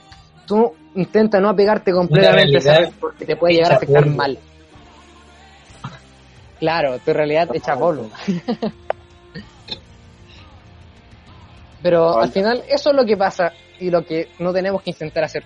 Tú 0.47 0.73
intenta 0.94 1.40
no 1.40 1.48
apegarte 1.48 1.93
completamente 1.93 2.56
a 2.56 2.59
esa 2.60 2.73
realidad 2.73 2.90
red 2.93 2.98
porque 3.01 3.24
te 3.27 3.36
puede 3.36 3.55
llegar 3.55 3.73
a 3.73 3.77
afectar 3.77 4.02
polvo. 4.05 4.16
mal. 4.16 4.39
Claro, 6.60 6.98
tu 7.01 7.12
realidad 7.12 7.48
hecha 7.55 7.77
polvo. 7.77 8.10
Pero 11.82 12.18
al 12.18 12.31
final 12.32 12.62
eso 12.68 12.90
es 12.90 12.97
lo 12.97 13.05
que 13.05 13.16
pasa 13.16 13.52
y 13.78 13.90
lo 13.90 14.05
que 14.05 14.28
no 14.39 14.52
tenemos 14.52 14.82
que 14.82 14.90
intentar 14.90 15.24
hacer. 15.24 15.44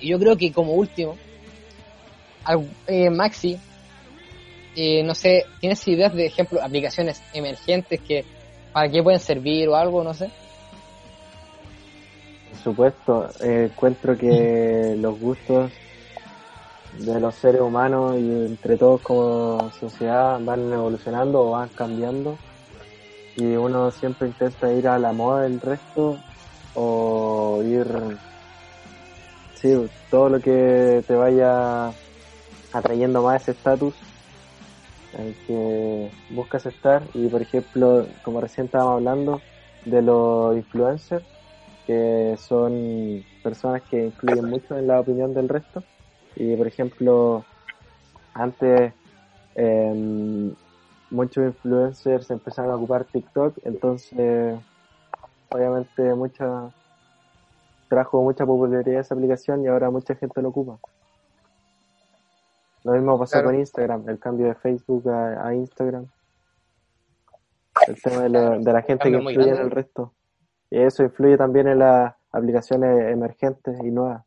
Y 0.00 0.08
yo 0.08 0.18
creo 0.18 0.36
que 0.36 0.52
como 0.52 0.72
último, 0.74 1.16
al- 2.44 2.68
eh, 2.86 3.10
Maxi, 3.10 3.58
eh, 4.76 5.02
no 5.02 5.14
sé, 5.14 5.46
¿tienes 5.60 5.86
ideas 5.88 6.14
de 6.14 6.26
ejemplo, 6.26 6.62
aplicaciones 6.62 7.22
emergentes 7.32 8.00
que 8.00 8.24
para 8.72 8.88
qué 8.88 9.02
pueden 9.02 9.20
servir 9.20 9.68
o 9.68 9.76
algo, 9.76 10.04
no 10.04 10.14
sé? 10.14 10.30
Por 12.50 12.58
supuesto, 12.62 13.30
eh, 13.40 13.70
encuentro 13.70 14.16
que 14.16 14.94
los 15.00 15.18
gustos 15.18 15.72
de 16.98 17.20
los 17.20 17.34
seres 17.34 17.60
humanos 17.60 18.16
y 18.16 18.46
entre 18.46 18.76
todos 18.76 19.00
como 19.02 19.70
sociedad 19.78 20.40
van 20.40 20.72
evolucionando 20.72 21.42
o 21.42 21.50
van 21.50 21.68
cambiando 21.68 22.36
y 23.36 23.44
uno 23.54 23.90
siempre 23.92 24.28
intenta 24.28 24.72
ir 24.72 24.88
a 24.88 24.98
la 24.98 25.12
moda 25.12 25.42
del 25.42 25.60
resto 25.60 26.18
o 26.74 27.62
ir 27.62 27.86
sí, 29.54 29.74
todo 30.10 30.28
lo 30.28 30.40
que 30.40 31.04
te 31.06 31.14
vaya 31.14 31.92
atrayendo 32.72 33.22
más 33.22 33.42
ese 33.42 33.52
estatus 33.52 33.94
en 35.16 35.34
que 35.46 36.10
buscas 36.30 36.66
estar 36.66 37.02
y 37.14 37.28
por 37.28 37.42
ejemplo 37.42 38.06
como 38.22 38.40
recién 38.40 38.66
estábamos 38.66 38.94
hablando 38.94 39.40
de 39.84 40.02
los 40.02 40.56
influencers 40.56 41.24
que 41.88 42.36
son 42.38 43.24
personas 43.42 43.80
que 43.80 44.04
influyen 44.04 44.44
mucho 44.44 44.76
en 44.76 44.86
la 44.86 45.00
opinión 45.00 45.32
del 45.32 45.48
resto. 45.48 45.82
Y 46.36 46.54
por 46.54 46.66
ejemplo, 46.66 47.46
antes 48.34 48.92
em, 49.54 50.54
muchos 51.10 51.46
influencers 51.46 52.30
empezaron 52.30 52.72
a 52.72 52.76
ocupar 52.76 53.06
TikTok, 53.06 53.56
entonces 53.64 54.58
obviamente 55.48 56.14
mucha 56.14 56.70
trajo 57.88 58.22
mucha 58.22 58.44
popularidad 58.44 59.00
esa 59.00 59.14
aplicación 59.14 59.64
y 59.64 59.68
ahora 59.68 59.88
mucha 59.90 60.14
gente 60.14 60.42
lo 60.42 60.50
ocupa. 60.50 60.78
Lo 62.88 62.94
mismo 62.94 63.18
pasó 63.18 63.32
Claro. 63.32 63.48
con 63.48 63.58
Instagram, 63.58 64.08
el 64.08 64.18
cambio 64.18 64.46
de 64.46 64.54
Facebook 64.54 65.10
a, 65.10 65.46
a 65.46 65.54
Instagram. 65.54 66.06
el 67.86 68.00
tema 68.00 68.22
de 68.22 68.28
la, 68.30 68.58
de 68.58 68.72
la 68.72 68.80
gente 68.80 69.10
que 69.10 69.16
influye 69.18 69.50
en 69.50 69.56
el 69.58 69.70
resto. 69.70 70.14
Y 70.70 70.78
eso 70.80 71.02
influye 71.02 71.36
también 71.36 71.68
en 71.68 71.80
las 71.80 72.14
aplicaciones 72.32 73.12
emergentes 73.12 73.78
y 73.84 73.90
nuevas. 73.90 74.24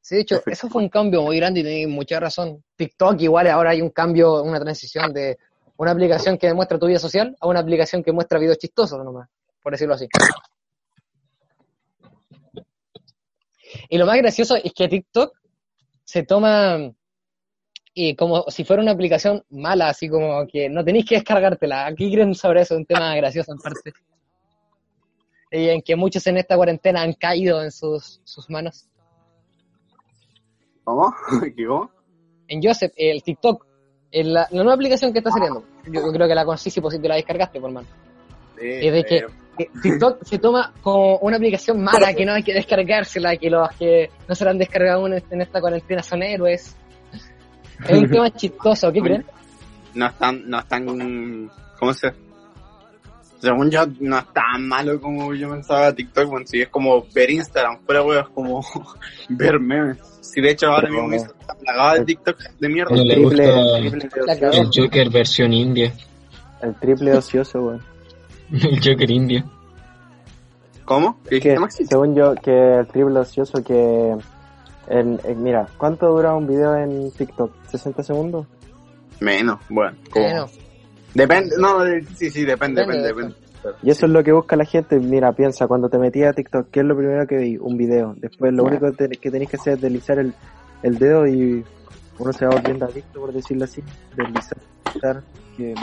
Sí, 0.00 0.14
de 0.14 0.20
hecho, 0.20 0.40
eso 0.46 0.68
fue 0.68 0.82
un 0.84 0.88
cambio 0.88 1.22
muy 1.22 1.36
grande 1.38 1.60
y 1.60 1.62
tenéis 1.64 1.88
mucha 1.88 2.20
razón. 2.20 2.62
TikTok 2.76 3.20
igual 3.20 3.48
ahora 3.48 3.70
hay 3.70 3.82
un 3.82 3.90
cambio, 3.90 4.44
una 4.44 4.60
transición 4.60 5.12
de 5.12 5.38
una 5.76 5.90
aplicación 5.90 6.38
que 6.38 6.46
demuestra 6.46 6.78
tu 6.78 6.86
vida 6.86 7.00
social 7.00 7.36
a 7.40 7.48
una 7.48 7.58
aplicación 7.58 8.04
que 8.04 8.12
muestra 8.12 8.38
videos 8.38 8.58
chistosos 8.58 9.02
nomás, 9.04 9.28
por 9.60 9.72
decirlo 9.72 9.94
así. 9.94 10.06
Y 13.88 13.98
lo 13.98 14.06
más 14.06 14.16
gracioso 14.16 14.56
es 14.56 14.72
que 14.72 14.88
TikTok 14.88 15.32
se 16.04 16.22
toma 16.22 16.92
eh, 17.94 18.16
como 18.16 18.44
si 18.48 18.64
fuera 18.64 18.82
una 18.82 18.92
aplicación 18.92 19.44
mala, 19.50 19.88
así 19.88 20.08
como 20.08 20.46
que 20.46 20.68
no 20.68 20.84
tenéis 20.84 21.06
que 21.06 21.16
descargártela. 21.16 21.86
Aquí 21.86 22.12
creen 22.12 22.34
sobre 22.34 22.62
eso, 22.62 22.76
un 22.76 22.86
tema 22.86 23.14
gracioso 23.16 23.52
en 23.52 23.58
parte. 23.58 23.92
Y 25.50 25.68
en 25.68 25.82
que 25.82 25.94
muchos 25.94 26.26
en 26.26 26.38
esta 26.38 26.56
cuarentena 26.56 27.02
han 27.02 27.12
caído 27.12 27.62
en 27.62 27.70
sus, 27.70 28.20
sus 28.24 28.50
manos. 28.50 28.88
¿Cómo? 30.82 31.14
¿Qué 31.56 31.66
cómo? 31.66 31.90
en 32.48 32.62
Joseph, 32.62 32.92
el 32.96 33.22
TikTok, 33.22 33.66
en 34.10 34.32
la, 34.32 34.46
la 34.50 34.62
nueva 34.62 34.74
aplicación 34.74 35.12
que 35.12 35.18
está 35.18 35.30
saliendo, 35.30 35.64
yo, 35.86 36.12
creo 36.12 36.28
que 36.28 36.34
la 36.34 36.44
conocí 36.44 36.70
si 36.70 36.80
posible 36.80 37.08
la 37.08 37.16
descargaste, 37.16 37.60
por 37.60 37.70
mano. 37.70 37.88
Eh, 38.60 38.88
Es 38.88 38.92
de 38.92 39.04
que 39.04 39.16
eh, 39.16 39.26
TikTok 39.56 40.24
se 40.24 40.38
toma 40.38 40.72
como 40.82 41.18
una 41.18 41.36
aplicación 41.36 41.82
mala 41.82 42.12
que 42.14 42.24
no 42.24 42.32
hay 42.32 42.42
que 42.42 42.54
descargársela, 42.54 43.36
que 43.36 43.50
los 43.50 43.68
que 43.78 44.10
no 44.28 44.34
se 44.34 44.44
la 44.44 44.50
han 44.50 44.58
descargado 44.58 45.00
aún 45.00 45.14
en, 45.14 45.40
esta 45.40 45.60
cuarentena 45.60 46.02
son 46.02 46.22
héroes. 46.22 46.76
Es 47.88 47.98
un 47.98 48.10
tema 48.10 48.30
chistoso, 48.30 48.92
¿qué 48.92 49.00
creen? 49.00 49.24
no 49.94 50.06
es 50.06 50.18
tan, 50.18 50.48
no 50.48 50.58
es 50.58 50.68
tan, 50.68 51.50
¿cómo 51.78 51.94
se? 51.94 52.12
Según 53.38 53.70
yo, 53.70 53.84
no 54.00 54.18
es 54.18 54.32
tan 54.32 54.66
malo 54.66 55.00
como 55.00 55.34
yo 55.34 55.50
pensaba 55.50 55.94
TikTok, 55.94 56.28
bueno, 56.28 56.46
si 56.46 56.62
es 56.62 56.68
como 56.68 57.04
ver 57.14 57.30
Instagram, 57.30 57.80
fuera 57.84 58.02
weón, 58.02 58.24
es 58.24 58.28
como 58.30 58.64
ver 59.28 59.60
memes. 59.60 59.98
Si 60.22 60.40
de 60.40 60.52
hecho 60.52 60.68
ahora 60.68 60.88
mismo 60.88 61.06
me 61.06 61.16
hizo 61.16 61.32
tan 61.46 61.58
plagado 61.58 61.98
de 61.98 62.04
TikTok 62.06 62.38
de 62.58 62.68
mierda. 62.68 62.96
No 62.96 63.04
le 63.04 63.14
Triple, 63.14 63.52
gusta 64.12 64.48
el 64.48 64.70
Joker 64.74 65.10
versión 65.10 65.52
india. 65.52 65.92
el 66.62 66.74
triple 66.76 67.12
ocioso, 67.14 67.60
weón. 67.60 67.93
El 68.52 68.76
Joker 68.82 69.10
indio. 69.10 69.44
¿Cómo? 70.84 71.18
¿Qué 71.24 71.28
que, 71.28 71.34
dijiste, 71.50 71.58
Maxi? 71.60 71.86
según 71.86 72.14
yo, 72.14 72.34
que 72.34 72.78
el 72.78 72.86
triple 72.86 73.18
ocioso 73.20 73.62
que... 73.64 74.16
En, 74.86 75.18
en- 75.24 75.42
mira, 75.42 75.66
¿cuánto 75.78 76.08
dura 76.08 76.34
un 76.34 76.46
video 76.46 76.76
en 76.76 77.10
TikTok? 77.12 77.50
¿60 77.72 78.02
segundos? 78.02 78.46
Menos, 79.20 79.58
bueno. 79.70 79.96
Bueno, 80.12 80.46
Depende, 81.14 81.54
no, 81.58 81.78
de- 81.84 82.02
sí, 82.16 82.28
sí, 82.30 82.44
depende, 82.44 82.82
Depende, 82.82 83.06
depende, 83.06 83.34
depende. 83.34 83.78
Y 83.82 83.90
eso 83.90 84.04
es 84.04 84.12
lo 84.12 84.22
que 84.22 84.32
busca 84.32 84.56
la 84.56 84.66
gente. 84.66 84.98
Mira, 85.00 85.32
piensa, 85.32 85.66
cuando 85.66 85.88
te 85.88 85.96
metías 85.96 86.30
a 86.30 86.32
TikTok, 86.34 86.68
¿qué 86.70 86.80
es 86.80 86.86
lo 86.86 86.94
primero 86.96 87.26
que 87.26 87.38
vi? 87.38 87.56
Un 87.56 87.78
video. 87.78 88.14
Después 88.18 88.52
lo 88.52 88.64
único 88.64 88.90
que, 88.92 89.08
te- 89.08 89.16
que 89.16 89.30
tenés 89.30 89.48
que 89.48 89.56
hacer 89.56 89.74
es 89.74 89.80
deslizar 89.80 90.18
el, 90.18 90.34
el 90.82 90.98
dedo 90.98 91.26
y 91.26 91.64
uno 92.18 92.32
se 92.34 92.44
va 92.44 92.56
volviendo 92.56 92.84
adicto, 92.84 93.20
por 93.20 93.32
decirlo 93.32 93.64
así. 93.64 93.82
Deslizar, 94.16 94.58
deslizar, 94.84 95.22
que 95.56 95.74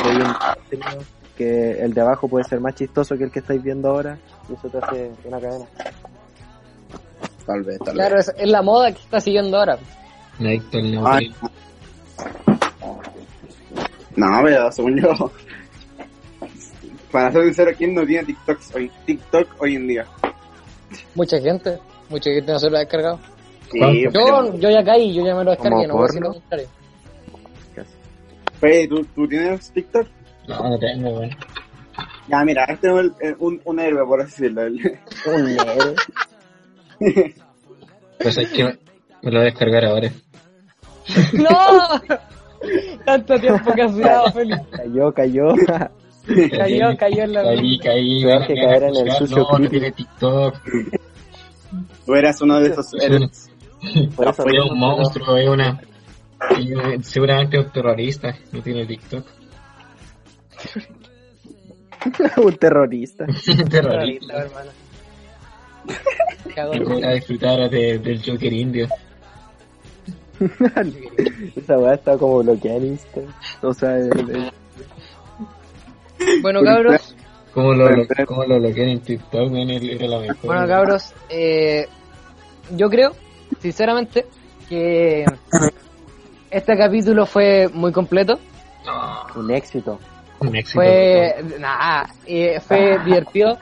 que 1.37 1.81
el 1.81 1.93
de 1.93 2.01
abajo 2.01 2.27
puede 2.27 2.43
ser 2.45 2.59
más 2.59 2.75
chistoso 2.75 3.17
que 3.17 3.23
el 3.25 3.31
que 3.31 3.39
estáis 3.39 3.61
viendo 3.63 3.89
ahora. 3.89 4.17
Y 4.49 4.53
eso 4.53 4.69
te 4.69 4.77
hace 4.77 5.11
una 5.25 5.39
cadena. 5.39 5.65
Tal 7.45 7.63
vez, 7.63 7.79
tal 7.79 7.93
claro, 7.95 8.15
vez. 8.17 8.27
es, 8.29 8.35
es 8.37 8.49
la 8.49 8.61
moda 8.61 8.91
que 8.91 8.99
está 8.99 9.19
siguiendo 9.19 9.57
ahora. 9.57 9.77
Al 10.39 10.61
Ah, 11.05 11.19
no, 14.15 14.41
pero 14.43 14.71
según 14.71 14.97
yo, 15.01 15.31
para 17.11 17.31
ser 17.31 17.43
sincero, 17.45 17.71
¿quién 17.77 17.95
no 17.95 18.05
tiene 18.05 18.25
TikTok 18.25 18.59
hoy, 18.75 18.91
TikTok 19.05 19.47
hoy 19.59 19.75
en 19.75 19.87
día? 19.87 20.05
Mucha 21.15 21.39
gente, 21.39 21.77
mucha 22.09 22.29
gente 22.29 22.51
no 22.51 22.59
se 22.59 22.69
lo 22.69 22.77
ha 22.77 22.79
descargado. 22.81 23.19
Sí, 23.71 23.79
¿Cuánto? 23.79 24.09
pero- 24.11 24.45
Yo, 24.53 24.57
yo 24.59 24.69
ya 24.69 24.83
caí, 24.83 25.13
yo 25.13 25.25
ya 25.25 25.33
me 25.35 25.43
lo 25.43 25.51
descargué, 25.51 25.87
no 25.87 25.93
voy 25.95 26.03
a 26.03 26.07
decir 26.07 26.21
lo 26.21 26.33
contrario. 26.33 26.67
Fede, 28.59 28.87
¿tú, 28.87 29.03
¿tú 29.15 29.27
tienes 29.27 29.71
TikTok? 29.71 30.07
No, 30.47 30.69
no 30.69 30.77
tengo, 30.79 31.09
weón. 31.09 31.29
Ya, 32.27 32.43
mira, 32.45 32.63
este 32.65 32.87
es 32.87 32.93
el- 32.97 33.13
el- 33.21 33.35
un, 33.39 33.61
un 33.65 33.79
héroe, 33.79 34.05
por 34.05 34.21
así 34.21 34.43
decirlo. 34.43 34.61
El- 34.63 34.99
Un 35.25 35.47
héroe. 35.49 35.95
Pues 38.19 38.37
es 38.37 38.49
que 38.51 38.63
me, 38.63 38.77
me 39.23 39.31
lo 39.31 39.39
voy 39.39 39.41
a 39.41 39.43
descargar 39.45 39.83
ahora. 39.85 40.11
¡No! 41.33 42.17
Tanto 43.05 43.39
tiempo 43.39 43.73
que 43.73 43.81
has 43.81 43.95
durado, 43.95 44.31
Felipe. 44.31 44.61
Cayó, 44.71 45.11
cayó. 45.11 45.47
Cayó, 46.51 46.95
cayó 46.97 47.23
en 47.23 47.33
la 47.33 47.43
Caí, 47.43 47.79
caí. 47.79 48.23
A 48.31 48.45
caer 48.45 48.83
en 48.83 48.95
el 48.95 49.11
sucio 49.13 49.47
No, 49.59 49.67
tiene 49.69 49.91
TikTok. 49.91 50.55
Tú 52.05 52.13
eras 52.13 52.39
uno 52.41 52.59
de 52.59 52.69
esos 52.69 52.93
héroes. 52.93 53.49
Es 53.81 53.95
mismo, 54.45 54.71
un 54.71 54.77
monstruo, 54.79 55.35
es 55.37 55.49
una... 55.49 55.81
eh, 56.55 56.99
Seguramente 57.01 57.57
un 57.57 57.71
terrorista. 57.71 58.35
No 58.51 58.61
tiene 58.61 58.85
TikTok. 58.85 59.25
un 62.37 62.55
terrorista. 62.57 63.25
Un 63.47 63.69
terrorista. 63.69 64.33
hermano. 64.43 64.71
A 67.07 67.13
disfrutar 67.13 67.69
de- 67.69 67.99
del 67.99 68.21
Joker 68.23 68.53
indio. 68.53 68.87
Esa 71.55 71.77
weá 71.77 71.93
está 71.95 72.17
como 72.17 72.39
bloqueada 72.43 72.77
en 72.77 72.85
Instagram. 72.87 73.33
O 73.61 73.73
sea, 73.73 73.97
el- 73.97 74.11
el- 74.29 74.51
Bueno, 76.41 76.61
cabros, 76.63 77.15
¿Cómo 77.53 77.73
lo, 77.73 77.89
lo, 77.89 78.03
cómo 78.25 78.45
lo 78.45 78.59
bloquean 78.59 78.89
en 78.89 78.99
TikTok? 79.01 79.51
la 79.51 80.19
mejor. 80.19 80.37
bueno, 80.43 80.67
cabros, 80.67 81.13
eh, 81.29 81.85
yo 82.75 82.89
creo, 82.89 83.11
sinceramente, 83.59 84.25
que 84.69 85.25
este 86.49 86.77
capítulo 86.77 87.25
fue 87.25 87.67
muy 87.73 87.91
completo. 87.91 88.39
Un 89.35 89.51
éxito. 89.51 89.99
Un 90.41 90.55
éxito. 90.55 90.79
Fue, 90.79 91.35
nada, 91.59 92.09
eh, 92.25 92.59
fue 92.59 92.99
divertido 93.03 93.57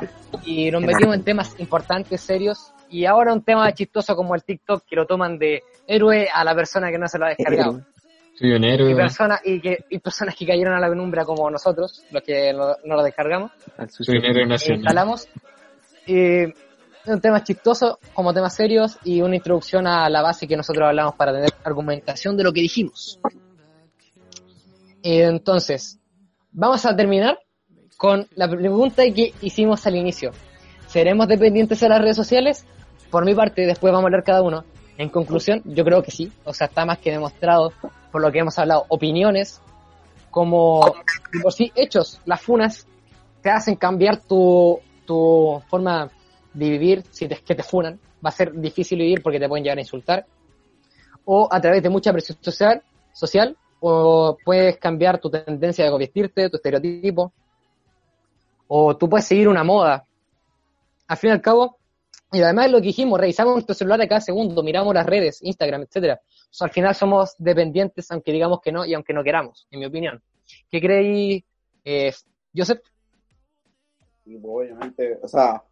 y 0.45 0.71
nos 0.71 0.81
metimos 0.81 1.15
en 1.15 1.23
temas 1.23 1.59
importantes, 1.59 2.21
serios. 2.21 2.73
Y 2.89 3.05
ahora 3.05 3.33
un 3.33 3.43
tema 3.43 3.71
chistoso 3.73 4.15
como 4.15 4.33
el 4.33 4.43
TikTok 4.43 4.83
que 4.85 4.95
lo 4.95 5.05
toman 5.05 5.37
de 5.37 5.61
héroe 5.85 6.27
a 6.33 6.43
la 6.43 6.55
persona 6.55 6.89
que 6.89 6.97
no 6.97 7.07
se 7.07 7.19
lo 7.19 7.25
ha 7.25 7.29
descargado. 7.29 7.81
Soy 8.33 8.51
un 8.53 8.63
héroe. 8.63 8.91
Y 8.91 8.95
personas, 8.95 9.41
y, 9.43 9.59
que, 9.59 9.85
y 9.89 9.99
personas 9.99 10.35
que 10.35 10.47
cayeron 10.47 10.73
a 10.73 10.79
la 10.79 10.89
penumbra 10.89 11.25
como 11.25 11.49
nosotros, 11.51 12.03
los 12.09 12.23
que 12.23 12.53
no, 12.53 12.75
no 12.85 12.95
lo 12.95 13.03
descargamos. 13.03 13.51
Al 13.77 13.89
Soy 13.89 14.17
un 14.17 14.25
héroe 14.25 14.43
e 14.43 14.47
nacional. 14.47 14.79
instalamos. 14.79 15.27
Eh, 16.07 16.53
un 17.05 17.21
tema 17.21 17.43
chistoso, 17.43 17.99
como 18.13 18.33
temas 18.33 18.55
serios 18.55 18.97
y 19.03 19.21
una 19.21 19.35
introducción 19.35 19.87
a 19.87 20.09
la 20.09 20.21
base 20.21 20.47
que 20.47 20.55
nosotros 20.55 20.87
hablamos 20.87 21.15
para 21.15 21.33
tener 21.33 21.49
argumentación 21.63 22.37
de 22.37 22.43
lo 22.43 22.53
que 22.53 22.61
dijimos. 22.61 23.19
Eh, 25.03 25.23
entonces, 25.23 25.98
vamos 26.51 26.85
a 26.85 26.95
terminar 26.95 27.39
con 27.97 28.27
la 28.35 28.49
pregunta 28.49 29.03
que 29.13 29.33
hicimos 29.41 29.85
al 29.85 29.95
inicio. 29.95 30.31
¿Seremos 30.87 31.27
dependientes 31.27 31.79
de 31.79 31.89
las 31.89 32.01
redes 32.01 32.15
sociales? 32.15 32.65
Por 33.11 33.25
mi 33.25 33.35
parte, 33.35 33.65
después 33.65 33.91
vamos 33.91 34.05
a 34.05 34.07
hablar 34.07 34.23
cada 34.23 34.41
uno. 34.41 34.63
En 34.97 35.09
conclusión, 35.09 35.61
yo 35.65 35.83
creo 35.83 36.01
que 36.01 36.11
sí. 36.11 36.31
O 36.45 36.53
sea, 36.53 36.67
está 36.67 36.85
más 36.85 36.99
que 36.99 37.11
demostrado 37.11 37.71
por 38.11 38.21
lo 38.21 38.31
que 38.31 38.39
hemos 38.39 38.57
hablado. 38.57 38.85
Opiniones, 38.89 39.61
como 40.31 40.95
por 41.41 41.53
sí 41.53 41.71
hechos, 41.75 42.21
las 42.25 42.41
funas 42.41 42.87
te 43.41 43.49
hacen 43.49 43.75
cambiar 43.75 44.21
tu, 44.21 44.79
tu 45.05 45.61
forma 45.67 46.09
de 46.53 46.69
vivir 46.69 47.03
si 47.11 47.27
te, 47.27 47.35
que 47.37 47.55
te 47.55 47.63
funan. 47.63 47.99
Va 48.25 48.29
a 48.29 48.33
ser 48.33 48.53
difícil 48.53 48.99
vivir 48.99 49.21
porque 49.21 49.39
te 49.39 49.47
pueden 49.47 49.63
llegar 49.63 49.77
a 49.77 49.81
insultar. 49.81 50.25
O 51.25 51.47
a 51.51 51.61
través 51.61 51.83
de 51.83 51.89
mucha 51.89 52.11
presión 52.11 52.37
social, 52.41 52.81
social 53.13 53.55
o 53.79 54.37
puedes 54.43 54.77
cambiar 54.77 55.19
tu 55.19 55.29
tendencia 55.29 55.85
de 55.85 55.97
vestirte, 55.97 56.49
tu 56.49 56.57
estereotipo. 56.57 57.33
O 58.67 58.95
tú 58.95 59.09
puedes 59.09 59.25
seguir 59.25 59.47
una 59.47 59.63
moda. 59.63 60.05
Al 61.07 61.17
fin 61.17 61.29
y 61.29 61.33
al 61.33 61.41
cabo, 61.41 61.79
y 62.31 62.41
además 62.41 62.69
lo 62.71 62.77
que 62.77 62.87
dijimos, 62.87 63.19
revisamos 63.19 63.53
nuestro 63.53 63.73
celular 63.73 64.01
a 64.01 64.07
cada 64.07 64.21
segundo, 64.21 64.61
miramos 64.61 64.93
las 64.93 65.05
redes, 65.05 65.41
Instagram, 65.41 65.83
etcétera. 65.83 66.21
Al 66.59 66.69
final 66.69 66.93
somos 66.93 67.35
dependientes, 67.37 68.11
aunque 68.11 68.31
digamos 68.31 68.59
que 68.61 68.71
no 68.71 68.85
y 68.85 68.93
aunque 68.93 69.13
no 69.13 69.23
queramos, 69.23 69.67
en 69.71 69.79
mi 69.79 69.85
opinión. 69.85 70.21
¿Qué 70.69 70.79
creí, 70.79 71.43
eh, 71.83 72.13
Joseph? 72.55 72.81
Obviamente, 74.43 75.17
o 75.23 75.27
sea, 75.27 75.63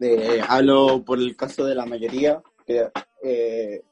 eh, 0.00 0.40
hablo 0.48 1.02
por 1.04 1.18
el 1.18 1.36
caso 1.36 1.66
de 1.66 1.74
la 1.74 1.84
mayoría, 1.84 2.42
eh, 2.66 3.82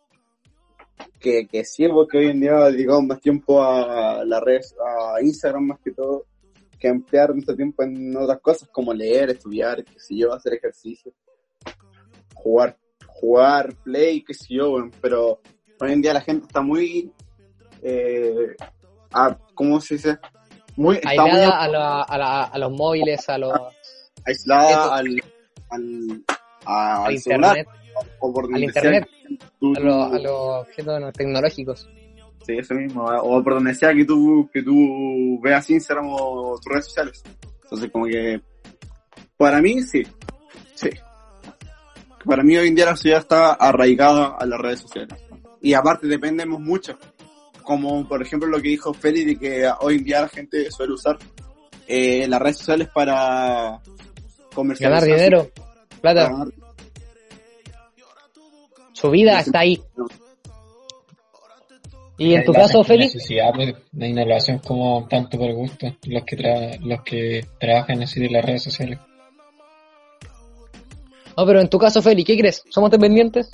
que, 1.21 1.47
que 1.47 1.65
sí, 1.65 1.87
porque 1.89 2.19
hoy 2.19 2.27
en 2.29 2.41
día 2.41 2.55
dedicamos 2.71 3.05
más 3.05 3.21
tiempo 3.21 3.63
a 3.63 4.25
la 4.25 4.41
red, 4.41 4.61
a 5.17 5.21
Instagram 5.23 5.65
más 5.67 5.79
que 5.81 5.93
todo, 5.93 6.27
que 6.79 6.89
emplear 6.89 7.33
nuestro 7.33 7.57
tiempo 7.57 7.83
en 7.83 8.17
otras 8.17 8.41
cosas 8.41 8.69
como 8.71 8.93
leer, 8.93 9.31
estudiar, 9.31 9.83
qué 9.85 9.99
sé 9.99 10.17
yo, 10.17 10.33
hacer 10.33 10.55
ejercicio, 10.55 11.13
jugar, 12.35 12.77
jugar, 13.07 13.75
play, 13.83 14.23
qué 14.23 14.35
sé 14.35 14.47
yo, 14.55 14.71
weón, 14.73 14.91
pero 15.01 15.41
hoy 15.81 15.93
en 15.93 16.03
día 16.03 16.13
la 16.15 16.21
gente 16.21 16.47
está 16.47 16.61
muy, 16.61 17.11
eh, 17.83 18.55
¿cómo 19.55 19.81
se 19.81 19.95
dice? 19.95 20.19
Muy, 20.77 21.01
Aislada 21.05 21.59
a, 21.63 21.69
la- 21.69 22.03
a, 22.03 22.19
la- 22.19 22.43
a 22.45 22.59
los 22.59 22.71
móviles, 22.73 23.27
a 23.31 23.39
los 23.39 23.53
aislada 24.25 24.97
al, 24.97 25.23
al, 25.71 26.25
a- 26.67 27.07
al 27.07 27.19
celular 27.19 27.57
internet, 27.59 27.69
o 28.21 28.33
por 28.33 28.45
al 28.55 28.63
internet, 28.63 29.09
que 29.09 29.16
a 29.77 29.81
los, 29.81 30.13
a 30.13 30.19
los 30.19 30.33
objetos 30.67 31.01
no 31.01 31.13
tecnológicos. 31.13 31.89
Sí, 32.45 32.55
eso 32.59 32.75
mismo. 32.75 33.05
O 33.05 33.43
por 33.43 33.55
donde 33.55 33.75
sea 33.75 33.93
que 33.93 34.05
tú, 34.05 34.49
que 34.53 34.63
tú 34.63 35.41
veas 35.43 35.69
Instagram 35.69 36.07
o 36.11 36.57
tus 36.63 36.73
redes 36.73 36.85
sociales. 36.87 37.23
Entonces, 37.65 37.91
como 37.91 38.07
que, 38.07 38.41
para 39.37 39.61
mí, 39.61 39.83
sí. 39.83 40.03
Sí. 40.75 40.91
Para 42.25 42.43
mí 42.43 42.57
hoy 42.57 42.69
en 42.69 42.75
día 42.75 42.87
la 42.87 42.97
sociedad 42.97 43.21
está 43.21 43.53
arraigada 43.55 44.37
a 44.39 44.47
las 44.47 44.61
redes 44.61 44.81
sociales. 44.81 45.19
Y 45.61 45.75
aparte 45.75 46.07
dependemos 46.07 46.61
mucho. 46.61 46.97
Como 47.63 48.07
por 48.07 48.23
ejemplo 48.23 48.49
lo 48.49 48.63
que 48.63 48.69
dijo 48.69 48.95
Feli 48.95 49.25
de 49.25 49.37
que 49.37 49.69
hoy 49.81 49.97
en 49.97 50.05
día 50.05 50.21
la 50.21 50.29
gente 50.29 50.71
suele 50.71 50.93
usar 50.93 51.19
eh, 51.89 52.27
las 52.29 52.41
redes 52.41 52.59
sociales 52.59 52.89
para 52.95 53.81
comercializar. 54.55 55.01
Ganar 55.09 55.19
dinero, 55.19 55.51
para 55.55 56.01
plata, 56.01 56.31
ganar- 56.31 56.49
su 58.97 59.11
vida 59.11 59.39
está 59.41 59.61
ahí. 59.61 59.81
Y 62.19 62.33
en 62.35 62.45
tu 62.47 62.53
La 62.53 62.61
caso, 62.61 62.83
Félix, 62.83 63.15
necesidad, 63.15 63.53
de 63.93 64.35
hacen 64.35 64.59
como 64.61 65.07
tanto 65.07 65.37
por 65.39 65.53
gusto, 65.53 65.87
los 66.07 66.25
que 66.25 66.37
tra- 66.39 66.79
los 66.81 67.03
que 67.03 67.45
trabajan 67.61 68.03
así 68.03 68.21
de 68.21 68.31
las 68.31 68.43
redes 68.43 68.63
sociales. 68.63 68.99
no, 71.37 71.45
pero 71.47 71.61
en 71.61 71.69
tu 71.69 71.79
caso, 71.79 72.01
Félix, 72.01 72.27
¿qué 72.27 72.39
crees? 72.39 72.63
¿Somos 72.71 72.91
dependientes? 72.91 73.51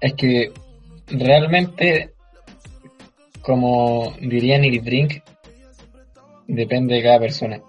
Es 0.00 0.12
que 0.14 0.52
realmente, 1.06 2.12
como 3.40 4.12
diría 4.20 4.58
Neil 4.58 4.84
Drink, 4.84 5.22
depende 6.46 6.96
de 6.96 7.02
cada 7.02 7.18
persona. 7.20 7.62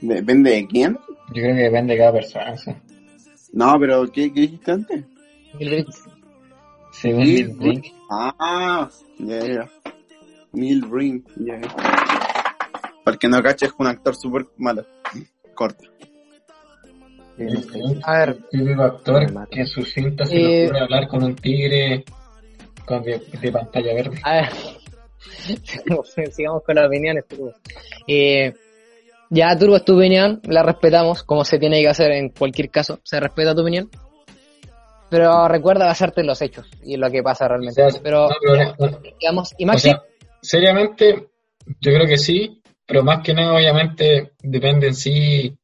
Depende 0.00 0.50
de 0.50 0.66
quién. 0.68 0.92
Yo 1.34 1.42
creo 1.42 1.56
que 1.56 1.62
depende 1.62 1.94
de 1.94 1.98
cada 1.98 2.12
persona. 2.12 2.56
sí. 2.56 2.70
No, 3.54 3.78
pero 3.78 4.10
¿qué, 4.10 4.32
qué 4.32 4.40
dijiste 4.42 4.72
antes? 4.72 5.04
Según 5.58 5.94
Sí, 6.90 7.08
Neil 7.12 7.56
Drink, 7.58 7.86
Ah, 8.10 8.88
ya, 9.18 9.38
ya. 9.46 9.70
Breen, 10.52 11.24
ya. 11.36 11.60
ya. 11.60 11.68
Para 13.04 13.16
que 13.16 13.28
no 13.28 13.42
cache, 13.42 13.66
es 13.66 13.72
un 13.78 13.86
actor 13.86 14.14
súper 14.16 14.46
malo. 14.56 14.84
Corta. 15.54 15.84
A 18.04 18.18
ver. 18.18 18.28
el 18.28 18.48
típico 18.48 18.82
actor 18.82 19.48
que 19.50 19.60
en 19.60 19.66
sus 19.66 19.92
cintas 19.92 20.28
se 20.28 20.36
Eh, 20.36 20.40
le 20.40 20.64
ocurre 20.66 20.80
hablar 20.80 21.08
con 21.08 21.22
un 21.24 21.34
tigre 21.36 22.04
con 22.86 23.02
de, 23.02 23.18
de 23.40 23.52
pantalla 23.52 23.94
verde. 23.94 24.20
A 24.22 24.34
ver, 24.34 24.48
sigamos 26.32 26.62
con 26.64 26.74
las 26.74 26.86
opiniones. 26.86 27.24
Eh, 28.06 28.52
ya, 29.30 29.56
Turbo, 29.58 29.76
es 29.76 29.84
tu 29.84 29.96
opinión, 29.96 30.40
la 30.44 30.62
respetamos, 30.62 31.22
como 31.22 31.44
se 31.44 31.58
tiene 31.58 31.80
que 31.82 31.88
hacer 31.88 32.12
en 32.12 32.30
cualquier 32.30 32.70
caso, 32.70 33.00
se 33.04 33.20
respeta 33.20 33.54
tu 33.54 33.62
opinión. 33.62 33.90
Pero 35.10 35.46
recuerda 35.48 35.86
basarte 35.86 36.22
en 36.22 36.26
los 36.26 36.40
hechos 36.42 36.66
y 36.82 36.94
en 36.94 37.00
lo 37.00 37.10
que 37.10 37.22
pasa 37.22 37.46
realmente. 37.46 37.82
O 37.82 37.90
sea, 37.90 38.00
pero, 38.02 38.28
no, 38.28 38.34
pero- 38.40 38.90
no, 38.90 38.98
digamos, 39.20 39.54
y 39.58 39.64
O 39.64 39.66
Maxi, 39.68 39.88
sea, 39.90 40.02
seriamente, 40.40 41.28
yo 41.80 41.92
creo 41.92 42.06
que 42.06 42.18
sí, 42.18 42.62
pero 42.86 43.02
más 43.04 43.22
que 43.22 43.34
nada, 43.34 43.54
obviamente, 43.54 44.32
depende 44.42 44.88
en 44.88 44.94
sí 44.94 45.56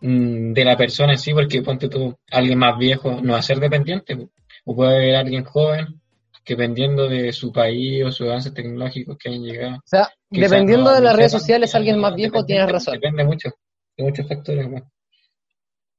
mm, 0.00 0.52
de 0.52 0.64
la 0.64 0.76
persona 0.76 1.12
en 1.12 1.18
sí, 1.18 1.32
porque 1.32 1.62
ponte 1.62 1.88
tú, 1.88 2.14
alguien 2.30 2.58
más 2.58 2.76
viejo 2.78 3.20
no 3.22 3.32
va 3.32 3.38
a 3.38 3.42
ser 3.42 3.58
dependiente, 3.58 4.28
o 4.64 4.74
puede 4.76 4.96
haber 4.96 5.16
alguien 5.16 5.44
joven 5.44 6.00
que 6.44 6.54
dependiendo 6.54 7.08
de 7.08 7.32
su 7.32 7.50
país 7.52 8.04
o 8.04 8.12
sus 8.12 8.26
avances 8.28 8.52
tecnológicos 8.52 9.16
que 9.16 9.30
hayan 9.30 9.42
llegado. 9.44 9.76
o 9.76 9.82
sea, 9.86 10.10
dependiendo 10.40 10.90
no- 10.90 10.94
de 10.96 11.00
las 11.02 11.16
redes 11.16 11.32
sociales, 11.32 11.74
alguien 11.74 11.98
más 11.98 12.14
viejo 12.14 12.44
tiene 12.44 12.66
razón. 12.66 12.94
Depende 12.94 13.24
mucho, 13.24 13.50
de 13.96 14.04
muchos 14.04 14.26
factores. 14.28 14.68
¿no? 14.70 14.90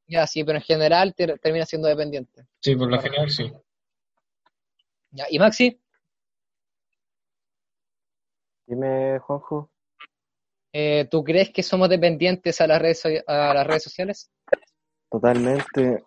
Ya, 0.07 0.27
sí, 0.27 0.43
pero 0.43 0.57
en 0.57 0.63
general 0.63 1.13
te- 1.15 1.37
termina 1.39 1.65
siendo 1.65 1.87
dependiente. 1.87 2.45
Sí, 2.61 2.75
por 2.75 2.89
lo 2.89 2.99
general 3.01 3.29
sí. 3.29 3.51
Ya, 5.11 5.25
y 5.29 5.39
Maxi, 5.39 5.79
Dime, 8.67 9.19
Juanjo. 9.19 9.69
eh, 10.73 11.07
¿tú 11.09 11.23
crees 11.23 11.51
que 11.51 11.61
somos 11.63 11.87
dependientes 11.87 12.59
a 12.61 12.67
las 12.67 12.81
redes, 12.81 13.03
a 13.27 13.53
las 13.53 13.67
redes 13.67 13.83
sociales? 13.83 14.31
Totalmente. 15.09 16.03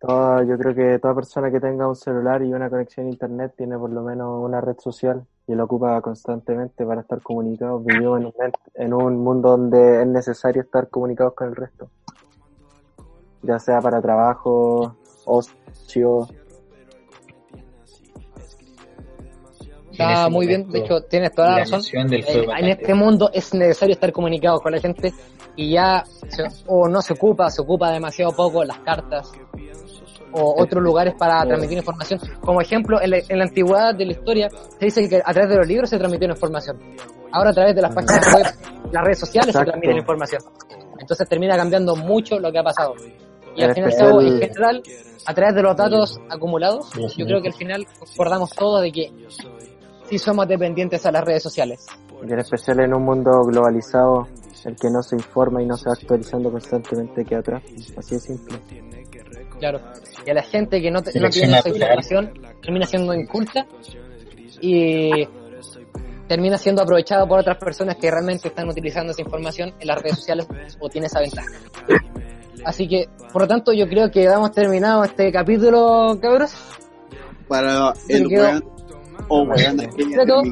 Toda, 0.00 0.44
yo 0.44 0.56
creo 0.56 0.74
que 0.74 0.98
toda 1.00 1.14
persona 1.14 1.50
que 1.50 1.58
tenga 1.58 1.88
un 1.88 1.96
celular 1.96 2.42
y 2.42 2.52
una 2.52 2.70
conexión 2.70 3.06
a 3.06 3.10
internet 3.10 3.54
tiene 3.56 3.76
por 3.76 3.90
lo 3.90 4.02
menos 4.02 4.44
una 4.44 4.60
red 4.60 4.76
social 4.78 5.24
y 5.48 5.54
lo 5.54 5.64
ocupa 5.64 6.00
constantemente 6.00 6.84
para 6.86 7.00
estar 7.00 7.20
comunicados. 7.20 7.84
Vivimos 7.84 8.20
en 8.20 8.26
un, 8.26 8.32
en 8.74 8.94
un 8.94 9.16
mundo 9.18 9.50
donde 9.50 10.02
es 10.02 10.06
necesario 10.06 10.62
estar 10.62 10.88
comunicados 10.88 11.34
con 11.34 11.48
el 11.48 11.56
resto, 11.56 11.90
ya 13.42 13.58
sea 13.58 13.80
para 13.80 14.00
trabajo, 14.00 14.94
ocio. 15.24 16.28
Está 19.90 20.12
ese 20.22 20.30
muy 20.30 20.46
bien, 20.46 20.70
de 20.70 20.78
hecho, 20.78 21.02
tienes 21.02 21.32
toda 21.34 21.48
la 21.48 21.54
la 21.56 21.60
razón. 21.64 21.80
del 22.08 22.20
En, 22.20 22.26
juego 22.26 22.40
en 22.42 22.46
bastante. 22.48 22.70
este 22.70 22.94
mundo 22.94 23.30
es 23.32 23.52
necesario 23.52 23.94
estar 23.94 24.12
comunicado 24.12 24.60
con 24.60 24.70
la 24.70 24.80
gente 24.80 25.12
y 25.58 25.72
ya 25.72 26.04
se- 26.28 26.46
o 26.68 26.88
no 26.88 27.02
se 27.02 27.14
ocupa, 27.14 27.50
se 27.50 27.60
ocupa 27.62 27.90
demasiado 27.90 28.30
poco 28.32 28.62
las 28.64 28.78
cartas 28.78 29.30
o 30.32 30.62
otros 30.62 30.82
lugares 30.82 31.14
para 31.18 31.44
transmitir 31.44 31.78
información. 31.78 32.20
Como 32.40 32.60
ejemplo, 32.60 33.00
en 33.02 33.10
la, 33.10 33.18
en 33.28 33.38
la 33.38 33.44
antigüedad 33.44 33.94
de 33.94 34.04
la 34.06 34.12
historia 34.12 34.48
se 34.78 34.84
dice 34.84 35.08
que 35.08 35.16
a 35.24 35.32
través 35.32 35.48
de 35.50 35.56
los 35.56 35.66
libros 35.66 35.90
se 35.90 35.98
transmitió 35.98 36.28
información. 36.28 36.78
Ahora 37.32 37.50
a 37.50 37.52
través 37.52 37.74
de 37.74 37.82
las 37.82 37.94
páginas 37.94 38.34
web, 38.34 38.46
las 38.92 39.04
redes 39.04 39.18
sociales 39.18 39.48
Exacto. 39.48 39.66
se 39.66 39.72
transmite 39.72 39.92
la 39.94 40.00
información. 40.00 40.42
Entonces 41.00 41.28
termina 41.28 41.56
cambiando 41.56 41.96
mucho 41.96 42.38
lo 42.38 42.52
que 42.52 42.58
ha 42.58 42.62
pasado. 42.62 42.94
Y 43.56 43.62
al 43.62 43.74
fin 43.74 43.82
y 43.82 43.86
al 43.86 43.90
especial- 43.90 44.08
cabo, 44.10 44.20
en 44.22 44.38
general, 44.38 44.82
a 45.26 45.34
través 45.34 45.54
de 45.56 45.62
los 45.62 45.76
datos 45.76 46.20
acumulados, 46.30 46.90
yo 47.16 47.26
creo 47.26 47.42
que 47.42 47.48
al 47.48 47.54
final 47.54 47.86
concordamos 47.98 48.50
todos 48.50 48.82
de 48.82 48.92
que 48.92 49.12
sí 50.08 50.18
somos 50.18 50.46
dependientes 50.46 51.04
a 51.06 51.10
las 51.12 51.24
redes 51.24 51.42
sociales. 51.42 51.84
Y 52.26 52.32
en 52.32 52.38
especial 52.38 52.80
en 52.80 52.94
un 52.94 53.04
mundo 53.04 53.42
globalizado, 53.44 54.26
el 54.66 54.76
que 54.76 54.90
no 54.90 55.02
se 55.02 55.16
informa 55.16 55.62
y 55.62 55.66
no 55.66 55.76
se 55.76 55.88
va 55.88 55.94
actualizando 55.94 56.50
constantemente 56.50 57.24
queda 57.24 57.40
atrás. 57.40 57.62
Así 57.96 58.14
de 58.16 58.20
simple. 58.20 58.58
Claro. 59.58 59.80
Y 60.26 60.30
a 60.30 60.34
la 60.34 60.42
gente 60.42 60.80
que 60.80 60.90
no, 60.90 61.02
te- 61.02 61.18
no 61.18 61.28
tiene 61.30 61.58
esa 61.58 61.68
información 61.68 62.32
termina 62.62 62.86
siendo 62.86 63.12
inculta 63.14 63.66
y 64.60 65.26
termina 66.28 66.58
siendo 66.58 66.82
aprovechado 66.82 67.26
por 67.26 67.40
otras 67.40 67.56
personas 67.58 67.96
que 67.96 68.10
realmente 68.10 68.48
están 68.48 68.68
utilizando 68.68 69.12
esa 69.12 69.22
información 69.22 69.72
en 69.80 69.86
las 69.88 70.00
redes 70.00 70.16
sociales 70.16 70.46
o 70.78 70.88
tiene 70.88 71.06
esa 71.06 71.20
ventaja. 71.20 71.48
Así 72.64 72.86
que, 72.88 73.08
por 73.32 73.42
lo 73.42 73.48
tanto, 73.48 73.72
yo 73.72 73.88
creo 73.88 74.10
que 74.10 74.24
damos 74.26 74.52
terminado 74.52 75.04
este 75.04 75.32
capítulo, 75.32 76.18
cabros. 76.20 76.52
Para 77.48 77.94
el 78.08 78.26
weón 78.26 78.64
o 79.28 79.42
weón 79.42 79.76
terminado 79.78 80.42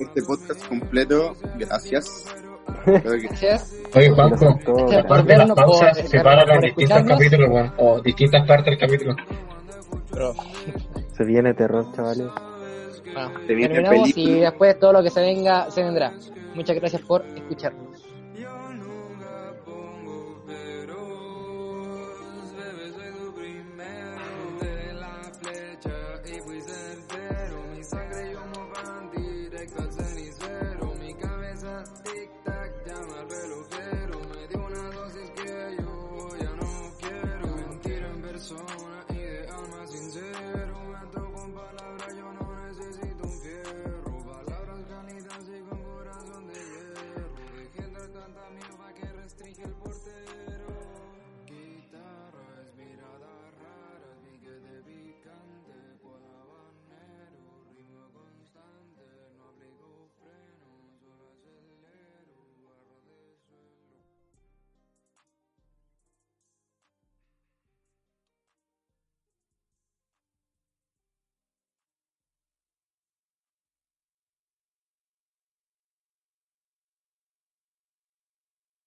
este 0.00 0.22
podcast 0.22 0.66
completo, 0.66 1.36
gracias. 1.58 2.24
Gracias. 2.86 3.74
Oye, 3.94 4.10
por 4.14 4.94
aparte 4.94 5.32
de 5.32 5.38
las 5.38 5.50
pausas, 5.52 5.98
estar- 5.98 6.06
separa 6.08 6.44
por 6.44 6.54
en 6.54 6.60
distintos 6.62 6.96
escucharnos. 6.98 7.18
capítulos, 7.18 7.48
weón, 7.50 7.72
o 7.78 8.00
distintas 8.00 8.46
partes 8.46 8.64
del 8.66 8.78
capítulo. 8.78 9.16
Pero, 10.10 10.34
Se 11.16 11.24
viene 11.24 11.54
terror, 11.54 11.86
chavales. 11.94 12.26
bueno, 13.12 13.30
Se 13.46 13.54
viene 13.54 13.74
terminamos 13.74 14.08
y 14.08 14.12
película. 14.14 14.50
después 14.50 14.78
todo 14.78 14.92
lo 14.94 15.02
que 15.02 15.10
se 15.10 15.20
venga, 15.20 15.70
se 15.70 15.82
vendrá. 15.82 16.12
Muchas 16.54 16.76
gracias 16.76 17.02
por 17.02 17.24
escuchar. 17.36 17.72